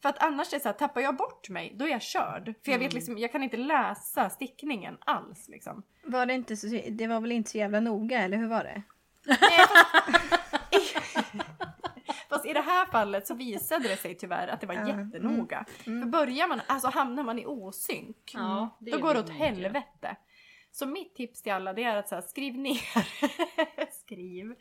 För 0.03 0.09
att 0.09 0.23
annars 0.23 0.53
är 0.53 0.57
det 0.57 0.63
så 0.63 0.69
här, 0.69 0.77
tappar 0.77 1.01
jag 1.01 1.17
bort 1.17 1.49
mig, 1.49 1.73
då 1.77 1.85
är 1.85 1.89
jag 1.89 2.03
körd. 2.03 2.45
För 2.65 2.73
jag 2.73 2.79
vet 2.79 2.93
Mm. 2.93 2.95
liksom, 2.95 3.19
jag 3.19 3.33
kan 3.33 3.43
inte 3.43 3.57
läsa 3.57 4.31
stickningen 4.31 4.97
alls 5.01 5.49
liksom. 5.49 5.83
Var 6.05 6.27
det 6.27 6.35
inte 6.35 6.57
så, 6.57 6.81
det 6.91 7.07
var 7.07 7.21
väl 7.21 7.33
inte 7.33 7.51
så 7.51 7.59
jävla 7.59 7.81
noga 7.81 8.19
eller 8.23 8.37
hur 8.37 8.47
var 8.49 8.65
det? 8.65 8.83
Fast 10.13 10.16
i 12.45 12.53
det 12.53 12.61
här 12.61 12.87
fallet 12.87 13.27
så 13.27 13.35
visade 13.35 13.89
det 13.89 13.97
sig 13.97 14.15
tyvärr 14.15 14.49
att 14.49 14.61
det 14.61 14.67
var 14.67 14.75
Ja. 14.75 14.89
jättenoga. 14.89 15.65
Mm. 15.87 16.03
För 16.03 16.09
börjar 16.11 16.49
man, 16.49 16.61
alltså 16.67 16.89
hamnar 16.89 17.23
man 17.23 17.39
i 17.39 17.47
osynk, 17.47 18.31
Ja, 18.35 18.77
det 18.79 18.91
då 18.91 18.99
går 18.99 19.15
det 19.15 19.21
åt 19.21 19.31
helvete. 19.31 20.17
Så 20.71 20.87
mitt 20.87 21.15
tips 21.15 21.43
till 21.43 21.53
alla 21.53 21.73
det 21.73 21.85
är 21.85 21.97
att 21.97 22.09
så 22.09 22.15
här, 22.15 22.23
skriv 22.23 22.55
ner. 22.59 23.07
skriv. 23.93 24.55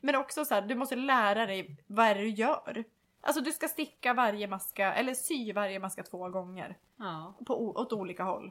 Men 0.00 0.14
också 0.14 0.44
så 0.44 0.54
här, 0.54 0.62
du 0.62 0.74
måste 0.74 0.96
lära 0.96 1.46
dig 1.46 1.76
vad 1.86 2.06
är 2.06 2.14
det 2.14 2.20
du 2.20 2.28
gör. 2.28 2.84
Alltså 3.20 3.42
du 3.42 3.52
ska 3.52 3.68
sticka 3.68 4.14
varje 4.14 4.46
maska, 4.48 4.94
eller 4.94 5.14
sy 5.14 5.52
varje 5.52 5.78
maska 5.78 6.02
två 6.02 6.28
gånger. 6.28 6.76
Ja. 6.96 7.34
På, 7.46 7.68
åt 7.76 7.92
olika 7.92 8.22
håll. 8.24 8.50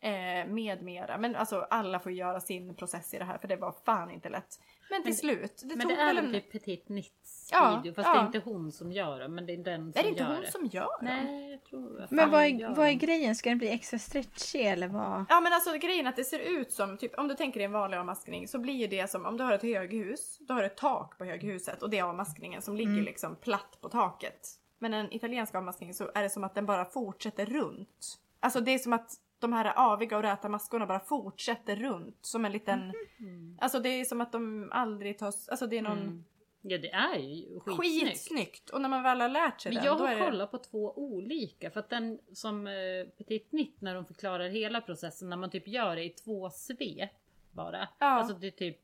Eh, 0.00 0.46
med 0.46 0.82
mera. 0.82 1.18
Men 1.18 1.36
alltså 1.36 1.66
alla 1.70 2.00
får 2.00 2.12
göra 2.12 2.40
sin 2.40 2.74
process 2.74 3.14
i 3.14 3.18
det 3.18 3.24
här 3.24 3.38
för 3.38 3.48
det 3.48 3.56
var 3.56 3.74
fan 3.84 4.10
inte 4.10 4.28
lätt. 4.28 4.60
Men 4.90 5.02
till 5.02 5.10
Men- 5.10 5.16
slut. 5.16 5.62
Det 5.64 5.76
Men 5.76 5.80
tog 5.80 5.90
det 5.96 6.02
är 6.02 6.14
väl 6.14 6.32
typ 6.32 6.52
Petit 6.52 6.88
Nits 6.88 7.48
Ja, 7.52 7.80
video 7.82 7.94
fast 7.94 8.06
ja. 8.08 8.14
det 8.14 8.20
är 8.20 8.26
inte 8.26 8.38
hon 8.38 8.72
som 8.72 8.92
gör 8.92 9.18
det 9.20 9.28
men 9.28 9.46
det 9.46 9.52
är 9.52 9.56
den 9.56 9.92
som 9.92 9.98
Är 10.00 10.02
det 10.02 10.08
inte 10.08 10.22
gör 10.22 10.32
hon 10.32 10.40
det. 10.40 10.50
som 10.52 10.66
gör 10.66 10.80
dem? 10.82 10.98
Nej 11.02 11.50
jag 11.50 11.64
tror 11.64 12.00
att 12.02 12.10
Men 12.10 12.30
vad 12.30 12.50
gör 12.50 12.70
är, 12.70 12.74
vad 12.74 12.88
är 12.88 12.92
grejen? 12.92 13.34
Ska 13.36 13.48
den 13.48 13.58
bli 13.58 13.68
extra 13.70 13.98
stretchig 13.98 14.60
eller 14.66 14.88
vad? 14.88 15.24
Ja 15.28 15.40
men 15.40 15.52
alltså 15.52 15.72
grejen 15.78 16.06
är 16.06 16.10
att 16.10 16.16
det 16.16 16.24
ser 16.24 16.38
ut 16.38 16.72
som, 16.72 16.96
typ 16.98 17.18
om 17.18 17.28
du 17.28 17.34
tänker 17.34 17.60
dig 17.60 17.64
en 17.64 17.72
vanlig 17.72 17.96
avmaskning 17.98 18.48
så 18.48 18.58
blir 18.58 18.88
det 18.88 19.10
som 19.10 19.26
om 19.26 19.36
du 19.36 19.44
har 19.44 19.52
ett 19.52 19.62
höghus, 19.62 20.38
då 20.40 20.54
har 20.54 20.60
du 20.60 20.66
ett 20.66 20.76
tak 20.76 21.18
på 21.18 21.24
höghuset 21.24 21.82
och 21.82 21.90
det 21.90 21.98
är 21.98 22.02
avmaskningen 22.04 22.62
som 22.62 22.76
ligger 22.76 22.92
Mm. 22.92 23.04
liksom 23.04 23.36
platt 23.36 23.78
på 23.80 23.88
taket. 23.88 24.48
Men 24.78 24.94
en 24.94 25.12
italiensk 25.12 25.54
avmaskning 25.54 25.94
så 25.94 26.10
är 26.14 26.22
det 26.22 26.30
som 26.30 26.44
att 26.44 26.54
den 26.54 26.66
bara 26.66 26.84
fortsätter 26.84 27.46
runt. 27.46 28.18
Alltså 28.40 28.60
det 28.60 28.70
är 28.74 28.78
som 28.78 28.92
att 28.92 29.12
de 29.40 29.52
här 29.52 29.72
aviga 29.76 30.16
och 30.16 30.22
räta 30.22 30.48
maskorna 30.48 30.86
bara 30.86 31.00
fortsätter 31.00 31.76
runt 31.76 32.18
som 32.20 32.44
en 32.44 32.52
liten, 32.52 32.92
Mm. 33.18 33.58
alltså 33.60 33.80
det 33.80 33.88
är 33.88 34.04
som 34.04 34.20
att 34.20 34.32
de 34.32 34.68
aldrig 34.72 35.18
tas, 35.18 35.48
alltså 35.48 35.66
det 35.66 35.78
är 35.78 35.82
någon 35.82 35.98
Mm. 35.98 36.24
Ja 36.62 36.78
det 36.78 36.90
är 36.90 37.18
ju 37.18 37.60
skitsnyggt. 37.60 38.08
skitsnyggt 38.08 38.70
och 38.70 38.80
när 38.80 38.88
man 38.88 39.02
väl 39.02 39.20
har 39.20 39.28
lärt 39.28 39.60
sig 39.60 39.72
Men 39.72 39.76
den 39.76 39.84
jag 39.92 39.98
har 39.98 40.08
är 40.08 40.18
det... 40.20 40.24
kollat 40.24 40.50
på 40.50 40.58
två 40.58 40.92
olika 40.98 41.70
för 41.70 41.80
att 41.80 41.90
den 41.90 42.18
som 42.32 42.66
eh, 42.66 42.72
Petit 43.18 43.52
Nitt 43.52 43.80
när 43.80 43.94
de 43.94 44.04
förklarar 44.06 44.48
hela 44.48 44.80
processen 44.80 45.30
när 45.30 45.36
man 45.36 45.50
typ 45.50 45.68
gör 45.68 45.96
det 45.96 46.04
i 46.04 46.08
två 46.10 46.50
svep 46.50 47.10
bara. 47.50 47.88
Ja. 47.98 48.06
Alltså 48.06 48.34
det 48.34 48.46
är 48.46 48.50
typ 48.50 48.78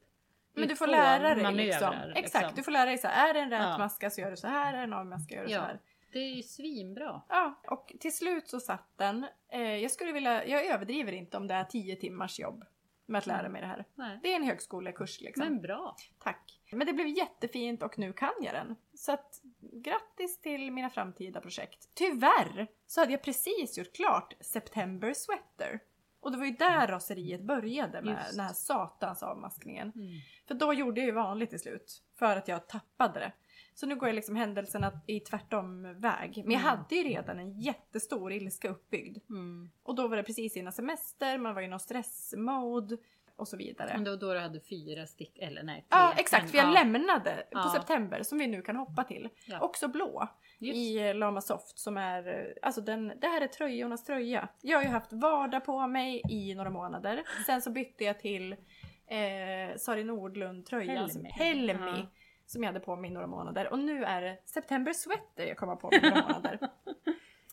Men 0.55 0.69
du 0.69 0.77
får 0.77 0.87
lära 0.87 1.35
dig 1.35 1.43
manövrar, 1.43 1.57
liksom. 1.67 1.93
Exakt, 2.15 2.43
liksom. 2.43 2.57
du 2.57 2.63
får 2.63 2.73
lära 2.73 2.85
dig 2.87 2.99
så 2.99 3.09
här, 3.09 3.29
är 3.31 3.35
det 3.35 3.41
en 3.41 3.51
rät 3.51 3.63
Ja. 3.63 3.79
maska 3.79 4.11
så 4.11 4.21
gör 4.21 4.31
du 4.31 4.37
så 4.37 4.47
här, 4.49 4.73
är 4.73 4.77
det 4.77 4.83
en 4.83 4.93
avmaska 4.93 5.35
gör 5.35 5.45
du 5.45 5.51
Ja. 5.51 5.61
så 5.61 5.67
här. 5.67 5.79
Det 6.17 6.21
är 6.21 6.35
ju 6.35 6.43
svinbra. 6.43 7.23
Ja, 7.29 7.61
och 7.71 7.93
till 8.01 8.17
slut 8.17 8.49
så 8.49 8.61
satt 8.61 8.89
den. 8.97 9.27
Eh, 9.53 9.61
jag 9.77 9.91
skulle 9.91 10.13
vilja, 10.13 10.47
jag 10.47 10.67
överdriver 10.67 11.13
inte 11.13 11.37
om 11.37 11.47
det 11.47 11.55
är 11.55 11.65
10 11.65 11.97
timmars 11.97 12.39
jobb 12.39 12.65
med 13.07 13.19
att 13.19 13.27
lära 13.27 13.39
Mm. 13.41 13.53
mig 13.53 13.61
det 13.61 13.67
här. 13.67 13.85
Nej. 13.95 14.21
Det 14.23 14.33
är 14.33 14.37
en 14.37 14.43
högskolekurs 14.43 15.21
liksom. 15.21 15.45
Men 15.45 15.63
bra. 15.63 15.97
Tack. 16.19 16.61
Men 16.73 16.87
det 16.87 16.93
blev 16.93 17.07
jättefint 17.09 17.83
och 17.83 17.99
nu 17.99 18.13
kan 18.13 18.33
jag 18.41 18.55
den. 18.55 18.77
Så 18.95 19.13
att 19.13 19.41
grattis 19.73 20.41
till 20.41 20.71
mina 20.73 20.91
framtida 20.91 21.41
projekt. 21.41 21.89
Tyvärr 21.95 22.67
så 22.87 23.01
hade 23.01 23.13
jag 23.13 23.23
precis 23.23 23.79
gjort 23.79 23.93
klart 23.93 24.35
September 24.41 25.15
Sweater. 25.15 25.81
Och 26.21 26.33
det 26.33 26.39
var 26.39 26.45
ju 26.47 26.53
där 26.53 26.87
raseriet 26.87 27.43
började 27.43 28.03
med 28.03 28.15
Just. 28.19 28.31
den 28.37 28.41
här 28.47 28.53
satans 28.53 29.23
avmaskningen. 29.23 29.93
Mm. 29.95 30.09
För 30.49 30.55
då 30.55 30.73
gjorde 30.73 31.01
jag 31.01 31.07
ju 31.07 31.13
vanligt 31.13 31.51
till 31.51 31.61
slut. 31.61 32.03
För 32.19 32.37
att 32.37 32.49
jag 32.49 32.69
tappade 32.69 33.21
det. 33.21 33.33
Så 33.79 33.87
nu 33.87 33.97
går 33.97 34.09
jag 34.09 34.15
liksom 34.15 34.37
händelserna 34.37 35.01
i 35.07 35.21
tvärtom 35.21 35.83
väg. 36.01 36.43
Men 36.45 36.53
jag 36.53 36.61
Mm. 36.63 36.79
hade 36.79 36.95
ju 36.97 37.03
redan 37.03 37.39
en 37.39 37.61
jättestor 37.61 38.33
ilska 38.33 38.69
uppbyggd. 38.69 39.19
Mm. 39.31 39.71
Och 39.83 39.95
då 39.95 40.09
var 40.09 40.17
det 40.17 40.23
precis 40.23 40.57
innan 40.57 40.73
semester, 40.73 41.39
man 41.39 41.55
var 41.55 41.63
i 41.63 41.69
någon 41.69 41.81
stressmode 41.81 42.97
och 43.37 43.49
så 43.49 43.57
vidare. 43.57 43.91
Men 43.95 44.05
det 44.05 44.11
var 44.11 44.17
då 44.17 44.33
du 44.35 44.41
hade 44.41 44.61
fyra 44.61 45.07
stick, 45.07 45.39
eller 45.39 45.63
nej 45.63 45.77
tre. 45.81 45.87
Ja 45.91 46.13
exakt, 46.17 46.43
Men, 46.43 46.51
för 46.51 46.59
jag 46.59 46.67
ja, 46.67 46.73
lämnade 46.73 47.47
på 47.53 47.59
Ja. 47.59 47.73
september 47.77 48.23
som 48.23 48.39
vi 48.39 48.47
nu 48.47 48.63
kan 48.63 48.77
hoppa 48.77 49.05
till. 49.05 49.29
Ja. 49.47 49.61
Också 49.61 49.89
blå 49.89 50.29
Just. 50.59 50.77
i 50.77 50.99
eh, 51.09 51.15
Lama 51.15 51.41
Soft 51.41 51.79
som 51.79 51.97
är, 51.97 52.29
eh, 52.29 52.45
alltså 52.63 52.81
den, 52.81 53.13
det 53.21 53.27
här 53.27 53.41
är 53.41 53.47
tröjornas 53.47 54.05
tröja. 54.05 54.49
Jag 54.63 54.79
har 54.79 54.83
ju 54.85 54.89
haft 54.91 55.13
vardag 55.13 55.65
på 55.65 55.87
mig 55.87 56.23
i 56.31 56.55
några 56.55 56.71
månader. 56.71 57.23
Sen 57.47 57.63
så 57.63 57.71
bytte 57.71 58.05
jag 58.05 58.21
till 58.21 58.53
eh, 59.07 59.77
Sari 59.77 60.05
Nordlund 60.05 60.67
tröjan, 60.67 61.11
Helmi. 61.11 61.31
Helmi. 61.33 62.07
Som 62.47 62.63
jag 62.63 62.69
hade 62.69 62.81
på 62.81 62.97
mig 62.97 63.11
i 63.11 63.13
några 63.15 63.27
månader. 63.27 63.73
Och 63.73 63.79
nu 63.79 64.05
är 64.05 64.23
det 64.23 64.39
September 64.45 64.93
Sweater 64.93 65.47
jag 65.47 65.57
kommer 65.57 65.77
på 65.77 65.91
mig 65.91 65.99
i 66.03 66.09
några 66.11 66.23
månader. 66.23 66.59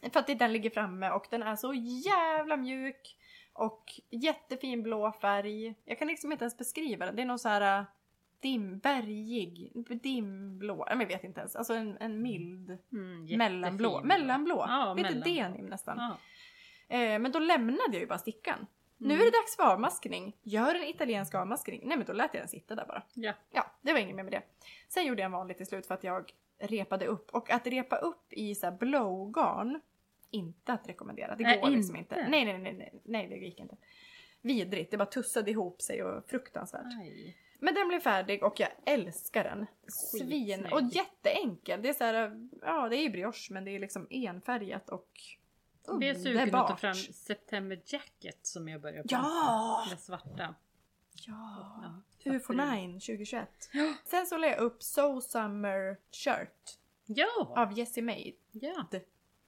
För 0.13 0.19
att 0.19 0.39
den 0.39 0.53
ligger 0.53 0.69
framme 0.69 1.10
och 1.10 1.27
den 1.29 1.43
är 1.43 1.56
så 1.56 1.73
jävla 2.06 2.58
mjuk. 2.58 3.17
Och 3.53 3.84
jättefin 4.10 4.84
blå 4.84 5.12
färg. 5.12 5.75
Jag 5.86 5.99
kan 5.99 6.08
liksom 6.08 6.32
inte 6.32 6.43
ens 6.43 6.58
beskriva 6.58 7.06
den. 7.06 7.15
Det 7.15 7.21
är 7.21 7.25
någon 7.25 7.39
så 7.39 7.49
här 7.49 7.79
äh, 7.79 7.86
dim, 8.39 8.79
bergig, 8.79 9.71
dimblå. 10.03 10.86
Jag 10.89 11.06
vet 11.08 11.23
inte 11.23 11.39
ens. 11.39 11.56
Alltså 11.56 11.73
en, 11.73 11.97
en 11.99 12.21
mild 12.21 12.77
Mm, 12.91 13.38
mellanblå. 13.38 14.01
Mellanblå. 14.03 14.65
Ja, 14.67 14.93
Lite 14.93 15.10
mellan. 15.10 15.23
denim 15.53 15.65
nästan. 15.65 15.97
Ja. 15.97 16.17
Eh, 16.97 17.19
men 17.19 17.32
då 17.32 17.39
lämnade 17.39 17.91
jag 17.91 17.99
ju 18.01 18.08
bara 18.08 18.19
stickan. 18.19 18.67
Nu 19.08 19.13
är 19.13 19.26
det 19.26 19.32
dags 19.32 19.56
för 19.56 19.63
avmaskning. 19.63 20.36
Gör 20.44 20.76
en 20.76 20.84
italiensk 20.84 21.36
avmaskning. 21.36 21.82
Nej 21.84 21.98
men 21.98 22.06
då 22.06 22.13
lät 22.13 22.34
jag 22.34 22.42
den 22.42 22.48
sitta 22.48 22.76
där 22.76 22.86
bara. 22.86 23.04
Ja. 23.13 23.34
Ja, 23.52 23.72
det 23.82 23.94
var 23.94 24.00
inget 24.00 24.16
mer 24.16 24.24
med 24.24 24.34
det. 24.34 24.42
Sen 24.89 25.06
gjorde 25.06 25.22
jag 25.22 25.26
en 25.26 25.32
vanlig 25.32 25.58
till 25.58 25.66
slut 25.66 25.86
för 25.86 25.94
att 25.94 26.04
jag 26.04 26.32
repade 26.60 27.06
upp. 27.06 27.30
Och 27.32 27.52
att 27.52 27.68
repa 27.68 27.96
upp 27.96 28.34
i 28.34 28.56
så 28.56 28.66
här 28.66 28.78
blowgarn, 28.78 29.82
inte 30.32 30.74
att 30.74 30.89
rekommendera. 30.89 31.36
Det 31.36 31.44
Nej, 31.44 31.62
går 31.62 31.70
liksom 31.70 31.96
inte. 31.96 32.16
inte. 32.16 32.30
Nej, 32.30 32.46
nej, 32.46 32.58
nej, 32.58 32.74
nej, 32.74 32.94
nej, 33.04 33.28
det 33.28 33.36
gick 33.36 33.60
inte. 33.60 33.78
Vidrigt, 34.42 34.92
det 34.92 34.98
bara 34.98 35.06
tussade 35.06 35.52
ihop 35.52 35.82
sig 35.82 36.04
och 36.04 36.30
fruktansvärt. 36.30 36.86
Aj. 37.02 37.38
Men 37.60 37.74
den 37.74 37.88
blev 37.88 38.00
färdig 38.00 38.44
och 38.44 38.60
jag 38.60 38.70
älskar 38.86 39.44
den. 39.44 39.66
Svin 39.88 40.66
och 40.72 40.82
jätteenkel. 40.82 41.82
Det 41.82 41.89
är 41.89 41.94
så 41.94 42.04
här, 42.04 42.48
ja 42.62 42.89
det 42.89 42.98
är 42.98 43.02
ju 43.02 43.10
brioche 43.10 43.54
men 43.54 43.66
det 43.66 43.72
är 43.72 43.80
liksom 43.80 44.08
enfärgat 44.10 44.89
och 44.89 45.10
Vi 46.00 46.10
är 46.10 46.15
sugen 46.15 46.56
att 46.56 46.67
ta 46.67 46.76
fram 46.76 46.93
September 46.96 47.82
Jacket 47.86 48.46
som 48.46 48.67
jag 48.67 48.82
börjar 48.82 49.02
på. 49.04 49.08
Ja! 49.12 49.86
Den 49.89 49.98
svarta. 49.98 50.56
Ja! 51.28 52.04
Ja, 52.24 52.34
UFO 52.34 52.54
9 52.54 52.93
2021. 53.00 53.50
Sen 54.06 54.26
så 54.26 54.38
la 54.38 54.48
jag 54.48 54.58
upp 54.60 54.84
So 54.84 55.22
Summer 55.22 55.98
Shirt 56.12 56.80
Ja! 57.06 57.54
av 57.58 57.78
Jessie 57.78 58.04
Made. 58.04 58.32
ja. 58.52 58.86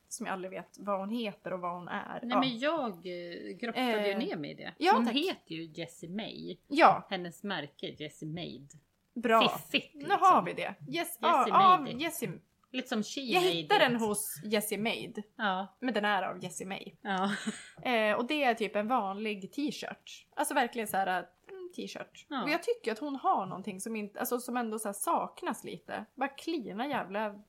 Som 0.08 0.26
jag 0.26 0.34
aldrig 0.34 0.52
vet 0.52 0.78
vad 0.80 1.00
hon 1.00 1.10
heter 1.10 1.54
och 1.54 1.60
vad 1.60 1.74
hon 1.74 1.88
är. 1.88 2.20
Nej 2.24 2.30
ja. 2.32 2.40
men 2.40 2.60
jag 2.60 2.90
eh, 2.92 3.56
grottade 3.58 4.08
ju 4.08 4.12
Eh, 4.14 4.18
ner 4.20 4.36
mig 4.36 4.52
i 4.52 4.54
det. 4.54 4.74
ja, 4.78 4.94
Hon 4.94 5.06
tack. 5.06 5.16
heter 5.16 5.56
ju 5.56 5.64
Jessie 5.66 6.10
May. 6.10 6.58
ja, 6.68 7.08
Hennes 7.10 7.44
märke 7.44 7.88
Jessie 7.88 8.28
Made. 8.30 8.68
bra. 9.14 9.50
Fiffigt 9.50 9.94
Nu 9.96 10.00
liksom. 10.02 10.18
har 10.22 10.42
vi 10.46 10.54
det. 10.54 10.76
Yes, 10.90 11.18
ja, 11.22 11.40
Jessie 11.40 11.54
av 11.54 11.80
Made 11.82 11.92
it. 11.92 12.02
Jessie. 12.02 12.32
Lite 12.76 12.88
som 12.90 13.04
She 13.04 13.22
Jag 13.22 13.42
hittade 13.42 13.80
den 13.84 13.96
hos 13.96 14.42
Jessie 14.44 14.78
Made. 14.78 15.24
Ja. 15.36 15.78
Men 15.80 15.94
den 15.94 16.06
är 16.06 16.24
av 16.24 16.44
Jessie 16.44 16.68
May. 16.68 16.94
Ja. 17.02 17.32
Eh, 17.82 18.16
och 18.18 18.26
det 18.28 18.44
är 18.44 18.54
typ 18.54 18.76
en 18.76 18.88
vanlig 18.88 19.52
t-shirt. 19.54 20.26
Alltså 20.36 20.54
verkligen 20.54 20.88
så 20.88 20.98
här 20.98 21.08
mm, 21.08 21.72
t-shirt. 21.76 22.26
Ja. 22.30 22.44
Och 22.44 22.50
jag 22.50 22.64
tycker 22.64 22.92
att 22.92 23.00
hon 23.00 23.16
har 23.16 23.46
någonting 23.46 23.82
som, 23.82 23.96
inte, 23.96 24.20
alltså, 24.20 24.40
som 24.40 24.58
ändå 24.58 24.80
så 24.80 24.94
saknas 24.94 25.64
lite. 25.64 26.06
Bara 26.16 26.28
klina 26.30 26.88
jävla 26.88 27.26
mm, 27.26 27.44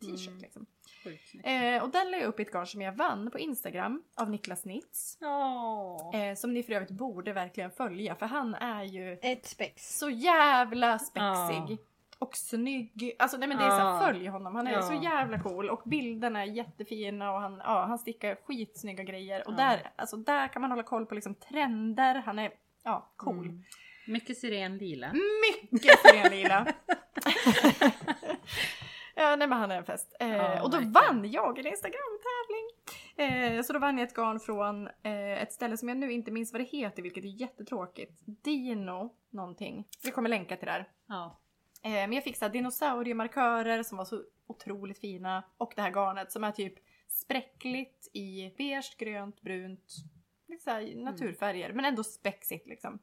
t-shirt 0.00 0.28
Mm. 0.28 0.38
liksom. 0.42 0.66
Eh, 1.44 1.82
och 1.82 1.90
den 1.90 2.10
la 2.10 2.16
jag 2.16 2.26
upp 2.26 2.40
i 2.40 2.42
ett 2.42 2.52
garn 2.52 2.66
som 2.66 2.82
jag 2.82 2.92
vann 2.92 3.30
på 3.30 3.38
Instagram 3.38 4.02
av 4.14 4.30
Niklas 4.30 4.64
Nitz. 4.64 5.18
Ja. 5.20 6.12
Eh, 6.14 6.34
som 6.34 6.52
ni 6.54 6.62
för 6.62 6.72
övrigt 6.72 6.90
borde 6.90 7.32
verkligen 7.32 7.70
följa 7.70 8.14
för 8.14 8.26
han 8.26 8.54
är 8.54 8.84
ju 8.84 9.18
Ett 9.22 9.46
spex. 9.46 9.98
så 9.98 10.10
jävla 10.10 10.98
spexig. 10.98 11.22
Ja. 11.70 11.76
Och 12.18 12.36
snygg. 12.36 13.12
Alltså 13.18 13.36
nej 13.36 13.48
men 13.48 13.58
det 13.58 13.64
är 13.64 13.70
så 13.70 13.76
här, 13.76 14.00
följ 14.06 14.26
honom. 14.26 14.54
Han 14.54 14.66
är 14.66 14.72
Ja. 14.72 14.82
så 14.82 14.94
jävla 14.94 15.42
cool 15.42 15.70
och 15.70 15.82
bilderna 15.84 16.42
är 16.42 16.46
jättefina 16.46 17.32
och 17.32 17.40
han, 17.40 17.60
ja, 17.64 17.84
han 17.84 17.98
stickar 17.98 18.34
skitsnygga 18.46 19.04
grejer. 19.04 19.46
Och 19.48 19.52
Ja. 19.52 19.56
där, 19.56 19.90
alltså, 19.96 20.16
där 20.16 20.48
kan 20.48 20.62
man 20.62 20.70
hålla 20.70 20.82
koll 20.82 21.06
på 21.06 21.14
liksom 21.14 21.34
trender. 21.34 22.14
Han 22.14 22.38
är 22.38 22.50
ja, 22.84 23.12
cool. 23.16 23.44
Mm. 23.46 23.62
Mycket 24.06 24.38
sirenlila. 24.38 25.12
Mycket 25.72 25.98
sirenlila. 25.98 26.66
ja, 29.14 29.36
nej 29.36 29.48
men 29.48 29.52
han 29.52 29.70
är 29.70 29.76
en 29.76 29.84
fest. 29.84 30.16
Eh, 30.20 30.28
Ja, 30.36 30.62
och 30.62 30.70
då 30.70 30.78
vann 30.78 31.30
jag 31.30 31.58
en 31.58 31.66
Instagram-tävling. 31.66 32.68
Eh, 33.16 33.62
så 33.62 33.72
då 33.72 33.78
vann 33.78 33.98
jag 33.98 34.08
ett 34.08 34.14
garn 34.14 34.40
från 34.40 34.86
eh, 34.86 35.42
ett 35.42 35.52
ställe 35.52 35.76
som 35.76 35.88
jag 35.88 35.98
nu 35.98 36.12
inte 36.12 36.30
minns 36.30 36.52
vad 36.52 36.60
det 36.60 36.64
heter, 36.64 37.02
vilket 37.02 37.24
är 37.24 37.40
jättetråkigt. 37.40 38.20
Dino 38.26 39.14
någonting. 39.30 39.84
Vi 40.04 40.10
kommer 40.10 40.28
länka 40.28 40.56
till 40.56 40.66
det 40.66 40.72
här. 40.72 40.88
Ja. 41.08 41.38
Eh, 41.82 41.90
men 41.90 42.12
jag 42.12 42.24
fick 42.24 42.36
så 42.36 42.44
här 42.44 42.52
dinosauriemarkörer 42.52 43.82
som 43.82 43.98
var 43.98 44.04
så 44.04 44.22
otroligt 44.46 44.98
fina. 44.98 45.42
Och 45.58 45.72
det 45.76 45.82
här 45.82 45.90
garnet 45.90 46.32
som 46.32 46.44
är 46.44 46.52
typ 46.52 46.74
spräckligt 47.08 48.10
i 48.12 48.54
beige, 48.58 48.96
grönt, 48.98 49.40
brunt. 49.40 49.94
Lite 50.48 50.64
så 50.64 50.70
här 50.70 50.94
naturfärger 50.96 51.72
men 51.72 51.84
ändå 51.84 52.04
spexigt 52.04 52.66
liksom. 52.66 52.98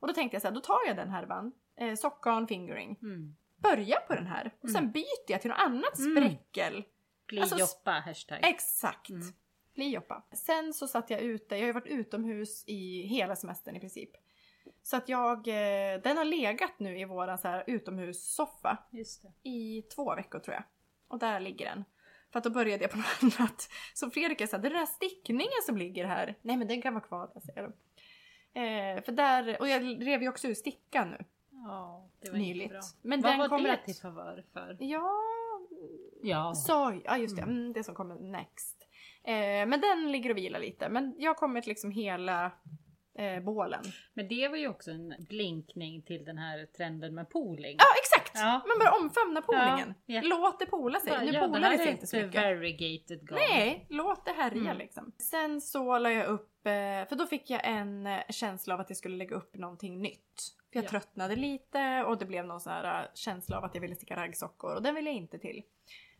Och 0.00 0.08
då 0.08 0.14
tänkte 0.14 0.34
jag 0.34 0.42
så 0.42 0.48
här, 0.48 0.54
då 0.54 0.60
tar 0.60 0.86
jag 0.86 0.96
den 0.96 1.08
härvan. 1.10 1.52
Eh, 1.76 1.94
sockgarn 1.94 2.46
fingering. 2.48 2.98
Mm. 3.02 3.36
Börja 3.56 3.96
på 4.00 4.14
den 4.14 4.26
här 4.26 4.54
och 4.60 4.70
sen 4.70 4.80
Mm. 4.80 4.92
byter 4.92 5.28
jag 5.28 5.40
till 5.40 5.50
något 5.50 5.60
annat 5.60 5.98
Mm. 5.98 6.16
spräckel. 6.16 6.76
Alltså, 7.40 7.56
Glidjoppa 7.56 7.90
hashtag. 7.90 8.38
Exakt. 8.42 9.10
Mm. 9.10 9.32
Lioppa. 9.74 10.24
Sen 10.32 10.72
så 10.74 10.88
satt 10.88 11.10
jag 11.10 11.20
ute, 11.20 11.54
jag 11.54 11.62
har 11.62 11.66
ju 11.66 11.72
varit 11.72 11.86
utomhus 11.86 12.64
i 12.66 13.02
hela 13.02 13.36
semestern 13.36 13.76
i 13.76 13.80
princip. 13.80 14.10
Så 14.86 14.96
att 14.96 15.08
jag, 15.08 15.48
eh, 15.48 16.00
den 16.02 16.16
har 16.16 16.24
legat 16.24 16.78
nu 16.78 16.98
i 17.00 17.04
våran 17.04 17.38
så 17.38 17.48
här 17.48 17.64
utomhussoffa 17.66 18.78
i 19.42 19.82
två 19.82 20.14
veckor 20.14 20.38
tror 20.38 20.54
jag. 20.54 20.62
Och 21.08 21.18
där 21.18 21.40
ligger 21.40 21.64
den. 21.66 21.84
För 22.32 22.38
att 22.38 22.44
då 22.44 22.50
började 22.50 22.82
jag 22.84 22.90
på 22.90 22.96
något 22.96 23.38
annat. 23.40 23.68
Så 23.94 24.10
Fredrik 24.10 24.40
är 24.40 24.46
såhär, 24.46 24.62
den 24.62 24.72
där 24.72 24.86
stickningen 24.86 25.48
som 25.66 25.76
ligger 25.76 26.04
här. 26.04 26.34
Nej 26.42 26.56
men 26.56 26.68
den 26.68 26.82
kan 26.82 26.94
vara 26.94 27.04
kvar 27.04 27.30
där 27.34 27.40
säger 27.40 27.62
de. 27.62 27.72
Eh, 28.60 29.02
för 29.04 29.12
där, 29.12 29.60
och 29.60 29.68
jag 29.68 30.06
rev 30.06 30.22
ju 30.22 30.28
också 30.28 30.48
ur 30.48 30.54
stickan 30.54 31.10
nu. 31.10 31.24
Ja, 31.50 32.08
det 32.20 32.30
var 32.30 32.38
Nyligt. 32.38 32.70
bra. 32.70 32.80
Men 33.02 33.20
Vad 33.22 33.32
den 33.32 33.38
var 33.38 33.48
kommer 33.48 33.68
det 33.68 33.74
att- 33.74 33.84
till 33.84 33.94
favör 33.94 34.44
för? 34.52 34.76
Ja, 34.80 35.12
Ja. 36.22 36.54
Sorg, 36.54 37.00
ja 37.04 37.16
just 37.18 37.36
det, 37.36 37.42
mm, 37.42 37.72
det 37.72 37.84
som 37.84 37.94
kommer 37.94 38.14
next. 38.14 38.88
Eh, 39.24 39.66
men 39.66 39.80
den 39.80 40.12
ligger 40.12 40.30
och 40.30 40.36
vilar 40.36 40.60
lite. 40.60 40.88
Men 40.88 41.14
jag 41.18 41.30
har 41.30 41.34
kommit 41.34 41.66
liksom 41.66 41.90
hela 41.90 42.52
eh, 43.18 43.40
bålen. 43.42 43.82
Men 44.14 44.28
det 44.28 44.48
var 44.48 44.56
ju 44.56 44.68
också 44.68 44.90
en 44.90 45.14
blinkning 45.18 46.02
till 46.02 46.24
den 46.24 46.38
här 46.38 46.66
trenden 46.66 47.14
med 47.14 47.30
pooling. 47.30 47.76
Ja 47.78 47.84
exakt! 48.02 48.32
Ja. 48.34 48.60
Man 48.68 48.78
börjar 48.78 49.00
omfamna 49.02 49.42
poolingen. 49.42 49.94
Ja, 50.06 50.14
ja. 50.14 50.20
Låt 50.24 50.58
det 50.58 50.66
pola 50.66 51.00
sig. 51.00 51.26
Nu 51.26 51.32
ja, 51.32 51.40
polar 51.48 51.70
det 51.70 51.78
sig 51.78 51.88
inte 51.90 52.06
så 52.06 52.16
mycket. 52.16 52.42
variegated 52.42 53.28
garn. 53.28 53.38
Nej, 53.38 53.86
låt 53.88 54.24
det 54.24 54.32
härja 54.32 54.60
Mm. 54.60 54.78
liksom. 54.78 55.12
Sen 55.18 55.60
så 55.60 55.98
la 55.98 56.10
jag 56.10 56.26
upp, 56.26 56.66
eh, 56.66 56.72
för 57.08 57.16
då 57.16 57.26
fick 57.26 57.50
jag 57.50 57.60
en 57.64 58.06
eh, 58.06 58.20
känsla 58.30 58.74
av 58.74 58.80
att 58.80 58.90
jag 58.90 58.96
skulle 58.96 59.16
lägga 59.16 59.36
upp 59.36 59.54
någonting 59.56 60.02
nytt. 60.02 60.54
För 60.72 60.78
jag 60.78 60.84
Ja. 60.84 60.88
tröttnade 60.88 61.36
lite 61.36 62.04
och 62.04 62.18
det 62.18 62.24
blev 62.26 62.46
någon 62.46 62.60
sån 62.60 62.72
här 62.72 63.02
eh, 63.02 63.08
känsla 63.14 63.58
av 63.58 63.64
att 63.64 63.74
jag 63.74 63.82
ville 63.82 63.94
sticka 63.94 64.16
raggsockor 64.16 64.74
och 64.74 64.82
den 64.82 64.94
ville 64.94 65.10
jag 65.10 65.16
inte 65.16 65.38
till. 65.38 65.62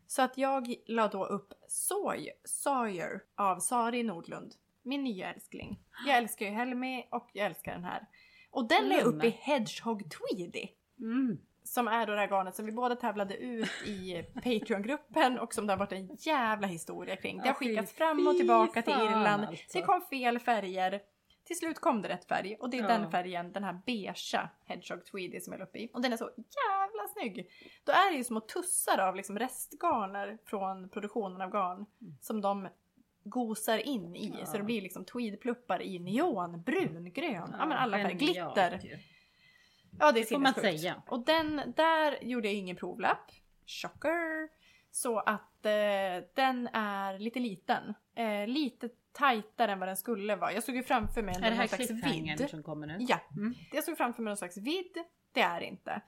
Så 0.07 0.21
att 0.21 0.37
jag 0.37 0.75
la 0.85 1.07
då 1.07 1.25
upp 1.25 1.53
Soy, 1.67 2.29
Sawyer 2.43 3.21
av 3.35 3.59
Sari 3.59 4.03
Nordlund. 4.03 4.53
Min 4.87 5.03
nya 5.03 5.33
älskling. 5.33 5.79
Jag 6.05 6.17
älskar 6.17 6.45
ju 6.45 6.51
Helmi 6.51 7.07
och 7.11 7.29
jag 7.33 7.45
älskar 7.45 7.71
den 7.73 7.83
här. 7.83 8.05
Och 8.51 8.67
den 8.67 8.89
la 8.89 8.95
jag 8.95 9.03
upp 9.03 9.13
Lugna. 9.13 9.25
i 9.25 9.29
Hedgehog 9.29 10.03
Tweedy. 10.11 10.67
Mm. 10.99 11.37
Som 11.63 11.87
är 11.87 12.05
då 12.07 12.13
det 12.13 12.19
här 12.19 12.27
garnet 12.27 12.55
som 12.55 12.65
vi 12.65 12.71
båda 12.71 12.95
tävlade 12.95 13.37
ut 13.37 13.69
i 13.85 14.23
Patreon-gruppen 14.33 15.39
och 15.39 15.53
som 15.53 15.67
det 15.67 15.73
har 15.73 15.77
varit 15.77 15.91
en 15.91 16.15
jävla 16.19 16.67
historia 16.67 17.15
kring. 17.15 17.37
Det 17.41 17.47
har 17.47 17.53
skickats 17.53 17.93
fram 17.93 18.27
och 18.27 18.37
tillbaka 18.37 18.81
till 18.81 18.93
Irland. 18.93 19.45
alltså. 19.45 19.77
Det 19.77 19.81
kom 19.85 20.01
fel 20.01 20.39
färger. 20.39 21.01
Till 21.43 21.57
slut 21.57 21.79
kom 21.79 22.01
det 22.01 22.09
rätt 22.09 22.25
färg 22.25 22.55
och 22.59 22.69
det 22.69 22.77
är 22.77 22.81
Ja. 22.81 22.87
den 22.87 23.11
färgen, 23.11 23.51
den 23.51 23.63
här 23.63 23.79
beigea 23.85 24.49
Hedgehog 24.65 25.05
Tweedy 25.05 25.39
som 25.39 25.53
jag 25.53 25.59
la 25.59 25.65
upp 25.65 25.75
i. 25.75 25.89
Och 25.93 26.01
den 26.01 26.13
är 26.13 26.17
så 26.17 26.29
jävla 26.35 27.07
snygg! 27.13 27.49
Då 27.83 27.91
är 27.91 28.11
det 28.11 28.17
ju 28.17 28.23
små 28.23 28.39
tussar 28.39 28.97
av 28.97 29.15
liksom 29.15 29.39
restgarner 29.39 30.37
från 30.45 30.89
produktionen 30.89 31.41
av 31.41 31.49
garn 31.51 31.85
som 32.21 32.41
de 32.41 32.67
gosar 33.29 33.77
in 33.77 34.15
i. 34.15 34.35
Ja. 34.39 34.45
Så 34.45 34.57
det 34.57 34.63
blir 34.63 34.81
liksom 34.81 35.05
tweedpluppar 35.05 35.81
i 35.81 35.99
neon, 35.99 36.61
brun, 36.61 37.11
grön, 37.13 37.55
ja, 37.59 37.65
men 37.65 37.71
alla 37.71 37.97
färger. 37.97 38.15
Glitter! 38.15 38.79
ju. 38.83 38.97
Ja 39.99 40.11
det 40.11 40.19
är 40.19 40.23
sinnessjukt. 40.23 41.09
Och 41.09 41.25
den, 41.25 41.73
där 41.75 42.23
gjorde 42.23 42.47
jag 42.47 42.55
ingen 42.55 42.75
provlapp. 42.75 43.31
Chocker! 43.65 44.49
Så 44.91 45.19
att 45.19 45.65
eh, 45.65 46.25
den 46.35 46.67
är 46.73 47.19
lite 47.19 47.39
liten. 47.39 47.93
Eh, 48.15 48.47
lite 48.47 48.89
tajtare 49.11 49.71
än 49.71 49.79
vad 49.79 49.89
den 49.89 49.97
skulle 49.97 50.35
vara. 50.35 50.53
Jag 50.53 50.63
såg 50.63 50.75
ju 50.75 50.83
framför 50.83 51.21
mig 51.21 51.35
Är 51.41 51.55
någon 51.55 51.67
slags 51.67 51.91
vidd. 51.91 52.49
som 52.49 52.63
kommer 52.63 52.87
nu? 52.87 52.97
Ja, 52.99 53.19
Mm. 53.37 53.53
jag 53.71 53.83
såg 53.83 53.97
framför 53.97 54.21
mig 54.23 54.29
någon 54.29 54.37
slags 54.37 54.57
vidd. 54.57 54.97
Det 55.31 55.41
är 55.41 55.61
inte. 55.61 56.01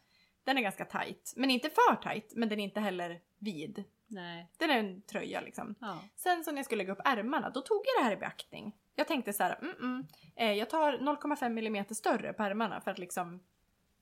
Den 0.43 0.57
är 0.57 0.61
ganska 0.61 0.85
tajt. 0.85 1.33
Men 1.37 1.49
inte 1.49 1.69
för 1.69 1.95
tajt, 1.95 2.33
men 2.35 2.49
den 2.49 2.59
är 2.59 2.63
inte 2.63 2.79
heller 2.79 3.19
vid. 3.39 3.83
Nej. 4.09 4.47
Den 4.57 4.69
är 4.69 4.79
en 4.79 5.01
tröja 5.01 5.41
liksom. 5.41 5.75
Ja. 5.79 5.99
Sen 6.15 6.43
så 6.43 6.51
när 6.51 6.57
jag 6.57 6.65
skulle 6.65 6.83
lägga 6.83 6.93
upp 6.93 7.01
ärmarna, 7.05 7.49
då 7.49 7.61
tog 7.61 7.81
jag 7.85 8.01
det 8.01 8.05
här 8.05 8.13
i 8.13 8.19
beaktning. 8.19 8.75
Jag 8.95 9.07
tänkte 9.07 9.33
så 9.33 9.43
här, 9.43 9.57
mm, 9.61 9.75
mm, 9.79 10.07
eh, 10.35 10.53
jag 10.53 10.69
tar 10.69 10.97
0,5 10.97 11.57
mm 11.57 11.85
större 11.89 12.33
på 12.33 12.43
ärmarna 12.43 12.81
för 12.81 12.91
att 12.91 12.99
liksom 12.99 13.39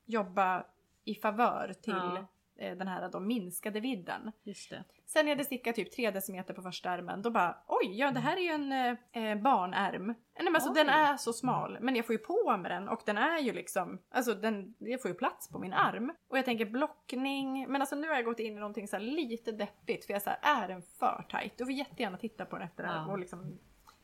jobba 0.05 0.65
i 1.03 1.15
favör 1.15 1.73
till 1.81 1.93
Ja. 1.93 2.27
Eh, 2.57 2.77
den 2.77 2.87
här 2.87 3.09
då 3.09 3.19
minskade 3.19 3.79
vidden. 3.79 4.31
Just 4.43 4.69
det. 4.69 4.83
Sen 5.05 5.25
när 5.25 5.31
jag 5.31 5.35
hade 5.35 5.45
stickat 5.45 5.75
typ 5.75 5.91
3 5.91 6.11
decimeter 6.11 6.53
på 6.53 6.61
första 6.61 6.89
ärmen, 6.89 7.21
då 7.21 7.29
bara 7.29 7.57
oj, 7.67 7.99
ja 7.99 8.11
det 8.11 8.19
här 8.19 8.37
är 8.37 8.41
ju 8.41 8.49
en 8.49 8.71
eh, 8.71 9.23
eh, 9.23 9.41
barnärm. 9.41 10.05
Nej, 10.07 10.15
men 10.43 10.55
alltså 10.55 10.69
Oj. 10.69 10.75
den 10.75 10.89
är 10.89 11.17
så 11.17 11.33
smal, 11.33 11.77
men 11.81 11.95
jag 11.95 12.05
får 12.05 12.13
ju 12.13 12.19
på 12.19 12.57
med 12.57 12.71
den 12.71 12.89
och 12.89 13.01
den 13.05 13.17
är 13.17 13.39
ju 13.39 13.53
liksom, 13.53 13.99
alltså 14.11 14.33
den, 14.33 14.75
jag 14.77 15.01
får 15.01 15.11
ju 15.11 15.17
plats 15.17 15.49
på 15.49 15.59
min 15.59 15.73
arm. 15.73 16.13
Och 16.27 16.37
jag 16.37 16.45
tänker 16.45 16.65
blockning, 16.65 17.65
men 17.71 17.81
alltså 17.81 17.95
nu 17.95 18.07
har 18.07 18.15
jag 18.15 18.25
gått 18.25 18.39
in 18.39 18.57
i 18.57 18.59
någonting 18.59 18.87
så 18.87 18.97
lite 18.97 19.51
deppigt 19.51 20.05
för 20.05 20.13
jag 20.13 20.21
så 20.21 20.29
här, 20.29 20.63
är 20.63 20.67
den 20.67 20.81
för 20.81 21.25
tight? 21.29 21.57
Du 21.57 21.65
får 21.65 21.73
jättegärna 21.73 22.17
titta 22.17 22.45
på 22.45 22.55
den 22.55 22.65
efter 22.67 22.83
det 22.83 22.89
här 22.89 22.95
Ja. 22.97 23.11
och 23.11 23.19
liksom, 23.19 23.59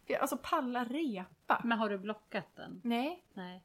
jag, 0.05 0.21
alltså 0.21 0.37
palla 0.37 0.83
repa. 0.83 1.61
Men 1.63 1.77
har 1.79 1.89
du 1.89 1.97
blockat 1.97 2.55
den? 2.55 2.81
Nej. 2.83 3.23
Nej. 3.33 3.63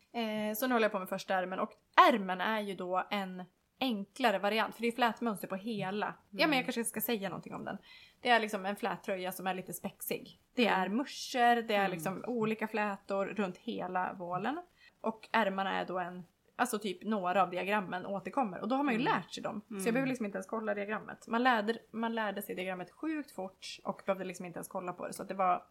Eh, 0.49 0.55
så 0.55 0.67
nu 0.67 0.75
håller 0.75 0.85
jag 0.85 0.93
på 0.93 0.99
med 0.99 1.09
första 1.09 1.35
ärmen 1.35 1.59
och 1.59 1.73
ärmen 2.11 2.41
är 2.41 2.61
ju 2.61 2.75
då 2.75 3.07
en 3.11 3.45
enklare 3.81 4.39
variant 4.39 4.75
för 4.75 4.83
det 4.83 4.89
är 4.89 4.93
flätmönster 4.93 5.49
på 5.49 5.55
hela. 5.57 6.15
Ja 6.31 6.39
Mm. 6.39 6.51
men 6.51 6.57
jag 6.57 6.67
kanske 6.67 6.85
ska 6.85 7.01
säga 7.01 7.29
någonting 7.29 7.55
om 7.55 7.65
den. 7.65 7.79
Det 8.21 8.29
är 8.29 8.41
liksom 8.41 8.67
en 8.67 8.77
flättröja 8.77 9.33
som 9.33 9.47
är 9.47 9.55
lite 9.55 9.73
spexig. 9.73 10.41
Det 10.55 10.67
är 10.67 10.89
muscher, 10.89 11.63
det 11.63 11.75
är 11.75 11.79
Mm. 11.79 11.91
liksom 11.91 12.25
olika 12.27 12.69
flätor 12.69 13.27
runt 13.27 13.57
hela 13.57 14.13
vålen. 14.13 14.63
Och 15.01 15.29
ärmarna 15.33 15.81
är 15.81 15.85
då 15.87 15.99
en, 15.99 16.25
alltså 16.57 16.79
typ 16.79 17.05
några 17.05 17.43
av 17.43 17.51
diagrammen 17.51 18.07
återkommer 18.07 18.61
och 18.61 18.69
då 18.69 18.77
har 18.77 18.83
man 18.85 18.95
ju 18.95 19.01
Mm. 19.01 19.13
lärt 19.15 19.31
sig 19.31 19.43
dem. 19.43 19.61
Så 19.69 19.75
Mm. 19.75 19.85
jag 19.85 19.95
behöver 19.95 20.09
liksom 20.09 20.27
inte 20.27 20.37
ens 20.37 20.47
kolla 20.47 20.75
diagrammet. 20.75 21.27
Man 21.27 21.43
lärde, 21.43 21.79
man 21.91 22.15
lärde 22.15 22.43
sig 22.43 22.55
diagrammet 22.55 22.91
sjukt 22.91 23.31
fort 23.31 23.67
och 23.85 24.03
behövde 24.07 24.25
liksom 24.25 24.47
inte 24.47 24.57
ens 24.57 24.69
kolla 24.69 24.93
på 24.93 25.07
det 25.07 25.13
så 25.13 25.23
att 25.23 25.29
det 25.29 25.35
var 25.35 25.65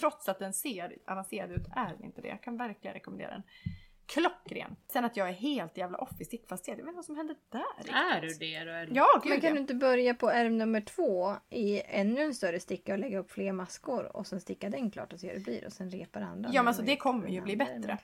Trots 0.00 0.28
att 0.28 0.38
den 0.38 0.52
ser 0.52 0.96
avancerad 1.06 1.50
ut 1.50 1.66
är 1.76 1.88
den 1.94 2.04
inte 2.04 2.20
det. 2.20 2.28
Jag 2.28 2.42
kan 2.42 2.56
verkligen 2.56 2.94
rekommendera 2.94 3.30
den. 3.30 3.42
Klockren! 4.08 4.76
Sen 4.86 5.04
att 5.04 5.16
jag 5.16 5.28
är 5.28 5.32
helt 5.32 5.76
jävla 5.76 5.98
off 5.98 6.20
i 6.20 6.24
stickfasthet. 6.24 6.78
Jag 6.78 6.84
vet 6.84 6.88
inte 6.88 6.96
vad 6.96 7.04
som 7.04 7.16
hände 7.16 7.34
där 7.48 7.64
riktigt. 7.78 7.94
Är 7.94 8.20
du 8.20 8.28
det? 8.28 8.64
Då 8.64 8.70
är 8.70 8.86
du... 8.86 8.94
Ja, 8.94 9.06
Men 9.24 9.32
gud 9.32 9.40
kan 9.40 9.48
ja. 9.48 9.54
du 9.54 9.60
inte 9.60 9.74
börja 9.74 10.14
på 10.14 10.30
ärm 10.30 10.58
nummer 10.58 10.80
två 10.80 11.34
i 11.50 11.82
ännu 11.84 12.20
en 12.20 12.34
större 12.34 12.60
sticka 12.60 12.92
och 12.92 12.98
lägga 12.98 13.18
upp 13.18 13.30
fler 13.30 13.52
maskor 13.52 14.16
och 14.16 14.26
sen 14.26 14.40
sticka 14.40 14.70
den 14.70 14.90
klart 14.90 15.12
och 15.12 15.20
se 15.20 15.28
hur 15.28 15.34
det 15.34 15.40
blir 15.40 15.66
och 15.66 15.72
sen 15.72 15.90
repa 15.90 16.18
det 16.18 16.26
andra. 16.26 16.50
Ja, 16.52 16.62
men 16.62 16.68
alltså, 16.68 16.82
det 16.82 16.96
kommer 16.96 17.28
ju 17.28 17.40
bli 17.40 17.56
bättre. 17.56 17.98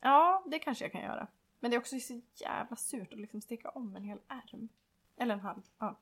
Ja, 0.00 0.44
det 0.46 0.58
kanske 0.58 0.84
jag 0.84 0.92
kan 0.92 1.02
göra. 1.02 1.26
Men 1.60 1.70
det 1.70 1.76
är 1.76 1.78
också 1.78 1.98
så 2.00 2.20
jävla 2.34 2.76
surt 2.76 3.12
att 3.12 3.20
liksom 3.20 3.40
sticka 3.40 3.68
om 3.68 3.96
en 3.96 4.02
hel 4.02 4.18
ärm. 4.28 4.68
Eller 5.16 5.34
en 5.34 5.40
halv. 5.40 5.62
Ja. 5.78 6.00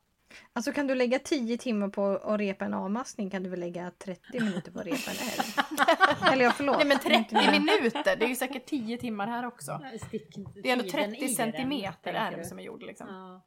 Alltså 0.53 0.72
kan 0.72 0.87
du 0.87 0.95
lägga 0.95 1.18
10 1.18 1.59
timmar 1.59 1.89
på 1.89 2.07
att 2.07 2.41
repa 2.41 2.64
en 2.64 2.74
avmaskning 2.74 3.30
kan 3.30 3.43
du 3.43 3.51
väl 3.51 3.61
lägga 3.61 3.91
30 3.99 4.41
minuter 4.41 4.72
på 4.72 4.78
att 4.80 4.87
repa 4.87 5.11
en 5.11 5.16
ärm? 5.16 6.33
Eller 6.33 6.45
ja, 6.45 6.53
förlåt. 6.57 6.76
Nej 6.76 6.87
men 6.87 6.99
Det 7.05 7.09
är 7.14 7.18
inte 7.18 7.35
30 7.35 7.51
min- 7.51 7.64
minuter, 7.64 8.16
det 8.16 8.24
är 8.24 8.28
ju 8.28 8.37
säkert 8.37 8.66
10 8.66 8.99
timmar 8.99 9.26
här 9.26 9.47
också. 9.47 9.80
Det 10.62 10.68
är 10.68 10.72
ändå 10.72 10.85
tiden 10.85 11.11
30 11.11 11.16
i 11.16 11.26
den, 11.26 11.35
centimeter 11.35 12.14
ärm 12.14 12.45
som 12.45 12.59
är 12.59 12.62
gjord 12.62 12.83
liksom. 12.83 13.07
Ja. 13.09 13.45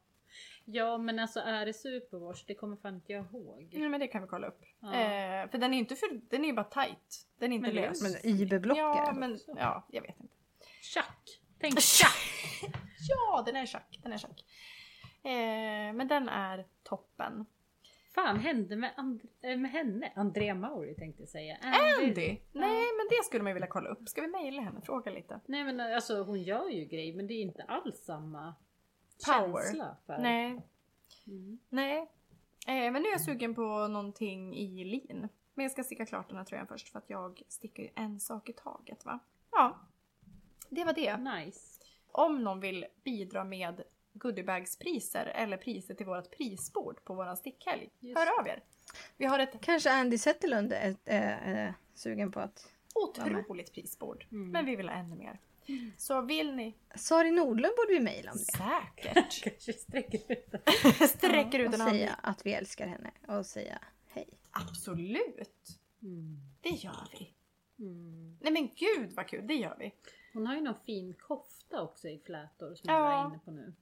ja 0.64 0.98
men 0.98 1.18
alltså 1.18 1.40
är 1.40 1.66
det 1.66 1.72
superwash? 1.72 2.44
Det 2.46 2.54
kommer 2.54 2.76
fan 2.76 2.94
inte 2.94 3.12
jag 3.12 3.24
ihåg. 3.24 3.68
Nej 3.72 3.88
men 3.88 4.00
det 4.00 4.06
kan 4.06 4.22
vi 4.22 4.28
kolla 4.28 4.46
upp. 4.46 4.60
Ja. 4.80 4.94
Eh, 4.94 5.50
för 5.50 5.58
den 5.58 5.70
är 5.72 5.76
ju 5.76 5.78
inte 5.78 5.96
för, 5.96 6.20
den 6.30 6.44
är 6.44 6.48
ju 6.48 6.54
bara 6.54 6.64
tight. 6.64 7.26
Den 7.38 7.52
är 7.52 7.56
inte 7.56 7.72
Men 7.72 7.76
lös. 7.76 8.02
Men 8.02 8.12
IB-block 8.32 8.78
Ja 8.78 9.12
men, 9.16 9.38
ja 9.46 9.86
jag 9.90 10.02
vet 10.02 10.20
inte. 10.20 10.34
Tjack! 10.82 11.40
Tänk 11.60 11.74
Ja 13.08 13.42
den 13.46 13.56
är 13.56 13.66
tjack, 13.66 14.00
den 14.02 14.12
är 14.12 14.18
tjack. 14.18 14.44
Eh, 15.30 15.92
men 15.94 16.08
den 16.08 16.28
är 16.28 16.66
toppen. 16.82 17.46
fan 18.14 18.36
hände 18.38 18.76
med, 18.76 18.94
And- 18.96 19.28
äh, 19.42 19.56
med 19.56 19.70
henne? 19.70 20.12
Andrea 20.16 20.54
Mauri 20.54 20.94
tänkte 20.94 21.22
jag 21.22 21.28
säga. 21.28 21.56
Andy? 21.62 22.38
Nej 22.52 22.86
men 22.96 23.06
det 23.10 23.24
skulle 23.24 23.42
man 23.42 23.50
ju 23.50 23.54
vilja 23.54 23.66
kolla 23.66 23.88
upp. 23.88 24.08
Ska 24.08 24.20
vi 24.20 24.28
mejla 24.28 24.62
henne? 24.62 24.80
Fråga 24.80 25.10
lite. 25.12 25.40
Nej 25.46 25.64
men 25.64 25.80
alltså 25.80 26.22
hon 26.22 26.42
gör 26.42 26.68
ju 26.68 26.84
grejer 26.84 27.14
men 27.16 27.26
det 27.26 27.34
är 27.34 27.42
inte 27.42 27.62
alls 27.62 28.04
samma 28.04 28.54
Power. 29.26 29.62
känsla. 29.62 29.96
För. 30.06 30.18
Nej. 30.18 30.62
Mm. 31.26 31.58
Nej. 31.68 31.98
Eh, 32.66 32.92
men 32.92 33.02
nu 33.02 33.08
är 33.08 33.12
jag 33.12 33.20
sugen 33.20 33.54
på 33.54 33.88
någonting 33.88 34.56
i 34.56 34.84
lin. 34.84 35.28
Men 35.54 35.62
jag 35.62 35.72
ska 35.72 35.84
sticka 35.84 36.06
klart 36.06 36.28
den 36.28 36.36
här 36.38 36.44
tröjan 36.44 36.66
först 36.66 36.88
för 36.88 36.98
att 36.98 37.10
jag 37.10 37.42
stickar 37.48 37.82
ju 37.82 37.88
en 37.94 38.20
sak 38.20 38.48
i 38.48 38.52
taget 38.52 39.04
va. 39.04 39.18
Ja. 39.52 39.78
Det 40.70 40.84
var 40.84 40.92
det. 40.92 41.16
Nice. 41.16 41.80
om 42.12 42.44
någon 42.44 42.60
vill 42.60 42.86
bidra 43.04 43.44
med 43.44 43.82
goodiebagspriser 44.18 45.26
eller 45.26 45.56
priser 45.56 45.94
till 45.94 46.06
vårt 46.06 46.30
prisbord 46.36 47.04
på 47.04 47.14
våran 47.14 47.36
stickhelg, 47.36 47.90
Just. 48.00 48.18
hör 48.18 48.40
av 48.40 48.48
er. 48.48 48.62
Vi 49.16 49.24
har 49.26 49.38
ett 49.38 49.60
Kanske 49.60 49.90
Andy 49.92 50.18
Zetterlund 50.18 50.72
är, 50.72 50.96
är, 51.04 51.38
är 51.56 51.74
sugen 51.94 52.32
på 52.32 52.40
att... 52.40 52.68
otroligt 52.94 53.72
prisbord, 53.72 54.26
Mm. 54.32 54.50
men 54.50 54.64
vi 54.66 54.76
vill 54.76 54.88
ha 54.88 54.96
ännu 54.96 55.16
mer. 55.16 55.38
Så 55.98 56.20
vill 56.20 56.54
ni 56.54 56.74
Sari 56.94 57.30
Nordlund 57.30 57.74
borde 57.76 57.92
vi 57.92 58.00
mejla 58.00 58.32
om 58.32 58.38
det. 58.38 58.44
säkert 58.44 59.42
Kanske 59.44 59.72
sträcker 59.72 60.32
ut 60.32 60.50
den. 60.50 61.08
sträcker 61.08 61.58
ut 61.58 61.68
och 61.68 61.74
en 61.74 61.80
hand. 61.80 61.92
säga 61.92 62.14
att 62.22 62.46
vi 62.46 62.52
älskar 62.52 62.86
henne 62.86 63.10
och 63.28 63.46
säga 63.46 63.78
hej. 64.08 64.28
Absolut! 64.50 65.78
Mm. 66.02 66.36
Det 66.60 66.68
gör 66.68 67.08
vi. 67.18 67.32
Mm. 67.78 68.36
Nej 68.40 68.52
men 68.52 68.68
gud 68.76 69.12
vad 69.12 69.26
kul, 69.28 69.46
det 69.46 69.54
gör 69.54 69.76
vi. 69.78 69.94
Hon 70.32 70.46
har 70.46 70.54
ju 70.54 70.60
någon 70.60 70.80
fin 70.86 71.14
kofta 71.14 71.82
också 71.82 72.08
i 72.08 72.18
flätor 72.26 72.74
som 72.74 72.84
Ja. 72.90 72.94
jag 72.94 73.02
var 73.22 73.30
inne 73.30 73.38
på 73.44 73.50
nu. 73.50 73.72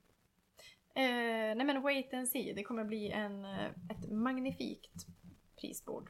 Eh, 0.97 1.55
nej 1.55 1.65
men 1.65 1.81
wait 1.81 2.13
and 2.13 2.29
see, 2.29 2.53
det 2.53 2.63
kommer 2.63 2.83
bli 2.83 3.11
en, 3.11 3.45
eh, 3.45 3.65
ett 3.65 4.11
magnifikt 4.11 5.07
prisbord. 5.61 6.09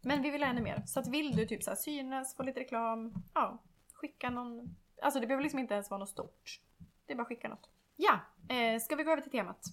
Men 0.00 0.22
vi 0.22 0.30
vill 0.30 0.42
ha 0.42 0.50
ännu 0.50 0.60
mer. 0.60 0.82
Så 0.86 1.00
att 1.00 1.08
vill 1.08 1.36
du 1.36 1.46
typ 1.46 1.62
så 1.62 1.76
synas, 1.76 2.36
få 2.36 2.42
lite 2.42 2.60
reklam, 2.60 3.14
ja, 3.34 3.62
skicka 3.92 4.30
någon... 4.30 4.76
Alltså 5.02 5.20
det 5.20 5.26
behöver 5.26 5.42
liksom 5.42 5.60
inte 5.60 5.74
ens 5.74 5.90
vara 5.90 5.98
något 5.98 6.08
stort. 6.08 6.60
Det 7.06 7.12
är 7.12 7.16
bara 7.16 7.22
att 7.22 7.28
skicka 7.28 7.48
något. 7.48 7.70
Ja, 7.96 8.20
eh, 8.48 8.80
ska 8.80 8.96
vi 8.96 9.04
gå 9.04 9.10
över 9.10 9.22
till 9.22 9.30
temat? 9.30 9.64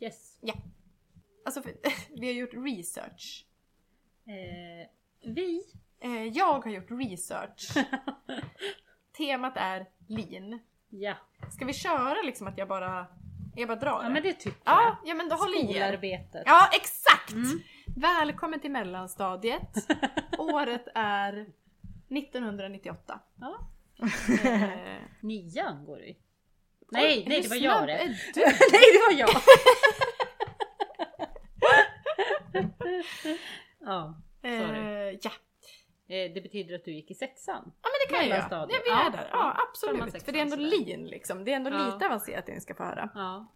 Yes. 0.00 0.40
Alltså 1.44 1.62
för, 1.62 1.72
vi 2.20 2.26
har 2.26 2.34
gjort 2.34 2.54
research. 2.54 3.46
Eh, 4.26 4.88
vi. 5.34 5.62
Eh, 6.00 6.24
jag 6.24 6.64
har 6.64 6.70
gjort 6.70 6.90
research. 6.90 7.74
Temat 9.16 9.52
är 9.56 9.86
lean. 10.08 10.60
Ja. 10.88 11.14
Ska 11.50 11.64
vi 11.64 11.72
köra 11.72 12.22
liksom 12.22 12.46
att 12.46 12.58
jag 12.58 12.68
bara, 12.68 13.06
jag 13.56 13.68
bara 13.68 13.78
drar 13.78 14.02
ja, 14.02 14.08
men 14.08 14.22
det 14.22 14.32
tycker 14.32 14.60
ja, 14.64 14.82
jag. 14.82 15.10
ja 15.10 15.14
men 15.14 15.28
då 15.28 15.36
håll 15.36 15.54
i 15.54 15.58
er. 15.58 15.66
Skolarbetet. 15.66 16.42
Ja, 16.46 16.68
exakt! 16.72 17.32
Mm. 17.32 17.60
Välkommen 17.96 18.60
till 18.60 18.70
mellanstadiet. 18.70 19.74
Året 20.38 20.88
är 20.94 21.46
1998. 22.08 23.20
Ja. 23.40 23.58
Eh, 24.44 24.70
Nian 25.20 25.84
går 25.84 25.96
du 25.96 26.04
i. 26.06 26.10
oj, 26.10 26.16
Nej, 26.90 27.24
nej 27.28 27.42
det 27.42 27.48
var 27.48 27.56
jag 27.56 27.86
det. 27.86 27.96
nej 28.72 28.90
det 28.92 29.00
var 29.08 29.18
jag. 29.18 29.30
ja, 33.80 34.14
sorry. 34.42 34.78
Eh, 34.78 35.18
ja. 35.22 35.30
Eh, 36.08 36.32
det 36.34 36.42
betyder 36.42 36.74
att 36.74 36.84
du 36.84 36.92
gick 36.92 37.10
i 37.10 37.14
sexan. 37.14 37.62
ja, 37.82 37.88
men 37.88 38.08
det 38.08 38.14
kan 38.14 38.22
jag. 38.28 38.28
Mellanstadiet. 38.34 38.82
Ja, 38.86 38.92
vi 38.94 39.00
är 39.00 39.04
Ja, 39.04 39.10
där. 39.10 39.28
ja. 39.32 39.56
Absolut. 39.68 40.02
sexan, 40.12 40.20
För 40.20 40.32
det 40.32 40.38
är 40.38 40.42
ändå 40.42 40.56
lean 40.56 41.04
liksom. 41.06 41.44
Det 41.44 41.52
är 41.52 41.56
ändå 41.56 41.70
Ja. 41.70 41.92
lite 41.94 42.06
avancerat 42.06 42.46
det 42.46 42.54
ni 42.54 42.60
ska 42.60 42.74
få 42.74 42.82
höra. 42.84 43.10
Ja. 43.14 43.46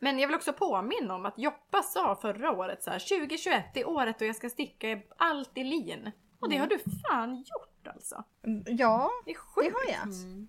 Men 0.00 0.18
jag 0.18 0.28
vill 0.28 0.36
också 0.36 0.52
påminna 0.52 1.14
om 1.14 1.26
att 1.26 1.38
Joppa 1.38 1.82
sa 1.82 2.14
förra 2.22 2.52
året 2.52 2.82
så 2.82 2.90
här 2.90 2.98
2021 2.98 3.76
är 3.76 3.88
året 3.88 4.18
då 4.18 4.24
jag 4.24 4.36
ska 4.36 4.48
sticka 4.50 5.00
allt 5.16 5.58
i 5.58 5.64
lean. 5.64 6.10
Och 6.40 6.48
det 6.48 6.56
Mm. 6.56 6.60
har 6.60 6.76
du 6.76 6.78
fan 7.08 7.36
gjort 7.36 7.86
alltså. 7.94 8.24
Ja, 8.66 9.10
Det 9.26 9.32
det 9.32 9.70
har 9.70 9.88
jag. 9.88 10.14
Mm. 10.14 10.48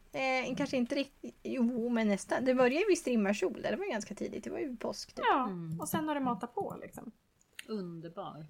Eh, 0.52 0.56
kanske 0.58 0.78
inte 0.78 0.96
riktigt, 0.96 1.36
jo 1.44 1.90
men 1.90 2.08
nästan. 2.08 2.46
Det 2.46 2.54
började 2.56 2.76
ju 2.76 2.86
vid 2.88 2.98
strimmarkjol, 2.98 3.62
det 3.62 3.76
var 3.76 3.92
ganska 3.92 4.16
tidigt. 4.16 4.44
Det 4.44 4.50
var 4.50 4.60
ju 4.60 4.78
påsk 4.78 5.14
typ. 5.16 5.26
Ja, 5.30 5.44
Mm. 5.44 5.80
och 5.80 5.88
sen 5.90 6.08
har 6.08 6.16
det 6.16 6.22
matat 6.22 6.56
på 6.56 6.76
liksom. 6.82 7.12
Underbar. 7.68 8.46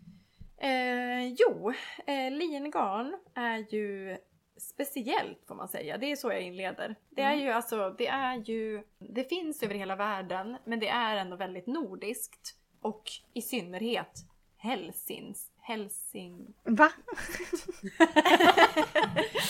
Eh, 0.63 1.27
jo, 1.37 1.73
eh, 2.07 2.31
lingarn 2.31 3.17
är 3.35 3.57
ju 3.73 4.17
speciellt 4.57 5.43
får 5.47 5.55
man 5.55 5.67
säga. 5.67 5.97
Det 5.97 6.11
är 6.11 6.15
så 6.15 6.31
jag 6.31 6.41
inleder. 6.41 6.95
Det 7.09 7.21
är 7.21 7.33
Mm. 7.33 7.45
ju 7.45 7.51
alltså, 7.51 7.89
det 7.97 8.07
är 8.07 8.35
ju, 8.35 8.83
det 8.99 9.23
finns 9.29 9.63
över 9.63 9.75
hela 9.75 9.95
världen 9.95 10.57
men 10.65 10.79
det 10.79 10.87
är 10.89 11.15
ändå 11.15 11.35
väldigt 11.35 11.67
nordiskt 11.67 12.55
och 12.81 13.03
i 13.33 13.41
synnerhet 13.41 14.25
Helsings, 14.57 15.51
Helsing, 15.61 16.53
Va? 16.63 16.91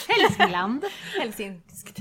Hälsingland. 0.08 0.86
Helsinskt. 1.20 2.00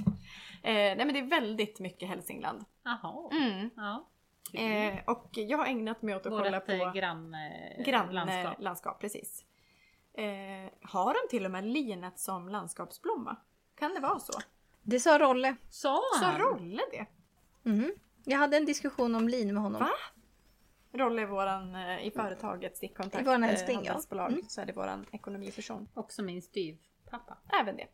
Eh, 0.62 0.72
nej 0.72 0.96
men 0.96 1.12
det 1.12 1.18
är 1.18 1.30
väldigt 1.30 1.78
mycket 1.80 2.08
Hälsingland. 2.08 2.64
Jaha. 2.84 3.30
Mm. 3.32 3.70
Ja. 3.76 4.08
Eh, 4.54 4.98
och 5.06 5.28
jag 5.32 5.58
har 5.58 5.66
ägnat 5.66 6.02
mig 6.02 6.16
åt 6.16 6.26
att 6.26 6.32
kolla 6.32 6.58
Vårt 6.58 6.66
på 6.66 6.72
eh, 6.72 6.92
grann, 6.92 7.34
eh, 7.34 7.84
grannlandskap. 7.84 8.60
landskap. 8.60 9.00
precis. 9.00 9.44
Eh, 10.14 10.24
har 10.82 11.14
de 11.14 11.30
till 11.30 11.44
och 11.44 11.50
med 11.50 11.64
linet 11.64 12.18
som 12.18 12.48
landskapsblomma? 12.48 13.36
Kan 13.74 13.94
det 13.94 14.00
vara 14.00 14.18
så? 14.18 14.40
Det 14.82 15.00
sa 15.00 15.18
Rolle. 15.18 15.56
Sa 15.70 16.00
Så 16.18 16.24
han? 16.24 16.40
Rolle 16.40 16.82
det? 16.92 17.06
Mhm. 17.70 17.92
Jag 18.24 18.38
hade 18.38 18.56
en 18.56 18.64
diskussion 18.64 19.14
om 19.14 19.28
lin 19.28 19.54
med 19.54 19.62
honom. 19.62 19.80
Va? 19.80 19.90
Rolle 20.92 21.22
är 21.22 21.26
våran, 21.26 21.74
eh, 21.74 22.06
i 22.06 22.10
företaget 22.10 22.76
Stickkontakt 22.76 23.22
I 23.22 23.26
våran 23.26 23.44
eh, 23.44 23.50
älskling, 23.50 23.80
ja. 23.84 24.00
Mm. 24.12 24.42
så 24.48 24.60
är 24.60 24.66
det 24.66 24.72
våran 24.72 25.06
ekonomiperson. 25.12 25.88
Också 25.94 26.22
min 26.22 26.42
styvpappa. 26.42 27.38
Även 27.62 27.76
det. 27.76 27.86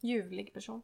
Ljuvlig 0.00 0.54
person. 0.54 0.82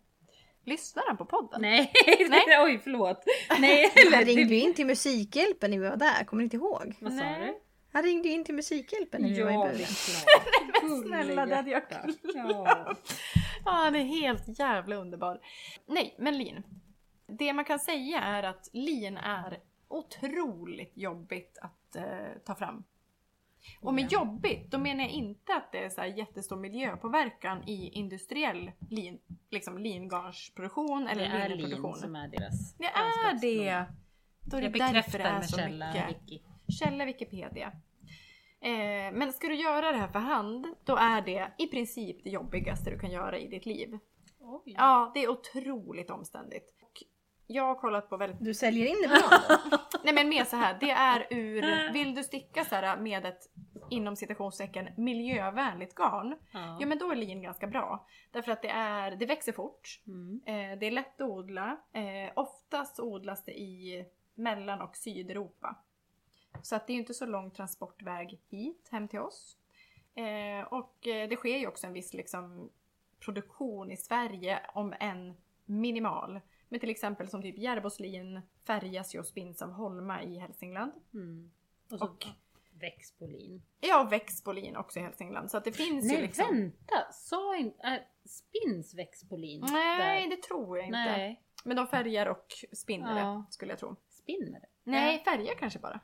Lyssnar 0.65 1.05
han 1.07 1.17
på 1.17 1.25
podden? 1.25 1.61
Nej, 1.63 1.93
Nej. 2.29 2.43
oj 2.65 2.81
förlåt. 2.85 3.25
Nej, 3.61 3.93
Han 3.95 4.07
eller 4.15 4.25
ringde 4.25 4.55
ju 4.55 4.61
in 4.61 4.75
till 4.75 4.87
Musikhjälpen 4.87 5.71
när 5.71 5.79
vi 5.79 5.89
var 5.89 5.97
där, 5.97 6.25
kommer 6.25 6.41
ni 6.41 6.45
inte 6.45 6.57
ihåg? 6.57 6.95
Vad 7.01 7.13
sa 7.13 7.19
Nej. 7.25 7.41
du? 7.47 7.59
Han 7.93 8.03
ringde 8.03 8.29
ju 8.29 8.35
in 8.35 8.45
till 8.45 8.55
Musikhjälpen 8.55 9.23
när 9.23 9.29
vi 9.29 9.43
var 9.43 9.51
i 9.51 9.55
Ja, 9.55 9.61
början. 9.61 9.89
klart. 9.89 10.83
Men 10.83 11.03
snälla, 11.03 11.47
det 11.47 11.57
hade 11.57 11.71
jag 11.71 11.83
glömt. 11.89 12.21
Ja. 12.35 12.97
Ja, 13.65 13.71
han 13.71 13.97
är 13.97 14.05
helt 14.05 14.59
jävla 14.59 14.97
underbar. 14.97 15.41
Nej, 15.87 16.15
men 16.19 16.39
lin. 16.39 16.63
Det 17.27 17.53
man 17.53 17.65
kan 17.65 17.79
säga 17.79 18.21
är 18.21 18.43
att 18.43 18.69
lin 18.73 19.17
är 19.17 19.59
otroligt 19.89 20.93
jobbigt 20.95 21.59
att 21.61 21.97
eh, 21.97 22.03
ta 22.47 22.55
fram. 22.55 22.85
Och 23.81 23.95
med 23.95 24.13
jobbigt, 24.13 24.71
då 24.71 24.79
menar 24.79 25.05
jag 25.05 25.13
inte 25.13 25.55
att 25.55 25.73
det 25.73 25.85
är 25.85 25.89
så 25.91 26.01
här 26.01 26.09
jättestor 26.09 26.57
miljöpåverkan 26.57 27.69
i 27.69 27.89
industriell 27.89 28.71
lin, 28.91 29.19
liksom 29.51 29.79
lingarnsproduktion 29.79 31.05
Det 31.05 31.11
eller 31.11 31.25
är 31.25 31.49
linproduktion. 31.49 31.93
lin 31.93 32.01
som 32.01 32.17
är 32.17 32.29
deras 32.29 32.75
Det 32.75 32.85
är 32.85 33.41
det! 33.41 33.85
Då 34.41 34.57
är 34.57 34.61
det 34.61 34.67
Jag 34.67 34.73
därför 34.73 34.93
bekräftar 34.93 35.19
det 35.19 35.25
är 35.25 35.33
med 35.35 35.51
så 35.51 35.57
källa 35.57 35.87
mycket. 35.87 36.09
Vicky. 36.09 36.41
Källa 36.81 37.05
Wikipedia. 37.05 37.73
Eh, 38.61 39.13
men 39.13 39.33
ska 39.33 39.49
du 39.49 39.55
göra 39.55 39.93
det 39.93 39.99
här 39.99 40.09
för 40.09 40.19
hand, 40.19 40.67
då 40.85 40.97
är 40.97 41.21
det 41.23 41.53
i 41.59 41.67
princip 41.67 42.25
det 42.25 42.31
jobbigaste 42.31 42.91
du 42.91 42.99
kan 42.99 43.11
göra 43.11 43.39
i 43.39 43.49
ditt 43.49 43.67
liv. 43.67 43.99
Oj. 44.41 44.75
Ja, 44.79 45.11
det 45.15 45.25
är 45.25 45.29
otroligt 45.29 46.11
omständigt. 46.11 46.75
Och 46.83 47.03
jag 47.47 47.63
har 47.63 47.75
kollat 47.75 48.11
på 48.11 48.17
väldigt... 48.17 48.45
Du 48.45 48.55
säljer 48.55 48.87
in 48.87 48.97
det 49.03 49.09
bra? 49.09 49.79
Nej 50.05 50.15
men 50.15 50.29
mer 50.29 50.45
så 50.45 50.57
här, 50.57 50.77
det 50.81 50.91
är 50.91 51.27
ur... 51.31 51.93
Vill 51.93 52.15
du 52.15 52.23
sticka 52.23 52.65
så 52.65 52.75
här 52.75 52.97
med 52.97 53.27
ett 53.27 53.51
inom 53.93 54.17
citationstecken 54.17 54.89
miljövänligt 54.97 55.95
garn, 55.95 56.37
Ja. 56.53 56.77
ja 56.81 56.87
men 56.87 56.99
då 56.99 57.11
är 57.11 57.17
lin 57.17 57.43
ganska 57.43 57.67
bra. 57.67 58.07
Därför 58.31 58.53
att 58.53 58.63
det, 58.63 58.69
är, 58.69 59.11
det 59.17 59.27
växer 59.27 59.53
fort, 59.53 60.01
Mm. 60.07 60.41
eh, 60.47 60.79
det 60.79 60.87
är 60.87 60.91
lätt 60.91 61.21
att 61.21 61.29
odla, 61.31 61.77
eh, 61.93 62.33
oftast 62.37 63.01
odlas 63.01 63.45
det 63.45 63.61
i 63.61 64.05
Mellan 64.35 64.81
och 64.81 64.97
Sydeuropa. 64.97 65.77
Så 66.63 66.77
att 66.77 66.87
det 66.87 66.93
är 66.93 66.97
inte 66.97 67.15
så 67.15 67.27
lång 67.27 67.51
transportväg 67.51 68.41
hit, 68.49 68.89
hem 68.91 69.09
till 69.09 69.21
oss. 69.21 69.59
Eh, 70.15 70.67
och 70.73 70.97
det 71.03 71.37
sker 71.37 71.59
ju 71.59 71.67
också 71.67 71.87
en 71.87 71.93
viss 71.93 72.15
liksom, 72.15 72.71
produktion 73.21 73.91
i 73.91 73.97
Sverige, 73.97 74.61
om 74.75 74.95
en 75.01 75.35
minimal. 75.65 76.41
Men 76.69 76.81
till 76.81 76.91
exempel 76.91 77.29
som 77.29 77.43
typ 77.43 77.59
Järboslin 77.59 78.41
färgas 78.67 79.15
ju 79.15 79.19
och 79.19 79.27
spinns 79.27 79.63
av 79.63 79.71
Holma 79.73 80.23
i 80.23 80.39
Hälsingland. 80.39 80.93
Mm. 81.15 81.51
Och 81.91 81.99
så 81.99 82.05
Och- 82.05 82.27
växtpolin. 82.83 83.63
Ja, 83.81 84.01
och 84.05 84.13
Växtbolin 84.13 84.77
också 84.77 84.99
i 84.99 85.03
Hälsingland. 85.03 85.51
Så 85.51 85.57
att 85.57 85.65
det 85.65 85.73
finns 85.73 86.05
ju 86.05 86.09
Nej 86.09 86.23
liksom... 86.23 86.47
vänta! 86.55 87.13
Sa 87.13 87.57
inte... 87.57 87.87
Äh, 87.87 88.01
spins 88.29 88.95
växtpolin? 88.95 89.61
Nej, 89.71 90.23
där? 90.23 90.37
det 90.37 90.43
tror 90.43 90.79
jag 90.79 90.87
inte. 90.87 90.99
Nej. 90.99 91.43
Men 91.65 91.77
de 91.77 91.87
färgar 91.87 92.27
och 92.27 92.47
spinner 92.73 93.19
Ja. 93.19 93.45
det, 93.47 93.53
skulle 93.53 93.73
jag 93.73 93.79
tro. 93.79 93.97
Spinner? 94.09 94.65
Nej, 94.85 95.25
färgar 95.25 95.55
kanske 95.59 95.79
bara. 95.79 96.01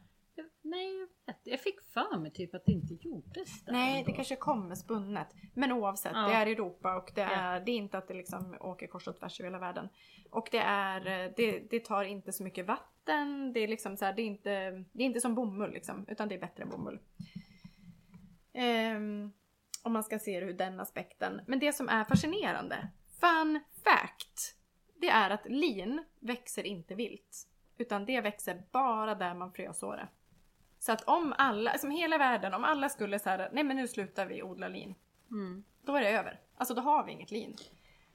Nej, 0.71 0.99
jag 0.99 1.09
vet 1.27 1.41
Jag 1.45 1.61
fick 1.61 1.81
för 1.83 2.19
mig 2.19 2.31
typ 2.33 2.55
att 2.55 2.65
det 2.67 2.73
inte 2.73 2.95
gjordes 2.95 3.65
där 3.65 3.73
Nej, 3.73 3.99
ändå. 3.99 4.11
det 4.11 4.17
kanske 4.17 4.37
kommer 4.37 4.75
spunnet. 4.75 5.29
Men 5.55 5.73
oavsett, 5.73 6.13
Ja. 6.15 6.21
det 6.29 6.35
är 6.35 6.47
Europa 6.47 6.97
och 6.97 7.13
det 7.15 7.21
Ja. 7.21 7.29
är, 7.31 7.61
det 7.61 7.71
är 7.73 7.77
inte 7.77 7.99
att 7.99 8.09
det 8.09 8.15
liksom 8.15 8.57
åker 8.61 8.87
kors 8.87 9.09
och 9.09 9.17
tvärs 9.17 9.41
över 9.41 9.51
hela 9.51 9.59
världen. 9.59 9.89
Och 10.31 10.49
det 10.53 10.59
är, 10.59 11.01
det, 11.37 11.71
det 11.71 11.85
tar 11.85 12.05
inte 12.05 12.33
så 12.33 12.43
mycket 12.43 12.67
vatten, 12.67 13.53
det 13.53 13.61
är 13.61 13.69
liksom 13.69 13.97
så 13.97 14.05
här, 14.05 14.13
det 14.13 14.23
är 14.23 14.27
inte, 14.27 14.71
det 14.93 15.03
är 15.03 15.07
inte 15.07 15.21
som 15.21 15.35
bomull 15.35 15.71
liksom, 15.73 16.05
utan 16.09 16.29
det 16.29 16.35
är 16.35 16.41
bättre 16.41 16.63
än 16.63 16.71
bomull. 16.71 17.01
Ehm, 18.53 19.33
om 19.83 19.93
man 19.93 20.05
ska 20.05 20.19
se 20.19 20.41
det 20.41 20.47
ur 20.47 20.53
den 20.53 20.81
aspekten. 20.81 21.41
Men 21.47 21.59
det 21.59 21.73
som 21.73 21.89
är 21.89 22.05
fascinerande, 22.05 22.89
fun 23.21 23.61
fact, 23.85 24.57
det 25.01 25.09
är 25.09 25.31
att 25.31 25.47
lin 25.49 26.05
växer 26.21 26.67
inte 26.67 26.95
vilt. 26.95 27.49
Utan 27.79 28.05
det 28.07 28.21
växer 28.21 28.63
bara 28.73 29.15
där 29.15 29.35
man 29.35 29.53
frösår 29.53 29.97
det. 29.97 30.09
Så 30.79 30.93
att 30.93 31.03
om 31.03 31.35
alla, 31.39 31.79
som 31.79 31.91
hela 31.91 32.19
världen, 32.19 32.55
om 32.55 32.65
alla 32.65 32.89
skulle 32.89 33.19
säga 33.19 33.49
nej 33.53 33.65
men 33.65 33.77
nu 33.77 33.89
slutar 33.89 34.27
vi 34.27 34.43
odla 34.43 34.69
lin. 34.69 34.95
Mm. 35.31 35.65
Då 35.83 35.97
är 35.97 36.01
det 36.01 36.11
över. 36.11 36.41
Alltså 36.57 36.75
då 36.75 36.81
har 36.81 37.05
vi 37.05 37.13
inget 37.13 37.31
lin. 37.31 37.57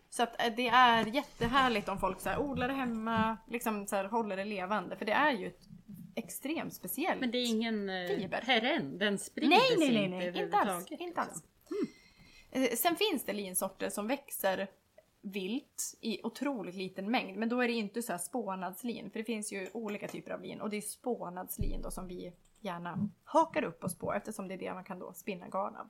Så 0.09 0.23
att 0.23 0.41
eh, 0.41 0.53
det 0.55 0.67
är 0.67 1.05
jättehärligt 1.05 1.89
om 1.89 1.97
folk 1.99 2.19
så 2.19 2.29
här, 2.29 2.39
odlar 2.39 2.67
det 2.67 2.73
hemma, 2.73 3.37
liksom 3.47 3.87
så 3.87 3.95
här, 3.95 4.05
håller 4.05 4.37
det 4.37 4.45
levande. 4.45 4.95
För 4.95 5.05
det 5.05 5.11
är 5.11 5.31
ju 5.31 5.47
ett 5.47 5.61
extremt 6.15 6.73
speciellt. 6.73 7.19
Men 7.21 7.31
det 7.31 7.37
är 7.37 7.45
ingen 7.49 7.89
eh, 7.89 8.07
Fiber. 8.07 8.41
perenn? 8.45 8.97
Den 8.97 9.17
sprider 9.19 9.49
Nej, 9.49 9.59
nej, 9.77 10.09
nej, 10.09 10.09
nej. 10.09 10.27
inte 10.43 10.57
alls. 10.57 10.65
överhuvudtaget, 10.65 11.01
Inte 11.01 11.21
alls. 11.21 11.29
liksom. 11.69 11.87
Eh, 12.63 12.69
Sen 12.77 12.95
finns 12.95 13.25
det 13.25 13.33
linsorter 13.33 13.89
som 13.89 14.07
växer 14.07 14.67
vilt 15.21 15.97
i 16.01 16.19
otroligt 16.23 16.75
liten 16.75 17.11
mängd. 17.11 17.37
Men 17.37 17.49
då 17.49 17.61
är 17.63 17.67
det 17.67 17.73
inte 17.73 18.01
så 18.01 18.11
här 18.11 18.19
spånadslin. 18.19 19.09
För 19.11 19.19
det 19.19 19.25
finns 19.25 19.53
ju 19.53 19.69
olika 19.73 20.07
typer 20.07 20.31
av 20.31 20.41
lin. 20.41 20.61
Och 20.61 20.69
det 20.69 20.77
är 20.77 20.81
spånadslin 20.81 21.81
då 21.81 21.91
som 21.91 22.07
vi 22.07 22.33
gärna 22.63 23.09
hakar 23.23 23.63
upp 23.63 23.83
oss 23.83 23.97
på. 23.97 24.13
Eftersom 24.13 24.47
det 24.47 24.53
är 24.53 24.57
det 24.57 24.73
man 24.73 24.83
kan 24.83 24.99
då 24.99 25.13
spinna 25.13 25.47
garn 25.47 25.75
av. 25.75 25.89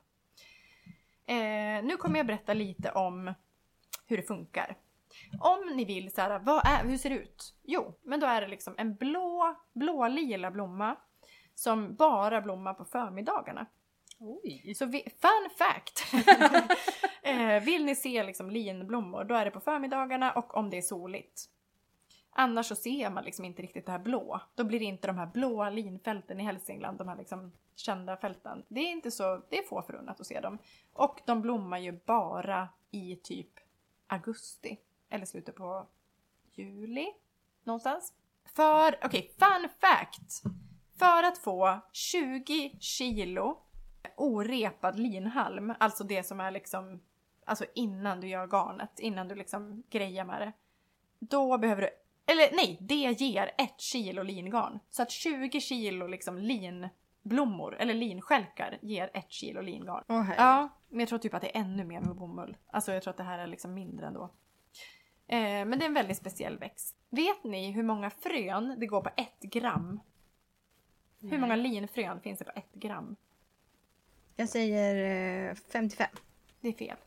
Eh, 1.25 1.83
nu 1.83 1.97
kommer 1.97 2.19
jag 2.19 2.27
berätta 2.27 2.53
lite 2.53 2.91
om 2.91 3.33
hur 4.07 4.17
det 4.17 4.23
funkar. 4.23 4.77
Om 5.39 5.75
ni 5.75 5.85
vill 5.85 6.13
så 6.13 6.21
här, 6.21 6.39
vad 6.39 6.67
är, 6.67 6.83
hur 6.83 6.97
ser 6.97 7.09
det 7.09 7.15
ut? 7.15 7.55
Jo, 7.63 7.99
men 8.03 8.19
då 8.19 8.27
är 8.27 8.41
det 8.41 8.47
liksom 8.47 8.75
en 8.77 8.95
blå, 8.95 9.55
blålila 9.73 10.51
blomma 10.51 10.95
som 11.55 11.95
bara 11.95 12.41
blommar 12.41 12.73
på 12.73 12.85
förmiddagarna. 12.85 13.65
Oj. 14.19 14.73
Så 14.75 14.85
vi, 14.85 15.03
fun 15.21 15.49
fact! 15.57 16.13
eh, 17.21 17.63
vill 17.63 17.85
ni 17.85 17.95
se 17.95 18.23
liksom 18.23 18.49
linblommor 18.49 19.23
då 19.23 19.35
är 19.35 19.45
det 19.45 19.51
på 19.51 19.59
förmiddagarna 19.59 20.31
och 20.31 20.57
om 20.57 20.69
det 20.69 20.77
är 20.77 20.81
soligt. 20.81 21.49
Annars 22.33 22.65
så 22.65 22.75
ser 22.75 23.09
man 23.09 23.23
liksom 23.23 23.45
inte 23.45 23.61
riktigt 23.61 23.85
det 23.85 23.91
här 23.91 23.99
blå. 23.99 24.39
Då 24.55 24.63
blir 24.63 24.79
det 24.79 24.85
inte 24.85 25.07
de 25.07 25.17
här 25.17 25.25
blåa 25.25 25.69
linfälten 25.69 26.39
i 26.39 26.43
Hälsingland, 26.43 26.97
de 26.97 27.07
här 27.07 27.15
liksom 27.15 27.51
kända 27.75 28.17
fälten. 28.17 28.63
Det 28.67 28.79
är 28.79 28.91
inte 28.91 29.11
så, 29.11 29.41
det 29.49 29.57
är 29.59 29.63
få 29.63 29.81
förunnat 29.81 30.19
att 30.19 30.27
se 30.27 30.39
dem. 30.39 30.57
Och 30.93 31.21
de 31.25 31.41
blommar 31.41 31.77
ju 31.77 31.99
bara 32.05 32.69
i 32.91 33.15
typ 33.15 33.59
augusti. 34.07 34.79
Eller 35.09 35.25
slutet 35.25 35.55
på 35.55 35.87
juli. 36.51 37.07
Någonstans. 37.63 38.13
För, 38.45 38.99
okej, 39.05 39.33
fun 39.39 39.69
fact! 39.79 40.43
För 40.99 41.23
att 41.23 41.37
få 41.37 41.79
20 41.91 42.77
kilo 42.79 43.57
orepad 44.17 44.99
linhalm, 44.99 45.73
alltså 45.79 46.03
det 46.03 46.23
som 46.23 46.39
är 46.39 46.51
liksom 46.51 47.01
Alltså 47.45 47.65
innan 47.75 48.21
du 48.21 48.27
gör 48.27 48.47
garnet, 48.47 48.99
innan 48.99 49.27
du 49.27 49.35
liksom 49.35 49.83
grejar 49.89 50.25
med 50.25 50.41
det. 50.41 50.53
Då 51.19 51.57
behöver 51.57 51.81
du, 51.81 51.89
eller 52.25 52.55
nej, 52.55 52.77
det 52.81 52.95
ger 52.95 53.51
ett 53.57 53.79
kilo 53.81 54.23
lingarn. 54.23 54.79
Så 54.89 55.01
att 55.01 55.11
20 55.11 55.61
kilo 55.61 56.07
liksom 56.07 56.37
linblommor, 56.37 57.75
eller 57.79 57.93
linskälkar, 57.93 58.77
ger 58.81 59.09
ett 59.13 59.31
kilo 59.31 59.61
lingarn. 59.61 60.03
Åh, 60.07 60.21
herregud. 60.21 60.39
Ja, 60.39 60.69
men 60.89 60.99
jag 60.99 61.09
tror 61.09 61.19
typ 61.19 61.33
att 61.33 61.41
det 61.41 61.57
är 61.57 61.61
ännu 61.61 61.83
mer 61.83 62.01
med 62.01 62.15
bomull. 62.15 62.57
Alltså 62.71 62.93
jag 62.93 63.03
tror 63.03 63.11
att 63.11 63.17
det 63.17 63.23
här 63.23 63.39
är 63.39 63.47
liksom 63.47 63.73
mindre 63.73 64.07
ändå. 64.07 64.23
Eh, 65.27 65.39
men 65.39 65.79
det 65.79 65.85
är 65.85 65.87
en 65.87 65.93
väldigt 65.93 66.17
speciell 66.17 66.57
växt. 66.57 66.95
Vet 67.09 67.43
ni 67.43 67.71
hur 67.71 67.83
många 67.83 68.09
frön 68.09 68.75
det 68.79 68.85
går 68.85 69.01
på 69.01 69.09
ett 69.17 69.39
gram? 69.39 69.99
Hur 71.21 71.37
många 71.37 71.55
linfrön 71.55 72.21
finns 72.21 72.39
det 72.39 72.45
på 72.45 72.51
ett 72.55 72.73
gram? 72.73 73.15
Jag 74.35 74.49
säger 74.49 75.49
eh, 75.49 75.55
55. 75.55 76.07
Det 76.61 76.67
är 76.67 76.73
fel. 76.73 76.97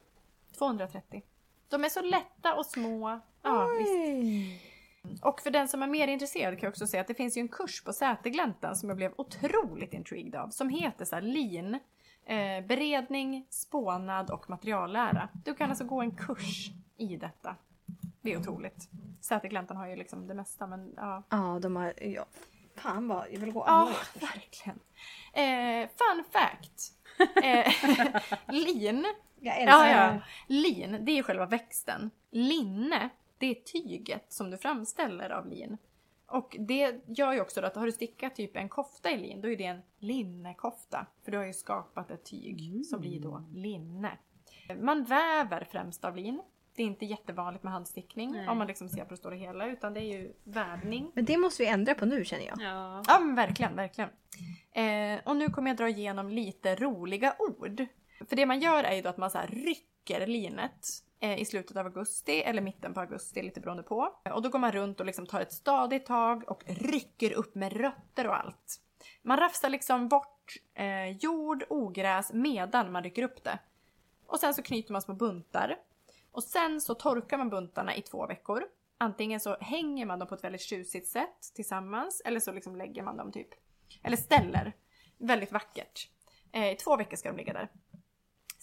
230. 0.59 1.23
De 1.69 1.85
är 1.85 1.89
så 1.89 2.03
lätta 2.03 2.55
och 2.55 2.67
små. 2.67 3.21
Ja, 3.43 3.69
visst. 3.79 4.76
Och 5.23 5.41
för 5.41 5.51
den 5.51 5.69
som 5.69 5.83
är 5.83 5.87
mer 5.87 6.09
intresserad 6.09 6.55
kan 6.55 6.67
jag 6.67 6.71
också 6.71 6.87
säga 6.87 7.01
att 7.01 7.07
det 7.07 7.15
finns 7.15 7.37
ju 7.37 7.41
en 7.41 7.49
kurs 7.49 7.85
på 7.85 7.93
Sätergläntan 7.93 8.77
som 8.77 8.89
jag 8.89 8.97
blev 8.97 9.13
otroligt 9.17 9.95
intrigued 9.95 10.35
av. 10.35 10.49
Som 10.49 10.69
heter 10.69 11.05
så 11.05 11.21
LIN. 11.21 11.79
Eh, 12.27 12.67
beredning, 12.67 13.47
spånad 13.51 14.31
och 14.31 14.51
materiallära. 14.51 15.29
Du 15.45 15.55
kan 15.55 15.71
alltså 15.71 15.85
gå 15.85 16.01
en 16.01 16.17
kurs 16.17 16.71
i 16.97 17.17
detta. 17.17 17.57
Det 18.21 18.33
är 18.33 18.41
otroligt. 18.41 18.89
Sätergläntan 19.21 19.77
har 19.77 19.87
ju 19.87 19.97
liksom 19.97 20.27
det 20.27 20.35
mesta 20.35 20.67
men 20.67 20.93
ja. 20.97 21.23
Ja, 21.29 21.59
de 21.63 21.77
har... 21.77 21.95
Ja. 22.03 22.27
Fan 22.77 23.09
vad 23.09 23.27
jag 23.33 23.41
vill 23.41 23.53
gå 23.53 23.65
Ja, 23.67 23.91
verkligen. 24.15 24.79
Eh, 25.33 25.89
fun 25.89 26.25
fact. 26.31 26.93
Eh, 27.45 27.73
lin 28.55 29.07
Jag 29.41 29.57
älskar 29.57 29.89
Ja, 29.89 30.13
ja. 30.15 30.21
Lin, 30.47 31.05
det 31.05 31.19
är 31.19 31.23
själva 31.23 31.47
växten. 31.47 32.11
Linne, 32.31 33.09
det 33.39 33.47
är 33.47 33.55
tyget 33.55 34.33
som 34.33 34.51
du 34.51 34.59
framställer 34.59 35.31
av 35.31 35.47
lin. 35.47 35.79
Och 36.27 36.57
det 36.59 37.01
gör 37.07 37.33
ju 37.33 37.41
också 37.41 37.61
då 37.61 37.67
att 37.67 37.77
har 37.77 37.87
du 37.87 37.93
stickat 37.93 38.35
typ 38.35 38.57
en 38.57 38.69
kofta 38.69 39.11
i 39.11 39.19
lin, 39.19 39.41
då 39.41 39.49
är 39.49 39.57
det 39.57 39.65
en 39.65 39.83
linnekofta. 39.99 41.07
För 41.25 41.31
du 41.33 41.39
har 41.39 41.45
ju 41.45 41.53
skapat 41.53 42.11
ett 42.11 42.25
tyg 42.25 42.87
som 42.87 43.01
blir 43.01 43.21
då 43.21 43.45
linne. 43.55 44.19
Man 44.81 45.05
väver 45.05 45.67
främst 45.71 46.05
av 46.05 46.17
lin. 46.17 46.43
Det 46.77 46.83
är 46.83 46.87
inte 46.87 47.07
jättevanligt 47.07 47.65
med 47.65 47.73
handstickning 47.73 48.33
Nej. 48.33 48.49
om 48.49 48.59
man 48.59 48.67
liksom 48.67 48.89
ser 48.89 49.05
på 49.05 49.11
det 49.11 49.17
stora 49.17 49.35
hela, 49.35 49.67
utan 49.67 49.95
det 49.95 50.01
är 50.01 50.19
ju 50.19 50.33
vävning. 50.45 51.11
Men 51.15 51.25
det 51.25 51.37
måste 51.37 51.63
vi 51.63 51.69
ändra 51.69 51.95
på 51.95 52.05
nu 52.05 52.25
känner 52.25 52.47
jag. 52.47 52.57
Ja. 52.61 53.03
Ja 53.07 53.21
men 53.21 53.35
verkligen, 53.35 53.77
verkligen. 53.77 54.11
Eh, 54.73 55.21
och 55.25 55.37
nu 55.37 55.49
kommer 55.49 55.71
jag 55.71 55.77
dra 55.77 55.89
igenom 55.89 56.29
lite 56.29 56.77
roliga 56.77 57.35
ord. 57.39 57.87
För 58.29 58.37
det 58.37 58.47
man 58.47 58.61
gör 58.61 58.85
är 58.85 58.95
ju 58.95 59.03
då 59.03 59.09
att 59.09 59.17
man 59.17 59.31
så 59.31 59.39
här 59.39 59.47
rycker 59.47 60.27
linet 60.27 60.87
Eh, 61.27 61.39
i 61.39 61.45
slutet 61.45 61.77
av 61.77 61.87
augusti 61.87 62.33
eller 62.41 62.63
mitten 62.63 62.95
på 62.95 63.01
augusti, 63.01 63.43
lite 63.43 63.61
beroende 63.61 63.83
på. 63.83 64.13
Och 64.35 64.43
då 64.43 64.49
går 64.49 64.59
man 64.59 64.73
runt 64.73 65.01
och 65.01 65.07
liksom 65.07 65.27
tar 65.27 65.41
ett 65.41 65.53
stadigt 65.53 66.07
tag 66.07 66.51
och 66.51 66.65
rycker 66.67 67.33
upp 67.33 67.55
med 67.55 67.73
rötter 67.73 68.27
och 68.27 68.37
allt. 68.37 68.81
Man 69.23 69.39
rafsar 69.39 69.69
liksom 69.69 70.09
bort 70.09 70.57
eh, 70.75 71.09
jord, 71.09 71.65
ogräs 71.69 72.33
medan 72.33 72.93
man 72.93 73.03
rycker 73.03 73.23
upp 73.23 73.45
det. 73.45 73.59
Och 74.27 74.41
sen 74.41 74.55
så 74.55 74.63
knyter 74.63 74.93
man 74.93 75.03
små 75.03 75.15
buntar. 75.15 75.77
Och 76.33 76.43
sen 76.43 76.81
så 76.81 76.95
torkar 76.95 77.39
man 77.39 77.51
buntarna 77.51 77.95
i 77.95 78.03
två 78.03 78.27
veckor. 78.27 78.65
Antingen 78.99 79.41
så 79.41 79.57
hänger 79.61 80.07
man 80.07 80.19
dem 80.19 80.29
på 80.29 80.35
ett 80.35 80.45
väldigt 80.45 80.61
tjusigt 80.61 81.09
sätt 81.09 81.53
tillsammans 81.55 82.23
eller 82.25 82.41
så 82.41 82.53
liksom 82.53 82.77
lägger 82.77 83.03
man 83.03 83.17
dem 83.17 83.33
typ, 83.33 83.49
eller 84.03 84.17
ställer. 84.17 84.73
Väldigt 85.19 85.53
vackert. 85.53 86.09
Eh, 86.53 86.73
I 86.73 86.77
två 86.77 86.97
veckor 86.97 87.17
ska 87.17 87.29
de 87.29 87.37
ligga 87.37 87.53
där. 87.53 87.69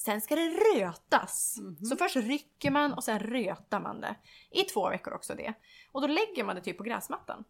Sen 0.05 0.21
ska 0.21 0.35
det 0.35 0.49
rötas. 0.49 1.59
Så 1.89 1.95
först 1.95 2.15
rycker 2.15 2.71
man 2.71 2.93
och 2.93 3.03
sen 3.03 3.19
rötar 3.19 3.79
man 3.79 4.01
det. 4.01 4.15
I 4.51 4.63
två 4.63 4.89
veckor 4.89 5.13
också 5.13 5.35
det. 5.35 5.53
Och 5.91 6.01
då 6.01 6.07
lägger 6.07 6.43
man 6.43 6.55
det 6.55 6.61
typ 6.61 6.77
på 6.77 6.83
gräsmattan. 6.83 7.43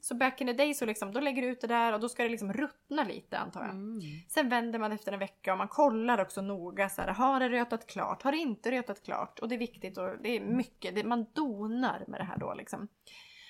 Så 0.00 0.14
back 0.14 0.40
in 0.40 0.46
the 0.46 0.52
day 0.52 0.74
så 0.74 0.86
liksom, 0.86 1.12
då 1.12 1.20
lägger 1.20 1.42
du 1.42 1.48
ut 1.48 1.60
det 1.60 1.66
där 1.66 1.92
och 1.92 2.00
då 2.00 2.08
ska 2.08 2.22
det 2.22 2.28
liksom 2.28 2.52
ruttna 2.52 3.04
lite 3.04 3.38
antar 3.38 3.60
jag. 3.60 3.70
Mm. 3.70 4.00
Sen 4.28 4.48
vänder 4.48 4.78
man 4.78 4.92
efter 4.92 5.12
en 5.12 5.18
vecka 5.18 5.52
och 5.52 5.58
man 5.58 5.68
kollar 5.68 6.20
också 6.20 6.42
noga 6.42 6.88
så 6.88 7.02
här, 7.02 7.08
har 7.08 7.40
det 7.40 7.48
rötat 7.48 7.86
klart? 7.86 8.22
Har 8.22 8.32
det 8.32 8.38
inte 8.38 8.70
rötat 8.70 9.02
klart? 9.02 9.38
Och 9.38 9.48
det 9.48 9.54
är 9.54 9.58
viktigt 9.58 9.98
och 9.98 10.18
det 10.22 10.36
är 10.36 10.40
mycket, 10.40 10.94
det, 10.94 11.04
man 11.04 11.26
donar 11.32 12.04
med 12.08 12.20
det 12.20 12.24
här 12.24 12.38
då 12.38 12.54
liksom. 12.54 12.88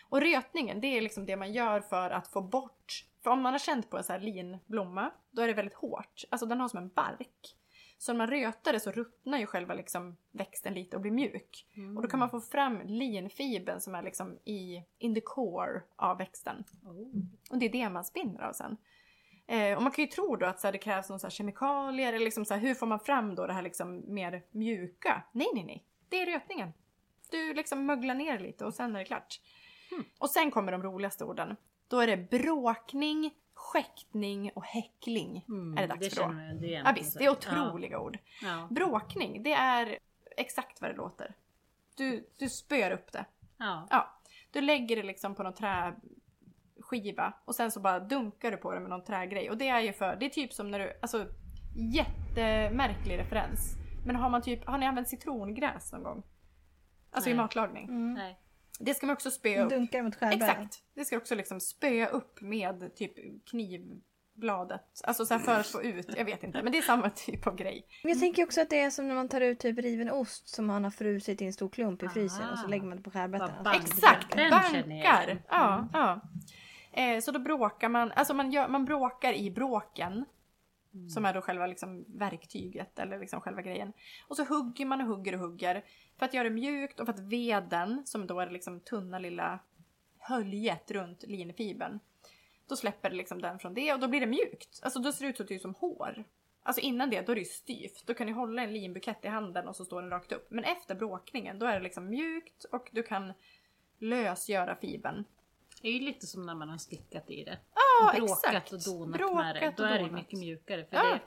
Och 0.08 0.20
rötningen, 0.20 0.80
det 0.80 0.86
är 0.86 1.00
liksom 1.00 1.26
det 1.26 1.36
man 1.36 1.52
gör 1.52 1.80
för 1.80 2.10
att 2.10 2.28
få 2.28 2.40
bort, 2.40 3.04
för 3.22 3.30
om 3.30 3.42
man 3.42 3.52
har 3.52 3.58
känt 3.58 3.90
på 3.90 3.96
en 3.96 4.04
sån 4.04 4.12
här 4.12 4.20
linblomma, 4.20 5.10
då 5.30 5.42
är 5.42 5.46
det 5.46 5.54
väldigt 5.54 5.76
hårt. 5.76 6.24
Alltså 6.30 6.46
den 6.46 6.60
har 6.60 6.68
som 6.68 6.78
en 6.78 6.88
bark. 6.88 7.56
Så 7.98 8.12
när 8.12 8.18
man 8.18 8.26
rötar 8.26 8.72
det 8.72 8.80
så 8.80 8.90
ruttnar 8.90 9.38
ju 9.38 9.46
själva 9.46 9.74
liksom 9.74 10.16
växten 10.32 10.74
lite 10.74 10.96
och 10.96 11.02
blir 11.02 11.12
mjuk. 11.12 11.66
Och 11.96 12.02
då 12.02 12.08
kan 12.08 12.20
man 12.20 12.30
få 12.30 12.40
fram 12.40 12.80
linfibern 12.84 13.80
som 13.80 13.94
är 13.94 14.02
liksom 14.02 14.38
i 14.44 14.82
in 14.98 15.14
the 15.14 15.20
core 15.20 15.82
av 15.96 16.18
växten. 16.18 16.64
Oh. 16.84 17.22
Och 17.50 17.58
det 17.58 17.66
är 17.66 17.72
det 17.72 17.90
man 17.90 18.04
spinner 18.04 18.42
av 18.42 18.52
sen. 18.52 18.76
Eh, 19.46 19.76
och 19.76 19.82
man 19.82 19.92
kan 19.92 20.04
ju 20.04 20.10
tro 20.10 20.36
då 20.36 20.46
att 20.46 20.60
så 20.60 20.66
här, 20.66 20.72
det 20.72 20.78
krävs 20.78 21.08
någon 21.08 21.20
så 21.20 21.26
här 21.26 21.30
kemikalier 21.30 22.12
eller 22.12 22.24
liksom 22.24 22.44
så 22.44 22.54
här, 22.54 22.60
hur 22.60 22.74
får 22.74 22.86
man 22.86 23.00
fram 23.00 23.34
då 23.34 23.46
det 23.46 23.52
här 23.52 23.62
liksom 23.62 24.14
mer 24.14 24.42
mjuka? 24.50 25.22
Nej, 25.32 25.48
nej, 25.54 25.64
nej. 25.64 25.84
Det 26.08 26.22
är 26.22 26.26
rötningen. 26.26 26.72
Du 27.30 27.54
liksom 27.54 27.86
möglar 27.86 28.14
ner 28.14 28.38
lite 28.38 28.64
och 28.64 28.74
sen 28.74 28.94
är 28.96 28.98
det 28.98 29.04
klart. 29.04 29.40
Och 30.18 30.30
sen 30.30 30.50
kommer 30.50 30.72
de 30.72 30.82
roligaste 30.82 31.24
orden. 31.24 31.56
Då 31.88 32.00
är 32.00 32.06
det 32.06 32.16
bråkning, 32.16 33.34
skäktning 33.56 34.50
och 34.54 34.64
häckling. 34.64 35.44
Mm, 35.48 35.78
är 35.78 35.82
det 35.82 35.88
dags 35.88 36.08
det 36.08 36.14
för 36.14 36.28
då. 36.28 36.40
jag 36.40 36.64
igen. 36.64 36.82
Ja 36.86 36.92
visst, 36.96 37.18
det 37.18 37.24
är 37.24 37.30
otroliga 37.30 38.00
ord. 38.00 38.18
Ja. 38.42 38.68
Bråkning, 38.70 39.42
det 39.42 39.52
är 39.52 39.98
exakt 40.36 40.80
vad 40.80 40.90
det 40.90 40.96
låter. 40.96 41.34
Du, 41.96 42.28
du 42.38 42.48
spöar 42.48 42.90
upp 42.90 43.12
det. 43.12 43.24
Ja. 43.56 43.86
Ja, 43.90 44.20
du 44.50 44.60
lägger 44.60 44.96
det 44.96 45.02
liksom 45.02 45.34
på 45.34 45.42
någon 45.42 45.54
träskiva 45.54 47.32
och 47.44 47.54
sen 47.54 47.70
så 47.70 47.80
bara 47.80 48.00
dunkar 48.00 48.50
du 48.50 48.56
på 48.56 48.72
det 48.72 48.80
med 48.80 48.90
någon 48.90 49.04
trägrej. 49.04 49.50
Och 49.50 49.56
det 49.56 49.68
är 49.68 49.80
ju 49.80 49.92
för, 49.92 50.16
det 50.16 50.26
är 50.26 50.30
typ 50.30 50.52
som 50.52 50.70
när 50.70 50.78
du, 50.78 50.98
alltså 51.02 51.26
jättemärklig 51.76 53.18
referens. 53.18 53.74
Men 54.06 54.16
har 54.16 54.30
man 54.30 54.42
typ, 54.42 54.66
har 54.66 54.78
ni 54.78 54.86
använt 54.86 55.08
citrongräs 55.08 55.92
någon 55.92 56.02
gång? 56.02 56.22
Alltså 57.10 57.30
i 57.30 57.32
Nej. 57.32 57.42
matlagning. 57.42 57.84
Mm. 57.84 58.14
Nej. 58.14 58.40
Det 58.78 58.94
ska 58.94 59.06
man 59.06 59.14
också 59.14 59.30
spöa 59.30 59.64
upp. 59.64 59.70
Dunkar 59.70 60.02
mot 60.02 60.16
skärbrädan. 60.16 60.48
Exakt! 60.50 60.82
Det 60.94 61.04
ska 61.04 61.16
också 61.16 61.34
liksom 61.34 61.60
spöa 61.60 62.06
upp 62.06 62.40
med 62.40 62.94
typ 62.96 63.14
knivbladet. 63.50 65.00
Alltså 65.04 65.26
så 65.26 65.34
här 65.34 65.40
för 65.40 65.60
att 65.60 65.66
få 65.66 65.82
ut, 65.82 66.06
jag 66.16 66.24
vet 66.24 66.42
inte. 66.42 66.62
Men 66.62 66.72
det 66.72 66.78
är 66.78 66.82
samma 66.82 67.10
typ 67.14 67.46
av 67.46 67.56
grej. 67.56 67.86
Men 68.02 68.12
jag 68.12 68.20
tänker 68.20 68.44
också 68.44 68.60
att 68.60 68.70
det 68.70 68.80
är 68.80 68.90
som 68.90 69.08
när 69.08 69.14
man 69.14 69.28
tar 69.28 69.40
ut 69.40 69.58
typ 69.60 69.78
riven 69.78 70.10
ost 70.10 70.48
som 70.48 70.66
man 70.66 70.84
har 70.84 70.90
frusit 70.90 71.42
i 71.42 71.44
en 71.44 71.52
stor 71.52 71.68
klump 71.68 72.02
i 72.02 72.08
frysen 72.08 72.50
och 72.50 72.58
så 72.58 72.64
Ah. 72.66 72.68
lägger 72.68 72.84
man 72.86 72.96
det 72.96 73.02
på 73.02 73.10
skärbrädan. 73.10 73.50
Alltså, 73.66 73.92
Exakt! 73.92 74.36
Bankar! 74.36 75.42
Ja, 75.48 75.88
ja. 75.92 76.20
Eh, 76.92 77.20
så 77.20 77.30
då 77.32 77.38
bråkar 77.38 77.88
man, 77.88 78.12
alltså 78.12 78.34
man, 78.34 78.52
gör, 78.52 78.68
man 78.68 78.84
bråkar 78.84 79.32
i 79.32 79.50
bråken. 79.50 80.24
Mm. 80.96 81.08
Som 81.08 81.24
är 81.24 81.34
då 81.34 81.40
själva 81.40 81.66
liksom 81.66 82.04
verktyget 82.08 82.98
eller 82.98 83.18
liksom 83.18 83.40
själva 83.40 83.62
grejen. 83.62 83.92
Och 84.28 84.36
så 84.36 84.44
hugger 84.44 84.86
man 84.86 85.00
och 85.00 85.06
hugger 85.06 85.34
och 85.34 85.40
hugger. 85.40 85.84
För 86.18 86.26
att 86.26 86.34
göra 86.34 86.44
det 86.44 86.54
mjukt 86.54 87.00
och 87.00 87.06
för 87.06 87.12
att 87.12 87.20
veden, 87.20 88.02
som 88.06 88.26
då 88.26 88.40
är 88.40 88.46
det 88.46 88.52
liksom 88.52 88.80
tunna 88.80 89.18
lilla 89.18 89.58
höljet 90.18 90.90
runt 90.90 91.22
linfibern. 91.22 92.00
Då 92.68 92.76
släpper 92.76 93.10
det 93.10 93.16
liksom 93.16 93.42
den 93.42 93.58
från 93.58 93.74
det 93.74 93.92
och 93.92 94.00
då 94.00 94.08
blir 94.08 94.20
det 94.20 94.26
mjukt. 94.26 94.80
Alltså 94.82 94.98
då 95.00 95.12
ser 95.12 95.24
det 95.24 95.30
ut 95.30 95.36
som, 95.36 95.46
typ 95.46 95.62
som 95.62 95.74
hår. 95.74 96.24
Alltså 96.62 96.80
innan 96.80 97.10
det, 97.10 97.26
då 97.26 97.32
är 97.32 97.36
det 97.36 97.42
ju 97.42 97.44
styvt. 97.44 98.06
Då 98.06 98.14
kan 98.14 98.26
du 98.26 98.32
hålla 98.32 98.62
en 98.62 98.72
linbukett 98.72 99.24
i 99.24 99.28
handen 99.28 99.68
och 99.68 99.76
så 99.76 99.84
står 99.84 100.02
den 100.02 100.10
rakt 100.10 100.32
upp. 100.32 100.46
Men 100.50 100.64
efter 100.64 100.94
bråkningen, 100.94 101.58
då 101.58 101.66
är 101.66 101.74
det 101.74 101.82
liksom 101.82 102.08
mjukt 102.08 102.64
och 102.64 102.88
du 102.92 103.02
kan 103.02 103.32
lösgöra 103.98 104.76
fibern. 104.76 105.24
Det 105.82 105.88
är 105.88 105.92
ju 105.92 106.00
lite 106.00 106.26
som 106.26 106.46
när 106.46 106.54
man 106.54 106.68
har 106.68 106.78
stickat 106.78 107.30
i 107.30 107.44
det. 107.44 107.58
Ja, 107.74 108.12
Bråkat 108.16 108.44
exakt. 108.44 108.72
och 108.72 108.80
donat 108.84 109.08
med 109.08 109.18
Bråkat 109.20 109.54
det. 109.54 109.74
Då 109.76 109.82
är 109.84 109.98
det 110.02 110.10
mycket 110.10 110.38
mjukare. 110.38 110.84
För 110.84 110.96
Ja. 110.96 111.02
det, 111.02 111.20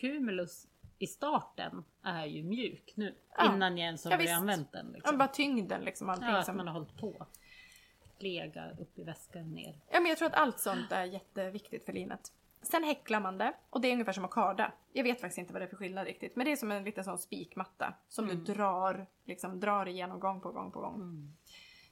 Cumulus 0.00 0.66
i 0.98 1.06
starten 1.06 1.84
är 2.02 2.26
ju 2.26 2.42
mjuk 2.42 2.92
nu. 2.96 3.14
Ja. 3.36 3.54
Innan 3.54 3.78
jag 3.78 3.84
ens 3.86 4.04
har 4.04 4.10
Ja, 4.10 4.16
börjat 4.16 4.38
använt 4.38 4.72
den. 4.72 4.86
Ja, 4.90 4.94
Liksom. 4.96 5.18
bara 5.18 5.28
tyngden 5.28 5.80
liksom. 5.84 6.08
Allting 6.08 6.28
Ja, 6.28 6.36
att 6.38 6.46
som... 6.46 6.56
man 6.56 6.66
har 6.66 6.74
hållit 6.74 6.96
på. 6.96 7.26
Lega 8.18 8.70
upp 8.80 8.98
i 8.98 9.04
väskan 9.04 9.50
ner. 9.54 9.74
Ja, 9.90 10.00
men 10.00 10.06
jag 10.08 10.18
tror 10.18 10.28
att 10.28 10.34
allt 10.34 10.60
sånt 10.60 10.92
är 10.92 11.04
jätteviktigt 11.04 11.84
för 11.84 11.92
linet. 11.92 12.32
Sen 12.62 12.84
häcklar 12.84 13.20
man 13.20 13.38
det 13.38 13.52
och 13.70 13.80
det 13.80 13.88
är 13.88 13.92
ungefär 13.92 14.12
som 14.12 14.24
att 14.24 14.30
karda. 14.30 14.72
Jag 14.92 15.04
vet 15.04 15.20
faktiskt 15.20 15.38
inte 15.38 15.52
vad 15.52 15.62
det 15.62 15.66
är 15.66 15.68
för 15.68 15.76
skillnad 15.76 16.06
riktigt. 16.06 16.36
Men 16.36 16.44
det 16.46 16.52
är 16.52 16.56
som 16.56 16.70
en 16.72 16.84
liten 16.84 17.04
sån 17.04 17.18
spikmatta 17.18 17.94
som 18.08 18.26
du 18.26 18.34
drar, 18.34 19.06
liksom 19.24 19.60
drar 19.60 19.86
igenom 19.88 20.20
gång 20.20 20.40
på 20.40 20.52
gång 20.52 20.70
på 20.72 20.80
gång. 20.80 20.94
Mm. 20.94 21.32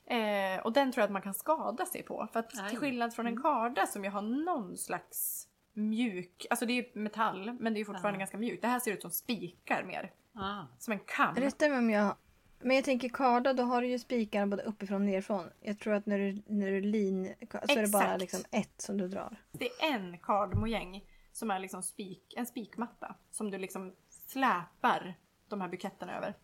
Eh, 0.06 0.60
och 0.64 0.72
den 0.72 0.92
tror 0.92 1.00
jag 1.02 1.04
att 1.06 1.12
man 1.12 1.22
kan 1.22 1.34
skada 1.34 1.86
sig 1.86 2.02
på. 2.02 2.28
För 2.32 2.40
att 2.40 2.58
Aj. 2.60 2.68
till 2.68 2.78
skillnad 2.78 3.14
från 3.14 3.26
en 3.26 3.42
karda 3.42 3.86
som 3.86 4.04
ju 4.04 4.10
har 4.10 4.22
någon 4.22 4.76
slags 4.76 5.48
mjuk, 5.72 6.46
alltså 6.50 6.66
det 6.66 6.72
är 6.72 6.98
metall 6.98 7.52
men 7.60 7.74
det 7.74 7.80
är 7.80 7.84
fortfarande 7.84 8.16
Ja. 8.16 8.18
ganska 8.18 8.38
mjukt. 8.38 8.62
Det 8.62 8.68
här 8.68 8.80
ser 8.80 8.92
ut 8.92 9.02
som 9.02 9.10
spikar 9.10 9.84
mer. 9.84 10.12
Ah. 10.34 10.62
Som 10.78 10.92
en 10.92 10.98
kam. 10.98 11.34
Rätta 11.34 11.68
mig 11.68 11.78
om 11.78 11.90
jag... 11.90 12.16
Men 12.60 12.76
jag 12.76 12.84
tänker 12.84 13.08
karda, 13.08 13.52
då 13.52 13.62
har 13.62 13.82
du 13.82 13.88
ju 13.88 13.98
spikarna 13.98 14.46
både 14.46 14.62
uppifrån 14.62 14.94
och 14.96 15.06
nerifrån. 15.06 15.50
Jag 15.60 15.78
tror 15.78 15.94
att 15.94 16.06
när 16.06 16.18
du, 16.18 16.42
när 16.46 16.70
du 16.70 16.80
lin... 16.80 17.34
Så 17.50 17.56
är 17.78 17.82
det 17.82 17.88
bara 17.92 18.02
Exakt. 18.04 18.20
liksom 18.20 18.40
ett 18.50 18.80
som 18.80 18.96
du 18.98 19.08
drar. 19.08 19.36
Det 19.52 19.66
är 19.66 19.94
en 19.94 20.18
kardmojäng 20.18 21.04
som 21.32 21.50
är 21.50 21.58
liksom 21.58 21.82
spik, 21.82 22.34
en 22.36 22.46
spikmatta 22.46 23.14
som 23.30 23.50
du 23.50 23.58
liksom 23.58 23.94
släpar 24.08 25.14
de 25.48 25.60
här 25.60 25.68
buketterna 25.68 26.16
över. 26.16 26.34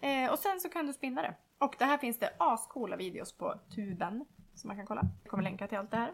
Eh, 0.00 0.32
och 0.32 0.38
sen 0.38 0.60
så 0.60 0.68
kan 0.68 0.86
du 0.86 0.92
spinna 0.92 1.22
det. 1.22 1.34
Och 1.60 1.76
det 1.78 1.84
här 1.84 1.98
finns 1.98 2.18
det 2.18 2.32
ascoola 2.38 2.96
videos 2.96 3.32
på 3.32 3.60
tuben 3.74 4.24
som 4.54 4.68
man 4.68 4.76
kan 4.76 4.86
kolla. 4.86 5.02
Jag 5.22 5.30
kommer 5.30 5.42
länka 5.42 5.66
till 5.68 5.78
allt 5.78 5.90
det 5.90 5.96
här. 5.96 6.12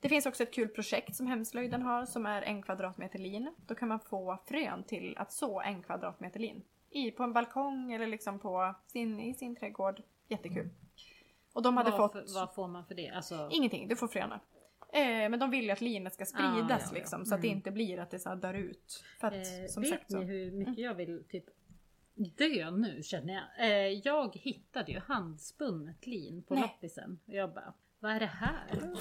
Det 0.00 0.08
finns 0.08 0.26
också 0.26 0.42
ett 0.42 0.54
kul 0.54 0.68
projekt 0.68 1.16
som 1.16 1.26
Hemslöjden 1.26 1.82
har 1.82 2.06
som 2.06 2.26
är 2.26 2.42
en 2.42 2.62
kvadratmeter 2.62 3.18
lin. 3.18 3.54
Då 3.66 3.74
kan 3.74 3.88
man 3.88 4.00
få 4.00 4.38
frön 4.46 4.84
till 4.84 5.14
att 5.18 5.32
så 5.32 5.60
en 5.60 5.82
kvadratmeter 5.82 6.40
lin. 6.40 6.62
I, 6.90 7.10
på 7.10 7.22
en 7.22 7.32
balkong 7.32 7.92
eller 7.92 8.06
liksom 8.06 8.38
på 8.38 8.74
sin, 8.86 9.20
i 9.20 9.34
sin 9.34 9.56
trädgård. 9.56 10.02
Jättekul. 10.28 10.70
Och 11.52 11.62
de 11.62 11.76
hade 11.76 11.90
vad, 11.90 12.12
fått... 12.12 12.34
vad 12.34 12.54
får 12.54 12.68
man 12.68 12.86
för 12.86 12.94
det? 12.94 13.10
Alltså, 13.10 13.48
Ingenting, 13.52 13.88
du 13.88 13.96
får 13.96 14.08
fröna. 14.08 14.40
Eh, 14.92 15.30
men 15.30 15.38
de 15.38 15.50
vill 15.50 15.64
ju 15.64 15.70
att 15.70 15.80
linet 15.80 16.14
ska 16.14 16.24
spridas 16.24 16.54
Ah, 16.54 16.66
ja, 16.68 16.78
ja. 16.80 16.94
liksom 16.94 17.26
så 17.26 17.34
att 17.34 17.42
det 17.42 17.48
Mm. 17.48 17.56
inte 17.56 17.70
blir 17.70 17.98
att 17.98 18.10
det 18.10 18.18
så 18.18 18.28
här 18.28 18.36
dör 18.36 18.54
ut. 18.54 19.04
För 19.20 19.26
att 19.26 19.34
eh, 19.34 19.66
som 19.68 19.82
vet 19.82 19.90
sagt 19.90 20.10
så. 20.12 20.18
ni 20.18 20.24
hur 20.24 20.50
mycket 20.52 20.78
jag 20.78 20.94
vill 20.94 21.24
typ 21.28 21.44
dö 22.14 22.70
nu 22.70 23.02
känner 23.02 23.34
jag? 23.34 23.70
Eh, 23.70 24.00
jag 24.04 24.36
hittade 24.36 24.92
ju 24.92 25.00
handspunnet 25.00 26.06
lin 26.06 26.42
på 26.42 26.54
Nej. 26.54 26.62
loppisen. 26.62 27.18
Och 27.26 27.34
jag 27.34 27.54
bara, 27.54 27.74
vad 27.98 28.12
är 28.12 28.20
det 28.20 28.26
här? 28.26 28.94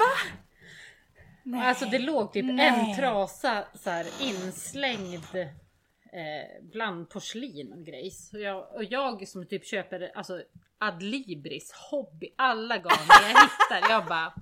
Nej. 1.43 1.68
Alltså 1.68 1.86
det 1.86 1.99
låg 1.99 2.34
typ 2.34 2.45
Nej. 2.45 2.68
en 2.68 2.95
trasa 2.95 3.66
så 3.74 3.89
här 3.89 4.07
inslängd 4.22 5.36
eh, 5.36 6.61
bland 6.61 7.09
porslin 7.09 7.74
och 7.74 7.86
grejs. 7.86 8.34
Och 8.34 8.39
jag, 8.39 8.76
och 8.76 8.84
jag 8.84 9.28
som 9.28 9.45
typ 9.45 9.66
köper 9.66 10.11
alltså 10.16 10.43
Adlibris 10.78 11.72
hobby 11.91 12.34
alla 12.36 12.78
gånger 12.78 13.07
jag 13.22 13.28
hittar. 13.28 13.89
Jag 13.89 14.05
bara 14.05 14.34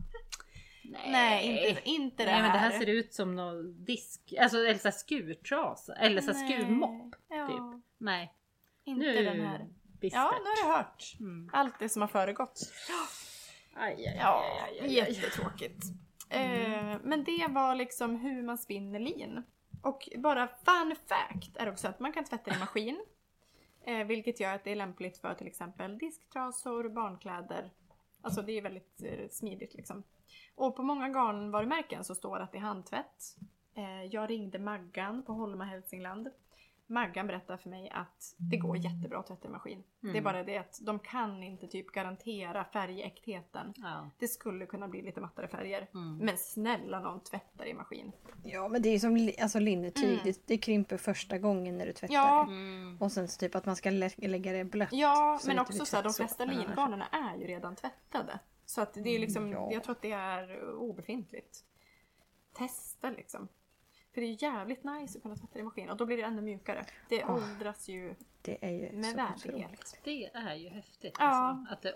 Nej, 0.83 1.11
Nej, 1.11 1.69
inte, 1.69 1.89
inte 1.89 2.23
det 2.23 2.31
Nej 2.31 2.35
här. 2.35 2.41
men 2.41 2.51
det 2.51 2.57
här 2.57 2.79
ser 2.79 2.89
ut 2.89 3.13
som 3.13 3.35
någon 3.35 3.85
disk, 3.85 4.33
alltså 4.39 4.57
eller 4.57 4.79
så 4.79 4.91
skurtrasa 4.91 5.95
eller 5.95 6.21
så 6.21 6.33
skurmopp. 6.33 7.15
Ja, 7.29 7.47
Typ. 7.47 7.83
Nej, 7.97 8.33
Inte 8.91 9.05
nu 9.13 9.23
den 9.23 9.39
här. 9.41 9.67
bistert. 10.01 10.17
Ja, 10.21 10.31
nu 10.31 10.49
har 10.49 10.67
du 10.67 10.77
hört. 10.77 11.15
Mm. 11.19 11.49
Allt 11.53 11.79
det 11.79 11.89
som 11.89 12.01
har 12.01 12.09
föregått. 12.09 12.59
Aj, 13.75 13.93
aj, 13.93 14.07
aj, 14.07 14.15
Ja, 14.19 14.43
aj, 14.63 14.79
aj, 14.79 14.85
aj. 14.87 14.93
jättetråkigt. 14.95 15.83
Eh, 16.29 16.97
men 17.03 17.23
det 17.23 17.47
var 17.49 17.75
liksom 17.75 18.15
hur 18.15 18.43
man 18.43 18.57
spinner 18.57 18.99
lin. 18.99 19.43
Och 19.81 20.09
bara 20.17 20.47
fun 20.47 20.95
fact 21.07 21.57
är 21.57 21.69
också 21.69 21.87
att 21.87 21.99
man 21.99 22.13
kan 22.13 22.23
tvätta 22.23 22.55
i 22.55 22.59
maskin. 22.59 23.05
Eh, 23.83 24.05
vilket 24.07 24.39
gör 24.39 24.55
att 24.55 24.63
det 24.63 24.71
är 24.71 24.75
lämpligt 24.75 25.17
för 25.17 25.33
till 25.33 25.47
exempel 25.47 25.97
disktrasor, 25.97 26.89
barnkläder. 26.89 27.69
Alltså 28.21 28.41
det 28.41 28.51
är 28.57 28.61
väldigt 28.61 29.01
eh, 29.03 29.29
smidigt 29.29 29.73
liksom. 29.73 30.03
Och 30.55 30.75
på 30.75 30.83
många 30.83 31.09
garnvarumärken 31.09 32.03
så 32.03 32.15
står 32.15 32.37
det 32.37 32.43
att 32.43 32.51
det 32.51 32.57
är 32.57 32.61
handtvätt. 32.61 33.35
Eh, 33.75 34.03
jag 34.03 34.29
ringde 34.29 34.59
Maggan 34.59 35.23
på 35.23 35.33
Holma 35.33 35.63
Hälsingland. 35.65 36.29
Maggan 36.91 37.27
berättar 37.27 37.57
för 37.57 37.69
mig 37.69 37.89
att 37.89 38.35
det 38.37 38.57
går 38.57 38.77
jättebra 38.77 39.19
att 39.19 39.27
tvätta 39.27 39.47
i 39.47 39.51
maskin. 39.51 39.83
Det 39.99 40.07
är 40.07 40.11
Mm. 40.11 40.23
bara 40.23 40.43
det 40.43 40.57
att 40.57 40.79
de 40.81 40.99
kan 40.99 41.43
inte 41.43 41.67
typ 41.67 41.91
garantera 41.91 42.65
färgäktheten. 42.65 43.73
Ja. 43.77 44.09
Det 44.19 44.27
skulle 44.27 44.65
kunna 44.65 44.87
bli 44.87 45.01
lite 45.01 45.21
mattare 45.21 45.47
färger. 45.47 45.87
Mm. 45.93 46.17
Men 46.17 46.37
snälla 46.37 46.99
någon 46.99 47.19
tvättar 47.23 47.65
i 47.65 47.73
maskin. 47.73 48.11
Ja 48.43 48.67
men 48.67 48.81
det 48.81 48.89
är 48.89 48.93
ju 48.93 48.99
som 48.99 49.31
alltså, 49.41 49.59
linnetyg. 49.59 50.03
Mm. 50.13 50.19
Det, 50.23 50.47
det 50.47 50.57
krymper 50.57 50.97
första 50.97 51.37
gången 51.37 51.77
när 51.77 51.85
du 51.85 51.93
tvättar 51.93 52.13
Ja. 52.13 52.43
Mm. 52.43 52.97
Och 53.01 53.11
sen 53.11 53.27
så 53.27 53.39
typ 53.39 53.55
att 53.55 53.65
man 53.65 53.75
ska 53.75 53.89
lä- 53.89 54.09
lägga 54.17 54.51
det 54.51 54.63
blött. 54.63 54.89
Ja, 54.91 55.37
så 55.41 55.47
men 55.47 55.59
också 55.59 55.85
så 55.85 55.95
här, 55.95 56.03
de 56.03 56.13
flesta 56.13 56.45
lingarnerna 56.45 57.07
är 57.07 57.37
ju 57.37 57.47
redan 57.47 57.75
tvättade. 57.75 58.39
Så 58.65 58.81
att 58.81 58.93
det 58.93 59.09
är 59.15 59.19
liksom, 59.19 59.51
Ja. 59.51 59.69
jag 59.71 59.83
tror 59.83 59.91
att 59.95 60.01
det 60.01 60.11
är 60.11 60.73
obefintligt. 60.73 61.63
Testa 62.53 63.09
liksom. 63.09 63.47
För 64.13 64.21
det 64.21 64.27
är 64.27 64.43
jävligt 64.43 64.83
nice 64.83 65.17
att 65.17 65.23
kunna 65.23 65.35
tvätta 65.35 65.59
i 65.59 65.63
maskin 65.63 65.89
och 65.89 65.97
då 65.97 66.05
blir 66.05 66.17
det 66.17 66.23
ännu 66.23 66.41
mjukare. 66.41 66.85
Det 67.09 67.23
Ah. 67.23 67.33
åldras 67.33 67.87
ju 67.89 68.15
Det 68.41 68.57
är 68.65 68.71
ju 68.71 68.91
med 68.91 69.15
värdighet. 69.15 69.99
Det 70.03 70.25
är 70.33 70.55
ju 70.55 70.69
häftigt. 70.69 71.15
Ja. 71.19 71.25
Alltså, 71.25 71.73
att 71.73 71.81
det, 71.81 71.95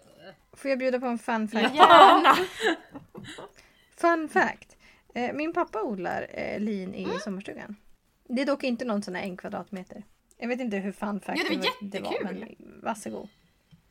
Får 0.54 0.70
jag 0.70 0.80
bjuda 0.80 1.00
på 1.00 1.06
en 1.06 1.18
fun 1.20 1.48
fact? 1.48 1.76
Gärna! 1.76 2.36
Fun 3.98 4.30
fact. 4.30 4.78
Eh, 5.14 5.34
min 5.34 5.54
pappa 5.54 5.84
odlar 5.84 6.28
eh, 6.30 6.60
lin 6.60 6.96
i 6.96 7.04
Mm. 7.04 7.18
sommarstugan. 7.20 7.76
Det 8.24 8.42
är 8.42 8.46
dock 8.46 8.64
inte 8.64 8.86
någon 8.86 9.02
sån 9.04 9.16
här 9.16 9.24
en 9.24 9.38
kvadratmeter. 9.38 10.04
Jag 10.38 10.48
vet 10.48 10.60
inte 10.60 10.78
hur 10.78 10.92
fun 10.92 11.20
fact 11.20 11.42
Ja, 11.50 11.58
det 11.82 12.00
var 12.00 12.12
det 12.12 12.24
var, 12.24 12.34
men 12.34 12.56
varsågod. 12.84 13.30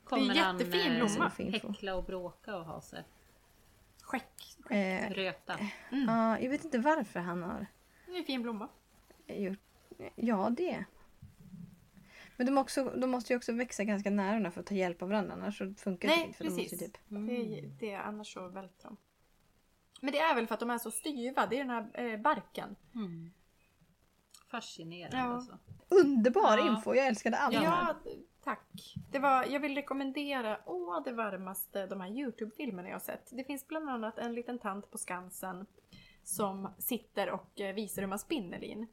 kommer 0.04 0.34
han 0.34 0.58
jättefin 0.58 0.92
eh, 0.92 1.06
blomma. 1.06 1.30
häckla 1.52 1.94
och 1.94 2.04
bråka 2.04 2.56
och 2.56 2.64
ha 2.64 2.80
sig. 2.80 3.04
Skäck. 4.02 4.56
Eh, 4.70 5.10
Röta. 5.10 5.58
ja, 6.06 6.38
jag 6.38 6.50
vet 6.50 6.64
inte 6.64 6.78
varför 6.78 7.20
han 7.20 7.42
har 7.42 7.66
Det 8.14 8.18
är 8.18 8.20
en 8.20 8.26
fin 8.26 8.42
blomma. 8.42 8.68
gjort... 9.26 9.58
Ja, 10.14 10.50
det. 10.56 10.84
Men 12.36 12.46
de, 12.46 12.58
också, 12.58 12.84
de 12.84 13.10
måste 13.10 13.32
ju 13.32 13.36
också 13.36 13.52
växa 13.52 13.84
ganska 13.84 14.10
nära 14.10 14.50
för 14.50 14.60
att 14.60 14.66
ta 14.66 14.74
hjälp 14.74 15.02
av 15.02 15.08
varandra. 15.08 15.32
Annars 15.34 15.58
så 15.58 15.74
funkar 15.74 16.08
det 16.08 16.14
Nej, 16.16 16.24
inte. 16.26 16.36
För 16.38 16.44
de 16.44 16.50
måste 16.50 16.62
precis. 16.62 16.82
ju 16.82 16.86
typ... 16.86 16.98
Det, 17.08 17.58
är- 17.58 17.70
det 17.80 17.90
är 17.90 17.98
annars 18.00 18.32
så 18.34 18.48
välter 18.48 18.84
de. 18.88 18.96
Men 20.00 20.12
det 20.12 20.18
är 20.18 20.34
väl 20.34 20.46
för 20.46 20.54
att 20.54 20.60
de 20.60 20.70
är 20.70 20.78
så 20.78 20.90
styva. 20.90 21.46
Det 21.46 21.56
är 21.60 21.64
den 21.64 21.70
här 21.70 21.90
eh, 21.94 22.20
barken. 22.20 22.76
Mm. 22.94 23.30
Fascinerande 24.50 25.16
Ja. 25.16 25.22
alltså. 25.22 25.58
Underbar 25.88 26.58
Ja. 26.58 26.68
info! 26.76 26.94
Jag 26.94 27.06
älskade 27.06 27.36
allt. 27.36 27.54
Ja, 27.54 27.94
tack. 28.44 28.94
Det 29.10 29.18
var, 29.18 29.44
jag 29.44 29.60
vill 29.60 29.74
rekommendera 29.74 30.58
Åh, 30.66 31.02
det 31.04 31.12
varmaste, 31.12 31.86
de 31.86 32.00
här 32.00 32.08
Youtube-filmerna 32.08 32.88
jag 32.88 32.94
har 32.94 33.00
sett. 33.00 33.28
Det 33.36 33.44
finns 33.44 33.66
bland 33.68 33.88
annat 33.90 34.18
en 34.18 34.34
liten 34.34 34.58
tant 34.58 34.90
på 34.90 34.98
Skansen 34.98 35.66
som 36.24 36.68
sitter 36.78 37.30
och 37.30 37.60
eh, 37.60 37.74
visar 37.74 38.02
hur 38.02 38.08
man 38.08 38.18
spinner 38.18 38.58
lin. 38.58 38.86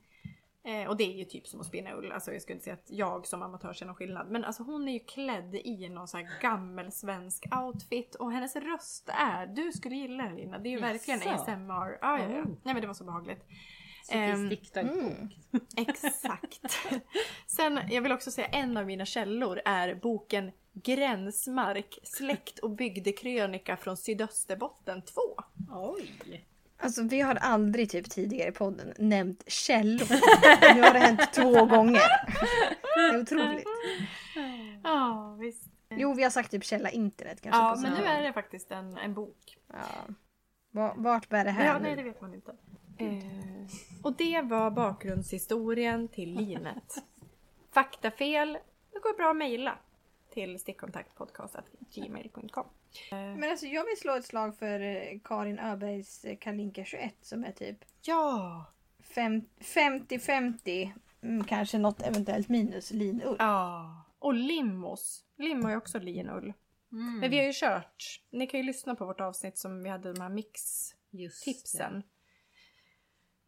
Eh, 0.64 0.90
och 0.90 0.98
det 0.98 1.04
är 1.04 1.18
ju 1.18 1.26
typ 1.26 1.48
som 1.48 1.60
att 1.60 1.66
spinna 1.66 1.94
ull. 1.94 2.12
Alltså 2.12 2.34
jag 2.34 2.42
skulle 2.42 2.54
inte 2.54 2.64
säga 2.64 2.74
att 2.74 2.92
jag 2.92 3.28
som 3.28 3.42
amatör 3.42 3.74
ser 3.74 3.86
någon 3.86 3.96
skillnad. 3.96 4.32
Men 4.32 4.46
alltså 4.46 4.64
hon 4.64 4.88
är 4.88 4.94
ju 4.94 5.00
klädd 5.00 5.56
i 5.56 5.90
någon 5.90 6.08
sån 6.08 6.26
här 6.26 6.42
gammel 6.42 6.92
svensk 6.92 7.46
outfit 7.56 8.16
och 8.16 8.32
hennes 8.32 8.56
röst 8.56 9.10
är, 9.10 9.48
du 9.48 9.72
skulle 9.72 9.96
gilla 9.96 10.24
den 10.24 10.36
Lina. 10.36 10.60
Det 10.60 10.70
är 10.70 10.72
ju 10.72 10.80
verkligen 10.80 11.20
Jaså? 11.20 11.52
ASMR. 11.52 11.98
Ah, 12.02 12.18
ja, 12.18 12.20
ja. 12.20 12.42
Oh. 12.42 12.46
Nej 12.46 12.74
men 12.74 12.82
det 12.82 12.88
var 12.88 12.94
så 12.94 13.04
behagligt. 13.04 13.46
Sofie 14.04 14.22
Ehm, 14.22 14.48
Stickdag 14.48 14.82
mm. 14.82 15.30
bok. 15.52 15.62
Exakt. 15.78 16.62
Sen, 17.48 17.80
jag 17.90 18.02
vill 18.02 18.12
också 18.12 18.32
säga 18.32 18.48
en 18.48 18.78
av 18.78 18.86
mina 18.86 19.06
källor 19.06 19.62
är 19.66 19.96
boken 19.96 20.52
Gränsmark, 20.74 22.00
släkt 22.04 22.60
och 22.60 22.70
bygdekrönika 22.70 23.78
från 23.78 23.98
Sydösterbotten 23.98 25.02
2. 25.02 25.22
Oj! 25.72 26.46
Alltså 26.84 27.04
vi 27.04 27.22
har 27.22 27.36
aldrig 27.36 27.90
typ 27.90 28.10
tidigare 28.10 28.50
i 28.50 28.52
podden 28.52 28.94
nämnt 28.98 29.44
källor. 29.52 30.08
nu 30.76 30.82
har 30.82 30.94
det 30.94 31.00
hänt 31.00 31.34
två 31.34 31.66
gånger. 31.66 32.02
Det 32.96 33.02
är 33.16 33.22
otroligt. 33.22 33.68
Ja, 34.84 35.36
visst. 35.40 35.64
Jo, 35.90 36.14
vi 36.14 36.24
har 36.24 36.30
sagt 36.30 36.52
typ 36.52 36.64
källa 36.64 36.90
internet 36.90 37.42
kanske. 37.42 37.62
Ja, 37.62 37.76
men 37.82 38.02
nu 38.02 38.06
är 38.08 38.22
det 38.24 38.34
faktiskt 38.34 38.72
en, 38.72 38.98
en 38.98 39.14
bok. 39.14 39.58
Ja. 39.68 39.76
Va- 40.72 40.94
Vart 40.98 41.30
bär 41.30 41.46
det 41.46 41.52
här 41.52 41.66
Ja, 41.66 41.74
nu? 41.74 41.84
nej, 41.84 41.96
det 41.96 42.04
vet 42.04 42.22
man 42.22 42.34
inte. 42.34 42.52
Eh, 42.98 43.08
och 44.04 44.14
det 44.18 44.42
var 44.42 44.72
bakgrundshistorien 44.72 46.08
till 46.08 46.34
linet. 46.36 46.94
Faktafel, 47.74 48.58
det 48.94 49.00
går 49.00 49.18
bra 49.18 49.30
att 49.30 49.38
mejla 49.38 49.78
till 50.32 50.60
stickkontaktpodcast.gmail.com. 50.60 52.66
Men 53.12 53.44
alltså 53.44 53.66
jag 53.66 53.86
vill 53.86 53.98
slå 53.98 54.16
ett 54.16 54.26
slag 54.26 54.58
för 54.58 54.80
eh, 54.80 55.20
Karin 55.24 55.60
Öbergs 55.60 56.26
eh, 56.26 56.38
Kalinka 56.38 56.86
21 56.86 57.14
som 57.22 57.44
är 57.44 57.52
typ 57.52 57.78
Ja! 58.02 58.66
fem- 59.16 59.46
50-50. 59.60 60.92
Mm, 61.24 61.44
kanske 61.44 61.78
något 61.78 62.02
eventuellt 62.02 62.50
minus 62.50 62.92
linull. 62.92 63.36
Ja. 63.40 63.96
Och 64.20 64.34
Limos. 64.34 65.26
Lim 65.38 65.64
har 65.64 65.72
ju 65.72 65.78
också 65.78 66.00
linull. 66.00 66.54
Mm. 66.92 67.20
Men 67.20 67.30
vi 67.32 67.38
har 67.38 67.46
ju 67.46 67.52
kört. 67.54 68.22
Ni 68.30 68.48
kan 68.48 68.60
ju 68.60 68.66
lyssna 68.66 68.96
på 68.96 69.06
vårt 69.06 69.22
avsnitt 69.22 69.58
som 69.58 69.84
vi 69.84 69.90
hade 69.90 70.14
de 70.14 70.22
här 70.22 70.30
Just 70.30 70.96
mix-tipsen. 71.12 72.04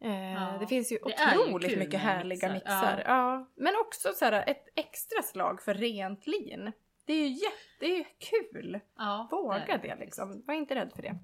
Eh, 0.03 0.33
Ja, 0.33 0.57
Det 0.59 0.67
finns 0.67 0.91
ju 0.91 0.97
det 0.97 1.33
ju 1.35 1.39
otroligt 1.39 1.69
kul 1.69 1.79
mycket 1.79 1.99
härliga 1.99 2.53
mixar. 2.53 2.53
mixar. 2.53 3.03
Ja. 3.05 3.49
Men 3.55 3.73
också 3.85 4.13
så 4.13 4.25
här, 4.25 4.43
ett 4.47 4.65
extra 4.75 5.21
slag 5.23 5.61
för 5.61 5.73
rent 5.73 6.27
lin. 6.27 6.71
Det 7.05 7.13
är 7.13 7.17
ju 7.17 7.27
jätte, 7.27 7.55
det 7.79 7.85
är 7.85 7.97
ju 7.97 8.03
kul. 8.19 8.79
Ja, 8.97 9.27
Våga 9.31 9.57
är 9.67 9.77
det 9.77 9.95
liksom. 9.99 10.43
Var 10.47 10.53
inte 10.53 10.75
rädd 10.75 10.91
för 10.95 11.01
det. 11.01 11.15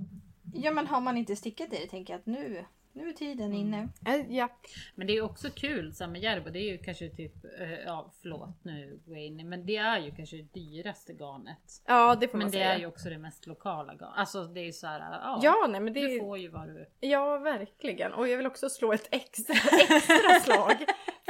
Ja 0.54 0.72
men 0.72 0.88
har 0.88 1.02
man 1.02 1.18
inte 1.18 1.36
stickat 1.36 1.74
i 1.74 1.78
det 1.78 1.88
tänker 1.88 2.14
jag 2.14 2.20
att 2.20 2.26
nu, 2.26 2.66
nu 2.94 3.10
är 3.10 3.14
tiden 3.14 3.54
inne. 3.54 3.90
Eh, 4.06 4.36
ja. 4.36 4.50
Men 4.96 5.08
det 5.08 5.18
är 5.18 5.22
också 5.22 5.50
kul 5.50 5.94
så 5.94 6.08
med 6.08 6.22
Järbo, 6.22 6.50
det 6.50 6.60
är 6.60 6.72
ju 6.72 6.78
kanske 6.78 7.10
typ, 7.10 7.46
eh, 7.60 7.74
ja 7.74 8.12
förlåt 8.22 8.64
nu 8.64 9.00
går 9.06 9.16
jag 9.18 9.26
in 9.26 9.50
men 9.50 9.66
det 9.66 9.78
är 9.78 10.00
ju 10.00 10.12
kanske 10.16 10.38
det 10.38 10.54
dyraste 10.54 11.14
garnet. 11.14 11.82
ja, 11.86 12.16
det 12.16 12.28
får 12.28 12.38
Men 12.38 12.46
man 12.46 12.52
det 12.52 12.58
säga. 12.58 12.74
är 12.74 12.80
ju 12.80 12.86
också 12.86 13.10
det 13.10 13.18
mest 13.18 13.48
lokala 13.48 13.94
garnet. 13.94 14.14
Alltså 14.18 14.44
det 14.44 14.60
är 14.60 14.66
ju 14.66 14.74
så 14.74 14.88
här, 14.88 15.00
ja, 15.00 15.40
Ja, 15.44 15.68
nej 15.70 15.82
men 15.82 15.94
det 15.94 16.00
är 16.00 16.06
du 16.08 16.14
ju... 16.14 16.20
får 16.20 16.38
ju 16.38 16.48
vad 16.50 16.68
du... 16.68 16.90
Ja, 17.00 17.38
verkligen. 17.38 18.14
Och 18.14 18.28
jag 18.28 18.38
vill 18.38 18.48
också 18.48 18.70
slå 18.70 18.94
ett 18.94 19.08
extra, 19.12 19.54
extra 19.90 20.40
slag 20.54 20.76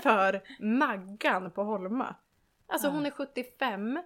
för 0.03 0.41
Maggan 0.60 1.51
på 1.51 1.64
Holma. 1.64 2.16
Alltså 2.68 2.88
Ja. 2.88 2.91
hon 2.91 3.05
är 3.05 3.12
75, 3.12 3.97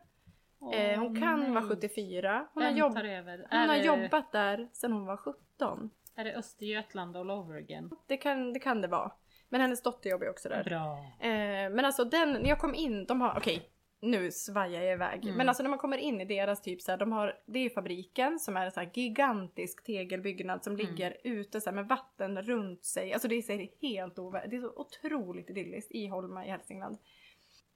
eh, 0.73 0.99
hon 0.99 1.19
kan 1.21 1.53
vara 1.53 1.63
74. 1.67 2.47
Hon, 2.53 2.63
har, 2.63 2.71
jobb, 2.71 2.93
hon 2.97 3.05
är, 3.05 3.67
har 3.67 3.67
det, 3.77 3.85
jobbat 3.85 4.31
där 4.31 4.69
sedan 4.73 4.91
hon 4.91 5.05
var 5.05 5.17
17. 5.17 5.89
Är 6.15 6.23
det 6.23 6.35
Östergötland 6.35 7.17
all 7.17 7.31
over 7.31 7.57
again? 7.57 7.91
Det 8.07 8.17
kan 8.17 8.53
det, 8.53 8.59
kan 8.59 8.81
det 8.81 8.87
vara. 8.87 9.11
Men 9.49 9.61
hennes 9.61 9.81
dotter 9.83 10.09
jobbar 10.09 10.25
ju 10.25 10.29
också 10.31 10.49
där. 10.49 10.63
Bra. 10.63 10.97
Eh, 11.19 11.69
men 11.75 11.85
alltså 11.85 12.03
den, 12.05 12.33
när 12.33 12.49
jag 12.49 12.59
kom 12.59 12.75
in, 12.75 13.05
de 13.05 13.21
har, 13.21 13.37
okej. 13.37 13.69
nu 14.01 14.31
svajar 14.31 14.81
jag 14.81 14.93
iväg. 14.93 15.23
Mm. 15.23 15.35
Men 15.37 15.47
alltså 15.47 15.63
när 15.63 15.69
man 15.69 15.79
kommer 15.79 15.97
in 15.97 16.21
i 16.21 16.25
deras 16.25 16.61
typ 16.61 16.81
så 16.81 16.91
här, 16.91 16.97
de 16.97 17.11
har, 17.11 17.33
det 17.45 17.59
är 17.59 17.63
ju 17.63 17.69
fabriken 17.69 18.39
som 18.39 18.57
är 18.57 18.65
en 18.65 18.71
så 18.71 18.79
här 18.79 18.91
gigantisk 18.93 19.83
tegelbyggnad 19.83 20.63
som 20.63 20.73
Mm. 20.73 20.85
ligger 20.85 21.17
ute 21.23 21.61
så 21.61 21.69
här, 21.69 21.75
med 21.75 21.87
vatten 21.87 22.41
runt 22.41 22.85
sig. 22.85 23.13
Alltså 23.13 23.27
det 23.27 23.35
är 23.35 23.41
så 23.41 23.67
helt 23.87 24.19
ovärdigt. 24.19 24.51
Det 24.51 24.57
är 24.57 24.61
så 24.61 24.73
otroligt 24.75 25.49
idylliskt 25.49 25.91
i 25.91 26.07
Holma 26.07 26.45
i 26.45 26.49
Hälsingland. 26.49 26.97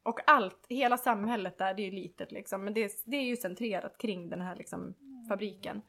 Och 0.04 0.20
allt, 0.30 0.66
hela 0.70 0.98
samhället 0.98 1.58
där, 1.58 1.74
det 1.74 1.82
är 1.82 1.86
ju 1.86 1.92
litet 1.92 2.32
liksom. 2.32 2.64
Men 2.64 2.74
det 2.74 2.84
är, 2.84 2.92
det 3.06 3.18
är 3.18 3.24
ju 3.24 3.36
centrerat 3.36 3.98
kring 3.98 4.30
den 4.30 4.42
här 4.42 4.56
liksom 4.56 4.94
fabriken. 5.30 5.82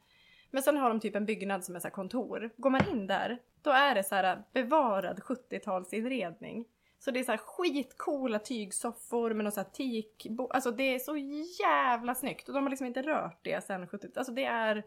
Men 0.51 0.63
sen 0.63 0.77
har 0.77 0.89
de 0.89 0.99
typ 0.99 1.15
en 1.15 1.25
byggnad 1.25 1.63
som 1.65 1.75
är 1.75 1.79
så 1.79 1.89
kontor. 1.89 2.49
Går 2.57 2.69
man 2.69 2.89
in 2.89 3.07
där, 3.07 3.39
då 3.61 3.71
är 3.71 3.95
det 3.95 4.03
så 4.03 4.15
här 4.15 4.43
bevarad 4.53 5.19
70-talsinredning. 5.19 6.65
Så 6.99 7.11
det 7.11 7.19
är 7.19 7.23
så 7.23 7.31
här 7.31 7.37
skitcoola 7.37 8.39
tygsoffor 8.39 9.33
med 9.33 9.43
någon 9.43 9.51
så 9.51 9.59
här 9.59 9.69
teak... 9.69 10.27
Alltså 10.49 10.71
det 10.71 10.95
är 10.95 10.99
så 10.99 11.17
jävla 11.63 12.15
snyggt. 12.15 12.47
Och 12.47 12.55
de 12.55 12.63
har 12.63 12.69
liksom 12.69 12.87
inte 12.87 13.01
rört 13.01 13.39
det 13.41 13.63
sen 13.63 13.87
70 13.87 14.07
Alltså 14.15 14.33
det 14.33 14.45
är... 14.45 14.83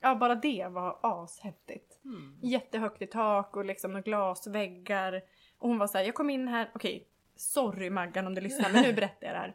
Ja, 0.00 0.14
bara 0.14 0.34
det 0.34 0.66
var 0.70 0.98
ashäftigt. 1.02 2.04
Mm. 2.04 2.38
Jättehögt 2.42 3.02
i 3.02 3.06
tak 3.06 3.56
och 3.56 3.64
liksom 3.64 4.02
glasväggar. 4.02 5.22
Och 5.58 5.68
hon 5.68 5.78
var 5.78 5.86
så 5.86 5.98
här, 5.98 6.04
jag 6.04 6.14
kom 6.14 6.30
in 6.30 6.48
här, 6.48 6.70
okej, 6.74 7.08
sorry 7.36 7.90
Maggan 7.90 8.26
om 8.26 8.34
du 8.34 8.40
lyssnar 8.40 8.72
men 8.72 8.82
nu 8.82 8.92
berättar 8.96 9.26
jag 9.26 9.36
det 9.36 9.40
här. 9.40 9.54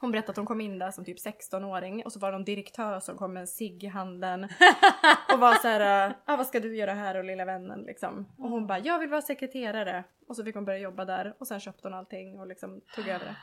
Hon 0.00 0.10
berättade 0.10 0.30
att 0.30 0.36
hon 0.36 0.46
kom 0.46 0.60
in 0.60 0.78
där 0.78 0.90
som 0.90 1.04
typ 1.04 1.18
16-åring 1.18 2.04
och 2.04 2.12
så 2.12 2.18
var 2.18 2.32
det 2.32 2.38
någon 2.38 2.44
direktör 2.44 3.00
som 3.00 3.16
kom 3.16 3.32
med 3.32 3.40
en 3.40 3.46
cigg 3.46 3.84
i 3.84 3.86
handen. 3.86 4.44
Och 5.32 5.40
var 5.40 5.54
så 5.54 5.68
här, 5.68 6.14
ah, 6.24 6.36
vad 6.36 6.46
ska 6.46 6.60
du 6.60 6.76
göra 6.76 6.94
här 6.94 7.16
och 7.16 7.24
lilla 7.24 7.44
vännen 7.44 7.80
liksom. 7.80 8.26
Och 8.38 8.50
hon 8.50 8.66
bara, 8.66 8.78
jag 8.78 8.98
vill 8.98 9.08
vara 9.08 9.22
sekreterare. 9.22 10.04
Och 10.28 10.36
så 10.36 10.44
fick 10.44 10.54
hon 10.54 10.64
börja 10.64 10.78
jobba 10.78 11.04
där 11.04 11.34
och 11.38 11.48
sen 11.48 11.60
köpte 11.60 11.88
hon 11.88 11.94
allting 11.94 12.40
och 12.40 12.46
liksom 12.46 12.80
tog 12.94 13.08
över 13.08 13.24
det. 13.24 13.36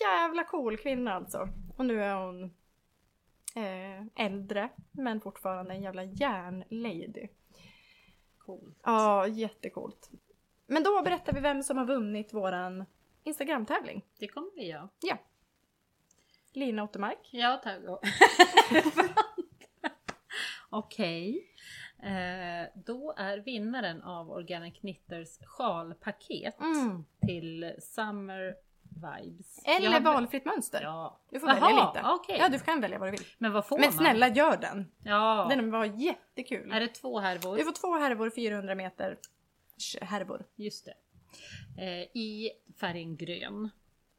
Jävla 0.00 0.44
cool 0.44 0.76
kvinna 0.76 1.14
alltså. 1.14 1.48
Och 1.76 1.86
nu 1.86 2.02
är 2.02 2.14
hon 2.14 2.44
eh, 3.56 4.26
äldre 4.26 4.68
men 4.92 5.20
fortfarande 5.20 5.74
en 5.74 5.82
jävla 5.82 6.04
järnlady. 6.04 7.28
Coolt. 8.38 8.80
Ja, 8.82 9.26
jättecoolt. 9.26 10.10
Men 10.66 10.82
då 10.82 11.02
berättar 11.02 11.32
vi 11.32 11.40
vem 11.40 11.62
som 11.62 11.76
har 11.76 11.84
vunnit 11.84 12.34
våran 12.34 12.84
Instagram-tävling. 13.24 14.04
Det 14.18 14.28
kommer 14.28 14.50
vi 14.56 14.66
göra. 14.66 14.88
Ja. 15.00 15.18
Lina 16.52 16.82
Ottermark. 16.84 17.28
Ja, 17.30 17.60
tack. 17.64 17.78
Okej. 20.70 21.48
Eh, 22.02 22.68
då 22.84 23.14
är 23.16 23.38
vinnaren 23.38 24.02
av 24.02 24.30
Organic 24.30 24.78
Knitters 24.80 25.38
sjalpaket 25.46 26.60
Mm. 26.60 27.04
till 27.26 27.74
Summer 27.80 28.54
Vibes. 28.82 29.62
Eller 29.64 29.90
Jag 29.92 30.00
valfritt 30.00 30.44
mönster. 30.44 30.82
Ja. 30.82 31.20
Du 31.30 31.40
får 31.40 31.48
Jaha, 31.48 31.60
välja 31.60 31.86
lite. 31.86 32.02
okej. 32.08 32.36
Ja, 32.38 32.48
du 32.48 32.58
kan 32.58 32.80
välja 32.80 32.98
vad 32.98 33.08
du 33.08 33.10
vill. 33.10 33.26
Men 33.38 33.52
vad 33.52 33.66
får 33.66 33.78
Men 33.78 33.86
man? 33.86 33.92
snälla 33.92 34.28
gör 34.28 34.56
den. 34.56 34.92
Ja. 35.04 35.46
Den 35.50 35.70
var 35.70 35.84
jättekul. 35.84 36.72
Är 36.72 36.80
det 36.80 36.88
två 36.88 37.18
härvor? 37.18 37.56
Du 37.56 37.64
får 37.64 37.72
två 37.72 37.94
härvor 37.98 38.30
400 38.30 38.74
meter 38.74 39.18
härvor. 40.00 40.44
Just 40.56 40.84
det. 40.84 40.94
Eh, 41.82 42.02
I 42.16 42.50
färgen 42.80 43.16
grön. 43.16 43.70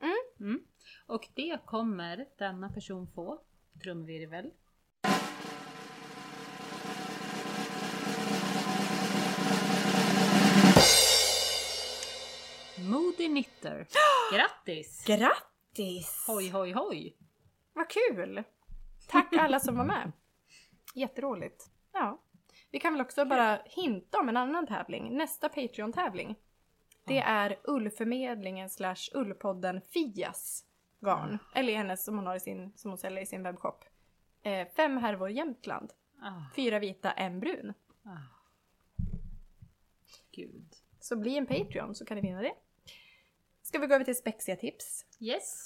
Mm. 0.01 0.13
Mm. 0.39 0.63
Och 1.05 1.27
det 1.33 1.59
kommer 1.65 2.25
denna 2.37 2.69
person 2.69 3.07
få. 3.07 3.41
Trumvirvel. 3.83 4.51
Moody 12.89 13.27
Knitter. 13.27 13.87
Grattis! 14.33 15.05
Grattis! 15.07 16.25
Hoj 16.27 16.49
hoj 16.49 16.71
hoj! 16.71 17.17
Vad 17.73 17.89
kul! 17.89 18.43
Tack 19.07 19.33
alla 19.33 19.59
som 19.59 19.77
var 19.77 19.85
med. 19.85 20.11
Jätteroligt. 20.95 21.65
Ja. 21.93 22.21
Vi 22.71 22.79
kan 22.79 22.93
väl 22.93 23.01
också 23.01 23.25
bara 23.25 23.61
hinta 23.65 24.19
om 24.19 24.29
en 24.29 24.37
annan 24.37 24.67
tävling. 24.67 25.17
Nästa 25.17 25.49
Patreon-tävling. 25.49 26.35
Det 27.05 27.19
är 27.19 27.59
Ullförmedlingen 27.63 28.69
slash 28.69 29.09
Ullpodden 29.13 29.81
Fias 29.81 30.65
garn. 31.03 31.37
Eller 31.55 31.75
hennes 31.77 32.03
som 32.05 32.15
hon 32.17 32.27
har 32.27 32.35
i 32.35 32.39
sin, 32.39 32.71
som 32.75 32.91
hon 32.91 32.97
säljer 32.97 33.21
i 33.23 33.25
sin 33.25 33.43
webbshop. 33.43 33.85
Eh, 34.43 34.67
fem 34.75 34.97
härvor 34.97 35.29
Jämtland. 35.29 35.89
Ah, 36.21 36.41
Fyra 36.55 36.79
vita, 36.79 37.11
en 37.11 37.39
brun. 37.39 37.73
ah. 38.05 38.09
Gud. 40.35 40.65
Så 40.99 41.15
bli 41.15 41.37
en 41.37 41.45
Patreon 41.45 41.95
så 41.95 42.05
kan 42.05 42.15
ni 42.15 42.21
vinna 42.21 42.41
det. 42.41 42.53
Ska 43.63 43.79
vi 43.79 43.87
gå 43.87 43.95
över 43.95 44.05
till 44.05 44.15
spexiga 44.15 44.55
tips? 44.55 45.05
Yes. 45.19 45.65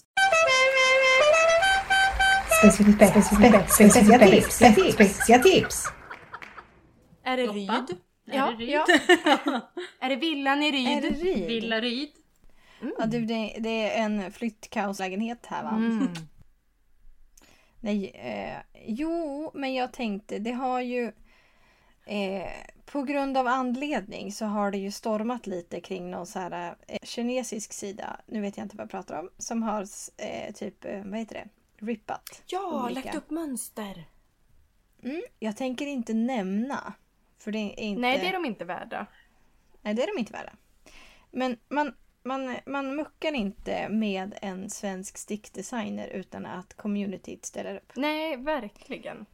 Specifica 2.61 3.07
tips, 3.11 4.55
specifica 4.55 5.39
tips. 5.39 5.88
Är 7.23 7.38
det 7.38 7.45
Doppa. 7.45 7.57
Ryd? 7.57 7.97
Är 8.27 8.38
ja, 8.38 8.51
det 8.51 8.57
Ryd? 8.57 8.69
ja. 8.69 8.85
är 9.99 10.09
det 10.09 10.15
villan 10.15 10.61
i 10.63 10.93
Är 10.97 11.01
det 11.01 11.09
Ryd? 11.09 11.73
Ryd? 11.73 12.11
Villaryd. 12.80 12.95
Ja, 12.99 13.05
du, 13.05 13.25
det, 13.25 13.57
det 13.59 13.69
är 13.89 14.03
en 14.03 14.32
flyttkaoslägenhet 14.32 15.45
här 15.45 15.63
va? 15.63 15.69
Mm. 15.69 16.07
Nej, 17.80 18.11
eh, 18.13 18.57
jo, 18.86 19.51
men 19.53 19.73
jag 19.73 19.93
tänkte, 19.93 20.39
det 20.39 20.51
har 20.51 20.82
ju... 20.82 21.11
Eh, 22.05 22.51
på 22.86 23.03
grund 23.03 23.38
av 23.38 23.47
anledning 23.47 24.32
så 24.32 24.45
har 24.45 24.71
det 24.71 24.78
ju 24.78 24.91
stormat 24.91 25.47
lite 25.47 25.82
kring 25.82 26.11
någon 26.11 26.28
så 26.28 26.39
här 26.39 26.75
eh, 26.88 26.99
kinesisk 27.03 27.73
sida, 27.73 28.21
nu 28.25 28.41
vet 28.41 28.57
jag 28.57 28.65
inte 28.65 28.78
vad 28.78 28.84
jag 28.84 28.91
pratar 28.91 29.19
om, 29.19 29.30
som 29.38 29.63
har 29.63 29.86
eh, 30.17 30.53
typ, 30.53 30.86
eh, 30.86 31.03
vad 31.03 31.19
heter 31.19 31.36
det, 31.36 31.49
rippat. 31.86 32.43
Ja, 32.45 32.86
Olika. 32.86 33.01
lagt 33.01 33.17
upp 33.17 33.30
mönster. 33.30 34.05
Mm, 35.03 35.21
jag 35.39 35.57
tänker 35.57 35.86
inte 35.88 36.13
nämna, 36.13 36.93
för 37.38 37.51
det 37.51 37.59
är 37.59 37.80
inte... 37.80 38.01
Nej, 38.01 38.19
det 38.19 38.28
är 38.28 38.34
de 38.34 38.45
inte 38.45 38.65
värda. 38.65 39.05
Nej, 39.82 39.93
det 39.93 40.03
är 40.03 40.15
de 40.15 40.19
inte 40.19 40.34
värda. 40.34 40.53
Men 41.32 41.57
man, 41.69 41.93
man, 42.28 42.55
man 42.65 42.95
muckar 42.95 43.32
inte 43.34 43.89
med 43.89 44.38
en 44.41 44.69
svensk 44.69 45.17
stickdesigner 45.17 46.07
utan 46.07 46.45
att 46.45 46.73
communityt 46.78 47.45
ställer 47.45 47.75
upp. 47.75 47.91
Nej, 47.95 48.38
verkligen. 48.38 49.25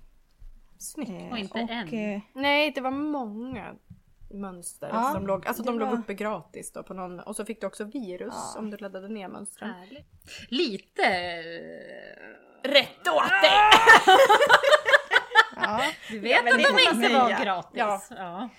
Snyggt. 0.80 1.12
Eh, 1.12 1.32
Och 1.32 1.38
inte 1.38 1.60
en. 1.60 1.94
eh, 2.16 2.22
Nej, 2.34 2.72
det 2.72 2.82
var 2.82 2.92
många 2.92 3.76
mönster 4.32 4.90
Ja, 4.94 5.12
som 5.14 5.28
låg, 5.28 5.48
alltså 5.48 5.64
de 5.64 5.80
låg 5.80 5.90
var- 5.90 5.98
uppe 5.98 6.14
gratis 6.14 6.72
då 6.72 6.84
på 6.84 6.94
någon, 6.94 7.20
och 7.20 7.36
så 7.36 7.46
fick 7.46 7.62
du 7.62 7.68
också 7.68 7.84
virus 7.84 8.34
Ja. 8.56 8.60
om 8.60 8.70
du 8.72 8.78
laddade 8.78 9.08
ner 9.08 9.28
mönstren. 9.28 9.70
Härligt. 9.74 10.08
Lite... 10.50 11.04
eh, 11.04 12.70
Rätt 12.70 13.08
åt 13.08 13.30
dig! 13.30 13.72
ja. 15.56 15.82
Du 16.10 16.20
vet 16.20 16.32
Ja, 16.32 16.40
att 16.56 16.64
de 16.64 16.96
inte 17.04 17.14
var 17.14 17.44
gratis. 17.44 18.08
Ja. 18.10 18.50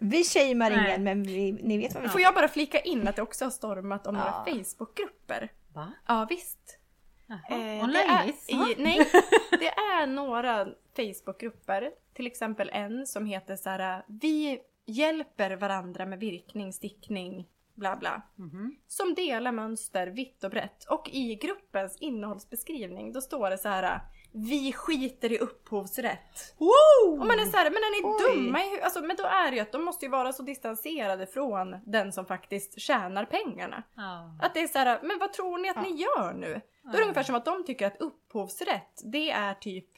Vi 0.00 0.24
shamear 0.24 0.70
ingen 0.70 1.04
men 1.04 1.22
vi, 1.22 1.52
ni 1.52 1.78
vet 1.78 1.94
vad 1.94 2.02
vi 2.02 2.08
Får 2.08 2.20
jag 2.20 2.34
bara 2.34 2.48
flika 2.48 2.80
in 2.80 3.08
att 3.08 3.16
det 3.16 3.22
också 3.22 3.44
har 3.44 3.50
stormat 3.50 4.06
om 4.06 4.14
några. 4.14 4.44
Facebookgrupper? 4.44 5.52
Va? 5.74 5.92
Ja 6.06 6.26
visst. 6.30 6.78
Jaha. 7.26 7.40
Eh, 7.50 7.56
det 7.58 7.82
Online 7.82 8.34
i, 8.46 8.74
Nej, 8.78 9.10
det 9.50 9.68
är 9.68 10.06
några 10.06 10.68
Facebookgrupper. 10.96 11.90
Till 12.14 12.26
exempel 12.26 12.70
en 12.72 13.06
som 13.06 13.26
heter 13.26 13.56
så 13.56 13.70
här: 13.70 14.04
Vi 14.06 14.60
hjälper 14.86 15.50
varandra 15.56 16.06
med 16.06 16.18
virkning, 16.20 16.72
stickning, 16.72 17.48
bla 17.74 17.96
bla. 17.96 18.22
Mhm. 18.36 18.76
Som 18.86 19.14
delar 19.14 19.52
mönster 19.52 20.06
vitt 20.06 20.44
och 20.44 20.50
brett. 20.50 20.84
Och 20.84 21.08
i 21.12 21.34
gruppens 21.34 21.96
innehållsbeskrivning 21.96 23.12
då 23.12 23.20
står 23.20 23.50
det 23.50 23.58
så 23.58 23.68
här. 23.68 24.00
Vi 24.40 24.72
skiter 24.72 25.32
i 25.32 25.38
upphovsrätt. 25.38 26.54
Och 26.58 27.26
man 27.26 27.38
är 27.38 27.44
så 27.44 27.56
här, 27.56 27.64
men 27.64 27.76
är 27.76 28.02
ni 28.02 28.08
Oj. 28.08 28.36
dumma 28.36 28.64
i 28.64 28.82
alltså, 28.82 29.00
Men 29.00 29.16
då 29.16 29.24
är 29.24 29.50
det 29.50 29.56
ju 29.56 29.62
att 29.62 29.72
de 29.72 29.84
måste 29.84 30.04
ju 30.04 30.10
vara 30.10 30.32
så 30.32 30.42
distanserade 30.42 31.26
från 31.26 31.76
den 31.86 32.12
som 32.12 32.26
faktiskt 32.26 32.80
tjänar 32.80 33.24
pengarna. 33.24 33.82
Ja. 33.96 34.36
Att 34.40 34.54
det 34.54 34.60
är 34.60 34.68
så 34.68 34.78
här, 34.78 35.00
men 35.02 35.18
vad 35.18 35.32
tror 35.32 35.58
ni 35.58 35.68
att 35.68 35.82
ni 35.82 35.90
gör 35.90 36.32
nu? 36.32 36.60
Då 36.82 36.90
är 36.90 36.96
det 36.96 37.02
ungefär 37.02 37.22
som 37.22 37.34
att 37.34 37.44
de 37.44 37.64
tycker 37.64 37.86
att 37.86 38.00
upphovsrätt, 38.00 39.02
det 39.04 39.30
är 39.30 39.54
typ... 39.54 39.88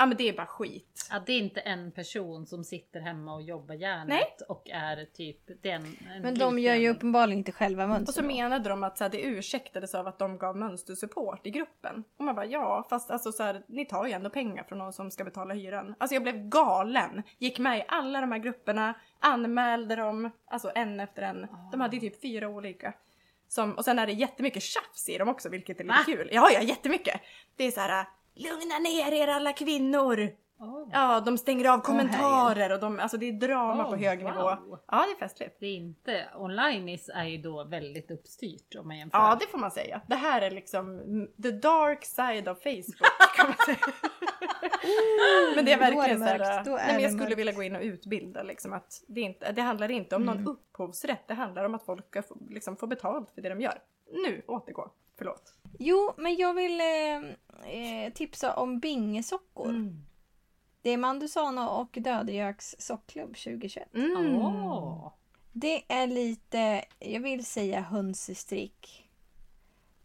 Ja 0.00 0.06
men 0.06 0.16
det 0.16 0.28
är 0.28 0.32
bara 0.32 0.46
skit. 0.46 1.08
Ja, 1.10 1.22
det 1.26 1.32
är 1.32 1.38
inte 1.38 1.60
en 1.60 1.92
person 1.92 2.46
som 2.46 2.64
sitter 2.64 3.00
hemma 3.00 3.34
och 3.34 3.42
jobbar 3.42 3.74
järnet 3.74 4.08
Nej. 4.08 4.36
och 4.48 4.70
är 4.70 5.04
typ 5.04 5.62
den. 5.62 5.96
en 6.10 6.22
Men 6.22 6.38
de 6.38 6.58
gör 6.58 6.74
ju 6.74 6.88
uppenbarligen 6.90 7.38
inte 7.38 7.52
själva 7.52 7.84
Och 7.84 7.88
så 7.88 7.92
mönster. 7.94 8.22
då. 8.22 8.28
menade 8.28 8.68
de 8.68 8.84
att 8.84 8.98
så 8.98 9.04
här, 9.04 9.10
det 9.10 9.20
ursäktades 9.22 9.94
av 9.94 10.06
att 10.06 10.18
de 10.18 10.38
gav 10.38 10.56
mönstersupport 10.56 11.46
i 11.46 11.50
gruppen. 11.50 12.04
Och 12.16 12.24
man 12.24 12.34
bara 12.34 12.46
ja, 12.46 12.86
fast 12.90 13.10
alltså 13.10 13.32
så 13.32 13.42
här, 13.42 13.62
ni 13.68 13.84
tar 13.86 14.06
ju 14.06 14.12
ändå 14.12 14.30
pengar 14.30 14.64
från 14.64 14.78
någon 14.78 14.92
som 14.92 15.10
ska 15.10 15.24
betala 15.24 15.54
hyran. 15.54 15.94
Alltså 15.98 16.14
jag 16.14 16.22
blev 16.22 16.48
galen. 16.48 17.22
Gick 17.38 17.58
med 17.58 17.78
i 17.78 17.84
alla 17.88 18.20
de 18.20 18.32
här 18.32 18.38
grupperna, 18.38 18.94
anmälde 19.20 19.96
dem, 19.96 20.30
alltså 20.46 20.70
en 20.74 21.00
efter 21.00 21.22
en. 21.22 21.46
De 21.72 21.80
hade 21.80 21.96
ju 21.96 22.00
typ 22.00 22.20
fyra 22.22 22.48
olika. 22.48 22.94
Som, 23.48 23.72
och 23.72 23.84
sen 23.84 23.98
är 23.98 24.06
det 24.06 24.12
jättemycket 24.12 24.62
tjafs 24.62 25.08
i 25.08 25.18
dem 25.18 25.28
också, 25.28 25.48
vilket 25.48 25.80
är 25.80 25.84
lite 25.84 25.96
Va? 25.96 26.02
kul. 26.06 26.28
Ja, 26.32 26.50
ja, 26.52 26.60
jättemycket. 26.60 27.20
Det 27.56 27.64
är 27.64 27.70
så 27.70 27.80
här, 27.80 28.06
lugna 28.38 28.78
ner 28.78 29.12
er 29.12 29.28
alla 29.28 29.52
kvinnor. 29.52 30.30
Åh, 30.60 30.88
Ja, 30.92 31.20
de 31.20 31.38
stänger 31.38 31.70
av 31.70 31.78
kommentarer 31.78 32.72
och 32.72 32.80
de, 32.80 33.00
alltså 33.00 33.16
det 33.16 33.28
är 33.28 33.32
drama 33.32 33.84
Oh, 33.84 33.90
på 33.90 33.96
hög 33.96 34.22
wow. 34.22 34.30
nivå. 34.32 34.78
Ja, 34.86 35.04
det 35.06 35.12
är 35.24 35.28
festligt. 35.28 35.56
Det 35.60 35.66
är 35.66 35.76
inte, 35.76 36.24
online 36.36 36.88
is 36.88 37.10
är 37.14 37.24
ju 37.24 37.38
då 37.38 37.64
väldigt 37.64 38.10
uppstyrt 38.10 38.74
om 38.74 38.88
man 38.88 38.98
jämför. 38.98 39.18
Ja, 39.18 39.36
det 39.40 39.46
får 39.46 39.58
man 39.58 39.70
säga. 39.70 40.00
Det 40.06 40.14
här 40.14 40.42
är 40.42 40.50
liksom 40.50 41.00
mm, 41.00 41.28
the 41.42 41.50
dark 41.50 42.04
side 42.04 42.48
of 42.48 42.58
Facebook 42.62 43.10
kan 43.36 43.46
man 43.46 43.56
säga. 43.66 43.94
men 45.56 45.64
det 45.64 45.72
är 45.72 45.78
verkligen 45.78 46.18
så 46.18 46.24
här, 46.24 46.38
mörkt, 46.38 46.64
då 46.66 46.72
är 46.72 46.86
nej, 46.86 46.94
men 46.94 47.02
jag 47.02 47.10
skulle 47.12 47.24
mörkt. 47.24 47.38
vilja 47.38 47.52
gå 47.52 47.62
in 47.62 47.76
och 47.76 47.82
utbilda 47.82 48.42
liksom 48.42 48.72
att 48.72 49.04
det, 49.08 49.20
inte, 49.20 49.52
det 49.52 49.62
handlar 49.62 49.90
inte 49.90 50.16
om 50.16 50.22
någon 50.22 50.48
upphovsrätt, 50.48 51.28
det 51.28 51.34
handlar 51.34 51.64
om 51.64 51.74
att 51.74 51.82
folk 51.84 52.06
ska 52.06 52.22
få, 52.22 52.36
liksom, 52.50 52.76
få 52.76 52.86
betalt 52.86 53.30
för 53.30 53.42
det 53.42 53.48
de 53.48 53.60
gör. 53.60 53.78
Nu, 54.12 54.42
återgå. 54.46 54.90
Förlåt. 55.18 55.54
Jo, 55.78 56.14
men 56.16 56.36
jag 56.36 56.54
vill 56.54 56.80
eh, 56.80 57.16
eh, 57.72 58.12
tipsa 58.12 58.54
om 58.54 58.80
bingesockor. 58.80 59.68
Mm. 59.68 60.04
Det 60.82 60.90
är 60.90 60.96
Mandusano 60.96 61.60
och 61.60 61.98
Dödgöks 62.00 62.76
sockklubb 62.78 63.36
2021. 63.36 63.94
Mm. 63.94 64.40
Det 65.52 65.92
är 65.92 66.06
lite, 66.06 66.84
jag 66.98 67.20
vill 67.20 67.44
säga 67.44 67.80
hönsestrick. 67.80 69.08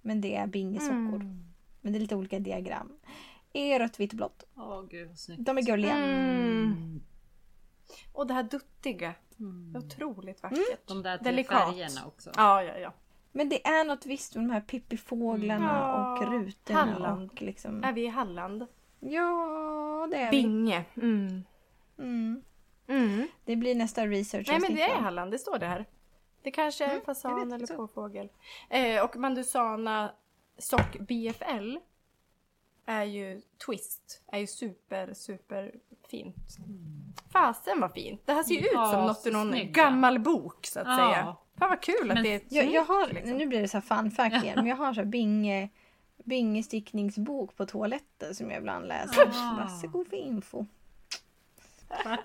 Men 0.01 0.21
det 0.21 0.35
är 0.35 0.47
bingesockor. 0.47 1.15
Mm. 1.15 1.53
Men 1.81 1.93
det 1.93 1.97
är 1.97 1.99
lite 1.99 2.15
olika 2.15 2.39
diagram. 2.39 2.91
Är 3.53 3.79
rött, 3.79 3.99
vitt 3.99 4.11
och 4.11 4.17
blått. 4.17 4.43
Åh 4.55 4.83
gud. 4.89 5.09
De 5.37 5.57
är 5.57 5.61
gulliga. 5.61 5.95
Mm. 5.95 7.01
Och 8.13 8.27
det 8.27 8.33
här 8.33 8.43
duttiga. 8.43 9.13
Mm. 9.39 9.75
Otroligt 9.75 10.43
vackert. 10.43 10.87
De 10.87 11.03
där 11.03 11.17
tre 11.17 11.31
Delikat. 11.31 11.69
färgerna 11.69 12.05
också. 12.07 12.31
Ja, 12.35 12.63
ja, 12.63 12.77
ja. 12.77 12.93
Men 13.35 13.49
det 13.49 13.67
är 13.67 13.83
något 13.83 14.05
visst 14.05 14.35
med 14.35 14.43
de 14.45 14.51
här 14.51 14.61
pippifåglarna 14.61 15.65
Ja, 15.79 16.13
och 16.25 16.31
rutorna. 16.33 16.79
Halland. 16.79 17.31
Och 17.31 17.41
liksom... 17.41 17.83
Är 17.83 17.93
vi 17.93 18.01
i 18.03 18.07
Halland? 18.07 18.67
Ja, 18.99 20.07
det 20.11 20.17
är 20.17 20.31
vi. 20.31 20.41
Binge. 20.41 20.85
Mm. 20.95 21.43
Mm. 21.99 22.41
Mm. 22.87 23.27
Det 23.45 23.55
blir 23.55 23.75
nästa 23.75 24.07
research. 24.07 24.47
Nej 24.49 24.59
men 24.59 24.75
det 24.75 24.81
är 24.81 24.95
Halland, 24.95 25.31
det 25.31 25.39
står 25.39 25.59
det 25.59 25.65
här. 25.67 25.85
Det 26.41 26.51
kanske 26.51 26.85
är 26.85 26.89
Mm, 26.89 27.01
fasan 27.05 27.51
eller 27.51 27.65
så. 27.65 27.75
påfågel. 27.75 28.29
Eh, 28.69 29.03
och 29.03 29.15
Mandusana 29.15 30.11
Sock 30.57 30.99
BFL 30.99 31.77
är 32.85 33.03
ju 33.03 33.41
Twist. 33.65 34.21
Är 34.27 34.39
ju 34.39 34.47
super, 34.47 35.13
super 35.13 35.71
fint. 36.09 36.57
Fasen 37.31 37.79
vad 37.81 37.91
fint. 37.93 38.21
Det 38.25 38.33
här 38.33 38.43
ser 38.43 38.53
ju 38.55 38.59
ut 38.59 38.69
Ja, 38.73 38.91
som 38.91 39.05
något 39.05 39.27
ur 39.27 39.31
någon 39.31 39.51
snygga. 39.51 39.83
gammal 39.83 40.19
bok 40.19 40.65
så 40.65 40.79
att 40.79 40.87
Ja. 40.87 40.95
säga. 40.97 41.35
Fan 41.57 41.69
vad 41.69 41.81
kul 41.81 42.11
att 42.11 42.15
Men 42.15 42.23
det 42.23 42.33
är 42.33 42.41
Jag, 42.49 42.71
jag 42.71 42.85
har, 42.85 43.07
liksom. 43.07 43.37
nu 43.37 43.45
blir 43.47 43.61
det 43.61 43.67
så 43.67 43.77
här 43.77 43.81
fun 44.01 44.11
fact 44.11 44.43
igen, 44.43 44.55
men 44.55 44.65
jag 44.65 44.75
har 44.75 44.93
så 44.93 44.99
här 45.01 45.05
binge, 45.05 45.69
bingestickningsbok 46.23 47.55
på 47.55 47.65
toaletten 47.65 48.35
som 48.35 48.49
jag 48.51 48.59
ibland 48.59 48.87
läser. 48.87 49.21
Ah. 49.33 49.57
Varsågod 49.59 50.07
för 50.07 50.17
info. 50.17 50.65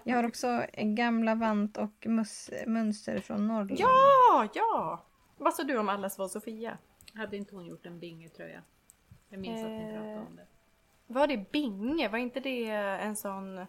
Jag 0.04 0.16
har 0.16 0.24
också 0.24 0.64
gamla 0.76 1.34
vant 1.34 1.76
och 1.76 2.06
mus, 2.06 2.50
mönster 2.66 3.20
från 3.20 3.46
Norrland. 3.46 3.80
Ja, 3.80 4.48
ja! 4.54 5.04
Vad 5.38 5.54
sa 5.54 5.62
du 5.62 5.78
om 5.78 5.88
Allas 5.88 6.18
vår 6.18 6.28
Sofia? 6.28 6.78
Hade 7.14 7.36
inte 7.36 7.54
hon 7.54 7.66
gjort 7.66 7.86
en 7.86 7.98
bingetröja? 7.98 8.62
Jag 9.28 9.40
minns 9.40 9.64
att 9.64 9.70
ni 9.70 9.82
Eh, 9.82 9.92
pratade 9.94 10.18
om 10.30 10.36
det. 10.36 10.46
Var 11.06 11.26
det 11.26 11.50
binge? 11.52 12.08
Var 12.08 12.18
inte 12.18 12.40
det 12.40 12.66
en 12.70 13.16
sån, 13.16 13.66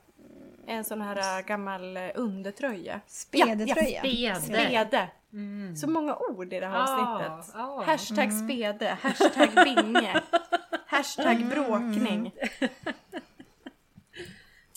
en 0.68 0.84
sån 0.84 1.01
här 1.01 1.41
gammal 1.41 1.97
äh, 1.97 2.03
undertröja? 2.16 3.01
Spedetröja. 3.07 3.99
Spede. 4.01 4.36
Spede! 4.36 5.10
Mm. 5.34 5.76
Så 5.76 5.89
många 5.89 6.16
ord 6.16 6.53
i 6.53 6.60
det 6.60 6.68
här 6.68 6.76
Ja, 6.80 7.16
avsnittet. 7.18 7.55
ja. 7.57 7.84
Hashtag 7.86 8.34
spede, 8.34 8.97
hashtag 9.01 9.49
binge, 9.66 10.22
hashtag 10.86 11.45
bråkning. 11.49 12.32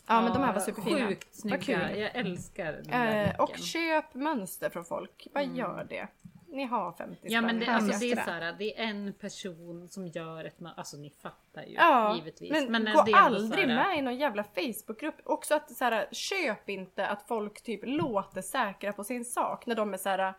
Ja 0.07 0.21
men 0.23 0.33
de 0.33 0.43
här 0.43 0.53
var 0.53 0.61
superfina. 0.61 1.09
Sjukt 1.09 1.35
snygga. 1.35 1.59
kul. 1.59 1.99
Jag 1.99 2.11
älskar 2.17 2.73
den 2.73 2.83
där 2.89 3.25
Eh, 3.27 3.41
och 3.41 3.57
köp 3.59 4.15
mönster 4.15 4.71
från 4.71 4.85
folk. 4.85 5.27
Vad 5.35 5.45
gör 5.57 5.87
det? 5.89 6.09
Ni 6.53 6.65
har 6.65 6.93
50 6.93 7.17
Ja 7.23 7.41
men 7.41 7.57
det, 7.59 7.63
spänn. 7.65 7.75
alltså, 7.75 8.01
det 8.01 8.13
är 8.13 8.17
såhär, 8.25 8.55
det 8.59 8.79
är 8.81 8.85
en 8.85 9.13
person 9.21 9.89
som 9.89 10.07
gör 10.07 10.45
ett 10.45 10.57
Alltså 10.77 10.97
ni 10.97 11.11
fattar 11.11 11.63
ju 11.63 11.75
Ja, 11.75 12.17
givetvis. 12.17 12.69
men, 12.69 12.87
eh, 12.87 12.95
gå 12.95 13.03
det 13.03 13.13
är 13.13 13.17
ändå 13.27 13.37
aldrig 13.37 13.65
såhär- 13.65 13.89
med 13.89 13.99
i 13.99 14.03
någon 14.03 14.17
jävla 14.17 14.45
Facebookgrupp. 14.45 15.15
Också 15.25 15.55
att 15.55 15.71
så 15.71 15.85
här, 15.85 16.07
köp 16.13 16.69
inte 16.69 17.07
att 17.07 17.23
folk 17.29 17.63
typ 17.63 17.81
låter 17.85 18.43
säkra 18.43 18.93
på 18.93 19.05
sin 19.05 19.25
sak 19.25 19.67
när 19.67 19.75
de 19.75 19.95
är 19.95 19.99
så 19.99 20.09
här. 20.09 20.19
Eh, 20.19 20.35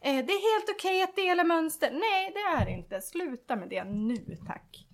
det 0.00 0.32
är 0.32 0.54
helt 0.58 0.70
okej 0.78 1.02
att 1.02 1.16
dela 1.16 1.44
mönster. 1.44 1.90
Nej, 1.92 2.32
det 2.34 2.60
är 2.62 2.64
det 2.64 2.72
inte. 2.72 3.00
Sluta 3.00 3.56
med 3.56 3.68
det 3.68 3.84
nu 3.84 4.36
tack. 4.46 4.86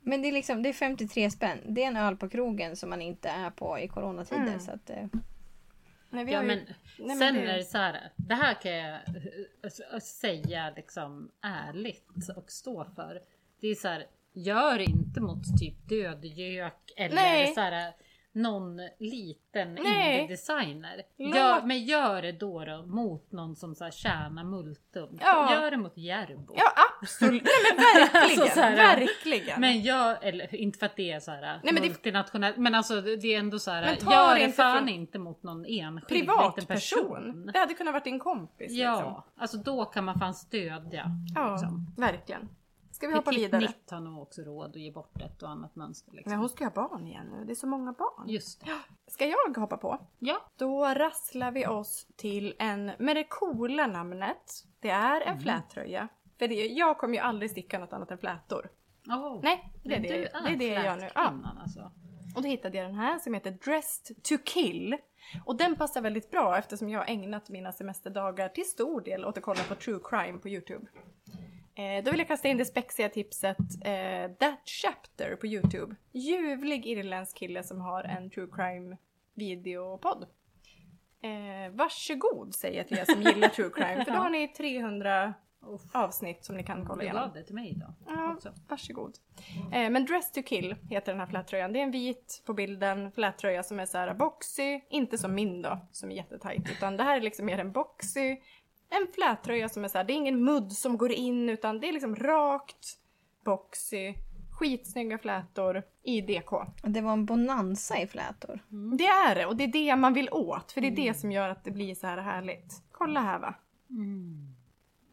Men 0.00 0.22
det 0.22 0.28
är, 0.28 0.32
liksom, 0.32 0.62
det 0.62 0.68
är 0.68 0.72
53 0.72 1.30
spänn. 1.30 1.58
Det 1.68 1.82
är 1.82 1.86
en 1.86 1.96
öl 1.96 2.16
på 2.16 2.28
krogen 2.28 2.76
som 2.76 2.90
man 2.90 3.02
inte 3.02 3.28
är 3.28 3.50
på 3.50 3.78
i 3.78 3.88
coronatider. 3.88 4.42
Mm. 4.42 4.60
Så 4.60 4.70
att, 4.72 4.90
eh, 4.90 5.04
Nej, 6.12 6.24
Ja 6.32 6.36
har 6.38 6.42
ju- 6.42 6.48
men, 6.48 7.06
men 7.06 7.18
sen 7.18 7.34
det- 7.34 7.40
är 7.40 7.58
det 7.58 7.64
så 7.64 7.78
här. 7.78 8.10
Det 8.16 8.34
här 8.34 8.54
kan 8.54 8.72
jag 8.72 8.94
eh, 9.92 9.98
säga 10.00 10.72
liksom 10.76 11.30
ärligt 11.42 12.28
och 12.36 12.50
stå 12.50 12.84
för. 12.84 13.20
Det 13.60 13.66
är 13.68 13.74
så 13.74 13.88
här. 13.88 14.06
Gör 14.32 14.78
inte 14.78 15.20
mot 15.20 15.58
typ 15.60 15.88
dödgök 15.88 16.92
eller 16.96 17.14
Nej. 17.14 17.54
så 17.54 17.60
här 17.60 17.92
någon 18.34 18.76
liten 18.98 19.74
Nej. 19.74 20.20
indie-designer. 20.20 21.02
Gör, 21.16 21.62
men 21.62 21.84
gör 21.84 22.22
det 22.22 22.32
då, 22.32 22.64
då 22.64 22.82
mot 22.86 23.32
någon 23.32 23.56
som 23.56 23.74
så 23.74 23.84
här 23.84 23.90
tjänar 23.90 24.44
multum. 24.44 25.18
Ja. 25.20 25.52
Gör 25.54 25.70
det 25.70 25.76
mot 25.76 25.96
Järbo. 25.96 26.54
Ja 26.56 26.64
absolut. 27.02 27.42
Nej 27.42 27.52
men 27.76 27.84
verkligen. 28.12 28.22
Alltså, 28.42 28.54
så 28.54 28.60
här- 28.60 28.76
verkligen. 28.96 29.60
Men 29.60 29.80
gör, 29.80 30.18
eller 30.22 30.54
inte 30.54 30.78
för 30.78 30.86
att 30.86 30.96
det 30.96 31.10
är 31.12 31.20
så 31.20 31.30
här 31.30 31.60
men 31.64 31.74
det- 31.74 31.80
multinationellt, 31.80 32.56
men 32.56 32.74
alltså 32.74 33.00
det 33.00 33.34
är 33.34 33.38
ändå 33.38 33.58
så 33.58 33.70
här. 33.70 33.82
Men 34.02 34.12
Gör 34.12 34.34
det 34.38 34.52
fan 34.52 34.78
från- 34.78 34.88
inte 34.88 35.18
mot 35.18 35.42
någon 35.42 35.64
enskild 35.66 36.10
liten 36.20 36.26
Privatperson. 36.26 36.66
person. 36.66 37.50
Det 37.52 37.58
hade 37.58 37.74
kunnat 37.74 37.92
varit 37.94 38.04
din 38.04 38.18
kompis. 38.18 38.72
Ja, 38.72 38.94
Liksom. 38.96 39.22
alltså 39.38 39.56
då 39.56 39.84
kan 39.84 40.04
man 40.04 40.18
fan 40.18 40.34
stödja. 40.34 41.06
Ja, 41.34 41.52
liksom. 41.52 41.94
verkligen. 41.96 42.48
Ska 43.02 43.08
vi 43.08 43.14
hoppa 43.14 43.30
vidare? 43.30 43.60
Nitt 43.60 43.90
har 43.90 44.00
nog 44.00 44.22
också 44.22 44.42
råd 44.42 44.70
att 44.70 44.76
ge 44.76 44.90
bort 44.90 45.20
ett 45.22 45.42
och 45.42 45.48
annat 45.50 45.76
mönster. 45.76 46.12
Liksom. 46.12 46.30
Men 46.30 46.38
hon 46.38 46.48
ska 46.48 46.64
ha 46.64 46.70
barn 46.70 47.06
igen 47.06 47.26
nu. 47.26 47.44
Det 47.44 47.52
är 47.52 47.54
så 47.54 47.66
många 47.66 47.92
barn. 47.92 48.28
Just 48.28 48.64
det. 48.64 48.70
Ska 49.06 49.26
jag 49.26 49.56
hoppa 49.56 49.76
på? 49.76 49.98
Ja. 50.18 50.42
Då 50.56 50.84
rasslar 50.84 51.50
vi 51.52 51.66
oss 51.66 52.06
till 52.16 52.54
en 52.58 52.92
med 52.98 53.16
det 53.16 53.24
coola 53.24 53.86
namnet. 53.86 54.64
Det 54.80 54.90
är 54.90 55.20
Mm. 55.20 55.34
en 55.34 55.40
flättröja. 55.40 56.08
För 56.38 56.48
det, 56.48 56.54
jag 56.54 56.98
kommer 56.98 57.14
ju 57.14 57.20
aldrig 57.20 57.50
sticka 57.50 57.78
något 57.78 57.92
annat 57.92 58.10
än 58.10 58.18
flätor. 58.18 58.68
Oh. 59.08 59.40
Nej, 59.42 59.72
det 59.84 59.94
är 59.94 60.00
det, 60.00 60.08
du 60.08 60.22
det, 60.22 60.52
är 60.52 60.56
det 60.56 60.66
jag 60.66 60.84
gör 60.84 60.96
nu. 60.96 61.08
Ja. 61.14 61.32
Alltså. 61.62 61.92
Och 62.36 62.42
då 62.42 62.48
hittade 62.48 62.78
jag 62.78 62.86
den 62.86 62.94
här 62.94 63.18
som 63.18 63.34
heter 63.34 63.50
Dressed 63.50 64.22
to 64.22 64.34
kill. 64.44 64.96
Och 65.44 65.56
den 65.56 65.76
passar 65.76 66.00
väldigt 66.00 66.30
bra 66.30 66.58
eftersom 66.58 66.88
jag 66.88 67.00
har 67.00 67.06
ägnat 67.06 67.48
mina 67.48 67.72
semesterdagar 67.72 68.48
till 68.48 68.64
stor 68.64 69.00
del 69.00 69.24
åt 69.24 69.38
att 69.38 69.44
kolla 69.44 69.62
på 69.68 69.74
true 69.74 70.00
crime 70.04 70.38
på 70.38 70.48
Youtube. 70.48 70.86
Eh, 71.74 72.04
då 72.04 72.10
vill 72.10 72.20
jag 72.20 72.28
kasta 72.28 72.48
in 72.48 72.56
det 72.56 72.64
spexiga 72.64 73.08
tipset 73.08 73.56
eh, 73.84 74.30
That 74.38 74.60
Chapter 74.82 75.36
på 75.36 75.46
Youtube. 75.46 75.94
Ljuvlig 76.12 76.86
irländsk 76.86 77.36
kille 77.36 77.62
som 77.62 77.80
har 77.80 78.04
en 78.04 78.30
true 78.30 78.48
crime 78.52 78.96
videopodd. 79.34 80.26
Eh, 81.22 81.72
varsågod 81.72 82.54
säger 82.54 82.76
jag 82.78 82.88
till 82.88 82.98
er 82.98 83.04
som 83.04 83.22
gillar 83.22 83.48
true 83.48 83.70
crime. 83.74 84.04
För 84.04 84.12
då 84.12 84.18
har 84.18 84.30
ni 84.30 84.48
300 84.56 85.34
avsnitt 85.92 86.44
som 86.44 86.56
ni 86.56 86.62
kan 86.64 86.86
kolla 86.86 86.98
Du 86.98 87.02
igenom. 87.04 87.22
gav 87.22 87.32
det 87.34 87.42
till 87.42 87.54
mig 87.54 87.70
idag 87.70 87.92
Ja, 88.06 88.32
också. 88.34 88.52
varsågod. 88.68 89.14
Eh, 89.72 89.90
men 89.90 90.04
Dress 90.06 90.32
to 90.32 90.42
kill 90.42 90.74
heter 90.90 91.12
den 91.12 91.20
här 91.20 91.26
flättröjan. 91.26 91.72
Det 91.72 91.78
är 91.78 91.82
en 91.82 91.90
vit 91.90 92.42
på 92.46 92.54
bilden 92.54 93.12
flättröja 93.12 93.62
som 93.62 93.80
är 93.80 93.86
så 93.86 93.98
här 93.98 94.14
boxy, 94.14 94.80
inte 94.90 95.18
som 95.18 95.34
min 95.34 95.62
då, 95.62 95.78
som 95.92 96.10
är 96.10 96.14
jättetajt, 96.16 96.70
utan 96.70 96.96
det 96.96 97.02
här 97.04 97.16
är 97.16 97.20
liksom 97.20 97.46
mer 97.46 97.58
en 97.58 97.72
boxy, 97.72 98.36
en 98.92 99.06
flättröja 99.14 99.68
som 99.68 99.84
är 99.84 99.88
så 99.88 99.98
här, 99.98 100.04
det 100.04 100.12
är 100.12 100.14
ingen 100.14 100.44
mudd 100.44 100.72
som 100.72 100.98
går 100.98 101.12
in 101.12 101.48
utan 101.48 101.80
det 101.80 101.88
är 101.88 101.92
liksom 101.92 102.16
rakt, 102.16 102.98
boxy, 103.44 104.14
skitsnygga 104.50 105.18
flätor 105.18 105.82
i 106.02 106.20
DK. 106.20 106.50
Det 106.82 107.00
var 107.00 107.12
en 107.12 107.26
bonanza 107.26 107.98
i 108.00 108.06
flätor. 108.06 108.60
Det 108.98 109.06
är 109.06 109.34
det 109.34 109.46
och 109.46 109.56
det 109.56 109.64
är 109.64 109.68
det 109.72 109.96
man 109.96 110.14
vill 110.14 110.28
åt 110.32 110.72
för 110.72 110.80
det 110.80 110.86
är 110.86 110.96
det 110.96 111.14
som 111.14 111.32
gör 111.32 111.48
att 111.48 111.64
det 111.64 111.70
blir 111.70 111.94
så 111.94 112.06
här 112.06 112.18
härligt. 112.18 112.82
Kolla 112.92 113.20
här 113.20 113.38
va. 113.38 113.54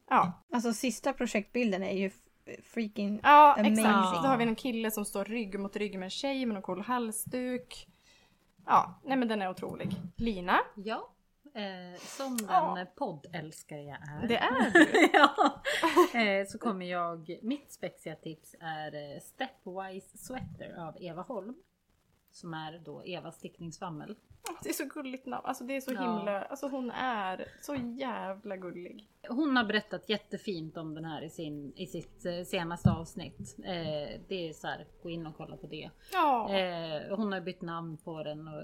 Ja, 0.09 0.32
Alltså 0.53 0.73
sista 0.73 1.13
projektbilden 1.13 1.84
är 1.84 1.97
ju 1.97 2.11
freaking... 2.63 3.19
Ja, 3.23 3.53
Amazing. 3.53 3.73
exakt. 3.73 4.23
Då 4.23 4.27
har 4.27 4.38
vi 4.38 4.43
en 4.43 4.55
kille 4.55 4.91
som 4.91 5.05
står 5.05 5.25
rygg 5.25 5.59
mot 5.59 5.75
rygg 5.75 5.99
med 5.99 6.03
en 6.03 6.09
tjej 6.09 6.45
med 6.45 6.55
en 6.57 6.61
cool 6.63 6.82
halsduk. 6.82 7.88
Ja, 8.65 8.99
nej 9.05 9.17
men 9.17 9.27
den 9.27 9.41
är 9.41 9.49
otrolig. 9.49 9.95
Lina, 10.17 10.59
Ja, 10.75 11.09
eh, 11.54 12.00
som 12.00 12.38
den 12.38 12.47
Ja. 12.50 12.86
poddälskare 12.95 13.82
jag 13.82 13.97
är. 13.97 14.28
det 14.28 14.38
är 14.38 14.72
du. 14.74 15.10
ja. 15.14 15.62
eh, 16.20 16.47
så 16.47 16.58
kommer 16.58 16.86
jag, 16.86 17.39
mitt 17.41 17.72
spexiga 17.72 18.16
tips 18.16 18.56
är 18.60 18.95
eh, 18.95 19.20
Stepwise 19.22 20.18
Sweater 20.18 20.76
av 20.88 20.97
Eva 21.04 21.22
Holm. 21.22 21.56
Som 22.32 22.54
är 22.54 22.80
då 22.86 23.02
Evas 23.04 23.36
stickningssvammel. 23.36 24.16
Det 24.64 24.70
är 24.70 24.74
så 24.74 24.86
gulligt 24.86 25.26
namn. 25.26 25.45
Alltså 25.45 25.64
det 25.64 25.76
är 25.76 25.82
så 25.82 25.93
Ja. 25.93 26.02
himla, 26.02 26.41
alltså 26.41 26.68
hon 26.68 26.91
är 26.91 27.45
så 27.62 27.76
jävla 27.76 28.58
gullig. 28.58 29.10
Hon 29.30 29.58
har 29.58 29.64
berättat 29.64 30.10
jättefint 30.10 30.78
om 30.78 30.93
den 30.95 31.06
här 31.06 31.22
i, 31.22 31.30
sin, 31.30 31.74
i 31.76 31.88
sitt 31.88 32.26
eh, 32.26 32.43
senaste 32.43 32.91
avsnitt. 32.91 33.56
Eh, 33.66 34.20
det 34.28 34.50
är 34.50 34.54
så 34.54 34.68
här, 34.68 34.88
gå 35.04 35.10
in 35.10 35.28
och 35.28 35.38
kolla 35.38 35.58
på 35.58 35.68
det. 35.68 35.89
Ja. 36.14 36.56
Eh, 36.56 37.16
hon 37.18 37.32
har 37.32 37.41
bytt 37.41 37.62
namn 37.62 37.97
på 37.97 38.24
den 38.24 38.47
och 38.47 38.64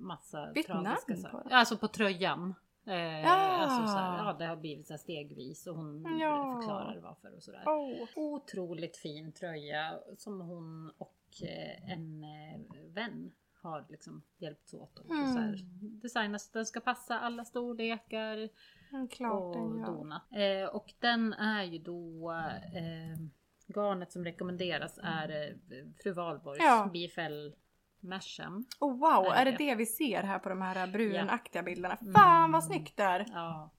massa 0.00 0.52
Bytt 0.52 0.66
tragiska 0.66 1.12
namn 1.12 1.22
saker. 1.22 1.38
på 1.42 1.48
den? 1.48 1.58
Alltså 1.58 1.76
på 1.76 1.88
tröjan. 1.88 2.54
Eh, 2.86 2.94
Ja. 3.20 3.28
alltså 3.30 3.86
så 3.92 3.98
här, 3.98 4.16
ja, 4.24 4.32
det 4.32 4.46
har 4.46 4.56
blivit 4.56 4.86
så 4.88 4.98
stegvis 4.98 5.66
och 5.66 5.76
hon 5.76 6.18
Ja. 6.20 6.58
förklarar 6.60 7.00
varför 7.00 7.36
och 7.36 7.42
sådär. 7.42 7.62
Åh. 7.66 8.08
Otroligt 8.16 8.96
fin 8.96 9.32
tröja 9.32 9.98
som 10.18 10.40
hon 10.40 10.90
och 10.98 11.16
eh, 11.42 11.92
en 11.92 12.24
eh, 12.24 12.60
vän 12.94 13.32
har 13.62 13.86
liksom 13.88 14.22
hjälpts 14.38 14.74
åt 14.74 14.98
och 14.98 15.10
Mm. 15.10 15.32
så 15.32 15.38
här, 15.38 15.58
designat. 16.02 16.50
Den 16.52 16.66
ska 16.66 16.80
passa 16.80 17.18
alla 17.20 17.44
storlekar 17.44 18.48
Men 18.90 19.08
klart 19.08 19.56
och 19.56 19.76
den. 19.76 20.12
Eh, 20.42 20.68
och 20.68 20.92
den 20.98 21.32
är 21.32 21.62
ju 21.64 21.78
då 21.78 22.30
eh, 22.74 23.18
garnet 23.74 24.12
som 24.12 24.24
rekommenderas 24.24 24.98
är 25.02 25.28
eh, 25.30 25.56
Fru 26.02 26.12
Valborgs 26.12 26.62
Ja. 26.62 26.90
BFL 26.92 27.50
Masham. 28.00 28.64
Oh, 28.80 28.98
wow, 28.98 29.32
Är 29.34 29.44
det 29.44 29.50
det 29.58 29.74
vi 29.74 29.86
ser 29.86 30.22
här 30.22 30.38
på 30.38 30.48
de 30.48 30.62
här 30.62 30.86
brunaktiga 30.86 31.62
bilderna? 31.62 31.96
Mm. 32.00 32.14
Fan 32.14 32.52
vad 32.52 32.64
snyggt 32.64 32.96
det 32.96 33.02
är! 33.02 33.26
Ja. 33.32 33.70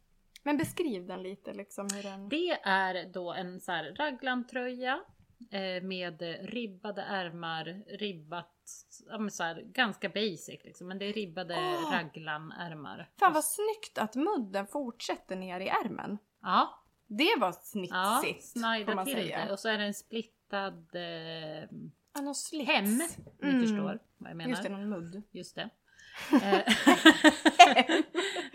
Men 0.44 0.58
beskriv 0.58 1.08
den 1.08 1.24
lite 1.24 1.54
liksom 1.54 1.88
hur 1.94 2.04
den... 2.04 2.30
Det 2.30 2.52
är 2.64 3.06
då 3.14 3.34
en 3.34 3.60
så 3.60 3.72
här 3.72 3.96
raglantröja 4.00 5.00
eh, 5.52 5.84
med 5.84 6.22
ribbade 6.42 7.02
ärmar, 7.02 7.84
ribbat, 7.98 8.56
ja, 9.10 9.30
så 9.30 9.44
här, 9.44 9.62
ganska 9.66 10.10
basic 10.10 10.60
liksom. 10.64 10.88
Men 10.88 11.00
det 11.00 11.06
är 11.06 11.14
ribbade 11.14 11.56
Åh! 11.58 11.94
raglanärmar. 11.94 13.10
Fan 13.20 13.34
vad 13.34 13.46
snyggt 13.46 13.98
att 13.98 14.16
mudden 14.16 14.68
fortsätter 14.68 15.36
ner 15.36 15.60
i 15.60 15.68
ärmen. 15.68 16.18
Ja, 16.42 16.84
Det 17.08 17.36
var 17.40 17.48
ja 17.48 17.54
snitsigt, 17.54 18.54
får 18.54 18.60
snajda 18.60 18.96
man 18.96 19.06
till 19.06 19.14
säga. 19.14 19.46
det. 19.46 19.52
Och 19.52 19.60
så 19.60 19.70
är 19.70 19.78
det 19.78 19.84
en 19.84 19.94
splittad 19.94 20.96
eh, 20.96 21.70
Ja, 22.14 22.22
någon 22.22 22.36
slits. 22.36 22.72
hem. 22.72 22.98
Ni 23.42 23.50
Mm. 23.50 23.62
förstår 23.62 24.00
vad 24.18 24.30
jag 24.30 24.38
menar. 24.38 24.50
Just 24.50 24.64
det, 24.64 24.70
någon 24.70 24.90
mudd. 24.90 25.22
Just 25.32 25.56
det. 25.56 25.70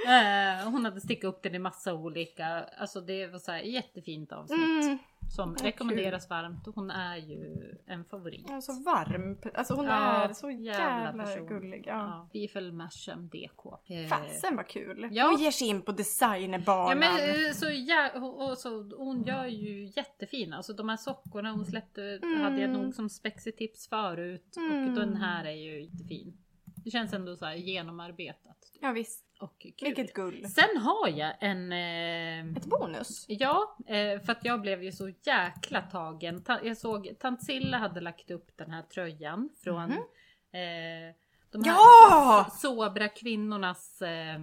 Eh, 0.06 0.70
hon 0.70 0.84
hade 0.84 1.00
stickat 1.00 1.28
upp 1.28 1.42
den 1.42 1.54
i 1.54 1.58
massa 1.58 1.94
olika, 1.94 2.46
alltså 2.78 3.00
det 3.00 3.26
var 3.26 3.38
så 3.38 3.52
här 3.52 3.60
jättefint 3.60 4.32
avsnitt. 4.32 4.58
Mm. 4.84 4.98
Som 5.30 5.50
Vad 5.52 5.62
rekommenderas 5.62 6.30
varmt 6.30 6.66
och 6.66 6.74
hon 6.74 6.90
är 6.90 7.16
ju 7.16 7.74
en 7.86 8.04
favorit. 8.04 8.46
Ja, 8.48 8.60
så 8.60 8.72
varm. 8.82 9.38
Alltså 9.54 9.74
hon 9.74 9.84
Ja, 9.86 9.92
är 10.28 10.32
så 10.32 10.50
jävla 10.50 11.26
jävla, 11.28 11.48
gullig. 11.48 11.84
Ja. 11.86 11.92
Ja. 11.92 12.28
Beefel 12.32 12.72
Mashem 12.72 13.28
DK. 13.28 13.62
Fasen 14.08 14.56
vad 14.56 14.66
kul. 14.68 15.08
Ja. 15.12 15.26
Hon 15.26 15.40
ger 15.40 15.50
sig 15.50 15.68
in 15.68 15.82
på 15.82 15.92
designerbanan. 15.92 16.88
Ja 16.90 16.96
men 16.96 17.46
eh, 17.46 17.52
så, 17.52 17.66
ja, 17.70 18.10
och, 18.20 18.58
så 18.58 18.82
hon 18.96 19.22
gör 19.22 19.46
ju 19.46 19.84
jättefina, 19.96 20.56
alltså 20.56 20.72
de 20.72 20.88
här 20.88 20.96
sockorna 20.96 21.52
hon 21.52 21.64
släppte 21.66 22.20
hade 22.42 22.60
jag 22.60 22.70
nog 22.70 22.94
som 22.94 23.08
spexitips 23.08 23.88
förut 23.88 24.56
Mm. 24.56 24.88
och 24.88 24.94
den 25.00 25.16
här 25.16 25.44
är 25.44 25.50
ju 25.52 25.82
jättefin. 25.84 26.36
Det 26.84 26.90
känns 26.90 27.12
ändå 27.12 27.36
så 27.36 27.44
här 27.44 27.54
genomarbetat 27.54 28.56
Ja 28.80 28.92
visst. 28.92 29.25
Och 29.40 29.58
kul. 29.60 29.72
Vilket 29.80 30.14
gull. 30.14 30.48
Sen 30.48 30.76
har 30.76 31.08
jag 31.08 31.34
en... 31.40 31.72
Eh, 31.72 32.56
Ett 32.56 32.64
bonus. 32.66 33.24
ja, 33.28 33.76
eh, 33.86 34.20
för 34.20 34.32
att 34.32 34.44
jag 34.44 34.60
blev 34.60 34.82
ju 34.82 34.92
så 34.92 35.08
jäkla 35.08 35.82
tagen. 35.82 36.42
Ta, 36.44 36.58
jag 36.64 36.76
såg 36.76 37.16
Tant 37.20 37.44
Silla 37.44 37.78
hade 37.78 38.00
lagt 38.00 38.30
upp 38.30 38.50
den 38.56 38.70
här 38.70 38.82
tröjan 38.82 39.48
från 39.64 39.82
Mhm. 39.82 39.92
eh, 40.52 41.14
de 41.50 41.64
här 41.64 41.72
Ja! 41.72 42.46
so- 42.48 42.50
Sobra 42.50 43.08
kvinnornas 43.08 44.02
eh, 44.02 44.38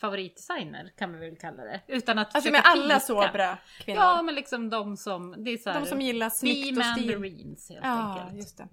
favoritdesigner 0.00 0.92
kan 0.98 1.12
vi 1.12 1.18
väl 1.18 1.36
kalla 1.36 1.64
det. 1.64 1.80
Utan 1.86 2.18
att 2.18 2.34
Alltså 2.34 2.52
med 2.52 2.60
alla. 2.64 3.00
Sobra 3.00 3.58
kvinnor. 3.80 4.00
Ja 4.02 4.22
men 4.22 4.34
liksom 4.34 4.70
de 4.70 4.96
som, 4.96 5.34
det 5.44 5.50
är 5.50 5.56
så 5.58 5.70
här, 5.70 5.80
De 5.80 5.86
som 5.86 6.00
gillar 6.00 6.30
snyggt 6.30 6.78
och 6.78 6.84
stil. 6.84 7.06
Mandarins 7.10 7.68
helt 7.70 7.84
Ja, 7.84 8.18
enkelt. 8.20 8.36
just 8.36 8.58
det. 8.58 8.68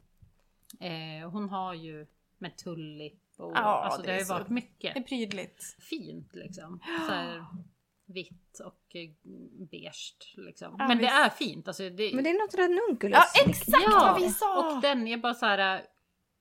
Eh, 0.87 1.29
hon 1.29 1.49
har 1.49 1.73
ju 1.73 2.07
med 2.37 2.57
och 3.37 3.51
Ja, 3.55 3.59
alltså 3.83 4.01
det, 4.01 4.07
det 4.07 4.11
har 4.13 4.19
ju 4.19 4.25
varit 4.25 4.49
mycket 4.49 4.93
Det 4.93 4.99
är 4.99 5.03
prydligt. 5.03 5.63
fint 5.79 6.35
liksom. 6.35 6.79
Så 7.07 7.11
här, 7.11 7.45
vitt 8.05 8.59
och 8.65 8.95
eh, 8.95 9.09
beige 9.71 10.15
liksom. 10.37 10.75
Ja, 10.79 10.87
Men 10.87 10.97
det 10.97 11.03
visst. 11.03 11.13
är 11.13 11.29
fint. 11.29 11.67
Alltså, 11.67 11.89
det, 11.89 12.15
Men 12.15 12.23
det 12.23 12.29
är 12.29 12.41
något 12.45 12.55
ranunculus. 12.55 13.17
Ja 13.35 13.41
exakt 13.51 13.83
Ja, 13.85 13.99
vad 14.13 14.21
vi 14.21 14.29
sa! 14.29 14.75
och 14.75 14.81
den 14.81 15.07
är 15.07 15.17
bara 15.17 15.33
så 15.33 15.45
här. 15.45 15.85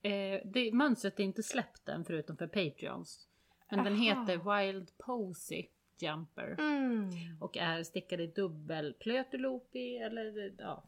Eh, 0.03 0.41
det, 0.45 0.73
mönstret 0.73 1.21
är 1.21 1.25
inte 1.25 1.43
släppt 1.43 1.89
än 1.89 2.05
förutom 2.05 2.37
för 2.37 2.47
Patreons. 2.47 3.29
Men 3.71 3.85
den 3.85 3.93
Aha. 3.95 4.03
heter 4.03 4.63
Wild 4.63 4.91
Posy 4.99 5.67
Jumper. 6.01 6.57
Mm. 6.59 7.11
Och 7.41 7.57
är 7.57 7.83
stickad 7.83 8.21
i 8.21 8.27
dubbel 8.27 8.95
plötulopi 9.01 9.97
eller 9.97 10.55
ja, 10.59 10.85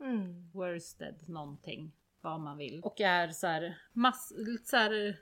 Mm. 0.00 0.50
worsted 0.52 1.28
någonting. 1.28 1.92
Vad 2.20 2.40
man 2.40 2.56
vill. 2.56 2.80
Och 2.82 3.00
är 3.00 3.28
så 3.28 3.46
här, 3.46 3.78
mass, 3.92 4.32
så 4.64 4.76
här 4.76 5.16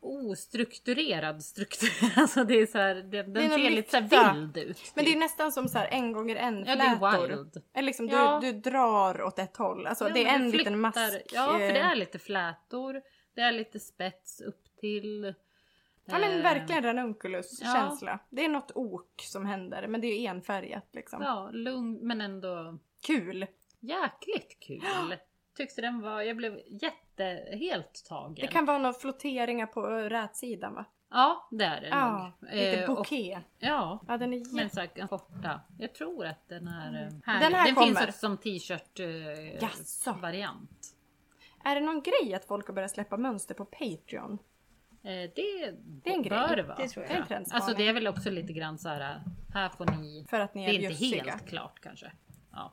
ostrukturerad 0.00 1.44
struktur. 1.44 1.90
Alltså 2.20 2.44
det 2.44 2.54
är 2.54 2.66
så 2.66 2.78
här, 2.78 2.94
den, 2.94 3.32
den 3.32 3.50
ser 3.50 3.70
lite 3.70 3.90
så 3.90 4.00
vild 4.34 4.56
ut. 4.56 4.92
Men 4.94 5.04
det 5.04 5.12
är 5.12 5.16
nästan 5.18 5.52
som 5.52 5.68
så 5.68 5.78
här 5.78 5.88
en 5.88 6.12
gånger 6.12 6.36
en 6.36 6.64
Ja 6.66 6.76
det 6.76 6.82
är 6.82 6.98
flätor. 6.98 7.28
wild. 7.28 7.62
Eller 7.74 7.86
liksom 7.86 8.06
du, 8.06 8.16
Ja. 8.16 8.38
du 8.42 8.52
drar 8.52 9.22
åt 9.22 9.38
ett 9.38 9.56
håll. 9.56 9.86
Alltså 9.86 10.08
Ja, 10.08 10.14
det 10.14 10.24
är 10.24 10.34
en 10.34 10.50
liten 10.50 10.80
mask. 10.80 10.98
Ja 11.32 11.52
för 11.52 11.58
det 11.58 11.78
eh, 11.78 11.86
är 11.90 11.94
lite 11.96 12.18
flätor. 12.18 13.02
Det 13.34 13.40
är 13.40 13.52
lite 13.52 13.80
spets 13.80 14.40
upp 14.40 14.64
till. 14.80 15.34
Ja 16.04 16.18
men 16.18 16.36
eh, 16.36 16.42
verkligen 16.42 16.82
ranunculus 16.82 17.60
ja. 17.62 17.72
känsla. 17.74 18.18
Det 18.30 18.44
är 18.44 18.48
något 18.48 18.70
ok 18.74 19.22
som 19.22 19.46
händer 19.46 19.86
men 19.86 20.00
det 20.00 20.06
är 20.06 20.20
ju 20.20 20.26
enfärgat 20.26 20.88
liksom. 20.92 21.22
Ja 21.22 21.50
lugn 21.52 21.98
men 22.06 22.20
ändå 22.20 22.78
Kul! 23.06 23.46
jäkligt 23.80 24.56
kul. 24.60 25.16
Tyckte 25.56 25.80
den 25.80 26.00
var, 26.00 26.22
jag 26.22 26.36
blev 26.36 26.60
jätte, 26.66 26.96
helt 27.58 28.04
tagen. 28.08 28.34
Det 28.34 28.46
kan 28.46 28.64
vara 28.66 28.78
några 28.78 28.92
flotteringar 28.94 29.66
på 29.66 29.80
rätsidan 29.88 30.74
va? 30.74 30.84
Ja 31.10 31.48
det 31.50 31.64
är 31.64 31.80
det 31.80 31.88
Ja, 31.88 32.32
nog. 32.40 32.50
lite 32.52 32.76
Eh, 32.82 32.90
och- 32.90 32.96
bouquet. 32.96 33.42
Ja, 33.58 34.00
Ja 34.08 34.16
den 34.18 34.32
är 34.34 34.54
Men 34.54 34.70
så 34.70 34.80
här 34.80 35.06
korta. 35.06 35.60
Jag 35.78 35.94
tror 35.94 36.26
att 36.26 36.48
den 36.48 36.68
är 36.68 36.86
eh, 37.02 37.08
Den 37.08 37.22
härlig. 37.26 37.56
här 37.56 37.64
Den 37.66 37.74
kommer. 37.74 37.86
finns 37.86 38.00
också 38.00 38.18
som 38.18 38.36
t-shirt 38.36 39.00
eh, 39.00 40.14
variant. 40.20 40.94
Är 41.64 41.74
det 41.74 41.80
någon 41.80 42.02
grej 42.02 42.34
att 42.34 42.44
folk 42.44 42.66
har 42.66 42.74
börjat 42.74 42.90
släppa 42.90 43.16
mönster 43.16 43.54
på 43.54 43.64
Patreon? 43.64 44.38
Eh, 45.02 45.10
det, 45.10 45.32
Det 45.34 46.10
är 46.10 46.14
en 46.14 46.22
bör 46.22 46.46
grej. 46.46 46.56
det 46.56 46.62
vara. 46.62 46.76
Det 46.76 46.88
tror 46.88 47.06
jag. 47.06 47.24
Det 47.28 47.34
är. 47.34 47.44
Alltså 47.50 47.74
det 47.74 47.88
är 47.88 47.92
väl 47.92 48.08
också 48.08 48.30
lite 48.30 48.52
grann 48.52 48.78
så 48.78 48.88
här. 48.88 49.22
Här 49.54 49.68
får 49.68 49.84
ni. 49.86 50.26
För 50.30 50.40
att 50.40 50.54
ni 50.54 50.64
Det 50.66 50.70
är, 50.70 50.74
är 50.74 50.82
inte 50.82 50.88
bjussiga. 50.88 51.24
helt 51.24 51.46
klart 51.48 51.80
kanske. 51.80 52.12
Ja. 52.52 52.72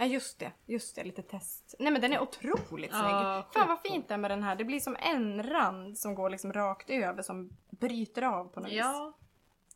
Ja 0.00 0.06
just 0.06 0.38
det, 0.38 0.52
just 0.66 0.96
det, 0.96 1.04
lite 1.04 1.22
test. 1.22 1.74
Nej 1.78 1.92
men 1.92 2.00
den 2.00 2.12
är 2.12 2.20
otroligt 2.20 2.90
Ja, 2.92 2.98
snygg. 2.98 3.54
Fan 3.54 3.68
vad 3.68 3.80
fint 3.80 4.10
är 4.10 4.16
med 4.16 4.30
den 4.30 4.42
här. 4.42 4.56
Det 4.56 4.64
blir 4.64 4.80
som 4.80 4.96
en 4.96 5.42
rand 5.42 5.98
som 5.98 6.14
går 6.14 6.30
liksom 6.30 6.52
rakt 6.52 6.90
över 6.90 7.22
som 7.22 7.50
bryter 7.70 8.22
av 8.22 8.44
på 8.44 8.60
något 8.60 8.70
vis. 8.70 8.78
Ja. 8.78 9.12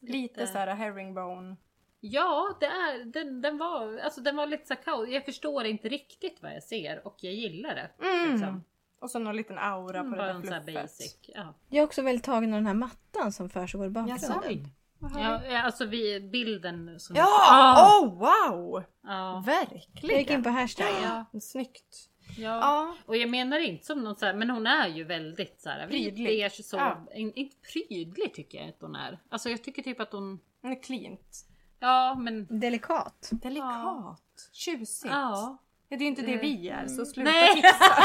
Lite 0.01 0.47
så 0.47 0.59
här 0.59 0.67
herringbone. 0.67 1.57
Ja, 2.01 2.57
det 2.61 2.67
är, 2.67 3.05
den, 3.05 3.41
den, 3.41 3.59
var, 3.59 3.99
alltså 3.99 4.21
den 4.21 4.37
var 4.37 4.47
lite 4.47 4.67
så 4.67 4.77
kaos. 4.77 5.09
Jag 5.09 5.25
förstår 5.25 5.65
inte 5.65 5.89
riktigt 5.89 6.43
vad 6.43 6.55
jag 6.55 6.63
ser 6.63 7.07
och 7.07 7.17
jag 7.21 7.33
gillar 7.33 7.75
det. 7.75 8.07
Mm. 8.07 8.33
Liksom. 8.33 8.65
Och 8.99 9.11
så 9.11 9.19
någon 9.19 9.37
liten 9.37 9.59
aura 9.59 10.03
på 10.05 10.11
Bara 10.11 10.27
det 10.27 10.33
där 10.33 10.61
fluffet. 10.61 10.75
basic. 10.75 11.19
Ja. 11.23 11.55
Jag 11.69 11.81
är 11.81 11.85
också 11.85 12.03
väldigt 12.03 12.25
tagen 12.25 12.53
av 12.53 12.59
den 12.59 12.67
här 12.67 12.75
mattan 12.75 13.33
som 13.33 13.49
försiggår 13.49 13.87
i 13.87 13.91
bakgrunden. 13.91 14.69
Ja, 15.15 15.41
ja, 15.51 15.63
alltså 15.63 15.85
vi, 15.85 16.21
bilden 16.21 17.01
som... 17.01 17.17
Ja! 17.17 17.27
Ah! 17.51 17.99
Oh 18.01 18.19
wow! 18.19 18.83
Ja. 19.03 19.43
Verkligen! 19.47 20.11
Jag 20.11 20.19
gick 20.19 20.31
in 20.31 20.43
på 20.43 20.51
hashtaggen. 20.51 21.03
Ja. 21.33 21.41
Snyggt. 21.41 22.11
Ja. 22.37 22.59
Ja. 22.61 22.97
Och 23.07 23.17
jag 23.17 23.31
menar 23.31 23.59
inte 23.59 23.87
som 23.87 24.05
något 24.05 24.19
så 24.19 24.27
här, 24.27 24.35
men 24.35 24.51
hon 24.51 24.67
är 24.67 24.89
ju 24.89 25.05
väldigt 25.05 25.61
så 25.61 25.69
här, 25.69 25.87
Prydlig. 25.89 26.53
så, 26.53 26.77
Ja. 26.77 27.07
in, 27.15 27.33
inte 27.35 27.57
prydlig 27.73 28.35
tycker 28.35 28.59
jag 28.59 28.67
inte 28.67 28.87
hon 28.87 28.95
är. 28.97 29.19
Alltså 29.29 29.51
jag 29.51 29.65
tycker 29.65 29.83
typ 29.83 30.01
att 30.01 30.13
hon, 30.13 30.41
Den 30.63 30.73
är 30.73 30.83
cleant. 30.83 31.47
ja 31.81 32.15
men, 32.15 32.61
Delikat. 32.61 33.29
Delikat. 33.33 34.21
Tjusigt. 34.53 35.13
ja. 35.13 35.59
Ja, 35.89 35.97
det 35.99 36.05
är 36.05 36.09
inte 36.09 36.23
det 36.23 36.37
vi 36.37 36.69
är, 36.69 36.87
så 36.87 37.07
sluta 37.07 37.31
Nej. 37.31 37.55
tipsa. 37.55 37.95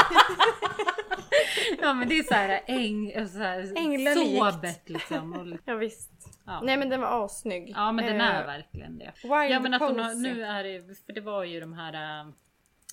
Ja 1.82 1.94
men 1.94 2.08
det 2.08 2.18
är 2.18 2.22
så 2.22 2.34
här 2.34 2.60
äng, 2.66 3.28
så 3.28 3.38
här 3.38 4.14
sobert 4.14 4.88
liksom. 4.88 5.32
Och, 5.32 5.58
Ja, 5.64 5.74
visst. 5.74 6.10
Ja. 6.50 6.60
Nej 6.60 6.76
men 6.76 6.88
den 6.88 7.00
var 7.00 7.24
assnygg. 7.24 7.72
ja 7.76 7.92
men 7.92 8.04
den 8.06 8.20
Eh, 8.20 8.26
är 8.34 8.46
verkligen 8.46 8.98
det. 8.98 9.12
Wild 9.22 9.32
Ja 9.52 9.60
men 9.60 9.74
att 9.74 9.82
hon 9.82 9.98
har, 10.00 10.14
nu 10.14 10.44
är 10.44 10.64
det, 10.64 10.94
för 11.06 11.12
det 11.12 11.20
var 11.20 11.44
ju 11.44 11.60
de 11.60 11.72
här 11.72 12.20
äh, 12.24 12.32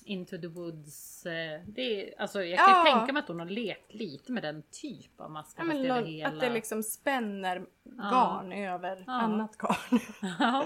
Into 0.04 0.38
the 0.38 0.46
Woods. 0.46 1.26
äh, 1.26 1.60
det 1.66 1.82
är, 1.82 2.20
alltså 2.20 2.42
jag 2.42 2.60
Ja. 2.60 2.66
kan 2.66 2.86
ju 2.86 2.92
tänka 2.98 3.12
mig 3.12 3.20
att 3.20 3.28
hon 3.28 3.38
har 3.38 3.46
lekt 3.46 3.94
lite 3.94 4.32
med 4.32 4.42
den 4.42 4.62
typ 4.70 5.20
av 5.20 5.42
Ja, 5.56 5.64
men 5.64 5.76
över 5.76 5.88
någon, 5.88 6.04
hela... 6.06 6.28
Att 6.28 6.40
det 6.40 6.50
liksom 6.50 6.82
spänner 6.82 7.66
garn 7.84 8.52
över 8.52 9.04
Ja. 9.06 9.12
annat 9.12 9.56
garn. 9.58 10.00
Ja, 10.38 10.64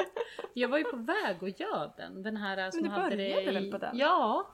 jag 0.55 0.69
var 0.69 0.79
ju 0.79 0.85
på 0.85 0.97
väg 0.97 1.37
att 1.45 1.61
göra 1.61 1.93
den. 1.97 2.23
Den 2.23 2.37
här 2.37 2.71
som 2.71 2.83
du 2.83 2.89
hade 2.89 3.11
det 3.11 3.17
började 3.17 3.43
i... 3.43 3.55
väl 3.55 3.71
på 3.73 3.79
den? 3.79 3.99
Ja. 3.99 4.47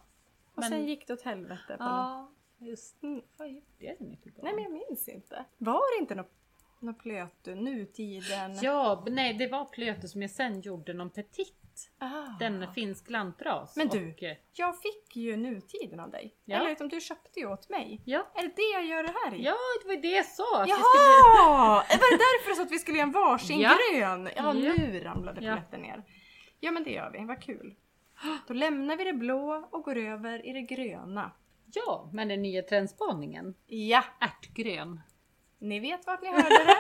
Och 0.55 0.61
Men- 0.61 0.69
sen 0.71 0.87
gick 0.87 1.07
det 1.07 1.13
åt 1.13 1.23
helvete. 1.23 1.77
På. 1.79 1.85
Ja, 1.85 2.31
just 2.59 3.03
Mm. 3.03 3.23
Vad 3.37 3.49
gjorde 3.49 3.65
jag 3.79 3.97
den 3.99 4.11
inte 4.11 4.31
Nej 4.43 4.55
men 4.55 4.63
jag 4.65 4.73
minns 4.73 5.09
inte. 5.09 5.45
Var 5.59 5.97
det 5.97 6.01
inte 6.03 6.15
något, 6.15 6.33
något 6.83 6.99
plötu, 6.99 7.55
nutiden? 7.55 8.59
Ja, 8.63 9.05
nej 9.11 9.35
det 9.35 9.47
var 9.49 9.65
plöte 9.65 10.09
som 10.09 10.23
jag 10.23 10.31
sen 10.31 10.61
gjorde 10.61 10.93
någon 10.95 11.11
petit. 11.11 11.55
Ah. 11.99 12.27
Den 12.39 12.67
finsk 12.75 13.11
lantras. 13.11 13.77
Men 13.77 13.89
du- 13.89 14.13
Och, 14.13 14.23
eh, 14.23 14.37
Jag 14.53 14.81
fick 14.83 15.17
ju 15.17 15.37
nutiden 15.37 16.01
av 16.01 16.11
dig. 16.11 16.35
Ja. 16.45 16.57
Eller 16.57 16.69
liksom, 16.69 16.89
du 16.89 17.01
köpte 17.01 17.41
ju 17.41 17.47
åt 17.53 17.69
mig. 17.69 18.01
ja. 18.05 18.27
Är 18.35 18.43
det 18.43 18.53
det 18.57 18.71
jag 18.75 18.85
gör 18.87 19.03
det 19.03 19.15
här 19.25 19.35
i? 19.35 19.43
ja, 19.45 19.55
det 19.83 19.87
var 19.89 19.95
ju 19.95 20.01
det 20.01 20.09
jag 20.17 20.27
sa. 20.27 20.63
Att 20.63 20.69
Jaha! 20.69 20.79
skulle... 20.79 22.01
Var 22.01 22.11
det 22.11 22.17
därför 22.17 22.55
så 22.57 22.63
att 22.63 22.71
vi 22.73 22.79
skulle 22.79 22.97
göra 22.99 23.07
en 23.07 23.13
varsin 23.13 23.61
Ja. 23.61 23.71
grön? 23.93 24.29
Ja, 24.37 24.53
nu 24.53 25.01
ramlade 25.01 25.41
polletten 25.41 25.81
ner. 25.81 26.05
Ja 26.61 26.71
men 26.71 26.85
det 26.85 26.91
gör 26.91 27.11
vi, 27.11 27.25
vad 27.25 27.43
kul. 27.43 27.75
Då 28.49 28.55
lämnar 28.55 28.97
vi 28.97 29.05
det 29.05 29.13
blå 29.13 29.69
och 29.71 29.83
går 29.83 29.97
över 29.97 30.47
i 30.47 30.53
det 30.53 30.63
gröna. 30.63 31.31
Ja, 31.75 32.11
men 32.13 32.29
den 32.29 32.43
nya 32.43 32.63
trendspaningen. 32.63 33.55
Ja, 33.67 34.05
Ärtgrön. 34.21 35.01
Ni 35.61 35.81
vet 35.81 36.07
vart 36.07 36.23
ni 36.23 36.29
hörde 36.29 36.49
det. 36.65 36.77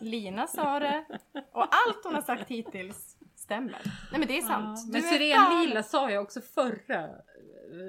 Lina 0.00 0.46
sa 0.46 0.78
det. 0.80 1.04
Och 1.52 1.62
allt 1.62 2.00
hon 2.04 2.14
har 2.14 2.22
sagt 2.22 2.48
hittills 2.50 3.16
stämmer. 3.36 3.78
Nej 4.10 4.18
men 4.18 4.28
det 4.28 4.38
är 4.38 4.42
sant. 4.42 4.78
Ja, 4.86 4.92
men 4.92 5.04
är 5.04 5.08
syren 5.18 5.36
fan- 5.44 5.60
lila 5.64 5.82
sa 5.82 6.10
jag 6.10 6.22
också 6.22 6.40
förra. 6.40 7.02
eh, 7.04 7.10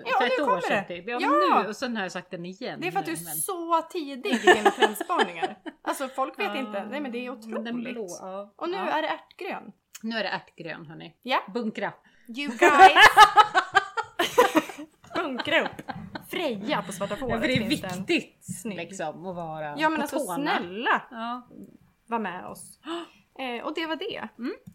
Ja, 0.05 0.17
för 0.19 0.25
ett 0.25 0.39
år 0.49 0.61
sedan 0.61 0.83
det. 0.87 0.95
typ. 0.95 1.07
Ja, 1.09 1.17
Ja. 1.21 1.61
Nu, 1.63 1.69
och 1.69 1.75
sen 1.75 1.95
har 1.95 2.03
jag 2.03 2.11
sagt 2.11 2.31
den 2.31 2.45
igen. 2.45 2.79
Det 2.81 2.87
är 2.87 2.91
för 2.91 2.99
att 2.99 3.05
du 3.05 3.11
är 3.11 3.23
men- 3.25 3.35
så 3.35 3.81
tidig 3.81 4.31
i 4.33 4.37
dina 4.53 4.71
trendspaningar. 4.71 5.55
Alltså 5.81 6.07
folk 6.07 6.39
vet 6.39 6.45
Ja, 6.47 6.55
inte. 6.57 6.85
Nej 6.91 7.01
men 7.01 7.11
det 7.11 7.25
är 7.25 7.29
otroligt. 7.29 7.75
Blå, 7.75 8.07
ja. 8.21 8.53
Och 8.55 8.69
nu 8.69 8.77
är 8.77 9.01
det 9.01 9.07
ärtgrön. 9.07 9.71
Nu 10.01 10.17
är 10.17 10.23
det 10.23 10.29
ärtgrön 10.29 10.85
hörni. 10.85 11.15
Ja. 11.21 11.39
Bunkra. 11.53 11.93
You 12.27 12.47
guys! 12.57 12.93
Bunkra 15.27 15.61
upp! 15.65 15.81
Freja 16.29 16.81
på 16.81 16.91
Svarta 16.91 17.13
Ja, 17.13 17.19
fåret 17.19 17.41
för 17.41 17.47
det 17.47 17.53
är 17.55 17.69
viktigt 17.69 18.45
Snygg. 18.61 18.77
liksom 18.77 19.25
att 19.27 19.35
vara 19.35 19.75
Ja 19.77 19.89
men 19.89 19.95
på 19.95 20.01
alltså 20.01 20.17
tårna. 20.19 20.57
snälla 20.57 21.01
Ja. 21.11 21.47
var 22.07 22.19
med 22.19 22.45
oss. 22.45 22.79
Eh, 23.39 23.65
och 23.65 23.73
det 23.75 23.85
var 23.85 23.95
det. 23.95 24.27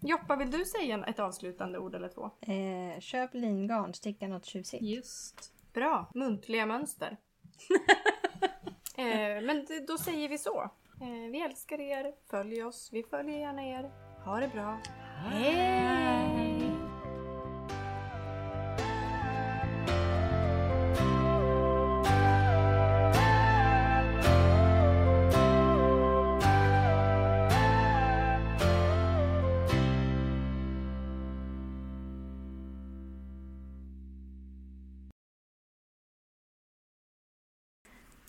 Joppa 0.02 0.36
vill 0.36 0.50
du 0.50 0.64
säga 0.64 0.94
en- 0.94 1.04
ett 1.04 1.18
avslutande 1.18 1.78
ord 1.78 1.94
eller 1.94 2.08
två? 2.08 2.24
Eh, 2.40 3.00
köp 3.00 3.34
lingarn, 3.34 3.94
sticka 3.94 4.28
något 4.28 4.44
tjusigt. 4.44 4.82
Just. 4.82 5.52
Bra, 5.74 6.10
muntliga 6.14 6.66
mönster. 6.66 7.16
eh, 8.96 9.42
men 9.46 9.66
då 9.88 9.98
säger 9.98 10.28
vi 10.28 10.38
så. 10.38 10.60
Eh, 11.00 11.30
vi 11.32 11.40
älskar 11.40 11.80
er, 11.80 12.12
följ 12.30 12.62
oss, 12.64 12.88
vi 12.92 13.02
följer 13.02 13.38
gärna 13.38 13.64
er. 13.66 13.90
Ha 14.24 14.40
det 14.40 14.48
bra. 14.48 14.78
Hej! 15.16 16.29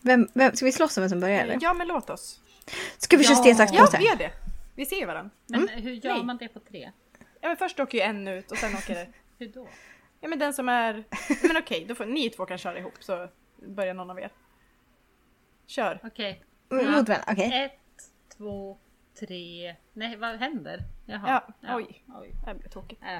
Vem, 0.02 0.28
vem, 0.34 0.56
ska 0.56 0.66
vi 0.66 0.72
slåss 0.72 0.98
om 0.98 1.02
vem 1.02 1.10
som 1.10 1.20
börjar 1.20 1.42
eller? 1.44 1.58
Ja 1.62 1.74
men 1.74 1.88
låt 1.88 2.10
oss. 2.10 2.42
Ska 2.98 3.18
vi 3.18 3.24
köra 3.24 3.34
Ja. 3.36 3.42
sten, 3.42 3.56
sax, 3.56 3.72
Ja 3.74 3.82
påse? 3.86 3.98
vi 3.98 4.06
gör 4.08 4.16
det. 4.16 4.32
Vi 4.76 4.86
ser 4.86 5.06
varandra. 5.06 5.32
Men 5.48 5.68
hur 5.68 5.92
gör 5.92 6.14
Nej. 6.14 6.24
man 6.24 6.38
det 6.38 6.48
på 6.48 6.60
tre? 6.60 6.92
Ja 7.42 7.48
men 7.48 7.58
först 7.58 7.80
åker 7.80 7.98
ju 7.98 8.04
en 8.04 8.28
ut 8.28 8.52
och 8.52 8.58
sen 8.58 8.76
åker 8.76 8.96
det 8.96 9.08
Hur 9.38 9.48
då? 9.48 9.68
Ja 10.20 10.28
men 10.30 10.40
den 10.40 10.54
som 10.54 10.70
är... 10.70 11.04
Men 11.48 11.58
okej, 11.58 11.86
då 11.88 11.96
får 11.96 12.06
ni 12.06 12.30
två 12.30 12.46
kan 12.46 12.58
köra 12.58 12.80
ihop 12.80 12.94
så 13.00 13.28
börjar 13.68 13.94
någon 13.94 14.10
av 14.10 14.20
er. 14.20 14.32
Kör. 15.68 16.00
Okej. 16.04 16.44
Mm, 16.72 16.86
Mot 16.86 17.10
varandra, 17.10 17.26
okej. 17.32 17.64
Ett, 17.66 18.04
två, 18.38 18.78
tre. 19.20 19.76
Nej, 19.94 20.16
vad 20.16 20.36
händer? 20.36 20.80
Jaha. 21.06 21.44
Ja, 21.62 21.76
oj. 21.76 22.04
oj. 22.22 22.32
Det 22.46 22.54
blir 22.56 22.70
tokigt. 22.70 23.02
Äh. 23.04 23.20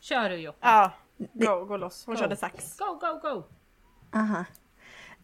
Kör 0.00 0.30
du 0.30 0.36
Joppa. 0.36 0.66
Ja, 0.68 0.92
go, 1.32 1.64
gå 1.64 1.76
loss. 1.76 2.06
Hon 2.06 2.14
Go. 2.14 2.20
körde 2.20 2.36
sax. 2.36 2.76
Go, 2.78 2.84
go, 3.00 3.18
go! 3.22 3.44
Aha. 4.18 4.44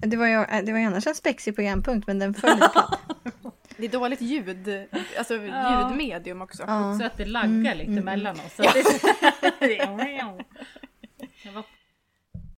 Det 0.02 0.16
var 0.16 0.26
ju 0.26 0.34
eh, 0.34 0.64
det 0.64 0.72
var 0.72 0.78
ju 0.78 0.84
annars 0.86 1.06
en 1.06 1.14
spexig 1.14 1.54
programpunkt 1.54 2.06
men 2.06 2.18
den 2.18 2.34
föll 2.34 2.56
platt. 2.56 2.98
Det 3.76 3.84
är 3.86 3.90
dåligt 3.90 4.20
ljud, 4.20 4.86
alltså 5.18 5.34
Ja. 5.34 5.88
ljudmedium 5.88 6.42
också. 6.42 6.64
Ja. 6.66 6.98
Så 6.98 7.04
att 7.06 7.16
det 7.16 7.24
laggar 7.24 7.74
lite 7.74 7.90
mellan 7.90 8.36
oss. 8.36 8.52
Så 8.56 8.62